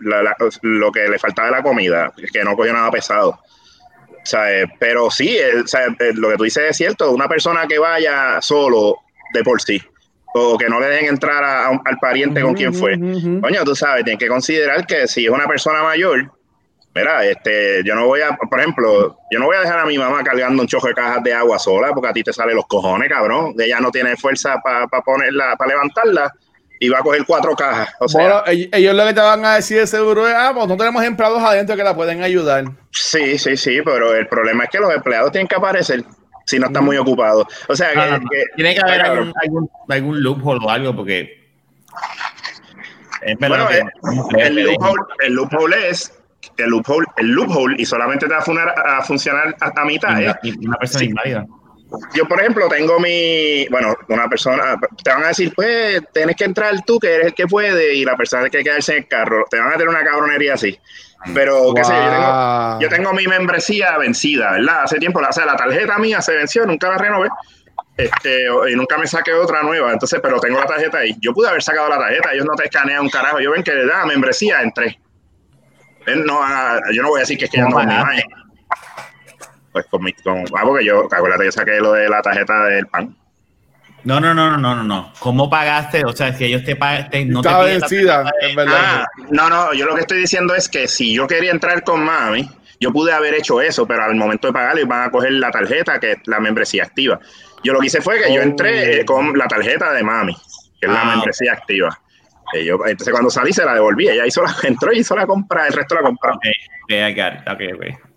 lo 0.63 0.93
que 0.93 1.09
le 1.09 1.19
faltaba 1.19 1.49
de 1.49 1.57
la 1.57 1.63
comida, 1.63 2.13
que 2.33 2.45
no 2.45 2.57
cogió 2.57 2.73
nada 2.73 2.91
pesado. 2.91 3.41
Pero 4.79 5.11
sí, 5.11 5.37
lo 6.15 6.31
que 6.31 6.37
tú 6.37 6.45
dices 6.45 6.71
es 6.71 6.77
cierto, 6.77 7.11
una 7.11 7.29
persona 7.29 7.67
que 7.67 7.79
vaya 7.79 8.41
solo 8.41 8.99
de 9.33 9.43
por 9.43 9.61
sí, 9.61 9.81
o 10.35 10.57
que 10.57 10.69
no 10.69 10.81
le 10.81 10.87
dejen 10.87 11.09
entrar 11.09 11.43
al 11.43 11.99
pariente 12.01 12.41
con 12.43 12.55
quien 12.55 12.75
fue, 12.75 12.99
coño, 12.99 13.65
tú 13.65 13.75
sabes, 13.75 14.05
tienes 14.05 14.19
que 14.19 14.29
considerar 14.29 14.87
que 14.87 15.09
si 15.09 15.25
es 15.25 15.31
una 15.31 15.47
persona 15.47 15.83
mayor, 15.83 16.31
mira, 16.95 17.25
este, 17.25 17.83
yo 17.85 17.95
no 17.95 18.07
voy 18.07 18.21
a, 18.21 18.37
por 18.37 18.61
ejemplo, 18.61 19.17
yo 19.31 19.39
no 19.39 19.47
voy 19.47 19.57
a 19.57 19.61
dejar 19.61 19.79
a 19.79 19.87
mi 19.87 19.97
mamá 19.99 20.23
cargando 20.23 20.63
un 20.63 20.69
chojo 20.69 20.89
de 20.89 20.95
cajas 20.95 21.23
de 21.23 21.33
agua 21.33 21.59
sola, 21.59 21.93
porque 21.93 22.09
a 22.09 22.13
ti 22.13 22.23
te 22.23 22.33
salen 22.33 22.57
los 22.57 22.67
cojones, 22.67 23.09
cabrón, 23.09 23.55
ella 23.59 23.81
no 23.81 23.91
tiene 23.91 24.17
fuerza 24.17 24.57
para 24.63 24.87
ponerla, 25.03 25.57
para 25.57 25.71
levantarla, 25.71 26.33
y 26.83 26.89
va 26.89 26.99
a 26.99 27.03
coger 27.03 27.25
cuatro 27.27 27.55
cajas. 27.55 27.95
O 28.01 28.09
sea, 28.09 28.43
ellos 28.47 28.95
lo 28.95 29.07
que 29.07 29.13
te 29.13 29.21
van 29.21 29.45
a 29.45 29.57
decir 29.57 29.79
de 29.79 29.87
seguro 29.87 30.27
es, 30.27 30.35
ah, 30.35 30.53
pues 30.55 30.67
no 30.67 30.77
tenemos 30.79 31.05
empleados 31.05 31.43
adentro 31.43 31.77
que 31.77 31.85
la 31.85 31.95
pueden 31.95 32.23
ayudar. 32.23 32.65
Sí, 32.91 33.39
sí, 33.39 33.57
sí, 33.57 33.81
pero 33.85 34.15
el 34.15 34.27
problema 34.27 34.65
es 34.65 34.71
que 34.71 34.79
los 34.79 34.93
empleados 34.93 35.31
tienen 35.31 35.47
que 35.47 35.57
aparecer 35.57 36.03
si 36.47 36.59
no 36.59 36.67
están 36.67 36.85
muy 36.85 36.97
ocupados. 36.97 37.47
O 37.69 37.77
sea, 37.77 37.91
que, 37.93 38.45
tiene 38.57 38.75
que 38.75 38.81
haber 38.81 39.03
algún, 39.03 39.33
algún, 39.43 39.71
algún, 39.89 40.23
loophole 40.23 40.65
o 40.65 40.71
algo, 40.71 40.97
porque... 40.97 41.51
bueno, 43.39 43.71
eh, 43.71 43.83
el, 44.39 44.55
loophole, 44.55 45.03
el, 45.21 45.35
loophole, 45.35 45.89
es 45.91 46.19
el 46.57 46.71
loophole, 46.71 47.07
el 47.19 47.27
loophole 47.27 47.77
y 47.79 47.85
solamente 47.85 48.27
te 48.27 48.33
va 48.33 48.39
a 48.41 49.03
funcionar 49.03 49.55
a, 49.61 49.85
mitad. 49.85 50.19
¿eh? 50.19 50.35
una 50.63 50.79
persona 50.79 51.05
inválida 51.05 51.47
yo, 52.15 52.27
por 52.27 52.41
ejemplo, 52.41 52.69
tengo 52.69 52.99
mi, 53.01 53.67
bueno, 53.69 53.97
una 54.09 54.29
persona, 54.29 54.77
te 55.03 55.11
van 55.11 55.25
a 55.25 55.29
decir, 55.29 55.53
pues, 55.55 56.03
tienes 56.13 56.37
que 56.37 56.45
entrar 56.45 56.75
tú, 56.85 56.99
que 56.99 57.15
eres 57.15 57.27
el 57.29 57.35
que 57.35 57.47
puede, 57.47 57.95
y 57.95 58.05
la 58.05 58.17
persona 58.17 58.43
tiene 58.49 58.65
que 58.65 58.71
quedarse 58.71 58.93
en 58.93 58.99
el 58.99 59.09
carro. 59.09 59.45
Te 59.51 59.59
van 59.59 59.69
a 59.69 59.73
tener 59.73 59.89
una 59.89 60.05
cabronería 60.05 60.55
así. 60.55 60.79
Pero, 61.35 61.75
qué 61.75 61.85
sé 61.85 61.93
yo, 61.93 62.11
tengo, 62.11 62.81
yo 62.81 62.89
tengo 62.89 63.13
mi 63.13 63.27
membresía 63.27 63.99
vencida, 63.99 64.53
¿verdad? 64.53 64.85
Hace 64.85 64.99
tiempo, 64.99 65.21
o 65.21 65.33
sea, 65.33 65.45
la 65.45 65.57
tarjeta 65.57 65.99
mía 65.99 66.23
se 66.23 66.35
venció, 66.35 66.65
nunca 66.65 66.89
la 66.89 66.99
renové. 66.99 67.29
Este, 67.97 68.45
y 68.45 68.77
nunca 68.77 68.97
me 68.97 69.07
saqué 69.07 69.35
otra 69.35 69.63
nueva, 69.63 69.93
entonces, 69.93 70.19
pero 70.23 70.41
tengo 70.41 70.59
la 70.59 70.67
tarjeta 70.67 70.99
ahí. 70.99 71.15
Yo 71.21 71.35
pude 71.35 71.49
haber 71.49 71.63
sacado 71.63 71.89
la 71.91 71.99
tarjeta, 71.99 72.33
ellos 72.33 72.47
no 72.47 72.55
te 72.55 72.65
escanean 72.65 73.03
un 73.03 73.11
carajo. 73.11 73.41
Yo 73.41 73.51
ven 73.51 73.63
que 73.63 73.75
da 73.85 74.07
membresía, 74.07 74.63
entré. 74.63 74.99
No, 76.07 76.41
yo 76.93 77.03
no 77.03 77.09
voy 77.09 77.19
a 77.19 77.23
decir 77.23 77.37
que 77.37 77.45
es 77.45 77.51
que 77.51 77.59
ya 77.59 77.69
no 77.69 77.77
me 77.77 77.85
pues 79.73 79.87
con 79.87 80.03
mi, 80.03 80.13
con, 80.13 80.45
ah, 80.57 80.63
porque 80.65 80.85
yo, 80.85 81.07
acuérdate 81.11 81.45
que 81.45 81.53
saqué 81.53 81.81
lo 81.81 81.93
de 81.93 82.09
la 82.09 82.23
tarjeta 82.23 82.65
del 82.65 82.87
pan. 82.87 83.17
No, 84.03 84.19
no, 84.19 84.33
no, 84.33 84.57
no, 84.57 84.75
no, 84.75 84.83
no, 84.83 85.13
¿Cómo 85.19 85.51
pagaste? 85.51 86.05
O 86.07 86.13
sea, 86.13 86.33
si 86.33 86.47
ellos 86.47 86.65
te 86.65 86.75
pagan, 86.75 87.11
no 87.29 87.43
te 87.43 87.49
vencida, 87.65 88.31
en 88.41 88.57
verdad. 88.57 88.79
Ah, 88.79 89.07
no, 89.31 89.51
no, 89.51 89.75
yo 89.75 89.85
lo 89.85 89.95
que 89.95 90.01
estoy 90.01 90.19
diciendo 90.19 90.55
es 90.55 90.69
que 90.69 90.89
si 90.89 91.15
yo 91.15 91.27
quería 91.27 91.51
entrar 91.51 91.85
con 91.85 92.03
mami, 92.03 92.49
yo 92.81 92.93
pude 92.93 93.13
haber 93.13 93.35
hecho 93.35 93.61
eso, 93.61 93.87
pero 93.87 94.03
al 94.03 94.15
momento 94.15 94.47
de 94.47 94.55
pagarle 94.55 94.85
van 94.85 95.03
a 95.03 95.11
coger 95.11 95.33
la 95.33 95.51
tarjeta 95.51 96.01
que 96.01 96.13
es 96.13 96.19
la 96.25 96.41
membresía 96.41 96.85
activa. 96.85 97.21
Yo 97.63 97.75
lo 97.75 97.81
que 97.81 97.89
hice 97.89 98.01
fue 98.01 98.23
que 98.23 98.33
yo 98.33 98.41
entré 98.41 99.01
eh, 99.01 99.05
con 99.05 99.37
la 99.37 99.47
tarjeta 99.47 99.93
de 99.93 100.03
mami, 100.03 100.35
que 100.81 100.87
es 100.87 100.93
la 100.93 101.03
ah, 101.03 101.05
membresía 101.15 101.53
activa. 101.53 102.01
Eh, 102.55 102.67
entonces 102.69 103.11
cuando 103.11 103.29
salí 103.29 103.53
se 103.53 103.67
la 103.67 103.75
devolví, 103.75 104.09
ella 104.09 104.27
hizo 104.27 104.43
la, 104.43 104.57
entró 104.63 104.95
y 104.95 105.01
hizo 105.01 105.15
la 105.15 105.27
compra, 105.27 105.67
el 105.67 105.75
resto 105.75 105.95
la 105.95 106.03
compra. 106.03 106.33
Ok, 106.33 106.47
ok, 107.47 107.61
ok. 107.75 108.10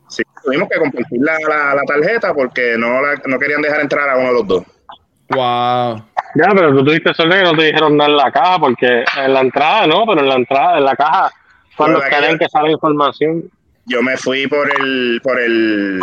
Tuvimos 0.43 0.67
que 0.69 0.79
compartir 0.79 1.19
la, 1.21 1.37
la, 1.75 1.81
tarjeta 1.83 2.33
porque 2.33 2.75
no, 2.77 3.01
no 3.25 3.39
querían 3.39 3.61
dejar 3.61 3.81
entrar 3.81 4.09
a 4.09 4.17
uno 4.17 4.27
de 4.27 4.33
los 4.33 4.47
dos. 4.47 4.63
Wow. 5.29 6.03
Ya, 6.35 6.49
pero 6.53 6.75
tú 6.75 6.83
tuviste 6.83 7.13
suerte 7.13 7.37
que 7.37 7.43
no 7.43 7.55
te 7.55 7.63
dijeron 7.65 7.97
dar 7.97 8.09
la 8.09 8.31
caja 8.31 8.59
porque 8.59 9.05
en 9.17 9.33
la 9.33 9.41
entrada, 9.41 9.87
¿no? 9.87 10.05
Pero 10.05 10.19
en 10.19 10.27
la 10.27 10.35
entrada, 10.35 10.77
en 10.77 10.85
la 10.85 10.95
caja, 10.95 11.31
cuando 11.77 12.01
quieren 12.01 12.37
que 12.37 12.49
sale 12.49 12.71
información. 12.71 13.43
Yo 13.85 14.01
me 14.01 14.17
fui 14.17 14.47
por 14.47 14.69
el, 14.79 15.19
por 15.23 15.39
el, 15.39 15.99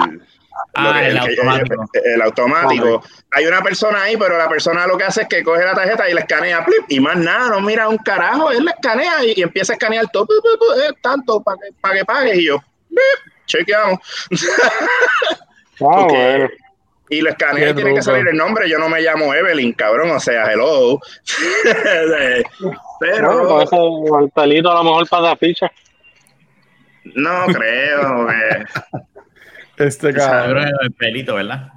Ah, 0.74 1.02
el, 1.02 1.18
automático. 1.18 1.88
El, 2.04 2.22
automático. 2.22 3.02
Hay 3.32 3.46
una 3.46 3.60
persona 3.60 4.02
ahí, 4.02 4.16
pero 4.16 4.38
la 4.38 4.48
persona 4.48 4.86
lo 4.86 4.96
que 4.96 5.04
hace 5.04 5.22
es 5.22 5.28
que 5.28 5.42
coge 5.42 5.64
la 5.64 5.74
tarjeta 5.74 6.08
y 6.08 6.14
la 6.14 6.20
escanea, 6.20 6.64
y 6.88 7.00
más 7.00 7.16
nada, 7.16 7.48
no 7.48 7.60
mira 7.60 7.88
un 7.88 7.98
carajo, 7.98 8.50
él 8.50 8.64
la 8.64 8.72
escanea 8.72 9.24
y, 9.24 9.40
empieza 9.42 9.72
a 9.72 9.74
escanear 9.74 10.06
todo, 10.12 10.26
eh, 10.26 10.92
tanto 11.00 11.42
para 11.42 11.56
que, 11.58 11.72
para 11.80 11.94
que 11.96 12.04
pagues, 12.04 12.38
y 12.38 12.46
yo, 12.46 12.62
chequeamos. 13.50 13.98
Ah, 15.80 16.06
bueno. 16.08 16.48
Y 17.12 17.20
lo 17.22 17.30
escaneé 17.30 17.70
y 17.70 17.74
tiene 17.74 17.94
que 17.94 18.02
salir 18.02 18.28
el 18.28 18.36
nombre. 18.36 18.70
Yo 18.70 18.78
no 18.78 18.88
me 18.88 19.00
llamo 19.00 19.34
Evelyn, 19.34 19.72
cabrón. 19.72 20.12
O 20.12 20.20
sea, 20.20 20.52
hello. 20.52 21.00
Pero. 23.00 23.66
Bueno, 23.66 24.20
el 24.20 24.30
pelito 24.30 24.70
a 24.70 24.74
lo 24.76 24.84
mejor 24.84 25.08
para 25.08 25.22
la 25.24 25.36
ficha. 25.36 25.70
No 27.16 27.46
creo. 27.46 28.28
Este 29.76 30.12
cabrón. 30.12 30.70
El 30.82 30.92
pelito, 30.92 31.34
¿verdad? 31.34 31.72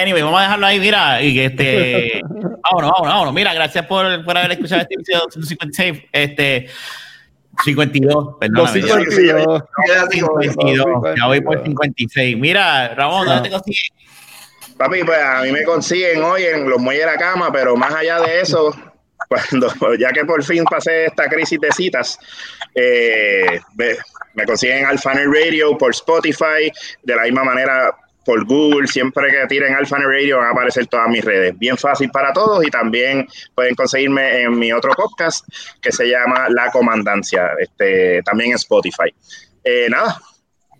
Anyway, 0.00 0.22
vamos 0.22 0.40
a 0.40 0.44
dejarlo 0.44 0.66
ahí, 0.66 0.80
mira. 0.80 1.20
Y 1.20 1.34
que 1.34 1.44
este. 1.46 2.22
vámonos, 2.24 2.92
vámonos, 2.92 3.12
vámonos. 3.12 3.34
Mira, 3.34 3.52
gracias 3.52 3.84
por, 3.84 4.24
por 4.24 4.38
haber 4.38 4.52
escuchado 4.52 4.80
este 4.80 4.94
episodio 4.94 5.28
156. 5.30 6.04
Este. 6.12 6.70
52, 7.64 8.36
perdón. 8.40 8.68
52. 8.68 9.62
Ya 11.16 11.26
voy 11.26 11.40
por 11.40 11.62
56. 11.62 12.36
Mira, 12.38 12.94
Ramón, 12.94 13.26
¿dónde 13.26 13.48
te 13.48 13.54
consigues? 13.54 13.90
Papi, 14.76 15.04
pues 15.04 15.18
a 15.22 15.42
mí 15.42 15.52
me 15.52 15.62
consiguen 15.64 16.22
hoy 16.22 16.44
en 16.44 16.68
los 16.68 16.80
muelles 16.80 17.04
de 17.04 17.12
la 17.12 17.18
cama, 17.18 17.52
pero 17.52 17.76
más 17.76 17.94
allá 17.94 18.20
de 18.20 18.40
eso, 18.40 18.74
cuando 19.28 19.94
ya 19.94 20.10
que 20.12 20.24
por 20.24 20.42
fin 20.42 20.64
pasé 20.64 21.06
esta 21.06 21.28
crisis 21.28 21.60
de 21.60 21.70
citas, 21.72 22.18
eh, 22.74 23.60
me 24.34 24.44
consiguen 24.44 24.86
Alphaner 24.86 25.28
Radio 25.28 25.76
por 25.76 25.90
Spotify, 25.90 26.72
de 27.02 27.14
la 27.14 27.22
misma 27.24 27.44
manera 27.44 27.94
por 28.24 28.44
Google, 28.46 28.86
siempre 28.86 29.30
que 29.30 29.46
tiren 29.46 29.74
Alpha 29.74 29.98
Radio 29.98 30.38
van 30.38 30.48
a 30.48 30.50
aparecer 30.50 30.86
todas 30.86 31.08
mis 31.08 31.24
redes. 31.24 31.58
Bien 31.58 31.76
fácil 31.76 32.10
para 32.10 32.32
todos 32.32 32.64
y 32.64 32.70
también 32.70 33.26
pueden 33.54 33.74
conseguirme 33.74 34.42
en 34.42 34.58
mi 34.58 34.72
otro 34.72 34.92
podcast 34.94 35.46
que 35.80 35.92
se 35.92 36.08
llama 36.08 36.48
La 36.48 36.70
Comandancia, 36.70 37.50
este, 37.58 38.22
también 38.22 38.50
en 38.50 38.56
Spotify. 38.56 39.14
Eh, 39.64 39.88
nada, 39.88 40.20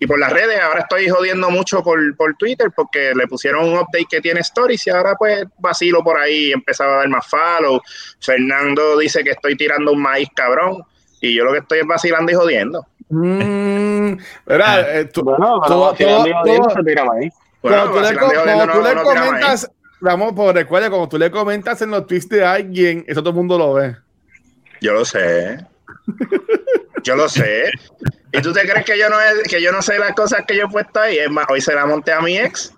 y 0.02 0.06
por 0.09 0.19
las 0.19 0.32
redes, 0.32 0.60
ahora 0.60 0.81
estoy 0.81 1.09
jodiendo 1.09 1.48
mucho 1.48 1.81
por, 1.81 2.16
por, 2.16 2.35
Twitter 2.35 2.73
porque 2.74 3.12
le 3.14 3.28
pusieron 3.28 3.69
un 3.69 3.74
update 3.74 4.06
que 4.10 4.20
tiene 4.20 4.40
stories 4.40 4.85
y 4.89 4.90
ahora 4.90 5.14
pues 5.14 5.44
vacilo 5.59 6.02
por 6.02 6.19
ahí, 6.19 6.51
empezaba 6.51 6.94
a 6.94 6.97
dar 6.98 7.09
más 7.09 7.24
follow. 7.28 7.81
Fernando 8.20 8.98
dice 8.98 9.23
que 9.23 9.31
estoy 9.31 9.56
tirando 9.56 9.93
un 9.93 10.02
maíz 10.02 10.28
cabrón 10.35 10.82
y 11.20 11.36
yo 11.36 11.44
lo 11.44 11.52
que 11.52 11.60
estoy 11.60 11.78
es 11.78 11.86
vacilando 11.86 12.32
y 12.32 12.35
jodiendo. 12.35 12.85
Mm, 13.14 14.16
¿verdad? 14.47 15.10
tú, 15.12 15.22
le, 15.22 15.34
comentas, 19.02 19.70
vamos, 20.01 20.32
por 20.32 20.55
recuerda, 20.55 20.89
cuando 20.89 21.10
tú 21.10 21.18
le 21.18 21.30
comentas 21.30 21.82
en 21.82 21.90
los 21.90 22.06
tweets 22.06 22.30
de 22.30 22.43
alguien, 22.43 23.05
eso 23.06 23.20
todo 23.20 23.30
el 23.30 23.36
mundo 23.36 23.59
lo 23.59 23.74
ve. 23.74 23.97
Yo 24.80 24.94
lo 24.94 25.05
sé. 25.05 25.59
Yo 27.02 27.16
lo 27.16 27.28
sé. 27.28 27.70
¿Y 28.32 28.40
tú 28.40 28.55
te 28.55 28.62
crees 28.62 28.86
que 28.86 28.98
yo 28.98 29.10
no, 29.10 29.16
que 29.47 29.60
yo 29.60 29.70
no 29.72 29.82
sé 29.82 29.98
las 29.98 30.14
cosas 30.14 30.44
que 30.47 30.56
yo 30.56 30.64
he 30.64 30.68
puesto 30.68 30.98
ahí? 31.01 31.18
Es 31.18 31.30
más, 31.30 31.44
hoy 31.51 31.60
se 31.60 31.74
la 31.74 31.84
monté 31.84 32.12
a 32.12 32.22
mi 32.22 32.39
ex. 32.39 32.72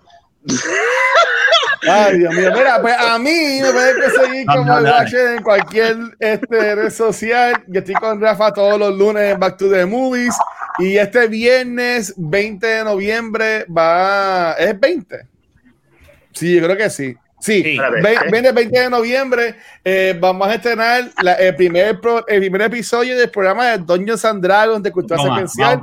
Ay, 1.87 2.19
Dios 2.19 2.33
mío. 2.33 2.51
Mira, 2.53 2.81
pues 2.81 2.95
a 2.97 3.19
mí 3.19 3.59
me 3.61 3.71
pueden 3.71 4.01
conseguir 4.01 4.45
como 4.47 4.77
el 4.77 4.87
en 5.15 5.43
cualquier 5.43 5.97
este, 6.19 6.75
red 6.75 6.89
social. 6.89 7.63
Yo 7.67 7.79
estoy 7.79 7.95
con 7.95 8.19
Rafa 8.19 8.51
todos 8.51 8.79
los 8.79 8.95
lunes 8.95 9.33
en 9.33 9.39
Back 9.39 9.57
to 9.57 9.69
the 9.69 9.85
Movies. 9.85 10.35
Y 10.79 10.97
este 10.97 11.27
viernes 11.27 12.13
20 12.17 12.65
de 12.65 12.83
noviembre 12.83 13.65
va. 13.65 14.53
¿Es 14.53 14.79
20? 14.79 15.27
Sí, 16.33 16.55
yo 16.55 16.63
creo 16.63 16.77
que 16.77 16.89
sí. 16.89 17.15
Sí, 17.45 17.77
viene 18.31 18.47
el 18.47 18.55
20 18.55 18.79
de 18.79 18.89
noviembre. 18.89 19.55
Eh, 19.83 20.17
vamos 20.19 20.47
a 20.47 20.55
estrenar 20.55 21.11
el, 21.39 21.55
primer 21.55 21.99
el 22.27 22.39
primer 22.39 22.61
episodio 22.63 23.15
del 23.15 23.29
programa 23.29 23.67
de 23.67 23.77
Dungeons 23.77 24.25
and 24.25 24.43
Dragons 24.43 24.81
de 24.81 24.91
Cultura 24.91 25.21
Secuencial. 25.21 25.79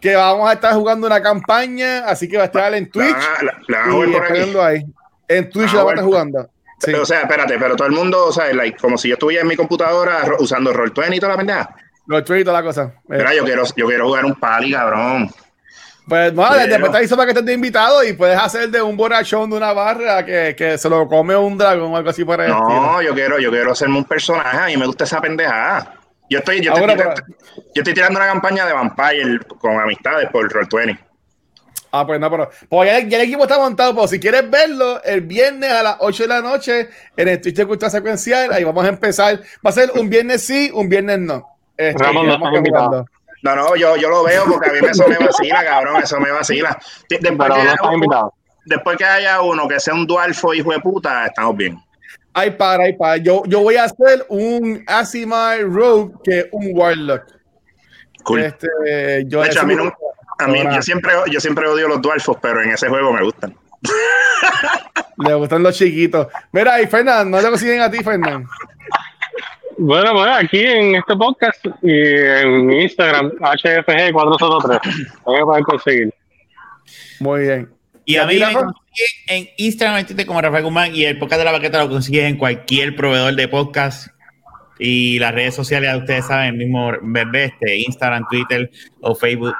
Que 0.00 0.16
vamos 0.16 0.48
a 0.48 0.54
estar 0.54 0.72
jugando 0.72 1.06
una 1.06 1.20
campaña, 1.20 2.06
así 2.06 2.26
que 2.26 2.38
va 2.38 2.44
a 2.44 2.46
estar 2.46 2.72
en 2.72 2.90
Twitch. 2.90 3.14
La, 3.68 3.86
la, 3.86 4.66
ahí. 4.66 4.86
En 5.28 5.50
Twitch 5.50 5.74
la, 5.74 5.84
vamos 5.84 5.90
a 5.90 5.94
estar 5.96 6.04
jugando. 6.04 6.50
O 6.98 7.04
sea, 7.04 7.20
espérate, 7.20 7.58
pero 7.58 7.76
todo 7.76 7.88
el 7.88 7.94
mundo, 7.94 8.28
o 8.28 8.32
sea, 8.32 8.50
like, 8.54 8.78
como 8.78 8.96
si 8.96 9.08
yo 9.08 9.14
estuviera 9.14 9.42
en 9.42 9.48
mi 9.48 9.56
computadora 9.56 10.22
usando 10.38 10.72
Roll20 10.72 11.16
y 11.16 11.20
toda 11.20 11.32
la 11.32 11.36
pendeja. 11.36 11.76
Roll20 12.06 12.40
y 12.40 12.44
toda 12.44 12.60
la 12.62 12.66
cosa. 12.66 12.94
Mira, 13.06 13.34
yo 13.34 13.44
quiero, 13.44 13.64
yo 13.76 13.86
quiero 13.86 14.06
jugar 14.06 14.24
un 14.24 14.34
pali, 14.34 14.72
cabrón. 14.72 15.30
Pues 16.08 16.32
no, 16.32 16.54
después 16.54 16.92
te 16.92 17.04
hizo 17.04 17.16
para 17.16 17.26
que 17.26 17.30
estés 17.32 17.44
de 17.44 17.52
invitado 17.52 18.04
y 18.04 18.12
puedes 18.12 18.38
hacer 18.38 18.70
de 18.70 18.80
un 18.80 18.96
borrachón 18.96 19.50
de 19.50 19.56
una 19.56 19.72
barra 19.72 20.24
que, 20.24 20.54
que 20.56 20.78
se 20.78 20.88
lo 20.88 21.08
come 21.08 21.34
un 21.34 21.58
dragón 21.58 21.92
o 21.92 21.96
algo 21.96 22.10
así 22.10 22.24
por 22.24 22.40
el 22.40 22.48
No, 22.48 23.02
yo 23.02 23.12
quiero, 23.12 23.40
yo 23.40 23.50
quiero 23.50 23.72
hacerme 23.72 23.98
un 23.98 24.04
personaje 24.04 24.72
y 24.72 24.76
me 24.76 24.86
gusta 24.86 25.04
esa 25.04 25.20
pendejada. 25.20 25.94
Yo 26.30 26.38
estoy, 26.38 26.60
yo, 26.60 26.72
estoy, 26.72 26.96
yo 26.96 27.82
estoy 27.82 27.94
tirando 27.94 28.18
una 28.18 28.28
campaña 28.28 28.66
de 28.66 28.72
Vampire 28.72 29.38
con 29.58 29.80
amistades 29.80 30.28
por 30.30 30.48
Roll20. 30.48 30.98
Ah, 31.92 32.06
pues 32.06 32.20
no, 32.20 32.30
pero 32.30 32.50
pues 32.68 32.90
ya, 32.90 32.98
el 32.98 33.24
equipo 33.24 33.44
está 33.44 33.58
montado. 33.58 33.94
Pues 33.94 34.10
si 34.10 34.20
quieres 34.20 34.48
verlo, 34.50 35.02
el 35.02 35.22
viernes 35.22 35.70
a 35.70 35.82
las 35.82 35.96
8 36.00 36.22
de 36.24 36.28
la 36.28 36.40
noche 36.40 36.88
en 37.16 37.28
el 37.28 37.40
Twitch 37.40 37.56
de 37.56 37.66
Cultura 37.66 37.90
Secuencial, 37.90 38.52
ahí 38.52 38.64
vamos 38.64 38.84
a 38.84 38.88
empezar. 38.88 39.40
Va 39.64 39.70
a 39.70 39.72
ser 39.72 39.90
un 39.92 40.08
viernes 40.08 40.42
sí, 40.42 40.70
un 40.72 40.88
viernes 40.88 41.18
no. 41.20 41.56
Este, 41.76 42.02
no 42.12 43.06
no, 43.54 43.56
no, 43.56 43.76
yo, 43.76 43.96
yo 43.96 44.08
lo 44.08 44.24
veo 44.24 44.44
porque 44.44 44.70
a 44.70 44.72
mí 44.72 44.78
eso 44.90 45.06
me 45.08 45.18
vacila, 45.18 45.64
cabrón, 45.64 46.02
eso 46.02 46.18
me 46.18 46.30
vacila. 46.30 46.76
Después, 47.08 47.52
que, 47.52 47.60
haya, 47.60 47.76
después 48.64 48.96
que 48.96 49.04
haya 49.04 49.40
uno 49.42 49.68
que 49.68 49.78
sea 49.78 49.94
un 49.94 50.06
dualfo 50.06 50.52
hijo 50.54 50.72
de 50.72 50.80
puta, 50.80 51.26
estamos 51.26 51.56
bien. 51.56 51.78
Ay, 52.34 52.50
para, 52.50 52.84
ay, 52.84 52.92
para. 52.94 53.16
Yo, 53.18 53.42
yo 53.46 53.60
voy 53.60 53.76
a 53.76 53.84
hacer 53.84 54.26
un 54.28 54.82
Asimar 54.86 55.62
Rogue 55.62 56.12
que 56.22 56.48
un 56.52 56.70
Warlock. 56.74 57.24
Cool. 58.24 58.42
Este, 58.42 58.68
yo 59.26 59.42
de 59.42 59.48
hecho, 59.48 59.60
a 59.60 59.64
mí, 59.64 59.76
no, 59.76 59.92
a 60.38 60.46
mí 60.48 60.62
yo, 60.74 60.82
siempre, 60.82 61.12
yo 61.30 61.40
siempre 61.40 61.68
odio 61.68 61.88
los 61.88 62.02
dualfos, 62.02 62.36
pero 62.42 62.62
en 62.62 62.70
ese 62.70 62.88
juego 62.88 63.12
me 63.12 63.22
gustan. 63.22 63.56
Le 65.18 65.34
gustan 65.34 65.62
los 65.62 65.76
chiquitos. 65.76 66.26
Mira, 66.52 66.80
y 66.80 66.86
Fernando, 66.86 67.36
no 67.36 67.42
te 67.42 67.48
consiguen 67.48 67.80
a 67.80 67.90
ti, 67.90 68.02
Fernando. 68.02 68.48
Bueno, 69.78 70.12
pues 70.12 70.30
aquí 70.30 70.60
en 70.60 70.94
este 70.94 71.16
podcast 71.16 71.64
y 71.82 71.90
en 71.90 72.66
mi 72.66 72.82
Instagram, 72.82 73.30
HFG403. 73.32 74.80
Voy 75.24 75.40
a 75.40 75.44
poder 75.44 75.62
conseguir. 75.64 76.14
Muy 77.20 77.40
bien. 77.42 77.70
Y, 78.04 78.16
a 78.16 78.26
mí 78.26 78.38
me 78.38 78.46
en 79.26 79.48
Instagram 79.56 80.06
como 80.26 80.40
Rafael 80.40 80.64
Guzmán 80.64 80.94
y 80.94 81.04
el 81.04 81.18
podcast 81.18 81.40
de 81.40 81.44
la 81.44 81.52
baqueta 81.52 81.82
lo 81.82 81.90
consigues 81.90 82.24
en 82.24 82.38
cualquier 82.38 82.94
proveedor 82.94 83.34
de 83.34 83.48
podcast 83.48 84.08
y 84.78 85.18
las 85.18 85.34
redes 85.34 85.54
sociales, 85.54 85.94
ustedes 85.96 86.26
saben, 86.26 86.54
el 86.54 86.68
mismo 86.68 86.92
este, 87.32 87.78
Instagram, 87.78 88.26
Twitter 88.30 88.70
o 89.00 89.14
Facebook 89.14 89.54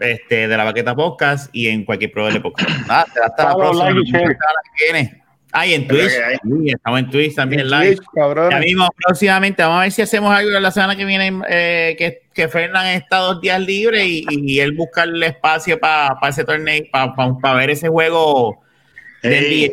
este, 0.00 0.48
de 0.48 0.56
la 0.56 0.64
baqueta 0.64 0.94
podcast 0.94 1.48
y 1.54 1.68
en 1.68 1.84
cualquier 1.84 2.12
proveedor 2.12 2.34
de 2.34 2.40
podcast. 2.40 2.70
Nada, 2.86 3.06
hasta 3.24 3.44
la 3.44 3.56
próxima. 3.56 5.27
Ah, 5.52 5.66
en 5.66 5.88
Twitch. 5.88 6.12
estamos 6.66 7.00
en 7.00 7.10
Twitch 7.10 7.34
también 7.34 7.68
live. 7.70 7.98
ya 8.50 8.58
mismo, 8.58 8.88
próximamente, 8.96 9.62
vamos 9.62 9.78
a 9.78 9.82
ver 9.82 9.92
si 9.92 10.02
hacemos 10.02 10.34
algo 10.34 10.50
la 10.60 10.70
semana 10.70 10.94
que 10.94 11.04
viene, 11.04 11.40
eh, 11.48 11.96
que, 11.98 12.22
que 12.34 12.48
Fernán 12.48 12.86
está 12.88 13.18
dos 13.18 13.40
días 13.40 13.58
libre 13.60 14.04
y, 14.04 14.60
él 14.60 14.72
busca 14.72 15.04
el 15.04 15.22
espacio 15.22 15.78
para 15.80 16.18
ese 16.28 16.44
torneo, 16.44 16.82
para 16.92 17.54
ver 17.54 17.70
ese 17.70 17.88
juego 17.88 18.60
del 19.22 19.72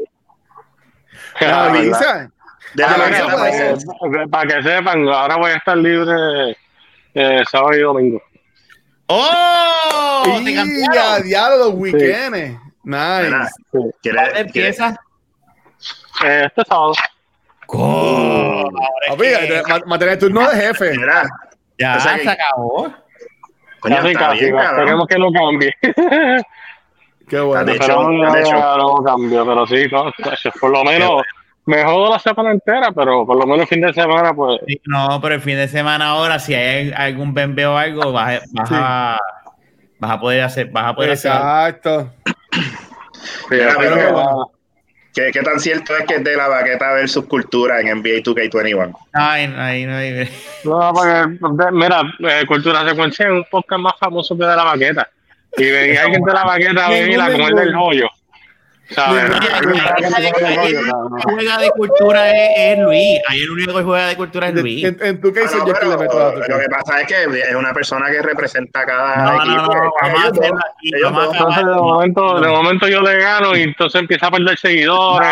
ah, 1.42 2.30
para 4.32 4.48
que 4.48 4.64
sepan, 4.64 5.08
ahora 5.08 5.36
voy 5.38 5.52
a 5.52 5.56
estar 5.56 5.78
libre 5.78 6.58
eh, 7.14 7.44
sábado 7.50 7.76
y 7.76 7.82
domingo. 7.82 8.22
¡Oh! 9.08 10.40
¡Ya, 10.94 11.20
diablo, 11.20 11.58
los 11.58 11.74
weekends! 11.76 12.60
Nice. 12.84 13.30
¿Cuándo 13.72 14.36
empieza? 14.36 15.00
Eh, 16.24 16.44
este 16.46 16.64
sábado. 16.66 16.94
¡Oh! 17.68 18.70
Mantener 19.86 20.20
turno 20.20 20.48
de 20.50 20.56
jefe. 20.56 20.94
ya 21.78 22.00
se 22.00 22.30
acabó. 22.30 22.94
Coño, 23.80 24.02
Queremos 24.04 25.08
que 25.08 25.20
no 25.20 25.32
cambie. 25.32 25.74
Qué 27.28 27.40
bueno. 27.40 27.66
De 27.66 27.76
hecho, 27.76 28.08
de 28.08 28.42
hecho. 28.42 28.78
no 28.78 29.04
cambia, 29.04 29.44
pero 29.44 29.66
sí, 29.68 29.88
por 30.60 30.72
lo 30.72 30.84
menos 30.84 31.24
mejor 31.66 32.12
la 32.12 32.20
semana 32.20 32.52
entera, 32.52 32.92
pero 32.92 33.26
por 33.26 33.38
lo 33.38 33.46
menos 33.46 33.62
el 33.62 33.68
fin 33.68 33.82
de 33.82 33.94
semana, 33.94 34.34
pues. 34.34 34.62
no, 34.86 35.20
pero 35.22 35.36
el 35.36 35.42
fin 35.42 35.56
de 35.58 35.68
semana 35.68 36.10
ahora, 36.10 36.38
si 36.38 36.54
hay 36.54 36.92
algún 36.96 37.34
bembeo 37.34 37.74
o 37.74 37.78
algo, 37.78 38.12
vas, 38.12 38.42
vas 38.54 38.70
a 38.72 39.18
vas 40.00 40.12
a 40.12 40.20
poder 40.20 40.42
hacer, 40.42 40.70
vas 40.70 40.86
a 40.86 40.96
poder 40.96 41.12
Exacto. 41.12 42.12
Sí, 43.50 43.58
pero, 43.80 44.52
¿Qué, 45.16 45.32
¿Qué, 45.32 45.42
tan 45.44 45.62
cierto 45.62 45.96
es 45.96 46.06
que 46.06 46.16
es 46.16 46.24
de 46.26 46.36
la 46.36 46.50
baqueta 46.50 46.92
versus 46.92 47.26
cultura 47.26 47.80
en 47.80 47.88
NBA 47.88 48.22
2K21? 48.22 48.94
Ay, 49.14 49.54
ay, 49.56 49.86
no 49.86 49.96
hay. 49.96 50.30
No, 50.66 50.92
porque, 50.94 51.72
mira, 51.72 52.02
eh, 52.20 52.46
Cultura 52.46 52.86
Secuencia 52.86 53.28
es 53.28 53.32
un 53.32 53.46
podcast 53.50 53.82
más 53.82 53.94
famoso 53.98 54.38
que 54.38 54.44
de 54.44 54.56
la 54.56 54.64
baqueta. 54.66 55.10
Y 55.58 55.72
venía 55.72 56.04
alguien 56.04 56.22
de 56.22 56.34
la 56.34 56.44
baqueta 56.44 56.86
a 56.86 56.90
venir 56.90 57.22
a 57.22 57.32
comer 57.32 57.54
del 57.54 57.76
hoyo. 57.76 58.10
Juega 61.24 61.58
de 61.58 61.72
cultura 61.72 62.32
es, 62.32 62.78
Luis. 62.80 63.20
Ahí 63.28 63.42
el 63.42 63.50
único 63.50 63.74
que 63.74 63.84
juega 63.84 64.08
de 64.08 64.16
cultura 64.16 64.50
es 64.50 64.56
Luis. 64.56 64.84
En, 64.84 65.20
tu 65.20 65.34
caso, 65.34 65.66
yo 65.66 65.74
que 65.74 65.86
le 65.86 65.98
meto 65.98 66.20
a 66.20 66.36
Lo 66.36 66.60
que 66.60 66.70
pasa 66.70 67.02
es 67.02 67.08
que 67.08 67.24
es 67.24 67.56
una 67.56 67.74
persona 67.74 68.12
que 68.12 68.22
representa 68.22 68.86
cada 68.86 69.24
no, 69.24 69.38
equipo. 69.42 69.74
No, 69.74 71.12
no, 71.12 71.24
entonces, 71.24 71.66
de 71.66 71.76
momento, 71.76 72.40
de 72.40 72.48
momento 72.48 72.88
yo 72.88 73.02
le 73.02 73.18
gano 73.18 73.56
y 73.56 73.64
entonces 73.64 74.02
empieza 74.02 74.28
a 74.28 74.32
perder 74.32 74.58
seguidores. 74.58 75.28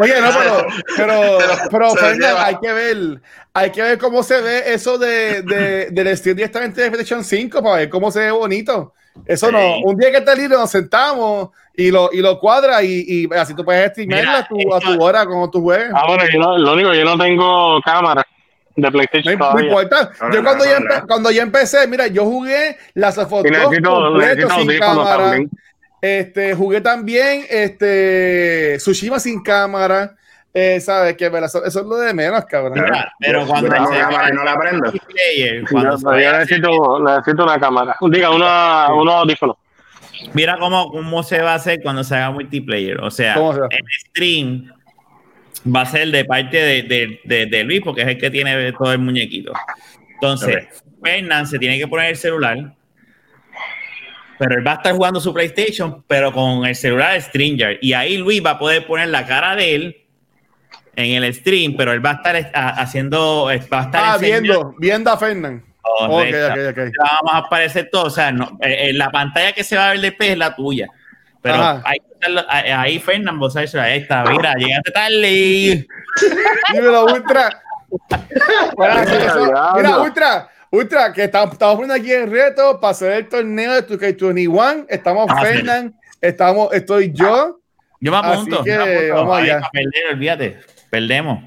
Oye, 0.00 0.20
no, 0.20 0.28
pero, 0.38 0.66
pero, 0.96 1.38
pero, 1.70 1.88
pero 1.94 2.38
hay 2.38 2.56
que 2.58 2.72
ver, 2.72 3.20
hay 3.54 3.70
que 3.70 3.82
ver 3.82 3.98
cómo 3.98 4.22
se 4.22 4.40
ve 4.40 4.72
eso 4.72 4.98
de, 4.98 5.42
de, 5.42 5.90
del 5.90 6.06
estilo 6.08 6.34
directamente 6.34 6.82
de 6.82 6.90
PlayStation 6.90 7.24
5 7.24 7.62
para 7.62 7.76
ver 7.76 7.88
cómo 7.88 8.10
se 8.10 8.20
ve 8.20 8.30
bonito. 8.30 8.94
Eso 9.26 9.52
no, 9.52 9.80
un 9.84 9.96
día 9.96 10.10
que 10.10 10.18
esté 10.18 10.34
libre 10.36 10.56
nos 10.56 10.70
sentamos 10.70 11.50
y 11.74 11.90
lo, 11.90 12.10
y 12.12 12.20
lo 12.20 12.38
cuadra 12.38 12.82
y, 12.82 13.04
y 13.06 13.28
así 13.34 13.54
tú 13.54 13.64
puedes 13.64 13.90
streamarla 13.90 14.38
a 14.38 14.48
tu, 14.48 14.74
a 14.74 14.80
tu 14.80 15.02
hora 15.02 15.24
como 15.26 15.50
tú 15.50 15.62
juegas. 15.62 15.92
Ah, 15.94 16.04
bueno, 16.06 16.24
yo 16.32 16.38
no, 16.40 16.58
lo 16.58 16.72
único, 16.72 16.92
yo 16.92 17.04
no 17.04 17.16
tengo 17.16 17.80
cámara 17.82 18.26
de 18.76 18.90
PlayStation. 18.90 19.38
No, 19.38 19.60
importa. 19.60 20.10
yo 20.32 20.42
cuando, 20.42 20.64
ya 20.64 21.04
cuando 21.06 21.30
ya 21.30 21.42
empecé, 21.42 21.86
mira, 21.86 22.06
yo 22.06 22.24
jugué 22.24 22.76
las 22.94 23.16
fotos 23.16 23.52
sin 23.70 24.78
cámara. 24.78 25.38
Este, 26.00 26.54
jugué 26.54 26.80
también 26.80 27.46
este, 27.48 28.76
Tsushima 28.78 29.20
sin 29.20 29.42
cámara. 29.42 30.16
Eh, 30.54 30.80
¿Sabes 30.80 31.16
qué? 31.16 31.26
Eso, 31.26 31.64
eso, 31.64 31.80
es 31.80 31.86
lo 31.86 31.96
de 31.96 32.12
menos, 32.12 32.44
cabrón. 32.44 32.84
pero 33.18 33.46
cuando 33.46 33.70
cámara 33.70 34.28
no 34.30 34.44
la 34.44 34.58
prendo. 34.58 34.92
yo, 34.92 36.32
necesito, 36.38 37.00
necesito 37.00 37.44
una 37.44 37.58
cámara. 37.58 37.96
Diga, 38.02 38.30
una, 38.30 38.92
unos 38.92 39.14
audífonos. 39.14 39.56
Mira 40.34 40.58
cómo, 40.58 40.90
cómo 40.90 41.22
se 41.22 41.40
va 41.40 41.52
a 41.52 41.56
hacer 41.56 41.80
cuando 41.82 42.04
se 42.04 42.14
haga 42.16 42.30
multiplayer. 42.30 43.00
O 43.00 43.10
sea, 43.10 43.34
el 43.34 43.84
stream 44.06 44.70
va 45.74 45.82
a 45.82 45.86
ser 45.86 46.10
de 46.10 46.24
parte 46.24 46.56
de, 46.56 46.82
de, 46.82 47.20
de, 47.24 47.46
de, 47.46 47.64
Luis, 47.64 47.80
porque 47.82 48.02
es 48.02 48.08
el 48.08 48.18
que 48.18 48.30
tiene 48.30 48.72
todo 48.72 48.92
el 48.92 48.98
muñequito. 48.98 49.52
Entonces, 50.14 50.84
Fernan 51.02 51.46
se 51.46 51.58
tiene 51.58 51.78
que 51.78 51.88
poner 51.88 52.10
el 52.10 52.16
celular, 52.16 52.74
pero 54.38 54.54
él 54.56 54.66
va 54.66 54.72
a 54.72 54.74
estar 54.76 54.94
jugando 54.94 55.18
su 55.18 55.32
PlayStation, 55.32 56.04
pero 56.06 56.32
con 56.32 56.66
el 56.66 56.76
celular 56.76 57.14
de 57.14 57.20
Stringer. 57.22 57.78
Y 57.80 57.94
ahí 57.94 58.18
Luis 58.18 58.44
va 58.44 58.52
a 58.52 58.58
poder 58.58 58.86
poner 58.86 59.08
la 59.08 59.26
cara 59.26 59.56
de 59.56 59.74
él 59.74 60.01
en 60.96 61.22
el 61.22 61.34
stream, 61.34 61.74
pero 61.76 61.92
él 61.92 62.04
va 62.04 62.10
a 62.10 62.14
estar 62.14 62.50
haciendo. 62.54 63.44
Va 63.46 63.52
a 63.52 63.54
estar 63.54 63.90
ah, 63.94 64.18
viendo, 64.18 64.74
viendo 64.78 65.10
a 65.10 65.16
Fernan. 65.16 65.64
Okay, 65.82 66.32
okay, 66.32 66.66
okay. 66.66 66.90
Vamos 66.98 67.32
a 67.32 67.38
aparecer 67.38 67.88
todo. 67.90 68.04
O 68.04 68.10
sea, 68.10 68.30
no, 68.30 68.58
eh, 68.60 68.88
eh, 68.88 68.92
la 68.92 69.10
pantalla 69.10 69.52
que 69.52 69.64
se 69.64 69.76
va 69.76 69.88
a 69.88 69.90
ver 69.92 70.00
después 70.00 70.30
es 70.30 70.38
la 70.38 70.54
tuya. 70.54 70.88
Pero 71.40 71.82
ahí, 71.84 71.98
ahí 72.72 72.98
Fernan, 73.00 73.38
vos 73.38 73.52
sabes, 73.52 73.74
ahí 73.74 73.98
está, 73.98 74.22
mira, 74.24 74.54
llegaste 74.54 74.92
tarde. 74.92 75.86
Dímelo, 76.72 77.06
Ultra. 77.06 77.62
mira, 79.76 79.98
Ultra, 79.98 80.48
Ultra, 80.70 81.12
que 81.12 81.24
estamos, 81.24 81.52
estamos 81.52 81.74
poniendo 81.74 81.94
aquí 81.94 82.12
el 82.12 82.30
reto 82.30 82.78
para 82.80 82.92
hacer 82.92 83.12
el 83.12 83.28
torneo 83.28 83.74
de 83.74 83.86
2K21. 83.86 84.86
Estamos 84.88 85.26
ah, 85.28 85.40
Fernan, 85.42 85.98
estamos, 86.20 86.72
estoy 86.72 87.12
yo. 87.12 87.58
Yo 88.00 88.12
me 88.12 88.18
apunto. 88.18 88.60
Así 88.60 88.70
que 88.70 89.10
vamos 89.10 89.38
allá. 89.38 89.62
perder, 89.72 90.12
olvídate. 90.12 90.60
Perdemos. 90.92 91.42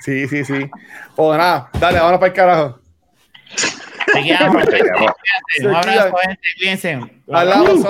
Sí, 0.00 0.26
sí, 0.26 0.44
sí. 0.44 0.68
O 1.14 1.36
nada, 1.36 1.70
dale, 1.78 2.00
vámonos 2.00 2.18
para 2.18 2.26
el 2.26 2.32
carajo. 2.34 2.80
Un 5.60 5.74
abrazo, 5.76 6.16
gente. 6.16 6.40
Cuídense. 6.58 7.00
Hablamos, 7.32 7.84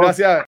Gracias. 0.00 0.46